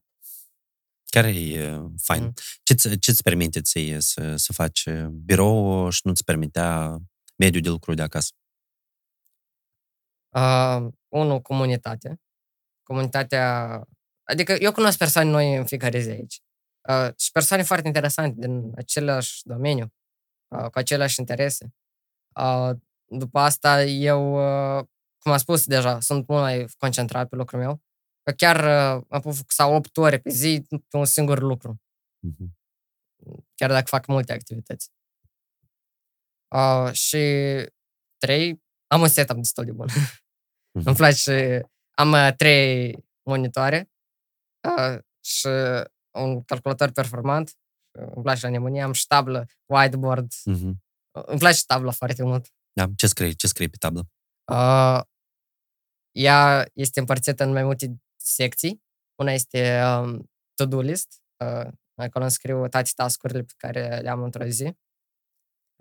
Chiar 1.14 1.26
e 1.26 1.82
fain. 2.02 2.24
Mm. 2.24 2.34
Ce-ți, 2.64 3.00
ce-ți 3.00 3.24
permite 3.24 3.62
ție 3.62 4.00
să, 4.00 4.36
să 4.36 4.54
faci 4.54 4.90
birou 5.10 5.90
și 5.90 6.02
nu-ți 6.04 6.24
permitea 6.24 6.98
mediul 7.36 7.62
de 7.62 7.70
lucru 7.70 7.94
de 7.94 8.02
acasă? 8.02 8.32
Uh, 10.36 10.92
unul, 11.08 11.42
comunitate. 11.42 12.22
Comunitatea... 12.84 13.82
Adică 14.24 14.52
eu 14.52 14.72
cunosc 14.72 14.98
persoane 14.98 15.30
noi 15.30 15.56
în 15.56 15.66
fiecare 15.66 16.00
zi 16.00 16.10
aici. 16.10 16.42
Uh, 16.90 17.10
și 17.18 17.32
persoane 17.32 17.64
foarte 17.64 17.88
interesante 17.88 18.48
din 18.48 18.72
același 18.76 19.42
domeniu, 19.44 19.94
uh, 20.48 20.70
cu 20.70 20.78
aceleași 20.78 21.20
interese. 21.20 21.74
Uh, 22.40 22.72
după 23.06 23.40
asta, 23.40 23.84
eu, 23.84 24.34
uh, 24.78 24.86
cum 25.18 25.32
am 25.32 25.38
spus 25.38 25.66
deja, 25.66 26.00
sunt 26.00 26.28
mult 26.28 26.42
mai 26.42 26.66
concentrat 26.78 27.30
pe 27.30 27.36
lucrul 27.36 27.60
meu 27.60 27.82
că 28.24 28.32
chiar 28.32 28.56
uh, 28.56 29.06
am 29.10 29.22
putut 29.22 29.38
focusa 29.38 29.68
8 29.68 29.98
ore 29.98 30.20
pe 30.20 30.30
zi 30.30 30.66
pe 30.70 30.98
un 30.98 31.06
singur 31.06 31.40
lucru. 31.42 31.82
Mm-hmm. 32.28 32.62
Chiar 33.56 33.70
dacă 33.70 33.86
fac 33.86 34.06
multe 34.08 34.34
activități. 34.34 34.92
Uh, 36.56 36.92
și 36.92 37.18
trei, 38.18 38.64
am 38.88 39.02
un 39.02 39.08
setup 39.08 39.36
destul 39.36 39.66
de 39.66 39.72
bun. 39.72 39.88
Mm-hmm. 40.80 40.86
Îmi 40.86 40.96
place, 40.96 41.62
am 41.92 42.12
uh, 42.12 42.30
trei 42.36 42.98
monitoare 43.24 43.92
uh, 44.68 45.00
și 45.24 45.48
un 46.12 46.44
calculator 46.44 46.92
performant. 46.92 47.58
Îmi 47.92 48.24
place 48.24 48.46
la 48.46 48.52
nebunie, 48.52 48.82
am 48.82 48.92
și 48.92 49.02
ștablă, 49.02 49.46
whiteboard. 49.66 50.32
Mm-hmm. 50.32 50.74
Îmi 51.12 51.40
place 51.40 51.64
tabla 51.66 51.92
foarte 51.92 52.24
mult. 52.24 52.48
Da, 52.74 52.88
ce 52.96 53.08
scrii? 53.08 53.36
Ce 53.36 53.48
scrii 53.48 53.70
pe 53.70 53.78
tablă? 53.78 54.08
Uh, 54.52 55.02
ea 56.12 56.70
este 56.74 57.00
împărțită 57.00 57.44
în 57.44 57.52
mai 57.52 57.64
multe 57.64 57.96
secții. 58.24 58.84
Una 59.16 59.32
este 59.32 59.84
um, 59.84 60.30
to-do 60.54 60.80
list, 60.80 61.24
uh, 61.46 61.68
acolo 61.96 62.24
înscriu 62.24 62.68
toate 62.68 62.90
tascurile 62.96 63.42
pe 63.42 63.54
care 63.58 64.00
le 64.00 64.10
am 64.10 64.24
într-o 64.24 64.46
zi. 64.46 64.78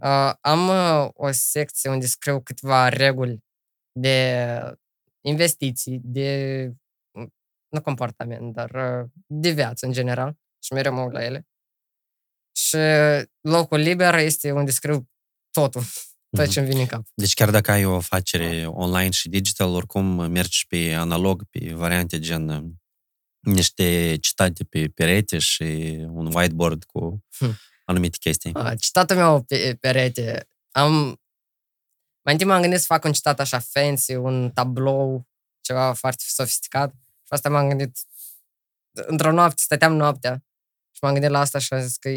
Uh, 0.02 0.32
am 0.40 0.68
uh, 0.68 1.10
o 1.12 1.30
secție 1.30 1.90
unde 1.90 2.06
scriu 2.06 2.42
câteva 2.42 2.88
reguli 2.88 3.44
de 3.92 4.76
investiții, 5.24 6.00
de 6.02 6.72
nu 7.68 7.82
comportament, 7.82 8.52
dar 8.52 8.70
uh, 8.70 9.10
de 9.26 9.50
viață 9.50 9.86
în 9.86 9.92
general 9.92 10.36
și 10.64 10.72
mereu 10.72 10.92
mă 10.94 11.10
la 11.10 11.24
ele. 11.24 11.46
Și 12.56 12.76
locul 13.40 13.78
liber 13.78 14.14
este 14.14 14.52
unde 14.52 14.70
scriu 14.70 15.08
totul, 15.50 15.82
tot 16.36 16.48
ce 16.48 16.58
îmi 16.58 16.68
vine 16.68 16.80
în 16.80 16.86
cap. 16.86 17.04
Deci 17.14 17.34
chiar 17.34 17.50
dacă 17.50 17.70
ai 17.70 17.84
o 17.84 17.96
afacere 17.96 18.66
online 18.66 19.10
și 19.10 19.28
digital, 19.28 19.74
oricum 19.74 20.04
mergi 20.30 20.66
pe 20.66 20.94
analog, 20.94 21.44
pe 21.50 21.72
variante 21.74 22.18
gen 22.18 22.48
uh, 22.48 22.64
niște 23.40 24.16
citate 24.20 24.64
pe 24.64 24.88
perete 24.88 25.38
și 25.38 25.62
un 26.08 26.34
whiteboard 26.34 26.84
cu 26.84 27.24
hm. 27.38 27.58
anumite 27.84 28.16
chestii. 28.20 28.54
A, 28.54 28.74
citatul 28.74 29.16
meu 29.16 29.42
pe 29.42 29.76
perete. 29.80 30.48
Am... 30.70 30.92
Mai 32.24 32.32
întâi 32.32 32.46
m-am 32.46 32.60
gândit 32.60 32.78
să 32.78 32.86
fac 32.86 33.04
un 33.04 33.12
citat 33.12 33.40
așa 33.40 33.58
fancy, 33.58 34.14
un 34.14 34.50
tablou, 34.50 35.28
ceva 35.60 35.92
foarte 35.92 36.22
sofisticat. 36.26 36.92
Și 36.92 37.28
asta 37.28 37.48
m-am 37.48 37.68
gândit 37.68 37.98
într-o 38.92 39.32
noapte, 39.32 39.62
stăteam 39.62 39.96
noaptea 39.96 40.44
și 40.90 40.98
m-am 41.00 41.12
gândit 41.12 41.30
la 41.30 41.38
asta 41.38 41.58
și 41.58 41.72
am 41.72 41.80
zis 41.80 41.96
că 41.96 42.10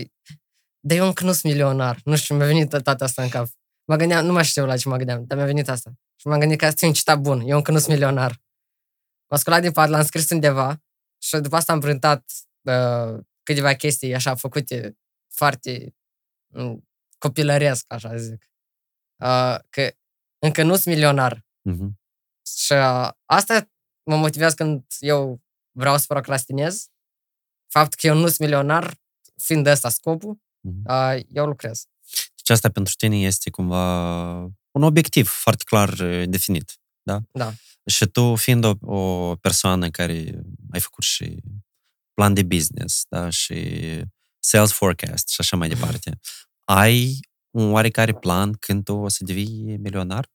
dar 0.88 0.98
eu 0.98 1.06
încă 1.06 1.24
nu 1.24 1.32
sunt 1.32 1.52
milionar. 1.52 2.00
Nu 2.04 2.16
știu, 2.16 2.36
mi-a 2.36 2.46
venit 2.46 2.70
toată 2.70 3.04
asta 3.04 3.24
în 3.24 3.30
cap. 3.30 3.48
Mă 3.88 3.96
gândeam, 3.96 4.26
nu 4.26 4.32
mai 4.32 4.44
știu 4.44 4.66
la 4.66 4.78
ce 4.78 4.90
mă 4.90 4.98
gândeam, 4.98 5.26
dar 5.26 5.38
mi-a 5.38 5.46
venit 5.46 5.70
asta. 5.70 5.94
Și 6.16 6.28
m-am 6.28 6.40
gândit 6.40 6.60
că 6.60 6.66
asta 6.66 6.86
e 6.86 6.88
un 6.88 6.94
citat 6.94 7.20
bun. 7.20 7.40
Eu 7.40 7.58
încă 7.58 7.72
nu 7.72 7.78
sunt 7.78 7.90
milionar. 7.90 8.42
M-am 9.30 9.40
sculat 9.40 9.62
din 9.62 9.72
pat, 9.72 9.90
l-am 9.90 10.04
scris 10.04 10.30
undeva 10.30 10.84
și 11.22 11.38
după 11.38 11.56
asta 11.56 11.74
am 11.74 11.80
printat 11.80 12.32
uh, 12.62 13.20
câteva 13.44 13.74
chestii 13.74 14.16
așa 14.16 14.36
făcute 14.36 14.98
foarte 15.28 15.96
um, 16.48 16.88
copilăresc, 17.18 17.94
așa 17.94 18.18
zic. 18.18 18.50
Uh, 19.24 19.58
că 19.70 19.92
încă 20.40 20.64
nu 20.64 20.76
sunt 20.76 20.86
milionar. 20.86 21.46
Uh-huh. 21.70 21.90
Și 22.58 22.72
uh, 22.74 23.10
asta 23.26 23.70
mă 24.04 24.16
motivează 24.16 24.56
când 24.56 24.86
eu 25.00 25.42
vreau 25.72 25.98
să 25.98 26.06
procrastinez. 26.08 26.90
Faptul 27.68 27.98
că 28.02 28.08
eu 28.08 28.16
nu 28.16 28.28
sunt 28.28 28.40
milionar, 28.40 28.98
fiind 29.36 29.66
ăsta 29.66 29.90
scopul, 29.90 30.36
uh-huh. 30.38 31.16
uh, 31.18 31.24
eu 31.32 31.46
lucrez. 31.46 31.88
Deci 32.46 32.56
asta 32.56 32.70
pentru 32.70 32.94
tine 32.98 33.20
este 33.20 33.50
cumva 33.50 34.36
un 34.72 34.84
obiectiv 34.84 35.28
foarte 35.28 35.64
clar 35.64 35.90
uh, 35.90 36.24
definit, 36.26 36.80
da? 37.02 37.20
Da. 37.32 37.54
Și 37.86 38.06
tu, 38.06 38.36
fiind 38.36 38.64
o, 38.64 38.74
o 38.82 39.36
persoană 39.36 39.90
care 39.90 40.42
ai 40.72 40.80
făcut 40.80 41.04
și 41.04 41.44
plan 42.14 42.34
de 42.34 42.44
business, 42.44 43.06
da, 43.10 43.30
și 43.30 43.80
sales 44.40 44.72
forecast 44.72 45.30
și 45.30 45.36
așa 45.40 45.58
mai 45.58 45.68
departe, 45.74 46.20
ai 46.64 47.20
un 47.50 47.72
oarecare 47.72 48.14
plan 48.14 48.54
când 48.54 48.84
tu 48.84 48.94
o 48.94 49.08
să 49.08 49.24
devii 49.24 49.78
milionar? 49.78 50.32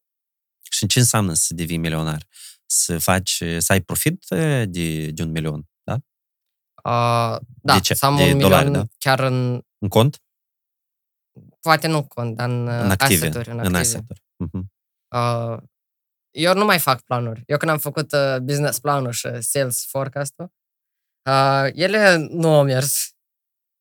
Și 0.70 0.87
ce 0.87 0.99
înseamnă 0.99 1.32
să 1.32 1.55
devii 1.55 1.77
milionar? 1.77 2.27
Să 2.66 2.99
faci, 2.99 3.43
să 3.59 3.73
ai 3.73 3.81
profit 3.81 4.24
de, 4.65 5.11
de 5.11 5.23
un 5.23 5.31
milion, 5.31 5.69
da? 5.82 5.95
Uh, 6.85 7.41
da, 7.62 7.74
de 7.74 7.81
ce? 7.81 7.95
să 7.95 8.07
am 8.07 8.16
de 8.16 8.23
un 8.23 8.39
dolari, 8.39 8.65
milion 8.65 8.82
da? 8.82 8.89
chiar 8.99 9.20
în... 9.20 9.62
În 9.78 9.89
cont? 9.89 10.23
Poate 11.61 11.87
nu 11.87 12.07
cont, 12.07 12.37
dar 12.37 12.49
în, 12.49 12.69
în 12.69 12.91
active. 12.91 13.27
Asset-uri. 13.27 13.49
În, 13.49 13.59
active. 13.59 13.66
în 13.69 13.74
asset-uri. 13.74 14.20
Uh-huh. 14.20 14.62
Uh, 15.15 15.62
eu 16.31 16.55
nu 16.55 16.65
mai 16.65 16.78
fac 16.78 17.01
planuri. 17.01 17.43
Eu 17.47 17.57
când 17.57 17.70
am 17.70 17.78
făcut 17.78 18.12
uh, 18.12 18.37
business 18.43 18.78
planul 18.78 19.12
și 19.12 19.41
sales 19.41 19.87
forecast-ul, 19.87 20.53
uh, 21.31 21.69
ele 21.73 22.16
nu 22.16 22.55
au 22.55 22.65
mers 22.65 23.15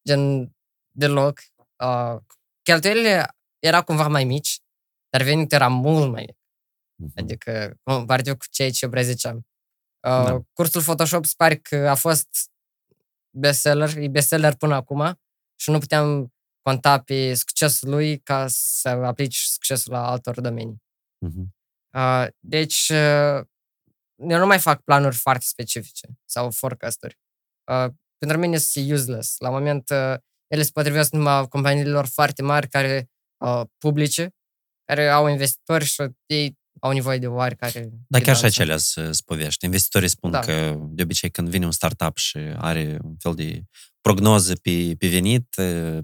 gen 0.08 0.52
deloc. 0.92 1.40
Uh, 1.84 2.18
cheltuielile 2.62 3.36
erau 3.60 3.84
cumva 3.84 4.08
mai 4.08 4.24
mici, 4.24 4.60
dar 5.10 5.22
venitul 5.22 5.58
era 5.58 5.68
mult 5.68 6.12
mai 6.12 6.26
mic. 6.28 6.38
Uh-huh. 7.04 7.16
Adică, 7.16 7.80
comparativ 7.84 8.34
cu 8.34 8.46
ceea 8.50 8.72
ce 8.72 8.86
eu 8.86 8.92
preziceam. 8.92 9.36
Uh, 10.08 10.26
da. 10.26 10.42
Cursul 10.54 10.82
Photoshop 10.82 11.26
se 11.26 11.34
pare 11.38 11.56
că 11.56 11.90
a 11.90 11.96
fost 11.96 12.30
bestseller, 13.38 13.98
e 13.98 14.08
bestseller 14.08 14.56
până 14.56 14.76
acum 14.76 15.20
și 15.60 15.70
nu 15.70 15.80
puteam 15.80 16.34
conta 16.70 17.00
pe 17.02 17.34
succesul 17.34 17.90
lui 17.90 18.20
ca 18.20 18.46
să 18.48 18.90
aplici 18.90 19.38
succesul 19.38 19.94
la 19.94 20.10
altor 20.10 20.42
domenii. 20.42 20.82
Uh-huh. 21.26 21.46
Uh, 21.94 22.28
deci, 22.40 22.90
uh, 22.90 23.46
eu 24.16 24.40
nu 24.40 24.46
mai 24.46 24.60
fac 24.60 24.82
planuri 24.82 25.16
foarte 25.16 25.46
specifice 25.46 26.08
sau 26.26 26.52
forecast-uri. 26.52 27.18
Uh, 27.72 27.94
pentru 28.18 28.38
mine 28.38 28.58
sunt 28.58 28.92
useless. 28.92 29.38
La 29.38 29.50
moment, 29.50 29.90
uh, 29.90 30.16
ele 30.48 30.64
se 30.64 30.70
potrivesc 30.74 31.12
numai 31.12 31.48
companiilor 31.48 32.06
foarte 32.06 32.42
mari 32.42 32.68
care 32.68 33.10
uh, 33.46 33.62
publice, 33.78 34.36
care 34.86 35.10
au 35.10 35.28
investitori 35.28 35.86
și 35.86 36.08
ei 36.26 36.59
au 36.80 36.92
nevoie 36.92 37.18
de 37.18 37.28
oarecare... 37.28 37.90
Dar 38.08 38.22
chiar 38.22 38.36
și 38.36 38.46
acelea 38.46 38.78
sunt 38.78 39.22
povești. 39.22 39.66
Investitorii 39.66 40.08
spun 40.08 40.32
da. 40.32 40.40
că 40.40 40.78
de 40.90 41.02
obicei 41.02 41.30
când 41.30 41.50
vine 41.50 41.66
un 41.66 41.72
startup 41.72 42.18
și 42.18 42.38
are 42.58 43.00
un 43.04 43.16
fel 43.20 43.34
de 43.34 43.64
prognoză 44.02 44.56
pe, 44.56 44.96
pe 44.98 45.08
venit, 45.08 45.48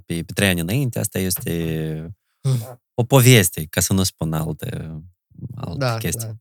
pe, 0.05 0.23
pe 0.23 0.33
trei 0.33 0.49
ani 0.49 0.59
înainte, 0.59 0.99
asta 0.99 1.19
este 1.19 2.15
mm. 2.41 2.81
o 2.93 3.03
poveste, 3.03 3.65
ca 3.69 3.81
să 3.81 3.93
nu 3.93 4.03
spun 4.03 4.33
alte, 4.33 5.01
alte 5.55 5.77
da, 5.77 5.97
chestii. 5.97 6.39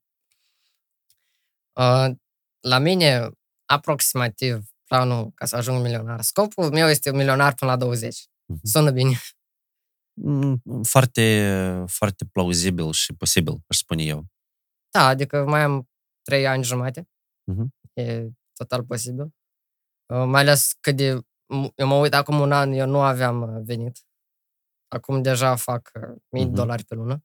Da. 1.72 2.04
Uh, 2.06 2.14
la 2.60 2.78
mine, 2.78 3.30
aproximativ, 3.64 4.64
planul 4.84 5.30
ca 5.34 5.46
să 5.46 5.56
ajung 5.56 5.82
milionar. 5.82 6.22
Scopul 6.22 6.70
meu 6.70 6.88
este 6.88 7.12
milionar 7.12 7.54
până 7.54 7.70
la 7.70 7.76
20. 7.76 8.20
Mm-hmm. 8.20 8.60
Sună 8.62 8.90
bine. 8.90 9.20
Mm, 10.16 10.62
foarte, 10.82 11.84
foarte 11.86 12.24
plauzibil 12.24 12.92
și 12.92 13.14
posibil, 13.14 13.54
aș 13.66 13.76
spune 13.76 14.02
eu. 14.02 14.26
Da, 14.90 15.06
adică 15.06 15.44
mai 15.44 15.62
am 15.62 15.88
trei 16.22 16.46
ani 16.46 16.64
jumate. 16.64 17.08
Uh-huh. 17.52 17.66
E 17.92 18.28
total 18.52 18.84
posibil. 18.84 19.24
Uh, 20.12 20.24
mai 20.26 20.40
ales 20.40 20.72
că 20.80 20.92
de... 20.92 21.06
Eu 21.74 21.86
mă 21.86 21.94
uit 21.94 22.14
acum 22.14 22.40
un 22.40 22.52
an, 22.52 22.72
eu 22.72 22.86
nu 22.86 23.00
aveam 23.00 23.42
uh, 23.42 23.62
venit. 23.64 23.98
Acum 24.88 25.22
deja 25.22 25.56
fac 25.56 25.90
uh, 25.94 26.16
mii 26.28 26.46
uh-huh. 26.46 26.54
dolari 26.54 26.84
pe 26.84 26.94
lună. 26.94 27.24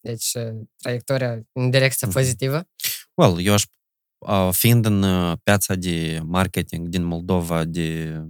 Deci 0.00 0.32
traiectoria 0.76 1.42
în 1.52 1.70
direcție 1.70 2.08
uh-huh. 2.08 2.12
pozitivă. 2.12 2.68
Well, 3.14 3.38
eu 3.40 3.52
aș, 3.52 3.64
fiind 4.50 4.84
în 4.84 5.04
piața 5.36 5.74
de 5.74 6.20
marketing 6.24 6.88
din 6.88 7.02
Moldova 7.02 7.64
de, 7.64 8.20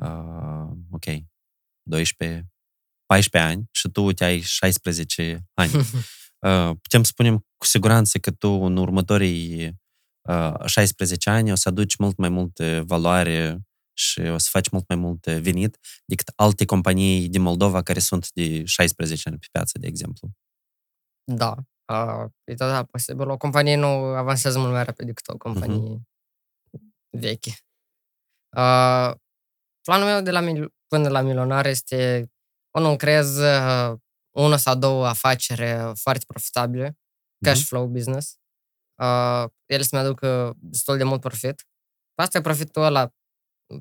uh, 0.00 0.70
ok, 0.90 1.04
12, 1.82 2.52
14 3.12 3.52
ani 3.52 3.68
și 3.70 3.88
tu 3.88 4.12
te 4.12 4.24
ai 4.24 4.40
16 4.40 5.44
ani. 5.54 5.70
Putem 6.82 7.02
spune 7.02 7.30
cu 7.32 7.66
siguranță 7.66 8.18
că 8.18 8.30
tu 8.30 8.48
în 8.48 8.76
următorii 8.76 9.72
16 10.66 11.30
ani 11.30 11.52
o 11.52 11.54
să 11.54 11.68
aduci 11.68 11.96
mult 11.96 12.16
mai 12.16 12.28
multe 12.28 12.80
valoare 12.80 13.58
și 13.92 14.20
o 14.20 14.38
să 14.38 14.48
faci 14.50 14.68
mult 14.68 14.88
mai 14.88 14.96
mult 14.96 15.26
venit 15.26 15.78
decât 16.04 16.32
alte 16.36 16.64
companii 16.64 17.28
din 17.28 17.42
Moldova 17.42 17.82
care 17.82 17.98
sunt 17.98 18.30
de 18.32 18.64
16 18.64 19.28
ani 19.28 19.38
pe 19.38 19.46
piață, 19.52 19.78
de 19.78 19.86
exemplu. 19.86 20.28
Da, 21.24 21.54
uh, 21.92 22.30
e 22.44 22.54
tot 22.54 22.68
da, 22.68 22.84
posibil. 22.84 23.28
O 23.28 23.36
companie 23.36 23.76
nu 23.76 23.86
avansează 23.96 24.58
mult 24.58 24.72
mai 24.72 24.84
repede 24.84 25.08
decât 25.08 25.28
o 25.28 25.36
companie 25.36 25.78
uh-huh. 25.78 27.18
veche. 27.18 27.50
Uh, 28.56 29.14
planul 29.82 30.06
meu 30.06 30.20
de 30.22 30.30
la 30.30 30.40
mil- 30.40 30.74
până 30.86 31.08
la 31.08 31.20
milionar 31.20 31.66
este 31.66 32.31
unul, 32.72 32.96
creez 32.96 33.36
uh, 33.36 33.98
una 34.30 34.56
sau 34.56 34.74
două 34.74 35.06
afaceri 35.06 35.92
foarte 35.94 36.24
profitabile, 36.26 36.98
cash 37.44 37.58
mhm. 37.58 37.66
flow 37.66 37.86
business. 37.86 38.36
Uh, 39.02 39.44
ele 39.66 39.82
să-mi 39.82 40.02
aducă 40.02 40.54
destul 40.56 40.96
de 40.96 41.04
mult 41.04 41.20
profit. 41.20 41.66
Asta 42.14 42.38
e 42.38 42.40
profitul 42.40 42.82
ăla, 42.82 43.12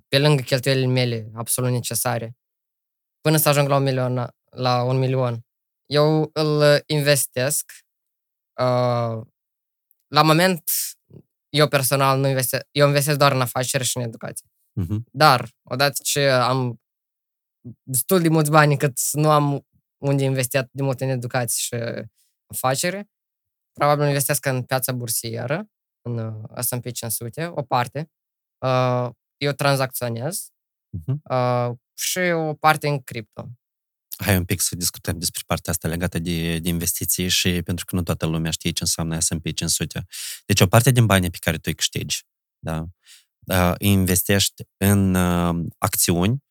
pe 0.07 0.19
lângă 0.19 0.41
cheltuielile 0.41 0.87
mele 0.87 1.31
absolut 1.33 1.71
necesare, 1.71 2.37
până 3.21 3.37
să 3.37 3.49
ajung 3.49 3.67
la 3.67 3.75
un 3.75 3.83
milion. 3.83 4.35
La 4.49 4.83
un 4.83 4.97
milion. 4.97 5.45
Eu 5.85 6.29
îl 6.33 6.83
investesc. 6.85 7.71
Uh, 8.61 9.21
la 10.07 10.21
moment, 10.23 10.71
eu 11.49 11.67
personal 11.67 12.19
nu 12.19 12.27
investesc, 12.27 12.67
eu 12.71 12.87
investesc 12.87 13.17
doar 13.17 13.31
în 13.31 13.41
afaceri 13.41 13.83
și 13.83 13.97
în 13.97 14.03
educație. 14.03 14.47
Uh-huh. 14.81 14.97
Dar, 15.11 15.49
odată 15.63 15.99
ce 16.03 16.29
am 16.29 16.80
destul 17.83 18.21
de 18.21 18.29
mulți 18.29 18.51
bani 18.51 18.77
cât 18.77 18.99
nu 19.11 19.29
am 19.29 19.65
unde 19.97 20.23
investit 20.23 20.67
de 20.71 20.83
mult 20.83 21.01
în 21.01 21.09
educație 21.09 21.61
și 21.61 21.83
afacere, 22.45 23.09
probabil 23.73 24.07
investesc 24.07 24.45
în 24.45 24.63
piața 24.63 24.91
bursieră, 24.91 25.69
în 26.01 26.17
uh, 26.17 26.63
S&P 26.63 26.91
500, 26.91 27.51
o 27.55 27.61
parte. 27.61 28.11
Uh, 28.65 29.09
eu 29.37 29.51
tranzacționez 29.51 30.49
uh-huh. 30.97 31.71
și 31.93 32.19
o 32.19 32.53
parte 32.53 32.87
în 32.87 32.99
cripto. 32.99 33.49
Hai 34.17 34.37
un 34.37 34.45
pic 34.45 34.61
să 34.61 34.75
discutăm 34.75 35.19
despre 35.19 35.41
partea 35.45 35.71
asta 35.71 35.87
legată 35.87 36.19
de, 36.19 36.59
de 36.59 36.69
investiții 36.69 37.27
și 37.27 37.61
pentru 37.61 37.85
că 37.85 37.95
nu 37.95 38.03
toată 38.03 38.25
lumea 38.25 38.51
știe 38.51 38.71
ce 38.71 38.83
înseamnă 38.83 39.19
S&P 39.19 39.53
500. 39.53 40.05
Deci 40.45 40.61
o 40.61 40.67
parte 40.67 40.91
din 40.91 41.05
banii 41.05 41.29
pe 41.29 41.37
care 41.39 41.55
tu 41.55 41.63
îi 41.65 41.75
câștigi, 41.75 42.25
da, 42.59 42.85
investești 43.77 44.63
în 44.77 45.15
acțiuni 45.77 46.43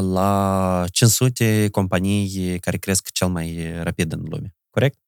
la 0.00 0.84
500 0.90 1.68
companii 1.70 2.58
care 2.58 2.76
cresc 2.76 3.10
cel 3.10 3.28
mai 3.28 3.72
rapid 3.82 4.12
în 4.12 4.22
lume, 4.24 4.54
corect? 4.70 4.98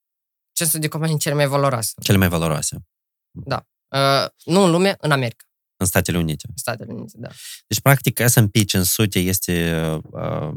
500 0.53 0.79
de 0.79 0.89
companii 0.89 1.19
cele 1.19 1.35
mai 1.35 1.47
valoroase. 1.47 1.93
Cele 2.03 2.19
mai 2.19 2.29
valoroase. 2.29 2.87
Da. 3.31 3.67
Uh, 3.89 4.29
nu 4.45 4.63
în 4.63 4.71
lume, 4.71 4.95
în 4.99 5.11
America. 5.11 5.45
În 5.77 5.87
Statele 5.87 6.19
Unite. 6.19 6.49
Statele 6.55 6.93
Unite, 6.93 7.13
da. 7.19 7.29
Deci, 7.67 7.81
practic, 7.81 8.21
S&P 8.27 8.65
500 8.67 9.19
este 9.19 9.75
uh, 10.11 10.51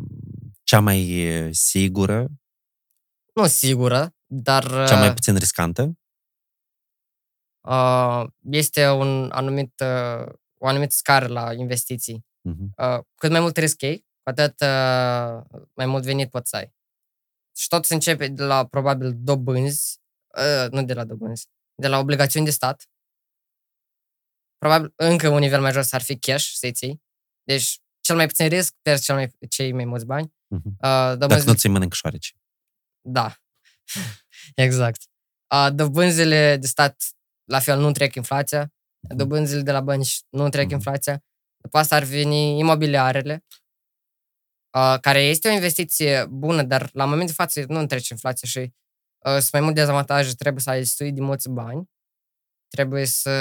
cea 0.63 0.79
mai 0.79 1.49
sigură? 1.51 2.27
Nu 3.33 3.47
sigură, 3.47 4.15
dar... 4.25 4.63
Uh, 4.63 4.85
cea 4.87 4.99
mai 4.99 5.13
puțin 5.13 5.35
riscantă? 5.35 5.97
Uh, 7.67 8.23
este 8.49 8.89
un 8.89 9.29
anumit, 9.31 9.73
uh, 9.79 10.33
o 10.57 10.67
anumită 10.67 10.93
scară 10.97 11.27
la 11.27 11.53
investiții. 11.53 12.25
Uh-huh. 12.49 12.95
Uh, 12.97 13.03
cât 13.15 13.31
mai 13.31 13.39
mult 13.39 13.57
risc 13.57 13.81
ei, 13.81 13.99
cu 13.99 14.06
atât 14.27 14.59
uh, 14.61 15.61
mai 15.73 15.85
mult 15.85 16.03
venit 16.03 16.29
poți 16.29 16.49
să 16.49 16.55
ai. 16.55 16.75
Și 17.55 17.67
tot 17.67 17.85
se 17.85 17.93
începe 17.93 18.27
de 18.27 18.43
la, 18.43 18.67
probabil, 18.67 19.13
dobânzi, 19.15 19.99
uh, 20.37 20.71
nu 20.71 20.83
de 20.83 20.93
la 20.93 21.03
dobânzi, 21.03 21.47
de 21.75 21.87
la 21.87 21.97
obligațiuni 21.97 22.45
de 22.45 22.51
stat. 22.51 22.89
Probabil 24.57 24.93
încă 24.95 25.29
un 25.29 25.39
nivel 25.39 25.61
mai 25.61 25.71
jos 25.71 25.91
ar 25.91 26.01
fi 26.01 26.19
cash 26.19 26.45
să-i 26.45 26.71
ții. 26.71 27.03
Deci, 27.43 27.79
cel 28.01 28.15
mai 28.15 28.27
puțin 28.27 28.47
risc, 28.47 28.73
pierzi 28.81 29.03
cel 29.03 29.15
mai, 29.15 29.35
cei 29.49 29.71
mai 29.71 29.85
mulți 29.85 30.05
bani. 30.05 30.27
Uh-huh. 30.27 30.63
Uh, 30.65 31.17
Dacă 31.17 31.43
nu 31.45 31.53
ți 31.53 31.67
mănânc 31.67 31.93
șoareci. 31.93 32.35
Da. 33.01 33.35
exact. 34.65 35.01
Uh, 35.53 35.67
dobânzile 35.73 36.57
de 36.57 36.67
stat, 36.67 37.03
la 37.43 37.59
fel, 37.59 37.79
nu 37.79 37.91
trec 37.91 38.15
inflația. 38.15 38.65
Uh-huh. 38.65 39.15
Dobânzile 39.15 39.61
de 39.61 39.71
la 39.71 39.81
bănci 39.81 40.19
nu 40.29 40.49
trec 40.49 40.67
uh-huh. 40.67 40.71
inflația. 40.71 41.23
După 41.57 41.77
asta 41.77 41.95
ar 41.95 42.03
veni 42.03 42.59
imobiliarele, 42.59 43.45
uh, 43.45 43.66
care 45.01 45.21
este 45.21 45.47
o 45.47 45.51
investiție 45.51 46.25
bună, 46.29 46.63
dar 46.63 46.89
la 46.93 47.03
momentul 47.03 47.27
de 47.27 47.33
față 47.43 47.63
nu 47.67 47.79
întrece 47.79 48.13
inflația 48.13 48.47
și 48.47 48.59
uh, 48.59 49.31
sunt 49.31 49.51
mai 49.51 49.61
multe 49.61 49.79
dezavantaje. 49.79 50.33
Trebuie 50.33 50.61
să 50.61 50.69
ai 50.69 50.85
stui 50.85 51.11
de 51.11 51.21
mulți 51.21 51.49
bani, 51.49 51.89
trebuie 52.67 53.05
să 53.05 53.31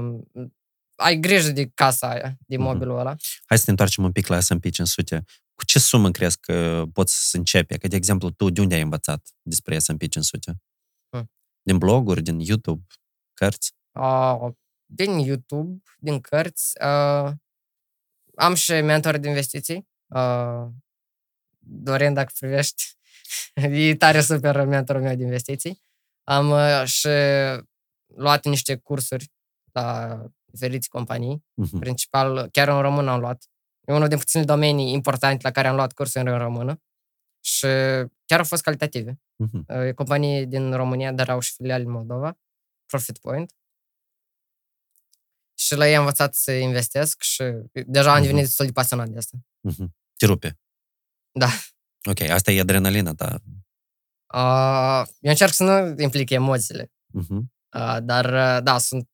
mm, 0.00 0.54
ai 0.96 1.16
grijă 1.16 1.50
de 1.50 1.70
casa 1.74 2.10
aia, 2.10 2.36
de 2.46 2.56
mhm. 2.56 2.64
mobilul 2.64 2.98
ăla. 2.98 3.14
Hai 3.44 3.58
să 3.58 3.64
ne 3.66 3.70
întoarcem 3.70 4.04
un 4.04 4.12
pic 4.12 4.26
la 4.26 4.40
S&P 4.40 4.70
500. 4.70 5.24
Cu 5.54 5.64
ce 5.64 5.78
sumă 5.78 6.10
crezi 6.10 6.38
că 6.40 6.84
poți 6.92 7.30
să 7.30 7.36
începi? 7.36 7.78
Că, 7.78 7.88
de 7.88 7.96
exemplu, 7.96 8.30
tu 8.30 8.50
de 8.50 8.60
unde 8.60 8.74
ai 8.74 8.80
învățat 8.80 9.28
despre 9.42 9.78
S&P 9.78 10.08
500? 10.08 10.62
Hmm. 11.08 11.30
Din 11.62 11.78
bloguri, 11.78 12.22
din 12.22 12.38
YouTube, 12.38 12.86
cărți? 13.34 13.74
Uh, 13.92 14.52
din 14.86 15.18
YouTube, 15.18 15.82
din 15.98 16.20
cărți. 16.20 16.72
Uh, 16.80 17.30
am 18.34 18.54
și 18.54 18.72
mentor 18.72 19.16
de 19.16 19.28
investiții. 19.28 19.90
Uh, 20.14 20.66
Dorin, 21.64 22.14
dacă 22.14 22.32
privești, 22.38 22.84
e 23.54 23.96
tare 23.96 24.20
super 24.20 24.64
mentorul 24.64 25.02
meu 25.02 25.16
de 25.16 25.22
investiții. 25.22 25.82
Am 26.24 26.50
uh, 26.50 26.84
și 26.84 27.08
luat 28.06 28.44
niște 28.44 28.76
cursuri 28.76 29.32
la 29.72 30.18
diferiți 30.44 30.88
companii, 30.88 31.44
uh-huh. 31.62 31.78
principal, 31.80 32.48
chiar 32.50 32.68
în 32.68 32.80
română 32.80 33.10
am 33.10 33.20
luat. 33.20 33.44
E 33.84 33.92
unul 33.92 34.08
din 34.08 34.18
puține 34.18 34.44
domenii 34.44 34.92
importante 34.92 35.40
la 35.42 35.50
care 35.50 35.68
am 35.68 35.74
luat 35.74 35.92
cursuri 35.92 36.28
în 36.28 36.38
română 36.38 36.80
și 37.40 37.66
chiar 38.24 38.38
au 38.38 38.44
fost 38.44 38.62
calitative. 38.62 39.20
Uh-huh. 39.44 39.86
E 39.86 39.92
companii 39.92 40.46
din 40.46 40.72
România, 40.72 41.12
dar 41.12 41.28
au 41.28 41.40
și 41.40 41.52
filiale 41.52 41.82
în 41.82 41.90
Moldova, 41.90 42.38
Profit 42.86 43.18
Point. 43.18 43.52
Și 45.54 45.74
la 45.74 45.88
ei 45.88 45.94
am 45.94 46.00
învățat 46.00 46.34
să 46.34 46.52
investesc 46.52 47.22
și 47.22 47.42
deja 47.86 48.12
am 48.12 48.18
uh-huh. 48.18 48.22
devenit 48.22 48.44
destul 48.44 48.66
de 48.66 48.72
pasionat 48.72 49.08
de 49.08 49.18
asta. 49.18 49.36
Uh-huh 49.68 50.01
te 50.22 50.28
rupe. 50.28 50.58
Da. 51.32 51.48
Ok, 52.10 52.20
asta 52.20 52.50
e 52.50 52.60
adrenalina 52.60 53.14
ta. 53.14 53.42
Uh, 54.34 55.08
eu 55.20 55.30
încerc 55.30 55.52
să 55.52 55.62
nu 55.64 56.02
implic 56.02 56.30
emoțiile. 56.30 56.84
Uh-huh. 56.86 57.42
Uh, 57.76 57.96
dar, 58.02 58.24
uh, 58.24 58.62
da, 58.62 58.78
sunt, 58.78 59.08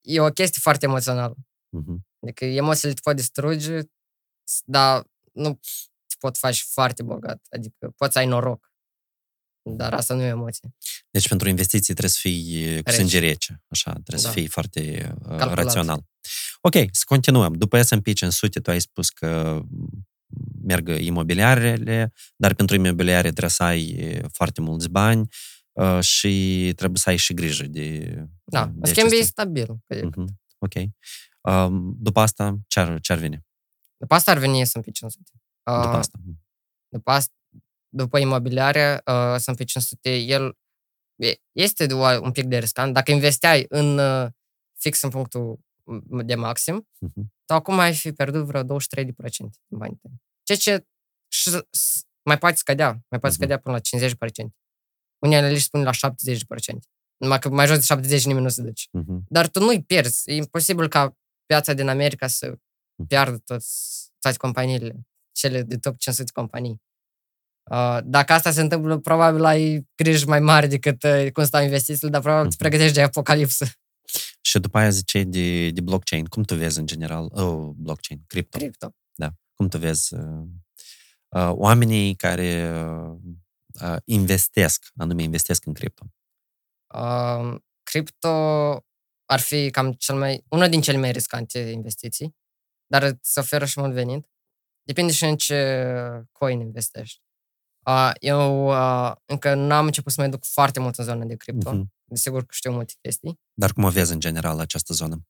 e 0.00 0.20
o 0.20 0.28
chestie 0.28 0.60
foarte 0.62 0.86
emoțională. 0.86 1.34
Uh-huh. 1.36 1.98
Adică 2.22 2.44
emoțiile 2.44 2.94
te 2.94 3.00
pot 3.02 3.16
distruge, 3.16 3.80
dar 4.64 5.04
nu 5.32 5.54
te 6.06 6.14
pot 6.18 6.36
face 6.36 6.62
foarte 6.66 7.02
bogat. 7.02 7.46
Adică 7.50 7.92
poți 7.96 8.12
să 8.12 8.18
ai 8.18 8.26
noroc. 8.26 8.68
Dar 9.62 9.94
asta 9.94 10.14
nu 10.14 10.22
e 10.22 10.26
emoție. 10.26 10.74
Deci 11.10 11.28
pentru 11.28 11.48
investiții 11.48 11.94
trebuie 11.94 12.10
să 12.10 12.18
fii 12.20 12.82
cu 12.82 12.90
sânge 12.90 13.18
rece, 13.18 13.62
așa, 13.68 13.90
trebuie 13.90 14.22
da. 14.22 14.28
să 14.28 14.30
fii 14.30 14.48
foarte 14.48 15.12
uh, 15.28 15.38
rațional. 15.38 16.04
Ok, 16.60 16.74
să 16.74 17.02
continuăm. 17.06 17.52
După 17.52 17.82
S&P 17.82 18.12
500, 18.12 18.60
tu 18.60 18.70
ai 18.70 18.80
spus 18.80 19.10
că 19.10 19.60
merg 20.70 20.88
imobiliarele, 21.00 22.12
dar 22.36 22.54
pentru 22.54 22.74
imobiliare 22.76 23.28
trebuie 23.28 23.50
să 23.50 23.62
ai 23.62 24.20
foarte 24.32 24.60
mulți 24.60 24.88
bani 24.88 25.28
uh, 25.72 26.00
și 26.00 26.72
trebuie 26.76 26.98
să 26.98 27.08
ai 27.08 27.16
și 27.16 27.34
grijă 27.34 27.64
de 27.66 28.14
Da, 28.44 28.66
de 28.66 28.72
în 28.80 28.84
schimb 28.84 29.06
e 29.10 29.14
acestea. 29.14 29.24
stabil. 29.44 29.76
Mhm. 30.16 30.40
Ok. 30.58 30.72
Um, 31.40 31.94
după 31.98 32.20
asta, 32.20 32.58
ce 32.66 32.80
ar, 32.80 33.00
ce 33.00 33.12
ar 33.12 33.18
veni? 33.18 33.46
După 33.96 34.14
asta 34.14 34.30
ar 34.30 34.38
veni 34.38 34.66
S&P 34.66 34.92
500. 34.92 35.30
După 35.64 35.88
Uh, 35.88 35.94
asta. 35.94 36.18
după, 36.88 37.10
asta, 37.10 37.32
după 37.88 38.18
imobiliare, 38.18 39.00
uh, 39.06 39.34
S&P 39.38 39.64
500, 39.64 40.16
el 40.16 40.58
e- 41.16 41.40
este 41.52 41.86
de 41.86 41.94
o- 41.94 42.20
un 42.22 42.32
pic 42.32 42.44
de 42.44 42.58
riscant. 42.58 42.94
Dacă 42.94 43.10
investeai 43.10 43.64
în 43.68 43.98
uh, 43.98 44.26
fix 44.78 45.02
în 45.02 45.10
punctul 45.10 45.58
de 46.24 46.34
maxim, 46.34 46.88
Mhm. 46.98 47.32
tu 47.44 47.54
acum 47.54 47.78
ai 47.78 47.94
fi 47.94 48.12
pierdut 48.12 48.44
vreo 48.44 48.62
23% 48.62 49.58
din 49.68 49.78
banii 49.78 49.98
tăi. 50.02 50.12
Ceea 50.54 50.78
ce 50.78 50.86
și, 51.32 51.50
s- 51.70 52.02
mai 52.24 52.38
poate 52.38 52.56
scădea, 52.56 52.88
mai 52.90 53.20
poate 53.20 53.26
Mhm. 53.28 53.34
scădea 53.34 53.58
până 53.58 53.74
la 53.74 53.80
50%. 53.80 54.54
Unii 55.18 55.36
analiști 55.36 55.64
spun 55.64 55.82
la 55.82 55.92
70%. 55.92 56.88
Numai 57.16 57.38
că 57.38 57.48
mai 57.48 57.66
jos 57.66 57.78
de 57.78 57.84
70 57.84 58.24
nimeni 58.24 58.44
nu 58.44 58.50
se 58.50 58.62
duce. 58.62 58.84
Mhm. 58.92 59.24
Dar 59.28 59.48
tu 59.48 59.60
nu-i 59.60 59.82
pierzi. 59.82 60.30
E 60.30 60.34
imposibil 60.34 60.88
ca 60.88 61.16
piața 61.46 61.72
din 61.72 61.88
America 61.88 62.26
să 62.26 62.54
piardă 63.08 63.38
toți, 63.44 64.08
toate 64.18 64.36
companiile, 64.36 65.00
cele 65.32 65.62
de 65.62 65.76
top 65.78 65.98
500 65.98 66.30
companii. 66.32 66.82
Uh, 67.70 67.98
dacă 68.04 68.32
asta 68.32 68.50
se 68.50 68.60
întâmplă, 68.60 68.98
probabil 68.98 69.44
ai 69.44 69.88
griji 69.94 70.26
mai 70.26 70.40
mari 70.40 70.68
decât 70.68 71.02
uh, 71.02 71.26
cum 71.32 71.44
stau 71.44 71.62
investițiile, 71.62 72.10
dar 72.10 72.20
probabil 72.20 72.44
Mhm. 72.44 72.50
îți 72.54 72.62
pregătești 72.62 72.94
de 72.94 73.02
apocalipsă. 73.02 73.66
Și 74.40 74.58
după 74.58 74.78
aia 74.78 74.90
ziceai 74.90 75.24
de, 75.24 75.70
de 75.70 75.80
blockchain. 75.80 76.24
Cum 76.24 76.42
tu 76.42 76.54
vezi 76.54 76.78
în 76.78 76.86
general? 76.86 77.24
Oh, 77.32 77.70
blockchain, 77.76 78.22
cripto. 78.26 78.58
Cripto. 78.58 78.94
Cum 79.60 79.68
tu 79.68 79.78
vezi 79.78 80.14
uh, 80.14 80.46
uh, 81.28 81.50
oamenii 81.52 82.14
care 82.14 82.72
uh, 82.84 83.16
uh, 83.82 83.96
investesc, 84.04 84.86
anume 84.96 85.22
investesc 85.22 85.66
în 85.66 85.74
cripto? 85.74 86.04
Uh, 86.94 87.60
cripto 87.82 88.28
ar 89.24 89.40
fi 89.40 89.70
cam 89.70 89.92
cel 89.92 90.18
mai, 90.18 90.44
una 90.48 90.68
din 90.68 90.80
cele 90.80 90.98
mai 90.98 91.12
riscante 91.12 91.58
investiții, 91.58 92.36
dar 92.86 93.02
îți 93.02 93.38
oferă 93.38 93.64
și 93.64 93.80
mult 93.80 93.92
venit. 93.92 94.30
Depinde 94.82 95.12
și 95.12 95.24
în 95.24 95.36
ce 95.36 95.84
coin 96.32 96.60
investești. 96.60 97.22
Uh, 97.86 98.10
eu 98.18 98.66
uh, 98.66 99.12
încă 99.24 99.54
n-am 99.54 99.86
început 99.86 100.12
să 100.12 100.20
mai 100.20 100.30
duc 100.30 100.44
foarte 100.44 100.80
mult 100.80 100.96
în 100.96 101.04
zona 101.04 101.24
de 101.24 101.36
cripto. 101.36 101.72
Mhm. 101.72 101.92
Desigur 102.04 102.40
că 102.40 102.50
știu 102.50 102.72
multe 102.72 102.92
chestii. 103.00 103.40
Dar 103.52 103.72
cum 103.72 103.84
o 103.84 103.90
vezi 103.90 104.12
în 104.12 104.20
general 104.20 104.58
această 104.58 104.92
zonă? 104.94 105.26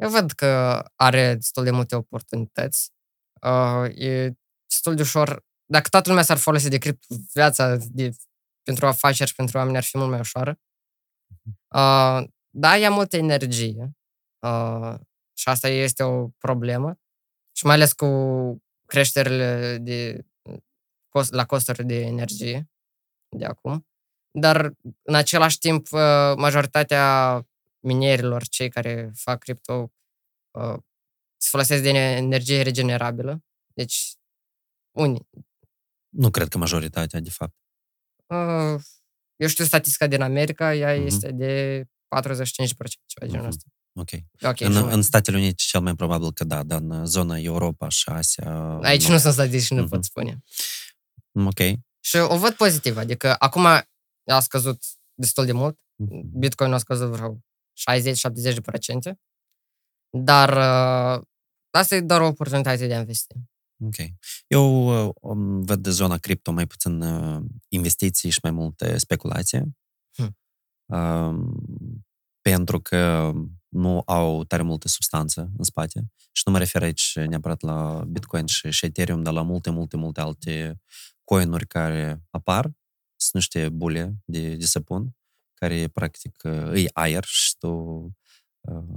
Eu 0.00 0.10
văd 0.10 0.30
că 0.32 0.84
are 0.94 1.34
destul 1.34 1.64
de 1.64 1.70
multe 1.70 1.96
oportunități. 1.96 2.96
Uh, 3.42 3.96
e 3.96 4.36
destul 4.66 4.94
de 4.94 5.02
ușor. 5.02 5.44
Dacă 5.64 5.88
toată 5.88 6.08
lumea 6.08 6.24
s-ar 6.24 6.36
folosi 6.36 6.68
de 6.68 6.78
cripto, 6.78 7.14
viața 7.32 7.76
de, 7.76 8.10
pentru 8.62 8.86
afaceri 8.86 9.28
și 9.28 9.34
pentru 9.34 9.58
oameni 9.58 9.76
ar 9.76 9.82
fi 9.82 9.98
mult 9.98 10.10
mai 10.10 10.18
ușoară. 10.18 10.58
Uh, 11.74 12.28
da, 12.50 12.76
ia 12.76 12.90
multă 12.90 13.16
energie. 13.16 13.96
Uh, 14.46 14.94
și 15.36 15.48
asta 15.48 15.68
este 15.68 16.02
o 16.02 16.28
problemă. 16.28 16.98
Și 17.56 17.66
mai 17.66 17.74
ales 17.74 17.92
cu 17.92 18.06
creșterile 18.86 19.78
de, 19.80 20.26
cost, 21.08 21.32
la 21.32 21.44
costuri 21.46 21.84
de 21.84 22.00
energie 22.00 22.68
de 23.36 23.44
acum. 23.44 23.86
Dar, 24.30 24.72
în 25.02 25.14
același 25.14 25.58
timp, 25.58 25.86
uh, 25.90 26.34
majoritatea 26.36 27.42
minerilor, 27.80 28.46
cei 28.46 28.68
care 28.68 29.10
fac 29.14 29.38
cripto, 29.38 29.92
uh, 30.50 30.78
se 31.40 31.48
folosesc 31.50 31.82
de 31.82 31.88
energie 31.88 32.62
regenerabilă. 32.62 33.44
Deci, 33.74 34.14
unii. 34.96 35.28
Nu 36.08 36.30
cred 36.30 36.48
că 36.48 36.58
majoritatea, 36.58 37.20
de 37.20 37.30
fapt. 37.30 37.54
Uh, 38.26 38.80
eu 39.36 39.48
știu 39.48 39.64
statistica 39.64 40.06
din 40.06 40.20
America, 40.22 40.74
ea 40.74 40.96
Mhm. 40.96 41.06
este 41.06 41.32
de 41.32 41.84
45%, 42.08 43.02
ceva 43.06 43.26
de 43.26 43.32
genul 43.32 43.46
Mhm. 43.46 43.48
ăsta. 43.56 43.64
Ok. 43.92 44.08
Ok, 44.50 44.60
în, 44.60 44.72
și 44.72 44.78
mai- 44.82 44.94
în 44.94 45.02
Statele 45.02 45.36
Unite 45.36 45.54
cel 45.56 45.80
mai 45.80 45.94
probabil 45.94 46.32
că 46.32 46.44
da, 46.44 46.62
dar 46.62 46.80
în 46.80 47.06
zona 47.06 47.38
Europa 47.38 47.88
și 47.88 48.08
Asia... 48.08 48.78
Aici 48.82 49.08
nu 49.08 49.18
sunt 49.18 49.32
statistici, 49.32 49.70
nu 49.70 49.80
Mhm. 49.80 49.90
pot 49.90 50.04
spune. 50.04 50.42
Ok. 51.46 51.58
Și 52.00 52.16
o 52.16 52.38
văd 52.38 52.52
pozitiv, 52.54 52.96
adică 52.96 53.34
acum 53.38 53.64
a 53.66 54.40
scăzut 54.40 54.82
destul 55.14 55.44
de 55.44 55.52
mult. 55.52 55.78
Mhm. 55.94 56.38
Bitcoin 56.38 56.72
a 56.72 56.78
scăzut 56.78 57.08
vreo 57.10 57.38
60-70%, 57.72 59.20
dar 60.10 60.48
uh, 60.48 61.24
asta 61.70 61.94
e 61.94 62.00
doar 62.00 62.20
o 62.20 62.26
oportunitate 62.26 62.86
de 62.86 62.94
a 62.94 62.98
investi. 62.98 63.34
Ok. 63.84 63.96
Eu 64.46 64.86
uh, 65.06 65.14
um, 65.20 65.62
văd 65.62 65.82
de 65.82 65.90
zona 65.90 66.18
cripto 66.18 66.52
mai 66.52 66.66
puțin 66.66 67.00
uh, 67.00 67.42
investiții 67.68 68.30
și 68.30 68.38
mai 68.42 68.52
multe 68.52 68.98
speculație. 68.98 69.76
Hmm. 70.14 70.36
Um, 70.86 71.62
pentru 72.40 72.80
că 72.80 73.32
nu 73.68 74.02
au 74.06 74.44
tare 74.44 74.62
multă 74.62 74.88
substanță 74.88 75.50
în 75.56 75.64
spate. 75.64 76.12
Și 76.32 76.42
nu 76.46 76.52
mă 76.52 76.58
refer 76.58 76.82
aici 76.82 77.16
neapărat 77.16 77.60
la 77.60 78.04
Bitcoin 78.06 78.46
și, 78.46 78.70
și 78.70 78.84
Ethereum, 78.84 79.22
dar 79.22 79.32
la 79.32 79.42
multe, 79.42 79.70
multe, 79.70 79.96
multe 79.96 80.20
alte 80.20 80.80
coinuri 81.24 81.66
care 81.66 82.22
apar. 82.30 82.64
Sunt 83.16 83.34
niște 83.34 83.68
bule 83.68 84.14
de, 84.24 84.54
de 84.54 84.64
săpun, 84.64 85.16
care 85.54 85.88
practic 85.88 86.42
uh, 86.44 86.68
îi 86.70 86.88
aer 86.92 87.24
și 87.24 87.56
tu 87.58 87.68
uh, 87.68 88.12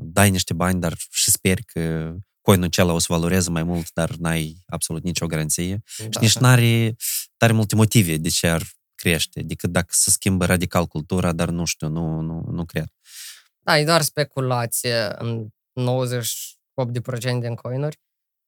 dai 0.02 0.30
niște 0.30 0.53
bani, 0.53 0.80
dar 0.80 0.95
și 1.10 1.31
speri 1.31 1.64
că 1.64 2.14
coinul 2.41 2.65
acela 2.65 2.93
o 2.93 2.99
să 2.99 3.06
valoreze 3.10 3.49
mai 3.49 3.64
mult, 3.64 3.91
dar 3.93 4.10
n-ai 4.15 4.57
absolut 4.65 5.03
nicio 5.03 5.26
garanție. 5.26 5.81
Și 5.85 6.07
Da, 6.10 6.19
nici 6.19 6.34
da. 6.34 6.39
n-are 6.39 6.95
tare 7.38 7.53
multe 7.53 7.76
motive 7.76 8.18
de 8.18 8.30
ce 8.30 8.48
ar 8.48 8.64
crește, 8.95 9.41
decât 9.41 9.69
dacă 9.72 9.88
se 9.89 10.10
schimbă 10.11 10.45
radical 10.45 10.85
cultura, 10.85 11.31
dar 11.31 11.49
nu 11.49 11.65
știu, 11.65 11.88
nu, 11.88 12.19
nu, 12.19 12.43
nu 12.52 12.65
cred. 12.65 12.85
Da, 13.60 13.80
e 13.80 13.85
doar 13.85 14.02
speculație 14.02 15.15
în 15.18 15.48
98% 15.73 17.39
din 17.39 17.56
coinuri, 17.56 17.99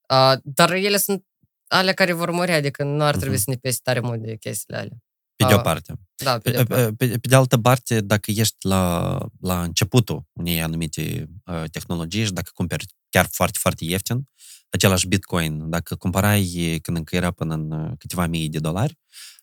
uh, 0.10 0.34
dar 0.44 0.72
ele 0.72 0.98
sunt 0.98 1.26
ale 1.68 1.94
care 1.94 2.14
vor 2.14 2.32
muri, 2.32 2.52
adică 2.52 2.84
nu 2.84 3.04
ar 3.04 3.16
trebui 3.16 3.34
Mhm. 3.36 3.44
să 3.44 3.50
ne 3.50 3.56
pese 3.56 3.80
tare 3.84 4.00
mult 4.00 4.22
de 4.22 4.36
chestiile 4.36 4.80
alea. 4.80 4.98
Pe 5.44 5.49
de 5.49 5.53
o 5.53 5.57
Ah, 5.57 5.64
parte. 5.64 5.94
Da, 6.24 6.38
pe 6.38 6.52
Pe, 6.52 6.57
de 6.57 6.64
pe, 6.64 6.94
pe, 6.94 7.07
pe 7.07 7.28
de 7.28 7.36
altă 7.36 7.57
parte, 7.57 8.02
dacă 8.02 8.32
ești 8.32 8.56
la, 8.68 9.18
la 9.41 9.61
începutul 9.64 10.26
unei 10.34 10.61
anumite 10.61 11.30
uh, 11.45 11.64
tehnologii 11.72 12.26
și 12.26 12.32
dacă 12.34 12.52
cumperi 12.53 12.86
chiar 13.10 13.28
foarte, 13.32 13.57
foarte 13.61 13.86
ieftin, 13.86 14.30
același 14.70 15.07
Bitcoin, 15.07 15.70
dacă 15.70 15.95
cumpărai 15.95 16.80
când 16.82 16.98
încă 16.98 17.15
era 17.15 17.32
până 17.32 17.53
în 17.53 17.72
uh, 17.72 17.91
câteva 17.98 18.26
mii 18.28 18.49
de 18.49 18.60
dolari, 18.60 18.98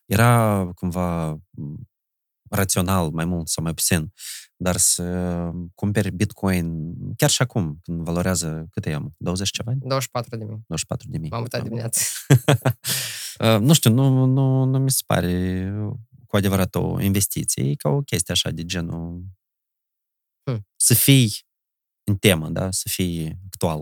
era 0.04 0.64
cumva 0.74 1.28
m, 1.50 1.89
rațional, 2.50 3.10
mai 3.10 3.24
mult 3.24 3.48
sau 3.48 3.62
mai 3.64 3.74
puțin, 3.74 4.12
dar 4.56 4.76
să 4.76 5.04
cumperi 5.74 6.10
Bitcoin 6.10 6.94
chiar 7.16 7.30
și 7.30 7.42
acum, 7.42 7.78
când 7.82 8.00
valorează, 8.04 8.66
cât 8.70 8.86
e 8.86 8.92
am, 8.94 9.14
20 9.16 9.50
ceva? 9.50 9.72
24 9.78 10.36
de 10.36 10.44
mii. 10.44 10.62
24 10.66 11.08
de 11.10 11.18
mii. 11.18 11.30
M-am 11.30 11.40
mutat 11.40 11.62
dimineața. 11.62 12.00
Uh, 13.40 13.58
nu 13.60 13.72
știu, 13.72 13.90
nu, 13.90 14.24
nu, 14.24 14.64
nu 14.64 14.78
mi 14.78 14.90
se 14.90 15.02
pare 15.06 15.72
cu 16.26 16.36
adevărat 16.36 16.74
o 16.74 17.00
investiție, 17.00 17.70
e 17.70 17.74
ca 17.74 17.88
o 17.88 18.00
chestie 18.02 18.34
așa 18.34 18.50
de 18.50 18.64
genul 18.64 19.22
Hmm. 20.44 20.66
să 20.76 20.94
fii 20.94 21.32
în 22.04 22.16
temă, 22.16 22.48
da? 22.48 22.70
Să 22.70 22.88
fii 22.88 23.38
actual. 23.46 23.78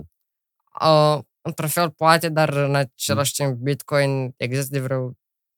Uh, 0.81 1.19
într-un 1.41 1.69
fel 1.69 1.91
poate, 1.91 2.29
dar 2.29 2.49
în 2.49 2.75
același 2.75 3.33
timp 3.33 3.55
Bitcoin 3.57 4.35
există 4.37 4.71
de 4.71 4.81
vreo 4.81 5.13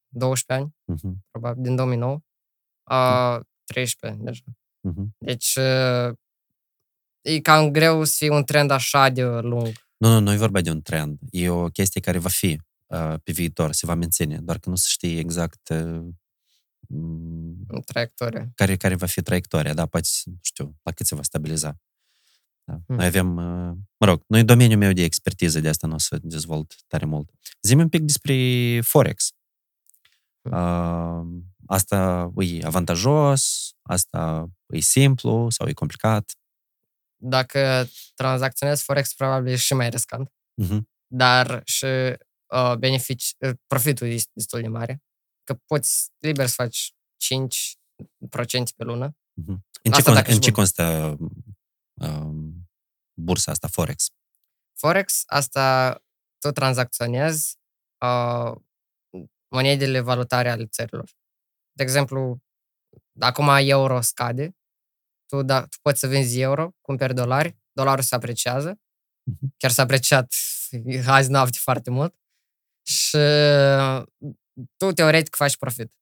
12 0.09 0.53
ani, 0.67 0.75
Mhm, 0.85 1.25
probabil 1.31 1.63
din 1.63 1.77
2009. 1.77 2.21
Uh, 2.91 3.41
13 3.65 4.23
deja. 4.23 4.43
mhm. 4.81 5.15
Deci 5.19 5.55
uh, 5.57 6.17
e 7.21 7.41
cam 7.41 7.71
greu 7.71 8.05
să 8.05 8.15
fie 8.17 8.31
un 8.31 8.45
trend 8.45 8.71
așa 8.71 9.09
de 9.09 9.23
lung. 9.25 9.73
Nu, 9.97 10.09
nu, 10.09 10.21
nu 10.21 10.33
e 10.33 10.37
vorba 10.37 10.61
de 10.61 10.71
un 10.71 10.83
trend. 10.83 11.19
E 11.31 11.49
o 11.49 11.69
chestie 11.69 12.01
care 12.01 12.19
va 12.19 12.29
fi 12.29 12.61
uh, 12.87 13.15
pe 13.23 13.33
viitor, 13.33 13.73
se 13.73 13.87
va 13.87 13.95
menține, 13.95 14.39
doar 14.39 14.59
că 14.59 14.69
nu 14.69 14.77
se 14.77 14.87
știe 14.89 15.19
exact 15.19 15.69
uh, 15.69 16.05
m, 16.89 17.65
în 17.69 17.81
traiectorie. 17.85 18.53
care, 18.55 18.77
care 18.77 18.95
va 18.95 19.07
fi 19.07 19.23
traiectoria, 19.23 19.75
da, 19.75 19.87
poate, 19.87 20.09
nu 20.25 20.39
știu, 20.41 20.79
la 20.83 20.93
cât 20.93 21.07
se 21.07 21.15
va 21.15 21.23
stabiliza. 21.23 21.79
Da. 22.65 22.81
Hmm. 22.87 22.97
Noi 22.97 23.07
avem, 23.07 23.37
uh, 23.37 23.77
mă 23.97 24.07
rog, 24.07 24.23
noi 24.27 24.45
domeniul 24.45 24.79
meu 24.79 24.93
de 24.93 25.03
expertiză, 25.03 25.61
de 25.61 25.69
asta 25.69 25.87
nu 25.87 25.95
o 25.95 25.99
să 25.99 26.19
dezvolt 26.23 26.75
tare 26.87 27.05
mult. 27.05 27.31
Zim 27.63 27.79
un 27.79 27.89
pic 27.89 28.01
despre 28.01 28.35
Forex. 28.83 29.33
Hmm. 30.43 30.53
Uh, 30.53 31.43
asta 31.71 32.31
e 32.37 32.65
avantajos, 32.65 33.71
asta 33.83 34.47
e 34.67 34.81
simplu 34.81 35.51
sau 35.51 35.69
e 35.69 35.73
complicat. 35.73 36.33
Dacă 37.23 37.89
tranzacționezi 38.15 38.83
Forex, 38.83 39.15
probabil 39.15 39.53
e 39.53 39.57
și 39.57 39.75
mai 39.75 39.91
riscant, 39.91 40.33
Uh-huh. 40.65 40.81
dar 41.07 41.63
și 41.65 41.85
uh, 41.85 42.75
benefici, 42.79 43.35
uh, 43.39 43.51
profitul 43.67 44.07
este 44.07 44.31
destul 44.35 44.61
de 44.61 44.69
mare, 44.69 45.03
că 45.45 45.55
poți 45.55 46.11
liber 46.19 46.47
să 46.47 46.55
faci 46.55 46.95
5% 47.17 48.75
pe 48.77 48.85
lună. 48.85 49.09
Uh-huh. 49.11 49.59
În, 49.83 49.93
ce, 49.93 49.99
Asta 49.99 50.11
con- 50.11 50.15
dacă 50.15 50.27
în 50.31 50.37
ești 50.37 50.41
ce 50.41 50.51
bun. 50.51 50.53
constă 50.53 51.17
um, 51.95 52.69
bursa 53.21 53.51
asta, 53.51 53.69
Forex? 53.69 54.11
Forex, 54.79 55.23
asta 55.27 55.99
tu 56.39 56.51
tranzacționezi 56.51 57.57
uh, 58.05 58.53
monedele 59.55 60.01
valutare 60.01 60.51
ale 60.51 60.67
țărilor. 60.67 61.11
De 61.81 61.87
exemplu, 61.87 62.43
acum 63.19 63.49
euro 63.49 64.01
scade, 64.01 64.57
tu, 65.27 65.43
da, 65.43 65.61
tu 65.61 65.77
poți 65.83 65.99
să 65.99 66.07
vinzi 66.07 66.41
euro, 66.41 66.71
cumperi 66.81 67.15
dolari, 67.15 67.59
dolarul 67.73 68.03
se 68.03 68.15
apreciază, 68.15 68.75
uh-huh. 68.75 69.49
chiar 69.57 69.71
s-a 69.71 69.83
apreciat 69.83 70.33
azi 71.07 71.31
noapte 71.31 71.59
foarte 71.61 71.91
mult 71.91 72.15
și 72.87 73.17
tu 74.77 74.93
teoretic 74.93 75.35
faci 75.35 75.57
profit. 75.57 75.93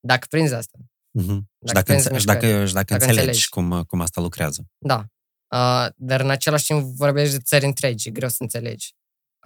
Dacă 0.00 0.26
prinzi 0.30 0.54
asta. 0.54 0.78
Uh-huh. 1.20 1.38
Dacă 1.58 1.96
și, 1.96 2.02
dacă, 2.02 2.18
și, 2.18 2.26
dacă, 2.26 2.64
și 2.66 2.72
dacă, 2.72 2.92
dacă 2.92 2.92
înțelegi, 2.92 3.18
înțelegi 3.18 3.48
cum, 3.48 3.84
cum 3.84 4.00
asta 4.00 4.20
lucrează. 4.20 4.68
Da. 4.78 5.06
Uh, 5.52 5.88
dar 5.96 6.20
în 6.20 6.30
același 6.30 6.66
timp 6.66 6.82
vorbești 6.82 7.36
de 7.36 7.42
țări 7.42 7.64
întregi, 7.64 8.08
e 8.08 8.10
greu 8.10 8.28
să 8.28 8.36
înțelegi. 8.40 8.94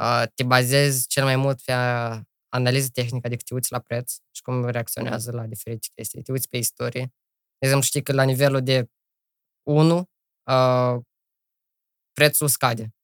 Uh, 0.00 0.22
te 0.34 0.42
bazezi 0.42 1.06
cel 1.06 1.24
mai 1.24 1.36
mult 1.36 1.60
pe 1.60 1.72
analiză 2.50 2.88
tehnică, 2.92 3.26
adică 3.26 3.42
te 3.46 3.54
uiți 3.54 3.72
la 3.72 3.78
preț 3.78 4.12
și 4.30 4.42
cum 4.42 4.64
reacționează 4.64 5.30
la 5.30 5.46
diferite 5.46 5.88
chestii. 5.94 6.22
Te 6.22 6.32
uiți 6.32 6.48
pe 6.48 6.56
istorie. 6.56 7.12
De 7.58 7.66
exemplu, 7.66 7.86
știi 7.86 8.02
că 8.02 8.12
la 8.12 8.22
nivelul 8.22 8.62
de 8.62 8.90
1, 9.62 10.10
uh, 10.42 11.00
prețul 12.12 12.48
scade. 12.48 12.94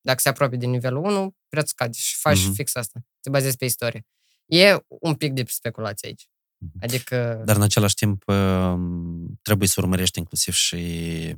Dacă 0.00 0.20
se 0.20 0.28
apropie 0.28 0.58
de 0.58 0.66
nivelul 0.66 1.04
1, 1.04 1.36
prețul 1.48 1.68
scade 1.68 1.92
și 1.92 2.16
faci 2.16 2.38
uh-huh. 2.38 2.54
fix 2.54 2.74
asta. 2.74 3.00
Te 3.20 3.30
bazezi 3.30 3.56
pe 3.56 3.64
istorie. 3.64 4.06
E 4.46 4.76
un 4.86 5.14
pic 5.14 5.32
de 5.32 5.44
speculație 5.46 6.08
aici. 6.08 6.28
Mhm. 6.58 6.78
Adică... 6.80 7.42
Dar 7.44 7.56
în 7.56 7.62
același 7.62 7.94
timp 7.94 8.22
um, 8.26 9.38
trebuie 9.42 9.68
să 9.68 9.80
urmărești 9.80 10.18
inclusiv 10.18 10.54
și 10.54 11.36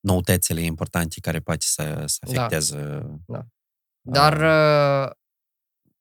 noutățile 0.00 0.60
importante 0.60 1.20
care 1.20 1.40
poate 1.40 1.64
să, 1.68 2.04
să 2.06 2.18
da. 2.20 2.44
afecteze... 2.44 2.76
Da. 3.26 3.46
da. 4.00 4.30
Dar 4.30 4.32
uh, 5.06 5.12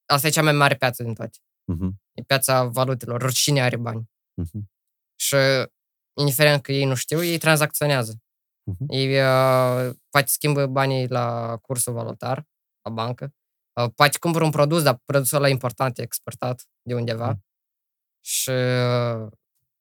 asta 0.05 0.27
e 0.27 0.29
cea 0.29 0.43
mai 0.43 0.53
mare 0.53 0.75
piață 0.75 1.03
din 1.03 1.13
toate. 1.13 1.37
Uh-huh. 1.73 1.89
E 2.11 2.21
piața 2.21 2.63
valutelor. 2.63 3.21
Oricine 3.21 3.61
are 3.61 3.77
bani. 3.77 4.09
Uh-huh. 4.41 4.61
Și 5.15 5.35
indiferent 6.19 6.61
că 6.61 6.71
ei 6.71 6.85
nu 6.85 6.95
știu, 6.95 7.23
ei 7.23 7.37
tranzacționează. 7.37 8.13
Uh-huh. 8.71 8.87
Ei 8.87 9.07
uh, 9.07 9.95
poate 10.09 10.27
schimbă 10.27 10.65
banii 10.65 11.07
la 11.07 11.57
cursul 11.57 11.93
valutar, 11.93 12.47
la 12.81 12.91
bancă. 12.91 13.33
Uh, 13.81 13.91
poate 13.95 14.17
cumpără 14.17 14.43
un 14.43 14.51
produs, 14.51 14.83
dar 14.83 15.01
produsul 15.05 15.37
ăla 15.37 15.47
important 15.49 15.97
e 15.97 16.01
exportat 16.01 16.67
de 16.81 16.95
undeva. 16.95 17.35
Uh-huh. 17.35 17.39
Și 18.25 18.49
uh, 18.49 19.27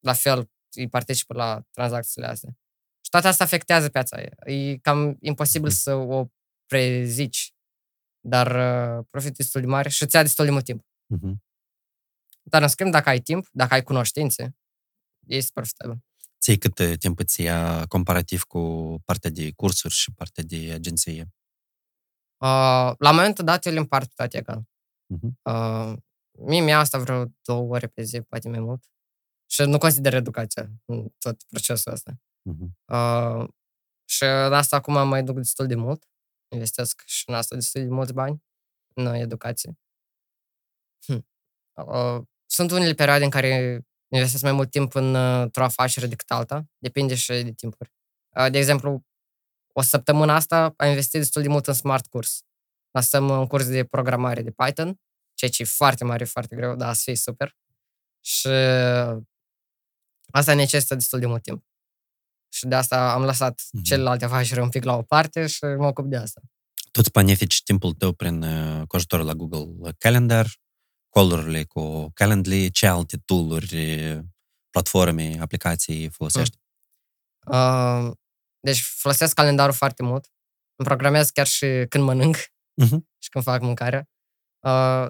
la 0.00 0.12
fel 0.12 0.50
îi 0.76 0.88
participă 0.88 1.34
la 1.34 1.62
tranzacțiile 1.70 2.26
astea. 2.26 2.50
Și 3.00 3.10
toate 3.10 3.28
asta 3.28 3.44
afectează 3.44 3.88
piața. 3.88 4.20
E 4.44 4.76
cam 4.76 5.16
imposibil 5.20 5.70
uh-huh. 5.70 5.74
să 5.74 5.94
o 5.94 6.26
prezici 6.66 7.54
dar 8.24 8.46
uh, 8.46 9.04
profitul 9.10 9.36
destul 9.36 9.60
de 9.60 9.66
mare 9.66 9.88
și 9.88 10.02
îți 10.02 10.14
ia 10.14 10.22
destul 10.22 10.44
de 10.44 10.50
mult 10.50 10.64
timp. 10.64 10.82
Uh-huh. 10.82 11.34
Dar, 12.42 12.62
în 12.62 12.68
schimb, 12.68 12.90
dacă 12.90 13.08
ai 13.08 13.20
timp, 13.20 13.48
dacă 13.52 13.74
ai 13.74 13.82
cunoștințe, 13.82 14.56
este 15.26 15.50
profitabil. 15.54 15.98
Ții 16.40 16.58
cât 16.58 16.78
uh, 16.78 16.98
timp 16.98 17.18
îți 17.18 17.42
ia 17.42 17.86
comparativ 17.86 18.42
cu 18.42 18.94
partea 19.04 19.30
de 19.30 19.52
cursuri 19.52 19.94
și 19.94 20.12
partea 20.12 20.42
de 20.46 20.72
agenție? 20.72 21.34
Uh, 22.36 22.92
la 22.98 23.10
momentul 23.10 23.44
dat, 23.44 23.66
eu 23.66 23.72
le 23.72 23.78
împart 23.78 24.14
toate 24.14 24.36
egal. 24.38 24.62
Uh-huh. 24.62 25.30
Uh, 25.42 25.98
mie 26.38 26.60
mi-a 26.60 26.78
asta 26.78 26.98
vreo 26.98 27.24
două 27.42 27.74
ore 27.74 27.86
pe 27.86 28.02
zi, 28.02 28.20
poate 28.20 28.48
mai 28.48 28.60
mult. 28.60 28.84
Și 29.46 29.62
nu 29.62 29.78
consider 29.78 30.14
educația 30.14 30.70
în 30.84 31.08
tot 31.18 31.42
procesul 31.42 31.92
ăsta. 31.92 32.12
Uh-huh. 32.50 32.68
Uh, 32.84 33.48
și 34.04 34.24
în 34.24 34.52
asta 34.52 34.76
acum 34.76 35.08
mai 35.08 35.24
duc 35.24 35.36
destul 35.36 35.66
de 35.66 35.74
mult 35.74 36.06
investesc 36.52 37.02
și 37.06 37.24
în 37.26 37.34
asta 37.34 37.54
destul 37.54 37.80
de 37.80 37.88
mulți 37.88 38.12
bani, 38.12 38.42
în 38.94 39.06
educație. 39.06 39.78
Hm. 41.06 41.28
Sunt 42.46 42.70
unele 42.70 42.94
perioade 42.94 43.24
în 43.24 43.30
care 43.30 43.80
investesc 44.08 44.42
mai 44.42 44.52
mult 44.52 44.70
timp 44.70 44.94
în, 44.94 45.14
într-o 45.14 45.64
afacere 45.64 46.06
decât 46.06 46.30
alta, 46.30 46.64
depinde 46.78 47.14
și 47.14 47.26
de 47.28 47.52
timpuri. 47.52 47.92
De 48.50 48.58
exemplu, 48.58 49.04
o 49.72 49.82
săptămână 49.82 50.32
asta 50.32 50.74
am 50.76 50.88
investit 50.88 51.20
destul 51.20 51.42
de 51.42 51.48
mult 51.48 51.66
în 51.66 51.74
smart 51.74 52.06
curs. 52.06 52.42
Lăsăm 52.90 53.28
un 53.28 53.46
curs 53.46 53.68
de 53.68 53.84
programare 53.84 54.42
de 54.42 54.50
Python, 54.50 55.00
ceea 55.34 55.50
ce 55.50 55.62
e 55.62 55.64
foarte 55.64 56.04
mare, 56.04 56.24
foarte 56.24 56.56
greu, 56.56 56.76
dar 56.76 56.94
să 56.94 57.00
fie 57.04 57.16
super. 57.16 57.56
Și 58.20 58.48
asta 60.30 60.54
necesită 60.54 60.94
destul 60.94 61.18
de 61.18 61.26
mult 61.26 61.42
timp. 61.42 61.64
Și 62.62 62.68
de 62.68 62.74
asta 62.74 63.12
am 63.12 63.22
lăsat 63.22 63.60
mm-hmm. 63.60 63.82
celelalte 63.82 64.24
afaceri 64.24 64.60
un 64.60 64.68
pic 64.68 64.84
la 64.84 64.96
o 64.96 65.02
parte 65.02 65.46
și 65.46 65.64
mă 65.64 65.86
ocup 65.86 66.06
de 66.06 66.16
asta. 66.16 66.40
Tu 66.90 67.00
îți 67.00 67.10
planifici 67.10 67.62
timpul 67.62 67.92
tău 67.92 68.12
prin 68.12 68.42
uh, 68.42 68.86
cu 68.86 68.96
ajutorul 68.96 69.26
la 69.26 69.34
Google 69.34 69.92
Calendar, 69.98 70.46
call 71.10 71.64
cu 71.64 72.10
Calendly, 72.14 72.70
ce 72.70 72.86
alte 72.86 73.16
tool-uri, 73.24 73.76
platforme, 74.70 75.36
aplicații 75.40 76.10
folosești? 76.10 76.58
Mm. 77.46 78.06
Uh, 78.06 78.12
deci 78.60 78.80
folosesc 78.80 79.34
calendarul 79.34 79.74
foarte 79.74 80.02
mult. 80.02 80.28
Îmi 80.76 80.88
programez 80.88 81.30
chiar 81.30 81.46
și 81.46 81.66
când 81.88 82.04
mănânc 82.04 82.36
uh-huh. 82.36 82.98
și 83.18 83.28
când 83.28 83.44
fac 83.44 83.60
mâncarea. 83.60 84.08
Uh, 84.66 85.06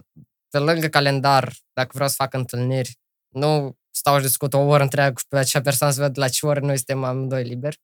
pe 0.48 0.58
lângă 0.58 0.88
calendar, 0.88 1.54
dacă 1.72 1.90
vreau 1.92 2.08
să 2.08 2.14
fac 2.14 2.34
întâlniri, 2.34 2.98
nu 3.28 3.78
stau 3.94 4.16
și 4.16 4.24
discut 4.24 4.54
o 4.54 4.58
oră 4.58 4.82
întreagă 4.82 5.20
cu 5.28 5.36
acea 5.36 5.60
persoană 5.60 5.92
să 5.92 6.00
văd 6.00 6.18
la 6.18 6.28
ce 6.28 6.46
oră 6.46 6.60
noi 6.60 6.76
suntem 6.76 7.04
amândoi 7.04 7.44
liberi, 7.44 7.80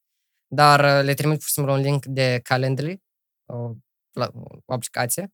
dar 0.47 0.81
uh, 0.81 1.05
le 1.05 1.15
trimit 1.15 1.39
pur 1.39 1.47
și 1.47 1.53
simplu 1.53 1.73
un 1.73 1.81
link 1.81 2.05
de 2.05 2.41
Calendly, 2.43 3.03
o, 3.47 3.73
o 4.65 4.73
aplicație, 4.73 5.33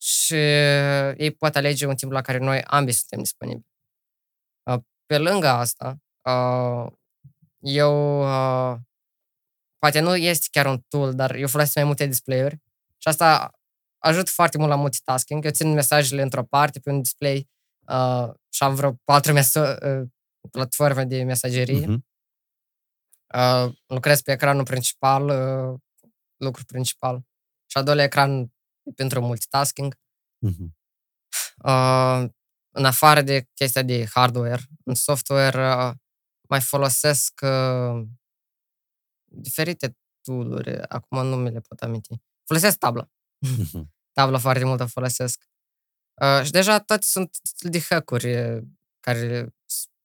și 0.00 0.32
uh, 0.32 1.12
ei 1.16 1.30
pot 1.30 1.56
alege 1.56 1.86
un 1.86 1.94
timp 1.94 2.12
la 2.12 2.20
care 2.20 2.38
noi 2.38 2.62
ambii 2.62 2.92
suntem 2.92 3.18
disponibili. 3.18 3.66
Uh, 4.70 4.78
pe 5.06 5.18
lângă 5.18 5.48
asta, 5.48 5.98
eu 7.58 8.20
poate 9.78 10.00
nu 10.00 10.16
este 10.16 10.46
chiar 10.50 10.66
un 10.66 10.80
tool, 10.88 11.14
dar 11.14 11.34
eu 11.34 11.48
folosesc 11.48 11.74
mai 11.74 11.84
multe 11.84 12.06
display-uri 12.06 12.58
și 12.98 13.08
asta 13.08 13.52
ajută 13.98 14.30
foarte 14.30 14.58
mult 14.58 14.70
la 14.70 14.76
multitasking. 14.76 15.44
Eu 15.44 15.50
țin 15.50 15.72
mesajele 15.72 16.22
într-o 16.22 16.44
parte 16.44 16.80
pe 16.80 16.90
un 16.90 17.02
display 17.02 17.48
uh, 17.88 18.28
și 18.48 18.62
am 18.62 18.74
vreo 18.74 18.92
patru 19.04 19.32
meso- 19.32 19.78
uh, 19.82 20.08
platforme 20.50 21.04
de 21.04 21.22
mesagerie. 21.22 21.84
Uh-huh. 21.84 21.98
Uh, 23.34 23.74
lucrez 23.86 24.20
pe 24.20 24.32
ecranul 24.32 24.64
principal, 24.64 25.28
uh, 25.28 25.80
lucru 26.36 26.64
principal. 26.64 27.22
Și 27.66 27.76
al 27.76 27.84
doilea 27.84 28.04
ecran 28.04 28.52
pentru 28.94 29.20
multitasking. 29.20 29.94
Uh-huh. 30.46 30.68
Uh, 31.64 32.30
în 32.76 32.84
afară 32.84 33.22
de 33.22 33.48
chestia 33.54 33.82
de 33.82 34.06
hardware, 34.06 34.62
în 34.84 34.94
software 34.94 35.74
uh, 35.74 35.92
mai 36.48 36.60
folosesc 36.60 37.40
uh, 37.42 38.02
diferite 39.24 39.96
tool-uri, 40.20 40.80
acum 40.80 41.26
nu 41.26 41.36
mi 41.36 41.50
le 41.50 41.60
pot 41.60 41.80
aminti. 41.82 42.14
Folosesc 42.44 42.78
tabla. 42.78 43.08
Uh-huh. 43.46 43.82
tabla 44.16 44.38
foarte 44.38 44.64
mult 44.64 44.90
folosesc. 44.90 45.42
Uh, 46.22 46.44
și 46.44 46.50
deja 46.50 46.80
toate 46.80 47.02
sunt 47.02 47.36
de 47.58 47.80
hack-uri 47.80 48.62
care 49.00 49.54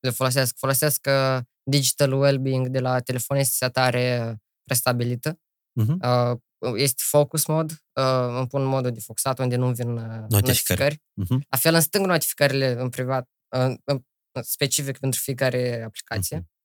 le 0.00 0.10
folosesc. 0.10 0.56
Folosesc 0.58 1.06
uh, 1.06 1.38
digital 1.62 2.12
well-being 2.12 2.68
de 2.68 2.78
la 2.78 3.00
telefonie 3.00 3.44
setare 3.44 4.36
prestabilită. 4.64 5.38
Uh-huh. 5.80 5.96
Uh, 6.00 6.38
este 6.76 7.02
focus 7.06 7.46
mode, 7.46 7.74
uh, 7.92 8.36
îmi 8.38 8.46
pun 8.46 8.64
modul 8.64 8.90
de 8.90 9.00
focusat 9.00 9.38
unde 9.38 9.56
nu 9.56 9.72
vin 9.72 9.88
uh, 9.88 10.02
notificări. 10.02 10.40
notificări. 10.46 10.94
Uh-huh. 10.96 11.38
La 11.48 11.56
fel, 11.56 11.74
în 11.74 11.80
stâng 11.80 12.06
notificările 12.06 12.80
în 12.80 12.88
privat, 12.88 13.28
uh, 13.56 14.00
specific 14.42 14.98
pentru 14.98 15.20
fiecare 15.20 15.82
aplicație. 15.82 16.38
Uh-huh. 16.38 16.58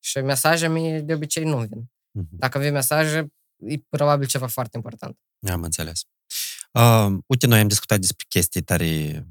Și 0.00 0.18
mesajele 0.18 0.72
mie 0.72 1.00
de 1.00 1.14
obicei 1.14 1.44
nu 1.44 1.58
vin. 1.58 1.82
Uh-huh. 1.82 2.30
Dacă 2.30 2.58
vin 2.58 2.72
mesaje, 2.72 3.26
e 3.56 3.76
probabil 3.88 4.26
ceva 4.26 4.46
foarte 4.46 4.76
important. 4.76 5.18
Am 5.50 5.62
înțeles. 5.62 6.02
Uh, 6.72 7.18
uite, 7.26 7.46
noi 7.46 7.60
am 7.60 7.68
discutat 7.68 7.98
despre 7.98 8.24
chestii 8.28 8.62
tare 8.62 9.26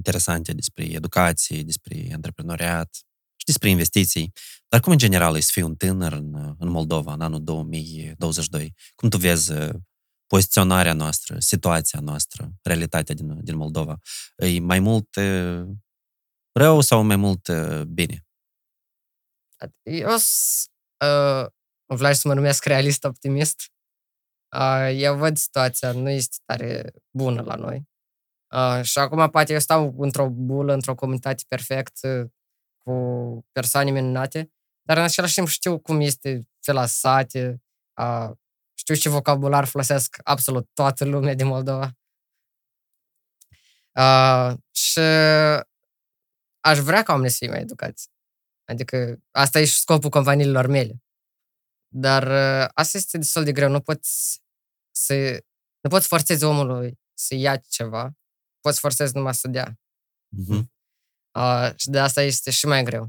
interesante, 0.00 0.52
despre 0.52 0.84
educație, 0.84 1.62
despre 1.62 2.08
antreprenoriat 2.12 2.94
și 3.36 3.46
despre 3.46 3.68
investiții. 3.68 4.32
Dar 4.68 4.80
cum 4.80 4.92
în 4.92 4.98
general 4.98 5.36
e 5.36 5.40
să 5.40 5.50
fii 5.52 5.62
un 5.62 5.74
tânăr 5.74 6.12
în, 6.12 6.54
în 6.58 6.68
Moldova 6.68 7.12
în 7.12 7.20
anul 7.20 7.44
2022? 7.44 8.74
Cum 8.94 9.08
tu 9.08 9.16
vezi 9.16 9.52
uh, 9.52 9.74
poziționarea 10.26 10.92
noastră, 10.92 11.38
situația 11.38 12.00
noastră, 12.00 12.52
realitatea 12.62 13.14
din, 13.14 13.44
din 13.44 13.56
Moldova? 13.56 13.98
E 14.36 14.60
mai 14.60 14.80
mult 14.80 15.16
uh, 15.16 15.62
rău 16.52 16.80
sau 16.80 17.02
mai 17.02 17.16
mult 17.16 17.48
uh, 17.48 17.82
bine? 17.82 18.24
Eu 19.82 20.14
uh, 20.14 21.46
îmi 21.86 21.98
place 21.98 22.18
să 22.18 22.28
mă 22.28 22.34
numesc 22.34 22.64
realist 22.64 23.04
optimist. 23.04 23.70
Uh, 24.56 24.90
eu 24.94 25.16
văd 25.16 25.36
situația, 25.36 25.92
nu 25.92 26.10
este 26.10 26.36
tare 26.44 26.92
bună 27.10 27.42
la 27.42 27.54
noi. 27.54 27.89
Uh, 28.54 28.82
și 28.82 28.98
acum 28.98 29.30
poate 29.30 29.52
eu 29.52 29.58
stau 29.58 29.94
într-o 29.98 30.28
bulă, 30.28 30.72
într-o 30.72 30.94
comunitate 30.94 31.42
perfect, 31.48 32.00
cu 32.76 32.92
persoane 33.52 33.90
minunate, 33.90 34.52
dar 34.82 34.96
în 34.96 35.02
același 35.02 35.34
timp 35.34 35.48
știu 35.48 35.78
cum 35.78 36.00
este 36.00 36.48
pe 36.64 36.72
la 36.72 36.86
sate, 36.86 37.62
uh, 38.00 38.30
știu 38.74 38.94
ce 38.94 39.08
vocabular 39.08 39.64
folosesc 39.64 40.16
absolut 40.22 40.68
toată 40.72 41.04
lumea 41.04 41.34
din 41.34 41.46
Moldova. 41.46 41.98
Uh, 43.94 44.56
și 44.70 45.00
aș 46.60 46.78
vrea 46.78 47.02
ca 47.02 47.12
oamenii 47.12 47.30
să 47.30 47.36
fie 47.38 47.48
mai 47.48 47.60
educați. 47.60 48.08
Adică 48.64 49.18
asta 49.30 49.60
e 49.60 49.64
și 49.64 49.78
scopul 49.78 50.10
companiilor 50.10 50.66
mele. 50.66 51.02
Dar 51.88 52.22
uh, 52.22 52.68
asta 52.74 52.96
este 52.98 53.18
destul 53.18 53.44
de 53.44 53.52
greu. 53.52 53.70
Nu 53.70 53.80
poți 53.80 54.40
să... 54.90 55.44
Nu 55.80 55.90
poți 55.90 56.06
forțezi 56.06 56.44
omului 56.44 57.00
să 57.14 57.34
ia 57.34 57.56
ceva. 57.56 58.19
Poți 58.60 58.80
forțezi 58.80 59.16
numai 59.16 59.34
să 59.34 59.48
dea. 59.48 59.74
Uh-huh. 60.36 60.62
Uh, 61.34 61.72
și 61.76 61.88
de 61.88 61.98
asta 61.98 62.22
este 62.22 62.50
și 62.50 62.66
mai 62.66 62.82
greu. 62.82 63.08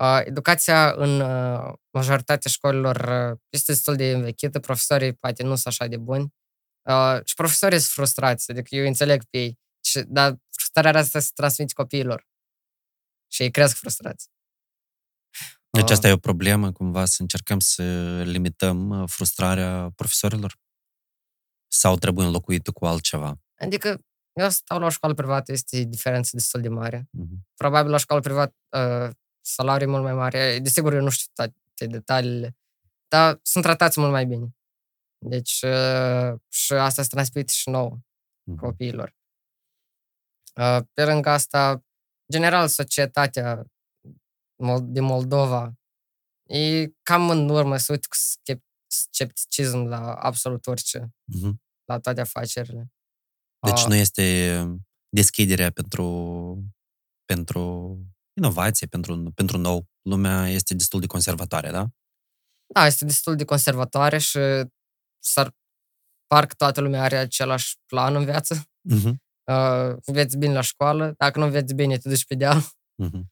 Uh, 0.00 0.20
educația 0.24 0.92
în 0.92 1.20
uh, 1.20 1.74
majoritatea 1.90 2.50
școlilor 2.50 2.96
uh, 3.30 3.38
este 3.48 3.72
destul 3.72 3.96
de 3.96 4.10
învechită. 4.10 4.60
Profesorii 4.60 5.12
poate 5.12 5.42
nu 5.42 5.54
sunt 5.54 5.66
așa 5.66 5.86
de 5.86 5.96
buni. 5.96 6.34
Uh, 6.88 7.20
și 7.24 7.34
profesorii 7.34 7.78
sunt 7.78 7.90
frustrați. 7.90 8.50
Adică 8.50 8.74
eu 8.74 8.86
înțeleg 8.86 9.24
pe 9.24 9.38
ei. 9.38 9.58
Și, 9.84 10.02
dar 10.06 10.36
frustrarea 10.50 11.00
asta 11.00 11.18
se 11.18 11.30
transmite 11.34 11.72
copiilor. 11.72 12.26
Și 13.32 13.42
ei 13.42 13.50
cresc 13.50 13.76
frustrați. 13.76 14.28
Deci 15.70 15.90
asta 15.90 16.08
e 16.08 16.12
o 16.12 16.16
problemă, 16.16 16.72
cumva, 16.72 17.04
să 17.04 17.22
încercăm 17.22 17.58
să 17.58 17.82
limităm 18.22 18.88
uh, 18.88 19.08
frustrarea 19.08 19.90
profesorilor? 19.96 20.58
Sau 21.72 21.96
trebuie 21.96 22.26
înlocuită 22.26 22.70
cu 22.70 22.86
altceva? 22.86 23.40
Adică, 23.58 24.00
eu 24.32 24.50
stau 24.50 24.78
la 24.78 24.86
o 24.86 24.88
școală 24.88 25.14
privată, 25.14 25.52
este 25.52 25.82
diferență 25.82 26.30
destul 26.32 26.60
de 26.60 26.68
mare. 26.68 27.08
Uh-huh. 27.18 27.54
Probabil 27.54 27.90
la 27.90 27.96
școală 27.96 28.22
privată 28.22 28.54
uh, 28.68 29.14
salariul 29.40 29.88
e 29.88 29.92
mult 29.92 30.02
mai 30.02 30.14
mare. 30.14 30.58
Desigur, 30.58 30.92
eu 30.92 31.02
nu 31.02 31.10
știu 31.10 31.32
toate 31.34 31.86
detaliile, 31.86 32.56
dar 33.08 33.38
sunt 33.42 33.64
tratați 33.64 34.00
mult 34.00 34.12
mai 34.12 34.26
bine. 34.26 34.56
Deci, 35.18 35.62
uh, 35.62 36.40
și 36.48 36.72
asta 36.72 37.02
se 37.02 37.08
transmite 37.08 37.52
și 37.52 37.68
nouă, 37.68 37.98
uh-huh. 37.98 38.56
copiilor. 38.56 39.14
Uh, 40.56 40.78
pe 40.92 41.04
lângă 41.04 41.28
asta, 41.28 41.84
general, 42.32 42.68
societatea 42.68 43.66
din 44.82 45.02
Moldova 45.02 45.74
e 46.46 46.86
cam 47.02 47.30
în 47.30 47.48
urmă 47.48 47.76
să 47.76 47.92
uite 47.92 48.06
cu 48.08 48.16
scepticism 48.86 49.76
la 49.76 50.14
absolut 50.14 50.66
orice, 50.66 50.98
uh-huh. 50.98 51.52
la 51.84 52.00
toate 52.00 52.20
afacerile. 52.20 52.92
Deci 53.66 53.84
nu 53.84 53.94
este 53.94 54.66
deschiderea 55.08 55.70
pentru, 55.70 56.64
pentru 57.24 57.98
inovație, 58.36 58.86
pentru, 58.86 59.32
pentru 59.34 59.58
nou. 59.58 59.88
Lumea 60.02 60.48
este 60.48 60.74
destul 60.74 61.00
de 61.00 61.06
conservatoare, 61.06 61.70
da? 61.70 61.86
Da, 62.74 62.86
este 62.86 63.04
destul 63.04 63.36
de 63.36 63.44
conservatoare 63.44 64.18
și 64.18 64.38
s-ar, 65.18 65.50
parcă 66.26 66.54
toată 66.54 66.80
lumea 66.80 67.02
are 67.02 67.16
același 67.16 67.76
plan 67.86 68.14
în 68.14 68.24
viață. 68.24 68.64
Uh-huh. 68.64 69.12
Uh, 69.44 69.96
înveți 70.04 70.36
bine 70.36 70.52
la 70.52 70.60
școală, 70.60 71.14
dacă 71.16 71.38
nu 71.38 71.44
înveți 71.44 71.74
bine, 71.74 71.98
te 71.98 72.08
duci 72.08 72.24
pe 72.24 72.34
deal. 72.34 72.62
Uh-huh. 73.02 73.22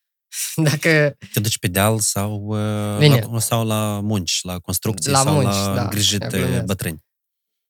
Dacă... 0.70 1.16
Te 1.32 1.40
duci 1.40 1.59
pe 1.59 1.68
deal 1.68 1.98
sau, 1.98 2.42
uh, 2.46 3.28
la, 3.30 3.38
sau 3.38 3.66
la 3.66 4.00
munci, 4.00 4.40
la 4.42 4.59
construcții 4.59 5.10
la 5.10 5.22
sau 5.22 5.34
munci, 5.34 5.55
la 5.55 5.74
da, 5.74 5.82
îngrijit 5.82 6.26
bătrâni? 6.64 7.05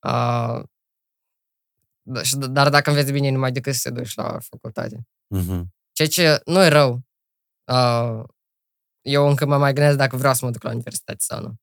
Uh, 0.07 0.63
dar 2.49 2.69
dacă 2.69 2.89
înveți 2.89 3.11
bine, 3.11 3.29
numai 3.29 3.51
decât 3.51 3.73
să 3.73 3.89
te 3.89 3.95
duci 3.95 4.15
la 4.15 4.39
facultate. 4.39 5.07
Uh-huh. 5.37 5.61
Ceea 5.91 6.07
ce 6.07 6.41
nu 6.45 6.63
e 6.63 6.67
rău. 6.67 7.01
Uh, 7.71 8.23
eu 9.01 9.27
încă 9.27 9.45
mă 9.45 9.57
mai 9.57 9.73
gândesc 9.73 9.97
dacă 9.97 10.17
vreau 10.17 10.33
să 10.33 10.45
mă 10.45 10.51
duc 10.51 10.63
la 10.63 10.69
universitate 10.69 11.19
sau 11.19 11.41
nu. 11.41 11.55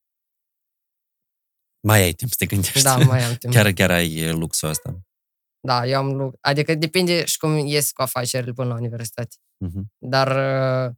Mai 1.87 2.01
ai 2.01 2.11
timp 2.11 2.29
să 2.29 2.35
te 2.39 2.45
gândești. 2.45 2.81
Da, 2.81 2.97
mai 2.97 3.23
am 3.23 3.35
timp. 3.35 3.53
Chiar, 3.55 3.71
chiar 3.71 3.91
ai 3.91 4.31
luxul 4.31 4.69
ăsta. 4.69 4.99
Da, 5.59 5.85
eu 5.85 5.97
am 5.97 6.11
lucru. 6.11 6.37
Adică 6.41 6.75
depinde 6.75 7.25
și 7.25 7.37
cum 7.37 7.57
ies 7.57 7.91
cu 7.91 8.01
afacerile 8.01 8.51
până 8.51 8.67
la 8.67 8.75
universitate. 8.75 9.35
Uh-huh. 9.65 9.83
Dar 9.97 10.27
uh, 10.27 10.95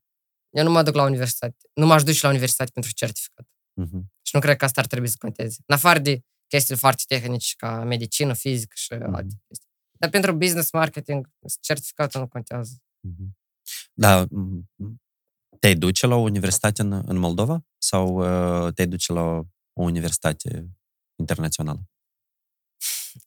eu 0.50 0.64
nu 0.64 0.72
mă 0.72 0.84
duc 0.84 0.96
la 0.96 1.04
universitate. 1.04 1.58
Nu 1.74 1.86
m-aș 1.86 2.04
duce 2.04 2.20
la 2.22 2.30
universitate 2.30 2.72
pentru 2.74 2.92
certificat. 2.92 3.46
Uh-huh. 3.82 4.02
Și 4.22 4.36
nu 4.36 4.40
cred 4.40 4.58
că 4.58 4.66
asta 4.66 4.82
ar 4.82 4.88
trebui 4.88 5.08
să 5.08 5.16
conteze. 5.20 5.58
În 5.66 5.76
afară 5.76 6.00
de 6.00 6.22
chestii 6.50 6.76
foarte 6.76 7.04
tehnice 7.08 7.54
ca 7.58 7.84
medicină, 7.84 8.34
fizică 8.34 8.74
și 8.76 8.94
uh-huh. 8.94 9.12
alte 9.12 9.36
chestii. 9.48 9.68
Dar 10.00 10.10
pentru 10.10 10.36
business 10.36 10.72
marketing, 10.72 11.30
certificatul 11.62 12.20
nu 12.20 12.28
contează. 12.28 12.74
Uh-huh. 13.08 13.30
Da, 13.94 14.26
te-ai 15.60 15.76
duce 15.76 16.08
la 16.08 16.16
o 16.16 16.20
universitate 16.20 16.82
în, 16.82 16.92
în 17.06 17.18
Moldova? 17.18 17.66
Sau 17.78 18.06
uh, 18.08 18.74
te-ai 18.74 18.88
duce 18.88 19.14
la 19.14 19.22
o, 19.22 19.44
o 19.74 19.84
universitate 19.84 20.70
internațională? 21.20 21.82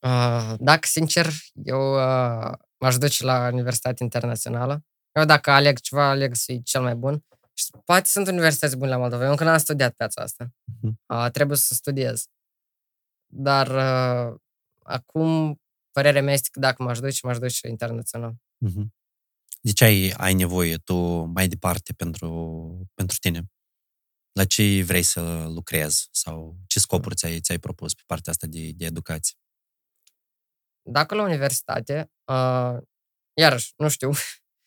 Uh, 0.01 0.55
dacă, 0.59 0.87
sincer, 0.87 1.33
eu 1.65 1.95
uh, 1.95 2.53
m-aș 2.79 2.97
duce 2.97 3.25
la 3.25 3.49
Universitate 3.53 4.03
Internațională. 4.03 4.85
Eu 5.13 5.25
dacă 5.25 5.51
aleg 5.51 5.79
ceva, 5.79 6.09
aleg 6.09 6.35
să 6.35 6.43
fie 6.47 6.61
cel 6.63 6.83
mai 6.83 6.95
bun. 6.95 7.25
Și 7.55 7.67
poate 7.85 8.09
sunt 8.09 8.27
universități 8.27 8.77
bune 8.77 8.91
la 8.91 8.97
Moldova. 8.97 9.25
Eu 9.25 9.31
încă 9.31 9.45
n-am 9.45 9.59
studiat 9.59 9.93
piața 9.93 10.23
asta. 10.23 10.47
Uh-huh. 10.47 10.93
Uh, 11.07 11.31
trebuie 11.31 11.57
să 11.57 11.75
studiez. 11.75 12.25
Dar 13.35 13.69
uh, 13.69 14.41
acum, 14.79 15.61
părerea 15.91 16.23
mea 16.23 16.33
este 16.33 16.49
că 16.53 16.61
dacă 16.61 16.83
m-aș 16.83 16.99
duce, 16.99 17.27
m-aș 17.27 17.39
duce 17.39 17.69
internațional. 17.69 18.35
Uh-huh. 18.67 18.87
De 19.61 19.73
ce 19.73 19.85
ai, 19.85 20.11
ai 20.17 20.35
nevoie 20.35 20.77
tu 20.77 20.95
mai 21.25 21.49
departe 21.49 21.93
pentru, 21.93 22.29
pentru 22.95 23.17
tine? 23.21 23.43
La 24.33 24.45
ce 24.45 24.83
vrei 24.83 25.03
să 25.03 25.47
lucrezi? 25.49 26.09
Sau 26.11 26.57
ce 26.67 26.79
scopuri 26.79 27.15
ți-ai, 27.15 27.41
ți-ai 27.41 27.59
propus 27.59 27.95
pe 27.95 28.03
partea 28.07 28.33
asta 28.33 28.47
de, 28.47 28.71
de 28.75 28.85
educație? 28.85 29.37
Dacă 30.83 31.15
la 31.15 31.23
universitate, 31.23 32.11
uh, 32.25 32.77
iarăși, 33.35 33.73
nu 33.77 33.89
știu, 33.89 34.11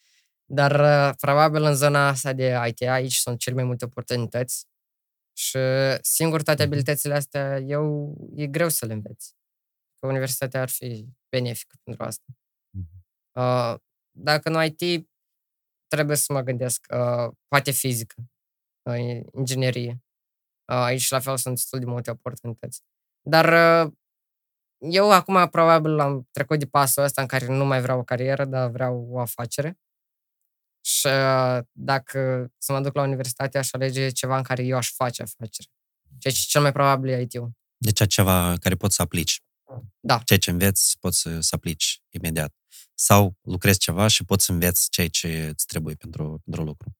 dar 0.60 0.72
uh, 0.80 1.16
probabil 1.20 1.64
în 1.64 1.76
zona 1.76 2.08
asta 2.08 2.34
de 2.34 2.58
IT, 2.68 2.82
aici 2.82 3.16
sunt 3.16 3.40
cel 3.40 3.54
mai 3.54 3.64
multe 3.64 3.86
oportunități 3.86 4.66
și 5.38 5.57
singur 6.02 6.41
toate 6.44 6.64
mhm. 6.64 6.72
abilitățile 6.72 7.14
astea, 7.14 7.60
eu, 7.60 8.16
e 8.36 8.48
greu 8.48 8.70
să 8.70 8.86
le 8.86 8.94
înveți. 8.94 9.34
Că 9.99 10.07
universitatea 10.07 10.62
ar 10.62 10.70
fi 10.70 11.07
benefică 11.36 11.76
pentru 11.84 12.03
asta. 12.03 12.26
Mhm. 12.70 13.06
Uh, 13.32 13.76
dacă 14.18 14.49
nu 14.49 14.64
IT, 14.64 15.10
trebuie 15.88 16.18
să 16.18 16.34
mă 16.34 16.41
gândesc, 16.41 16.86
uh, 16.90 17.34
poate 17.48 17.72
fizică, 17.72 18.16
uh, 18.90 19.22
inginerie. 19.34 19.91
Uh, 20.72 20.76
aici 20.76 21.10
la 21.10 21.20
fel 21.20 21.38
sunt 21.38 21.56
destul 21.56 21.80
de 21.80 21.86
multe 21.86 22.12
oportunități. 22.12 22.82
Dar 23.22 23.45
uh, 23.86 23.94
eu 24.78 25.12
acum 25.12 25.49
probabil 25.49 25.99
am 25.99 26.28
trecut 26.32 26.60
de 26.60 26.66
pasul 26.68 27.03
ăsta 27.03 27.22
în 27.22 27.28
care 27.28 27.45
nu 27.48 27.66
mai 27.66 27.82
vreau 27.82 27.99
o 27.99 28.03
carieră, 28.03 28.45
dar 28.45 28.70
vreau 28.70 29.07
o 29.10 29.20
afacere. 29.20 29.80
Și 30.86 31.07
uh, 31.07 31.60
dacă 31.72 32.52
să 32.57 32.72
mă 32.74 32.82
duc 32.82 32.95
la 32.95 33.02
universitate, 33.02 33.57
aș 33.57 33.70
alege 33.72 34.10
ceva 34.10 34.38
în 34.38 34.44
care 34.44 34.64
eu 34.64 34.78
aș 34.78 34.91
face 34.91 35.22
afacere. 35.22 35.68
Ceea 36.18 36.34
ce 36.34 36.44
cel 36.48 36.62
mai 36.62 36.72
probabil 36.72 37.10
e 37.10 37.22
IT-ul. 37.22 37.52
Deci 37.78 38.07
ceva 38.07 38.56
care 38.60 38.76
poți 38.76 38.95
să 38.95 39.02
aplici. 39.02 39.44
Da. 39.99 40.18
Ceea 40.18 40.40
ce 40.40 40.49
înveți, 40.49 40.98
poți 40.99 41.20
să, 41.20 41.40
să 41.40 41.56
aplici 41.56 42.02
imediat. 42.10 42.53
Sau 42.94 43.38
lucrezi 43.41 43.80
ceva 43.80 44.07
și 44.07 44.24
poți 44.24 44.45
să 44.45 44.52
înveți 44.52 44.90
ceea 44.90 45.07
ce 45.07 45.48
îți 45.48 45.66
trebuie 45.66 45.95
pentru, 45.95 46.41
pentru 46.44 46.64
lucru. 46.64 46.98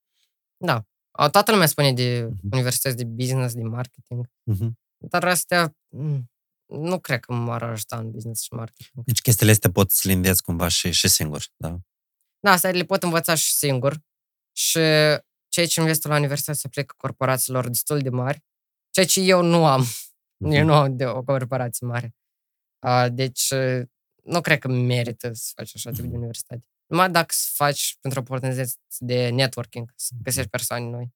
Da. 0.58 0.86
Toată 1.32 1.52
lumea 1.52 1.68
spune 1.68 1.94
de 1.94 2.26
uh-huh. 2.26 2.52
universități 2.52 2.96
de 2.96 3.04
business, 3.04 3.54
de 3.54 3.64
marketing. 3.64 4.26
Uh-huh. 4.26 4.70
Dar 4.98 5.24
astea, 5.24 5.76
mm, 5.88 6.32
nu 6.66 7.00
cred 7.00 7.20
că 7.20 7.34
m-ar 7.34 7.64
ajuta 7.64 7.98
în 7.98 8.12
business 8.12 8.42
și 8.42 8.54
marketing. 8.54 9.06
Deci 9.06 9.22
chestiile 9.22 9.52
astea 9.52 9.72
pot 9.72 9.92
să 9.92 10.08
le 10.08 10.14
înveți 10.14 10.44
cumva 10.44 10.68
și, 10.68 10.92
și 10.92 11.08
singur, 11.08 11.46
da? 11.56 11.80
Da, 12.46 12.52
asta 12.52 12.72
le 12.72 12.84
pot 12.84 13.04
învăța 13.04 13.36
și 13.36 13.54
singur. 13.54 14.02
Și 14.52 14.80
ceea 15.50 15.68
ce 15.68 15.80
înveți 15.80 16.08
la 16.08 16.16
universitate 16.16 16.58
se 16.58 16.68
aplică 16.68 16.94
corporațiilor 16.98 17.68
destul 17.68 18.00
de 18.00 18.10
mari, 18.10 18.44
ceea 18.90 19.06
ce 19.06 19.22
eu 19.22 19.42
nu 19.42 19.66
am. 19.66 19.84
Uh-huh. 19.84 20.54
Eu 20.58 20.66
nu 20.66 20.74
am 20.74 20.96
de 20.96 21.06
o 21.06 21.24
corporație 21.24 21.88
mare. 21.88 22.16
Deci, 23.10 23.54
nu 24.24 24.42
cred 24.42 24.60
că 24.60 24.68
merită 24.68 25.34
să 25.34 25.52
faci 25.56 25.72
așa 25.76 25.90
tip 25.90 26.00
de 26.00 26.08
mhm. 26.08 26.16
universitate. 26.16 26.66
Numai 26.86 27.12
dacă 27.12 27.28
să 27.30 27.50
faci 27.54 27.98
pentru 28.02 28.20
oportunități 28.20 28.78
de 28.98 29.30
networking, 29.30 29.94
să 29.96 30.14
găsești 30.24 30.50
persoane 30.50 30.86
noi. 30.86 31.14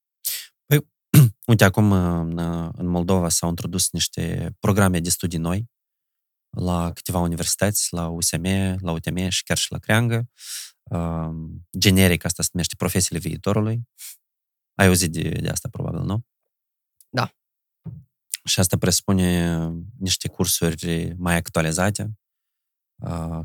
Uite, 1.47 1.63
acum 1.63 1.91
în, 1.91 2.37
în 2.77 2.85
Moldova 2.85 3.29
s-au 3.29 3.49
introdus 3.49 3.89
niște 3.91 4.55
programe 4.59 4.99
de 4.99 5.09
studii 5.09 5.39
noi 5.39 5.69
la 6.49 6.91
câteva 6.93 7.19
universități, 7.19 7.93
la 7.93 8.07
USM, 8.07 8.45
la 8.79 8.91
UTM 8.91 9.27
și 9.27 9.43
chiar 9.43 9.57
și 9.57 9.71
la 9.71 9.77
Creangă. 9.77 10.29
Generic, 11.77 12.25
asta 12.25 12.43
se 12.43 12.49
numește 12.53 12.75
profesiile 12.75 13.19
viitorului. 13.19 13.87
Ai 14.75 14.87
auzit 14.87 15.11
de, 15.11 15.29
de 15.29 15.49
asta, 15.49 15.69
probabil, 15.69 15.99
nu? 15.99 16.25
Da. 17.09 17.33
Și 18.43 18.59
asta 18.59 18.77
presupune 18.77 19.57
niște 19.97 20.27
cursuri 20.27 21.13
mai 21.17 21.35
actualizate, 21.35 22.19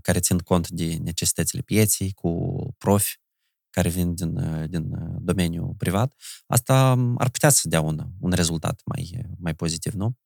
care 0.03 0.21
țin 0.21 0.39
cont 0.39 0.69
de 0.69 0.97
necesitățile 0.97 1.63
pieții, 1.63 2.13
cu 2.13 2.57
profi 2.79 3.23
care 3.71 3.89
vin 3.89 4.15
din, 4.15 4.35
din 4.71 4.89
domeniul 5.19 5.75
privat, 5.77 6.15
asta 6.47 6.91
ar 7.17 7.31
putea 7.31 7.51
să 7.51 7.69
dea 7.69 7.81
un, 7.81 8.11
un 8.21 8.31
rezultat 8.31 8.81
mai, 8.85 9.27
mai 9.39 9.55
pozitiv, 9.55 9.93
nu? 9.93 10.17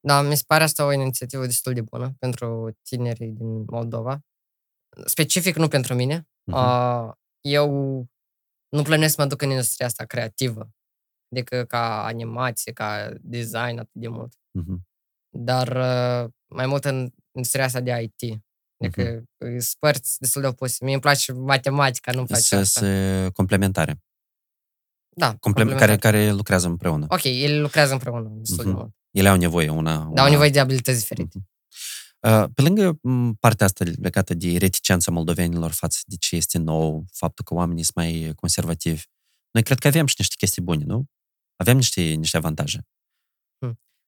Da, 0.00 0.22
mi 0.22 0.36
se 0.36 0.42
pare 0.46 0.62
asta 0.62 0.84
o 0.84 0.92
inițiativă 0.92 1.46
destul 1.46 1.72
de 1.72 1.80
bună 1.82 2.14
pentru 2.18 2.76
tinerii 2.82 3.30
din 3.30 3.64
Moldova. 3.64 4.20
Specific 5.04 5.56
nu 5.56 5.68
pentru 5.68 5.94
mine. 5.94 6.20
Uh-huh. 6.22 7.10
Eu 7.40 7.70
nu 8.68 8.82
plănuiesc 8.82 9.14
să 9.14 9.22
mă 9.22 9.28
duc 9.28 9.42
în 9.42 9.50
industria 9.50 9.86
asta 9.86 10.04
creativă. 10.04 10.70
Adică 11.34 11.64
ca 11.64 12.04
animație, 12.04 12.72
ca 12.72 13.12
design 13.20 13.78
atât 13.78 13.90
de 13.92 14.08
mult. 14.08 14.34
Mhm. 14.58 14.88
Dar 15.36 15.68
uh, 15.68 16.30
mai 16.46 16.66
mult 16.66 16.84
în 16.84 17.10
industria 17.32 17.64
asta 17.64 17.80
de 17.80 18.12
IT. 18.16 18.42
Adică 18.84 19.22
uh 19.38 19.56
spărți 19.58 20.18
destul 20.18 20.40
de 20.42 20.46
opuse. 20.48 20.84
Mie 20.84 20.92
îmi 20.92 21.02
place 21.02 21.32
matematica, 21.32 22.12
nu-mi 22.12 22.26
place 22.26 22.42
Să 22.42 22.56
asta. 22.56 22.80
se 22.80 23.30
complementare. 23.32 24.02
Da, 25.16 25.36
Comple- 25.36 25.74
care, 25.74 25.96
care 25.96 26.30
lucrează 26.30 26.66
împreună. 26.66 27.06
Ok, 27.08 27.24
ele 27.24 27.58
lucrează 27.60 27.92
împreună 27.92 28.28
destul 28.28 28.64
de 28.64 28.70
Mhm. 28.70 28.78
mult. 28.78 28.94
Ele 29.10 29.28
au 29.28 29.36
nevoie 29.36 29.68
una... 29.68 29.96
Dar 29.96 30.06
una... 30.06 30.22
au 30.22 30.30
nevoie 30.30 30.50
de 30.50 30.60
abilități 30.60 30.98
diferite. 30.98 31.38
Mhm. 31.38 31.48
Uh, 32.20 32.50
Pe 32.54 32.62
lângă 32.62 32.98
m, 33.02 33.32
partea 33.32 33.66
asta 33.66 33.84
legată 33.84 34.34
de 34.34 34.58
reticența 34.58 35.10
moldovenilor 35.10 35.70
față 35.70 35.98
de 36.06 36.16
ce 36.16 36.36
este 36.36 36.58
nou, 36.58 37.04
faptul 37.12 37.44
că 37.44 37.54
oamenii 37.54 37.82
sunt 37.82 37.96
mai 37.96 38.32
conservativi, 38.36 39.04
noi 39.50 39.62
cred 39.62 39.78
că 39.78 39.86
avem 39.86 40.06
și 40.06 40.14
niște 40.18 40.34
chestii 40.38 40.62
bune, 40.62 40.84
nu? 40.84 41.04
Avem 41.56 41.76
niște, 41.76 42.00
niște 42.02 42.36
avantaje. 42.36 42.86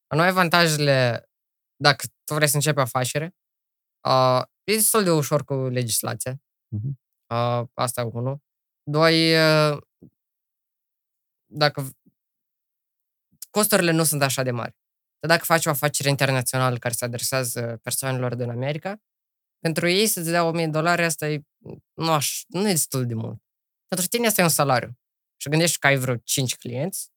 La 0.07 0.19
noi 0.19 0.27
avantajele, 0.27 1.29
dacă 1.75 2.05
tu 2.23 2.33
vrei 2.33 2.47
să 2.47 2.55
începi 2.55 2.77
o 2.77 2.81
afacere, 2.81 3.35
uh, 4.07 4.41
e 4.63 4.73
destul 4.73 5.03
de 5.03 5.11
ușor 5.11 5.43
cu 5.45 5.53
legislația. 5.53 6.41
Mhm. 6.67 6.99
Uh, 7.29 7.67
asta 7.73 8.01
e 8.01 8.03
unul. 8.03 8.41
Doi, 8.83 9.35
uh, 9.35 9.77
dacă 11.45 11.89
costurile 13.49 13.91
nu 13.91 14.03
sunt 14.03 14.21
așa 14.21 14.43
de 14.43 14.51
mari. 14.51 14.75
Dar 15.27 15.37
dacă 15.37 15.43
faci 15.45 15.65
o 15.65 15.69
afacere 15.69 16.09
internațională 16.09 16.77
care 16.77 16.93
se 16.93 17.05
adresează 17.05 17.79
persoanelor 17.83 18.35
din 18.35 18.49
America, 18.49 19.01
pentru 19.59 19.87
ei 19.87 20.07
să-ți 20.07 20.29
dea 20.29 20.43
1000 20.43 20.65
de 20.65 20.71
dolari, 20.71 21.03
asta 21.03 21.29
e, 21.29 21.41
nu, 21.93 22.11
aș, 22.11 22.41
nu 22.47 22.67
e 22.67 22.71
destul 22.71 23.05
de 23.05 23.13
mult. 23.13 23.41
Pentru 23.87 24.07
tine 24.07 24.27
asta 24.27 24.41
e 24.41 24.43
un 24.43 24.49
salariu. 24.49 24.97
Și 25.37 25.49
gândești 25.49 25.77
că 25.79 25.87
ai 25.87 25.97
vreo 25.97 26.15
5 26.23 26.55
clienți, 26.55 27.09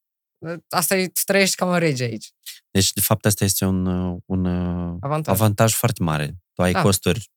asta 0.69 0.97
e, 0.97 1.07
tu 1.09 1.21
trăiești 1.25 1.57
ca 1.57 1.65
un 1.65 1.79
rege 1.79 2.05
aici. 2.05 2.31
Deci, 2.71 2.93
de 2.93 3.01
fapt, 3.01 3.27
asta 3.27 3.45
este 3.45 3.65
un, 3.65 3.87
uh, 3.87 4.19
un 4.27 4.45
uh, 4.45 4.97
Avantaj. 5.01 5.35
avantaj 5.35 5.73
foarte 5.73 6.03
mare. 6.03 6.37
Tu 6.53 6.63
ai 6.63 6.73
Da. 6.73 6.83
costuri 6.83 7.31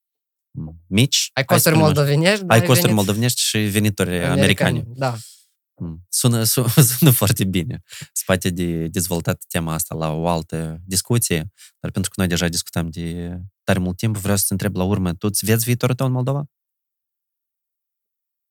m, 0.52 0.70
mici, 0.88 1.30
Ai 1.34 1.44
hai 1.46 1.46
să 1.48 1.54
costuri 1.54 1.76
spunem 1.76 1.82
așa. 1.82 1.94
moldovenești, 1.94 2.46
dar 2.46 2.58
ai 2.58 2.66
costuri 2.66 2.82
venit 2.82 2.96
moldovenești 2.96 3.42
și 3.42 3.58
venituri 3.58 4.24
americane. 4.26 4.84
Da. 4.86 5.16
Mm. 5.80 6.06
Sună, 6.10 6.44
sună, 6.44 6.68
sună 6.98 7.12
foarte 7.12 7.46
bine. 7.46 7.82
Se 8.14 8.24
poate 8.26 8.50
de 8.50 8.88
dezvoltat 8.88 9.44
tema 9.48 9.74
asta 9.74 9.96
la 9.96 10.12
o 10.12 10.28
altă 10.28 10.82
discuție, 10.86 11.52
dar 11.80 11.92
pentru 11.92 12.10
că 12.10 12.16
noi 12.20 12.28
deja 12.28 12.48
discutăm 12.48 12.90
de 12.90 13.38
tare 13.64 13.80
mult 13.80 13.98
timp, 13.98 14.18
vreau 14.18 14.38
să 14.38 14.44
te 14.48 14.54
întreb 14.54 14.76
la 14.76 14.84
urmă, 14.84 15.14
tu 15.14 15.28
îți 15.28 15.46
vezi 15.46 15.66
viitorul 15.66 15.96
tău 15.96 16.06
în 16.06 16.12
Moldova? 16.12 16.44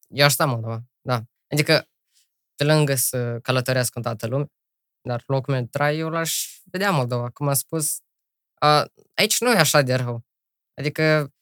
Eu 0.08 0.24
aș 0.24 0.32
sta 0.32 0.44
în 0.44 0.50
Moldova, 0.50 0.82
da. 1.00 1.22
Adică, 1.48 1.88
pe 2.54 2.64
lângă 2.64 2.94
să 2.94 3.38
călătoresc 3.42 3.96
în 3.96 4.02
toată 4.02 4.26
lumea, 4.26 4.46
dar 5.00 5.22
locul 5.26 5.52
meu 5.54 5.62
de 5.62 5.68
trai, 5.68 5.98
eu 5.98 6.08
l-aș 6.08 6.60
vedea 6.64 6.90
Moldova. 6.90 7.30
Cum 7.30 7.48
am 7.48 7.54
spus, 7.54 7.98
a, 8.54 8.86
aici 9.14 9.40
nu 9.40 9.50
e 9.50 9.56
așa 9.56 9.82
de 9.82 9.94
rău. 9.94 10.24
Adică, 10.74 11.32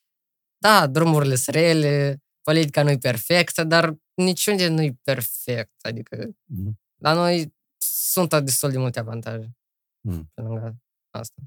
da, 0.59 0.87
drumurile 0.87 1.35
sunt 1.35 1.57
rele, 1.57 2.23
politica 2.43 2.83
nu 2.83 2.91
e 2.91 2.99
perfectă, 2.99 3.65
dar 3.65 3.95
niciunde 4.17 4.69
nu 4.69 4.83
e 4.83 4.99
perfect. 5.03 5.85
Adică, 5.85 6.31
Mhm. 6.45 6.81
la 6.97 7.13
noi 7.13 7.55
sunt 7.79 8.35
destul 8.35 8.71
de 8.71 8.79
multe 8.79 8.99
avantaje 8.99 9.57
Mm. 10.01 10.31
pe 10.35 10.41
lângă 10.41 10.77
asta. 11.11 11.43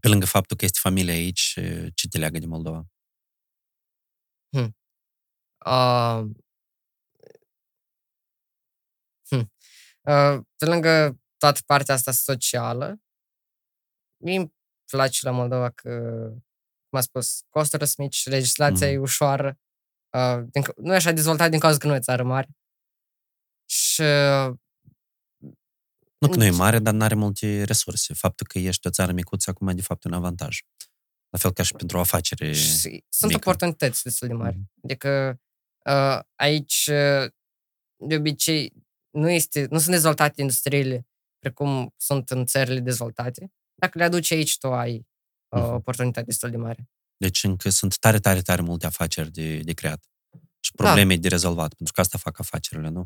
Pe 0.00 0.08
lângă 0.08 0.26
faptul 0.26 0.56
că 0.56 0.64
este 0.64 0.78
familia 0.82 1.14
aici, 1.14 1.58
ce 1.94 2.08
te 2.08 2.18
leagă 2.18 2.38
de 2.38 2.46
Moldova? 2.46 2.86
Uh, 5.66 6.24
hm. 9.28 9.50
Uh, 10.02 10.40
pe 10.56 10.64
lângă 10.64 11.20
toată 11.36 11.60
partea 11.66 11.94
asta 11.94 12.10
socială, 12.12 13.00
mie 14.16 14.36
îmi 14.36 14.54
place 14.90 15.18
la 15.26 15.30
Moldova 15.32 15.70
că, 15.70 15.90
cum 16.88 16.98
am 16.98 17.00
spus, 17.00 17.42
costurile 17.48 17.86
sunt 17.88 17.98
mici, 18.06 18.26
legislația 18.26 18.86
Mhm. 18.86 18.96
e 18.96 18.98
ușoară, 18.98 19.48
uh, 19.48 19.56
din, 20.50 20.62
cau- 20.62 20.74
nu 20.76 20.92
e 20.92 20.96
așa 20.96 21.12
dezvoltat 21.12 21.50
din 21.50 21.58
cauza 21.58 21.78
că 21.78 21.86
nu 21.86 21.94
e 21.94 21.98
țară 22.00 22.22
mare. 22.24 22.48
Și 23.68 24.00
uh, 24.00 24.52
Nu 26.18 26.28
că 26.28 26.36
nu 26.36 26.44
e 26.44 26.48
Nici- 26.48 26.56
mare, 26.58 26.78
dar 26.78 26.94
nu 26.94 27.02
are 27.04 27.14
multe 27.14 27.62
resurse. 27.64 28.14
Faptul 28.14 28.46
că 28.46 28.58
ești 28.58 28.86
o 28.86 28.90
țară 28.90 29.12
micuță 29.12 29.50
acum, 29.50 29.74
de 29.74 29.82
fapt, 29.82 30.04
e 30.04 30.08
un 30.08 30.14
avantaj. 30.14 30.60
La 31.28 31.38
fel 31.38 31.52
ca 31.52 31.62
și 31.62 31.72
pentru 31.74 31.96
o 31.96 32.00
afacere. 32.00 32.52
și 32.52 33.04
sunt 33.08 33.30
mică. 33.32 33.48
oportunități 33.48 34.02
destul 34.02 34.28
de 34.28 34.34
mari. 34.34 34.56
Mhm. 34.56 34.70
Adică 34.82 35.40
uh, 35.86 36.20
aici, 36.34 36.88
uh, 36.92 37.30
de 38.08 38.16
obicei, 38.16 38.72
nu, 39.10 39.30
este, 39.30 39.66
nu 39.70 39.78
sunt 39.78 39.90
dezvoltate 39.90 40.40
industriile 40.40 41.06
precum 41.38 41.94
sunt 41.96 42.30
în 42.30 42.46
țările 42.46 42.80
dezvoltate. 42.80 43.52
Dacă 43.74 43.98
le 43.98 44.04
aduci 44.04 44.30
aici, 44.32 44.58
tu 44.58 44.72
ai 44.72 45.06
uh, 45.48 45.60
Mhm. 45.62 45.72
oportunitate 45.74 46.26
destul 46.26 46.50
de 46.50 46.56
mare. 46.56 46.88
Deci 47.22 47.44
încă 47.44 47.68
sunt 47.68 47.98
tare, 47.98 48.18
tare, 48.18 48.40
tare 48.40 48.62
multe 48.62 48.86
afaceri 48.86 49.30
de, 49.30 49.58
de 49.58 49.72
creat. 49.72 50.04
Și 50.60 50.70
Da. 50.74 50.84
probleme 50.84 51.16
de 51.16 51.28
rezolvat, 51.28 51.74
pentru 51.74 51.94
că 51.94 52.00
asta 52.00 52.18
fac 52.18 52.38
afacerile, 52.38 52.88
nu? 52.88 53.04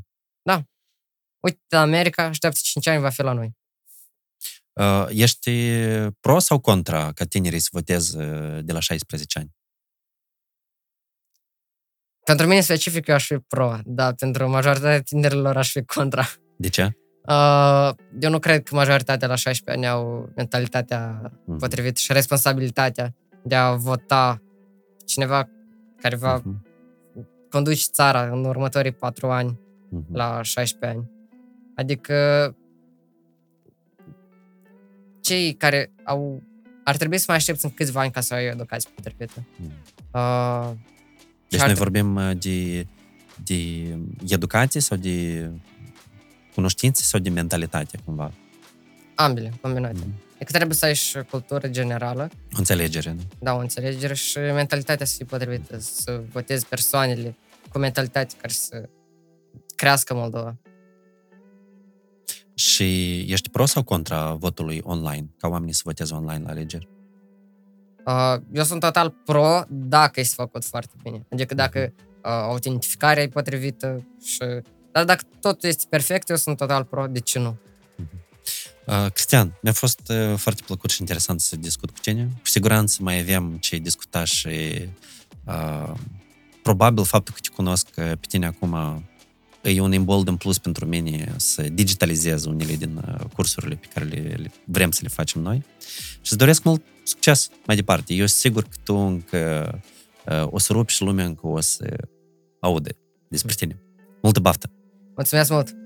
Uite, 1.41 1.59
în 1.69 1.79
America, 1.79 2.23
așteaptă 2.23 2.59
5 2.63 2.87
ani, 2.87 3.01
va 3.01 3.11
fi 3.11 3.23
la 3.23 3.33
noi. 3.33 3.57
Uh, 4.73 5.07
ești 5.09 5.51
pro 6.21 6.39
sau 6.39 6.59
contra 6.61 7.13
ca 7.13 7.25
tinerii 7.25 7.59
să 7.59 7.69
voteze 7.73 8.61
de 8.65 8.73
la 8.73 8.81
16 8.81 9.39
ani? 9.39 9.51
Pentru 12.25 12.47
mine 12.47 12.61
specific, 12.61 13.07
eu 13.07 13.15
aș 13.15 13.27
fi 13.27 13.37
pro, 13.39 13.79
dar 13.85 14.15
pentru 14.15 14.49
majoritatea 14.49 15.03
tinerilor 15.03 15.57
aș 15.57 15.71
fi 15.71 15.85
contra. 15.85 16.29
De 16.59 16.69
ce? 16.69 16.97
Uh, 17.29 17.91
eu 18.21 18.31
nu 18.31 18.39
cred 18.39 18.63
că 18.63 18.75
majoritatea 18.75 19.29
la 19.29 19.35
16 19.35 19.85
ani 19.85 19.95
au 19.95 20.33
mentalitatea 20.37 21.21
Mhm. 21.47 21.59
potrivită 21.59 22.01
și 22.01 22.13
responsabilitatea 22.13 23.15
de 23.47 23.55
a 23.55 23.75
vota 23.75 24.43
cineva 25.05 25.49
care 26.01 26.17
va 26.17 26.37
Mhm. 26.45 26.65
conduce 27.51 27.83
țara 27.93 28.23
în 28.33 28.45
următorii 28.45 28.93
patru 28.93 29.31
ani 29.31 29.59
Mhm. 29.89 30.15
la 30.15 30.43
16 30.43 30.99
ani. 30.99 31.11
Adică 31.75 32.55
cei 35.21 35.53
care 35.55 35.93
au 36.05 36.43
ar 36.85 36.97
trebui 36.97 37.19
să 37.19 37.25
mai 37.29 37.37
aștepți 37.37 37.65
în 37.65 37.71
câțiva 37.71 38.01
ani 38.01 38.11
ca 38.11 38.21
să 38.21 38.35
ai 38.35 38.47
o 38.47 38.51
educație 38.51 38.91
potrivită. 38.95 39.45
Mhm. 39.57 39.73
Uh, 40.13 40.71
Deci 41.49 41.61
ar 41.61 41.67
noi 41.67 41.75
tre- 41.75 41.85
vorbim 41.85 42.15
uh, 42.17 42.31
de, 42.39 42.87
de 43.45 43.55
educație 44.29 44.81
sau 44.81 44.97
de 44.97 45.51
cunoștințe 46.55 47.03
sau 47.03 47.21
de 47.21 47.31
mentalitate, 47.31 47.99
cumva? 48.05 48.33
ambele, 49.15 49.53
combinate. 49.61 49.99
Mhm. 49.99 50.13
Adică 50.37 50.53
trebuie 50.53 50.77
să 50.77 50.85
ai 50.85 50.95
și 50.95 51.19
cultură 51.31 51.69
generală, 51.69 52.31
O 52.53 52.59
înțelegere, 52.59 53.13
nu? 53.13 53.21
da, 53.39 53.55
o 53.55 53.59
înțelegere 53.59 54.15
și 54.15 54.39
mentalitatea 54.39 55.07
să 55.07 55.15
fie 55.17 55.25
potrivită, 55.25 55.79
să 55.79 56.23
votezi 56.33 56.67
persoanele 56.67 57.37
cu 57.73 57.79
mentalitate 57.79 58.35
care 58.41 58.53
să 58.53 58.89
crească 59.77 60.15
Moldova. 60.15 60.57
Și 62.55 63.19
ești 63.33 63.49
pro 63.51 63.65
sau 63.65 63.83
contra 63.83 64.33
votului 64.33 64.81
online? 64.85 65.27
Ca 65.39 65.49
oamenii 65.49 65.75
să 65.75 65.83
voteze 65.85 66.15
online 66.15 66.43
la 66.45 66.51
alegeri? 66.51 66.89
Uh, 68.07 68.37
eu 68.53 68.63
sunt 68.65 68.81
total 68.81 69.11
pro 69.25 69.63
dacă 69.69 70.21
este 70.21 70.35
făcut 70.37 70.65
foarte 70.65 70.95
bine. 71.03 71.27
Adică 71.31 71.55
dacă 71.55 71.93
uh, 71.97 72.11
autentificarea 72.23 73.23
e 73.23 73.29
potrivită 73.29 74.07
și... 74.23 74.39
Dar 74.93 75.05
dacă 75.05 75.23
totul 75.41 75.69
este 75.69 75.87
perfect, 75.91 76.29
eu 76.29 76.37
sunt 76.37 76.57
total 76.57 76.85
pro, 76.85 77.07
de 77.07 77.19
ce 77.19 77.39
nu? 77.39 77.57
Uh, 78.87 79.07
Cristian, 79.13 79.59
mi-a 79.63 79.73
fost 79.73 80.01
uh, 80.09 80.37
foarte 80.37 80.63
plăcut 80.67 80.91
și 80.91 81.01
interesant 81.01 81.41
să 81.41 81.57
discut 81.57 81.91
cu 81.91 81.99
tine. 82.01 82.25
Cu 82.25 82.47
siguranță 82.47 82.99
mai 83.01 83.19
avem 83.19 83.57
ce 83.61 83.77
discuta 83.77 84.25
și 84.25 84.49
uh, 85.45 85.93
probabil 86.63 87.05
faptul 87.05 87.35
că 87.35 87.41
te 87.43 87.49
cunosc 87.49 87.89
uh, 87.97 88.05
pe 88.05 88.27
tine 88.29 88.47
acum 88.47 89.03
e 89.63 89.81
un 89.81 89.93
imbold 89.93 90.29
în 90.29 90.37
plus 90.37 90.59
pentru 90.59 90.87
mine 90.87 91.35
să 91.37 91.63
digitalizez 91.63 92.45
unele 92.45 92.75
din 92.75 93.03
uh, 93.07 93.25
cursurile 93.35 93.75
pe 93.75 93.87
care 93.95 94.05
le, 94.05 94.35
le 94.37 94.51
vrem 94.65 94.91
să 94.91 95.01
le 95.03 95.09
facem 95.09 95.43
noi. 95.43 95.65
Și 96.11 96.33
îți 96.33 96.37
doresc 96.37 96.63
mult 96.63 96.83
succes 97.03 97.49
mai 97.67 97.77
departe. 97.77 98.13
Eu 98.13 98.27
sunt 98.27 98.41
sigur 98.41 98.63
că 98.63 98.77
tu 98.85 98.95
încă 98.95 99.71
uh, 100.27 100.47
o 100.51 100.59
să 100.59 100.73
rupi 100.73 100.93
și 100.93 101.03
lumea 101.03 101.25
încă 101.25 101.47
o 101.47 101.61
să 101.61 101.97
aude 102.61 102.97
despre 103.29 103.55
tine. 103.55 103.79
Multă 104.23 104.41
baftă! 104.41 104.71
Mulțumesc 105.15 105.51
mult! 105.51 105.86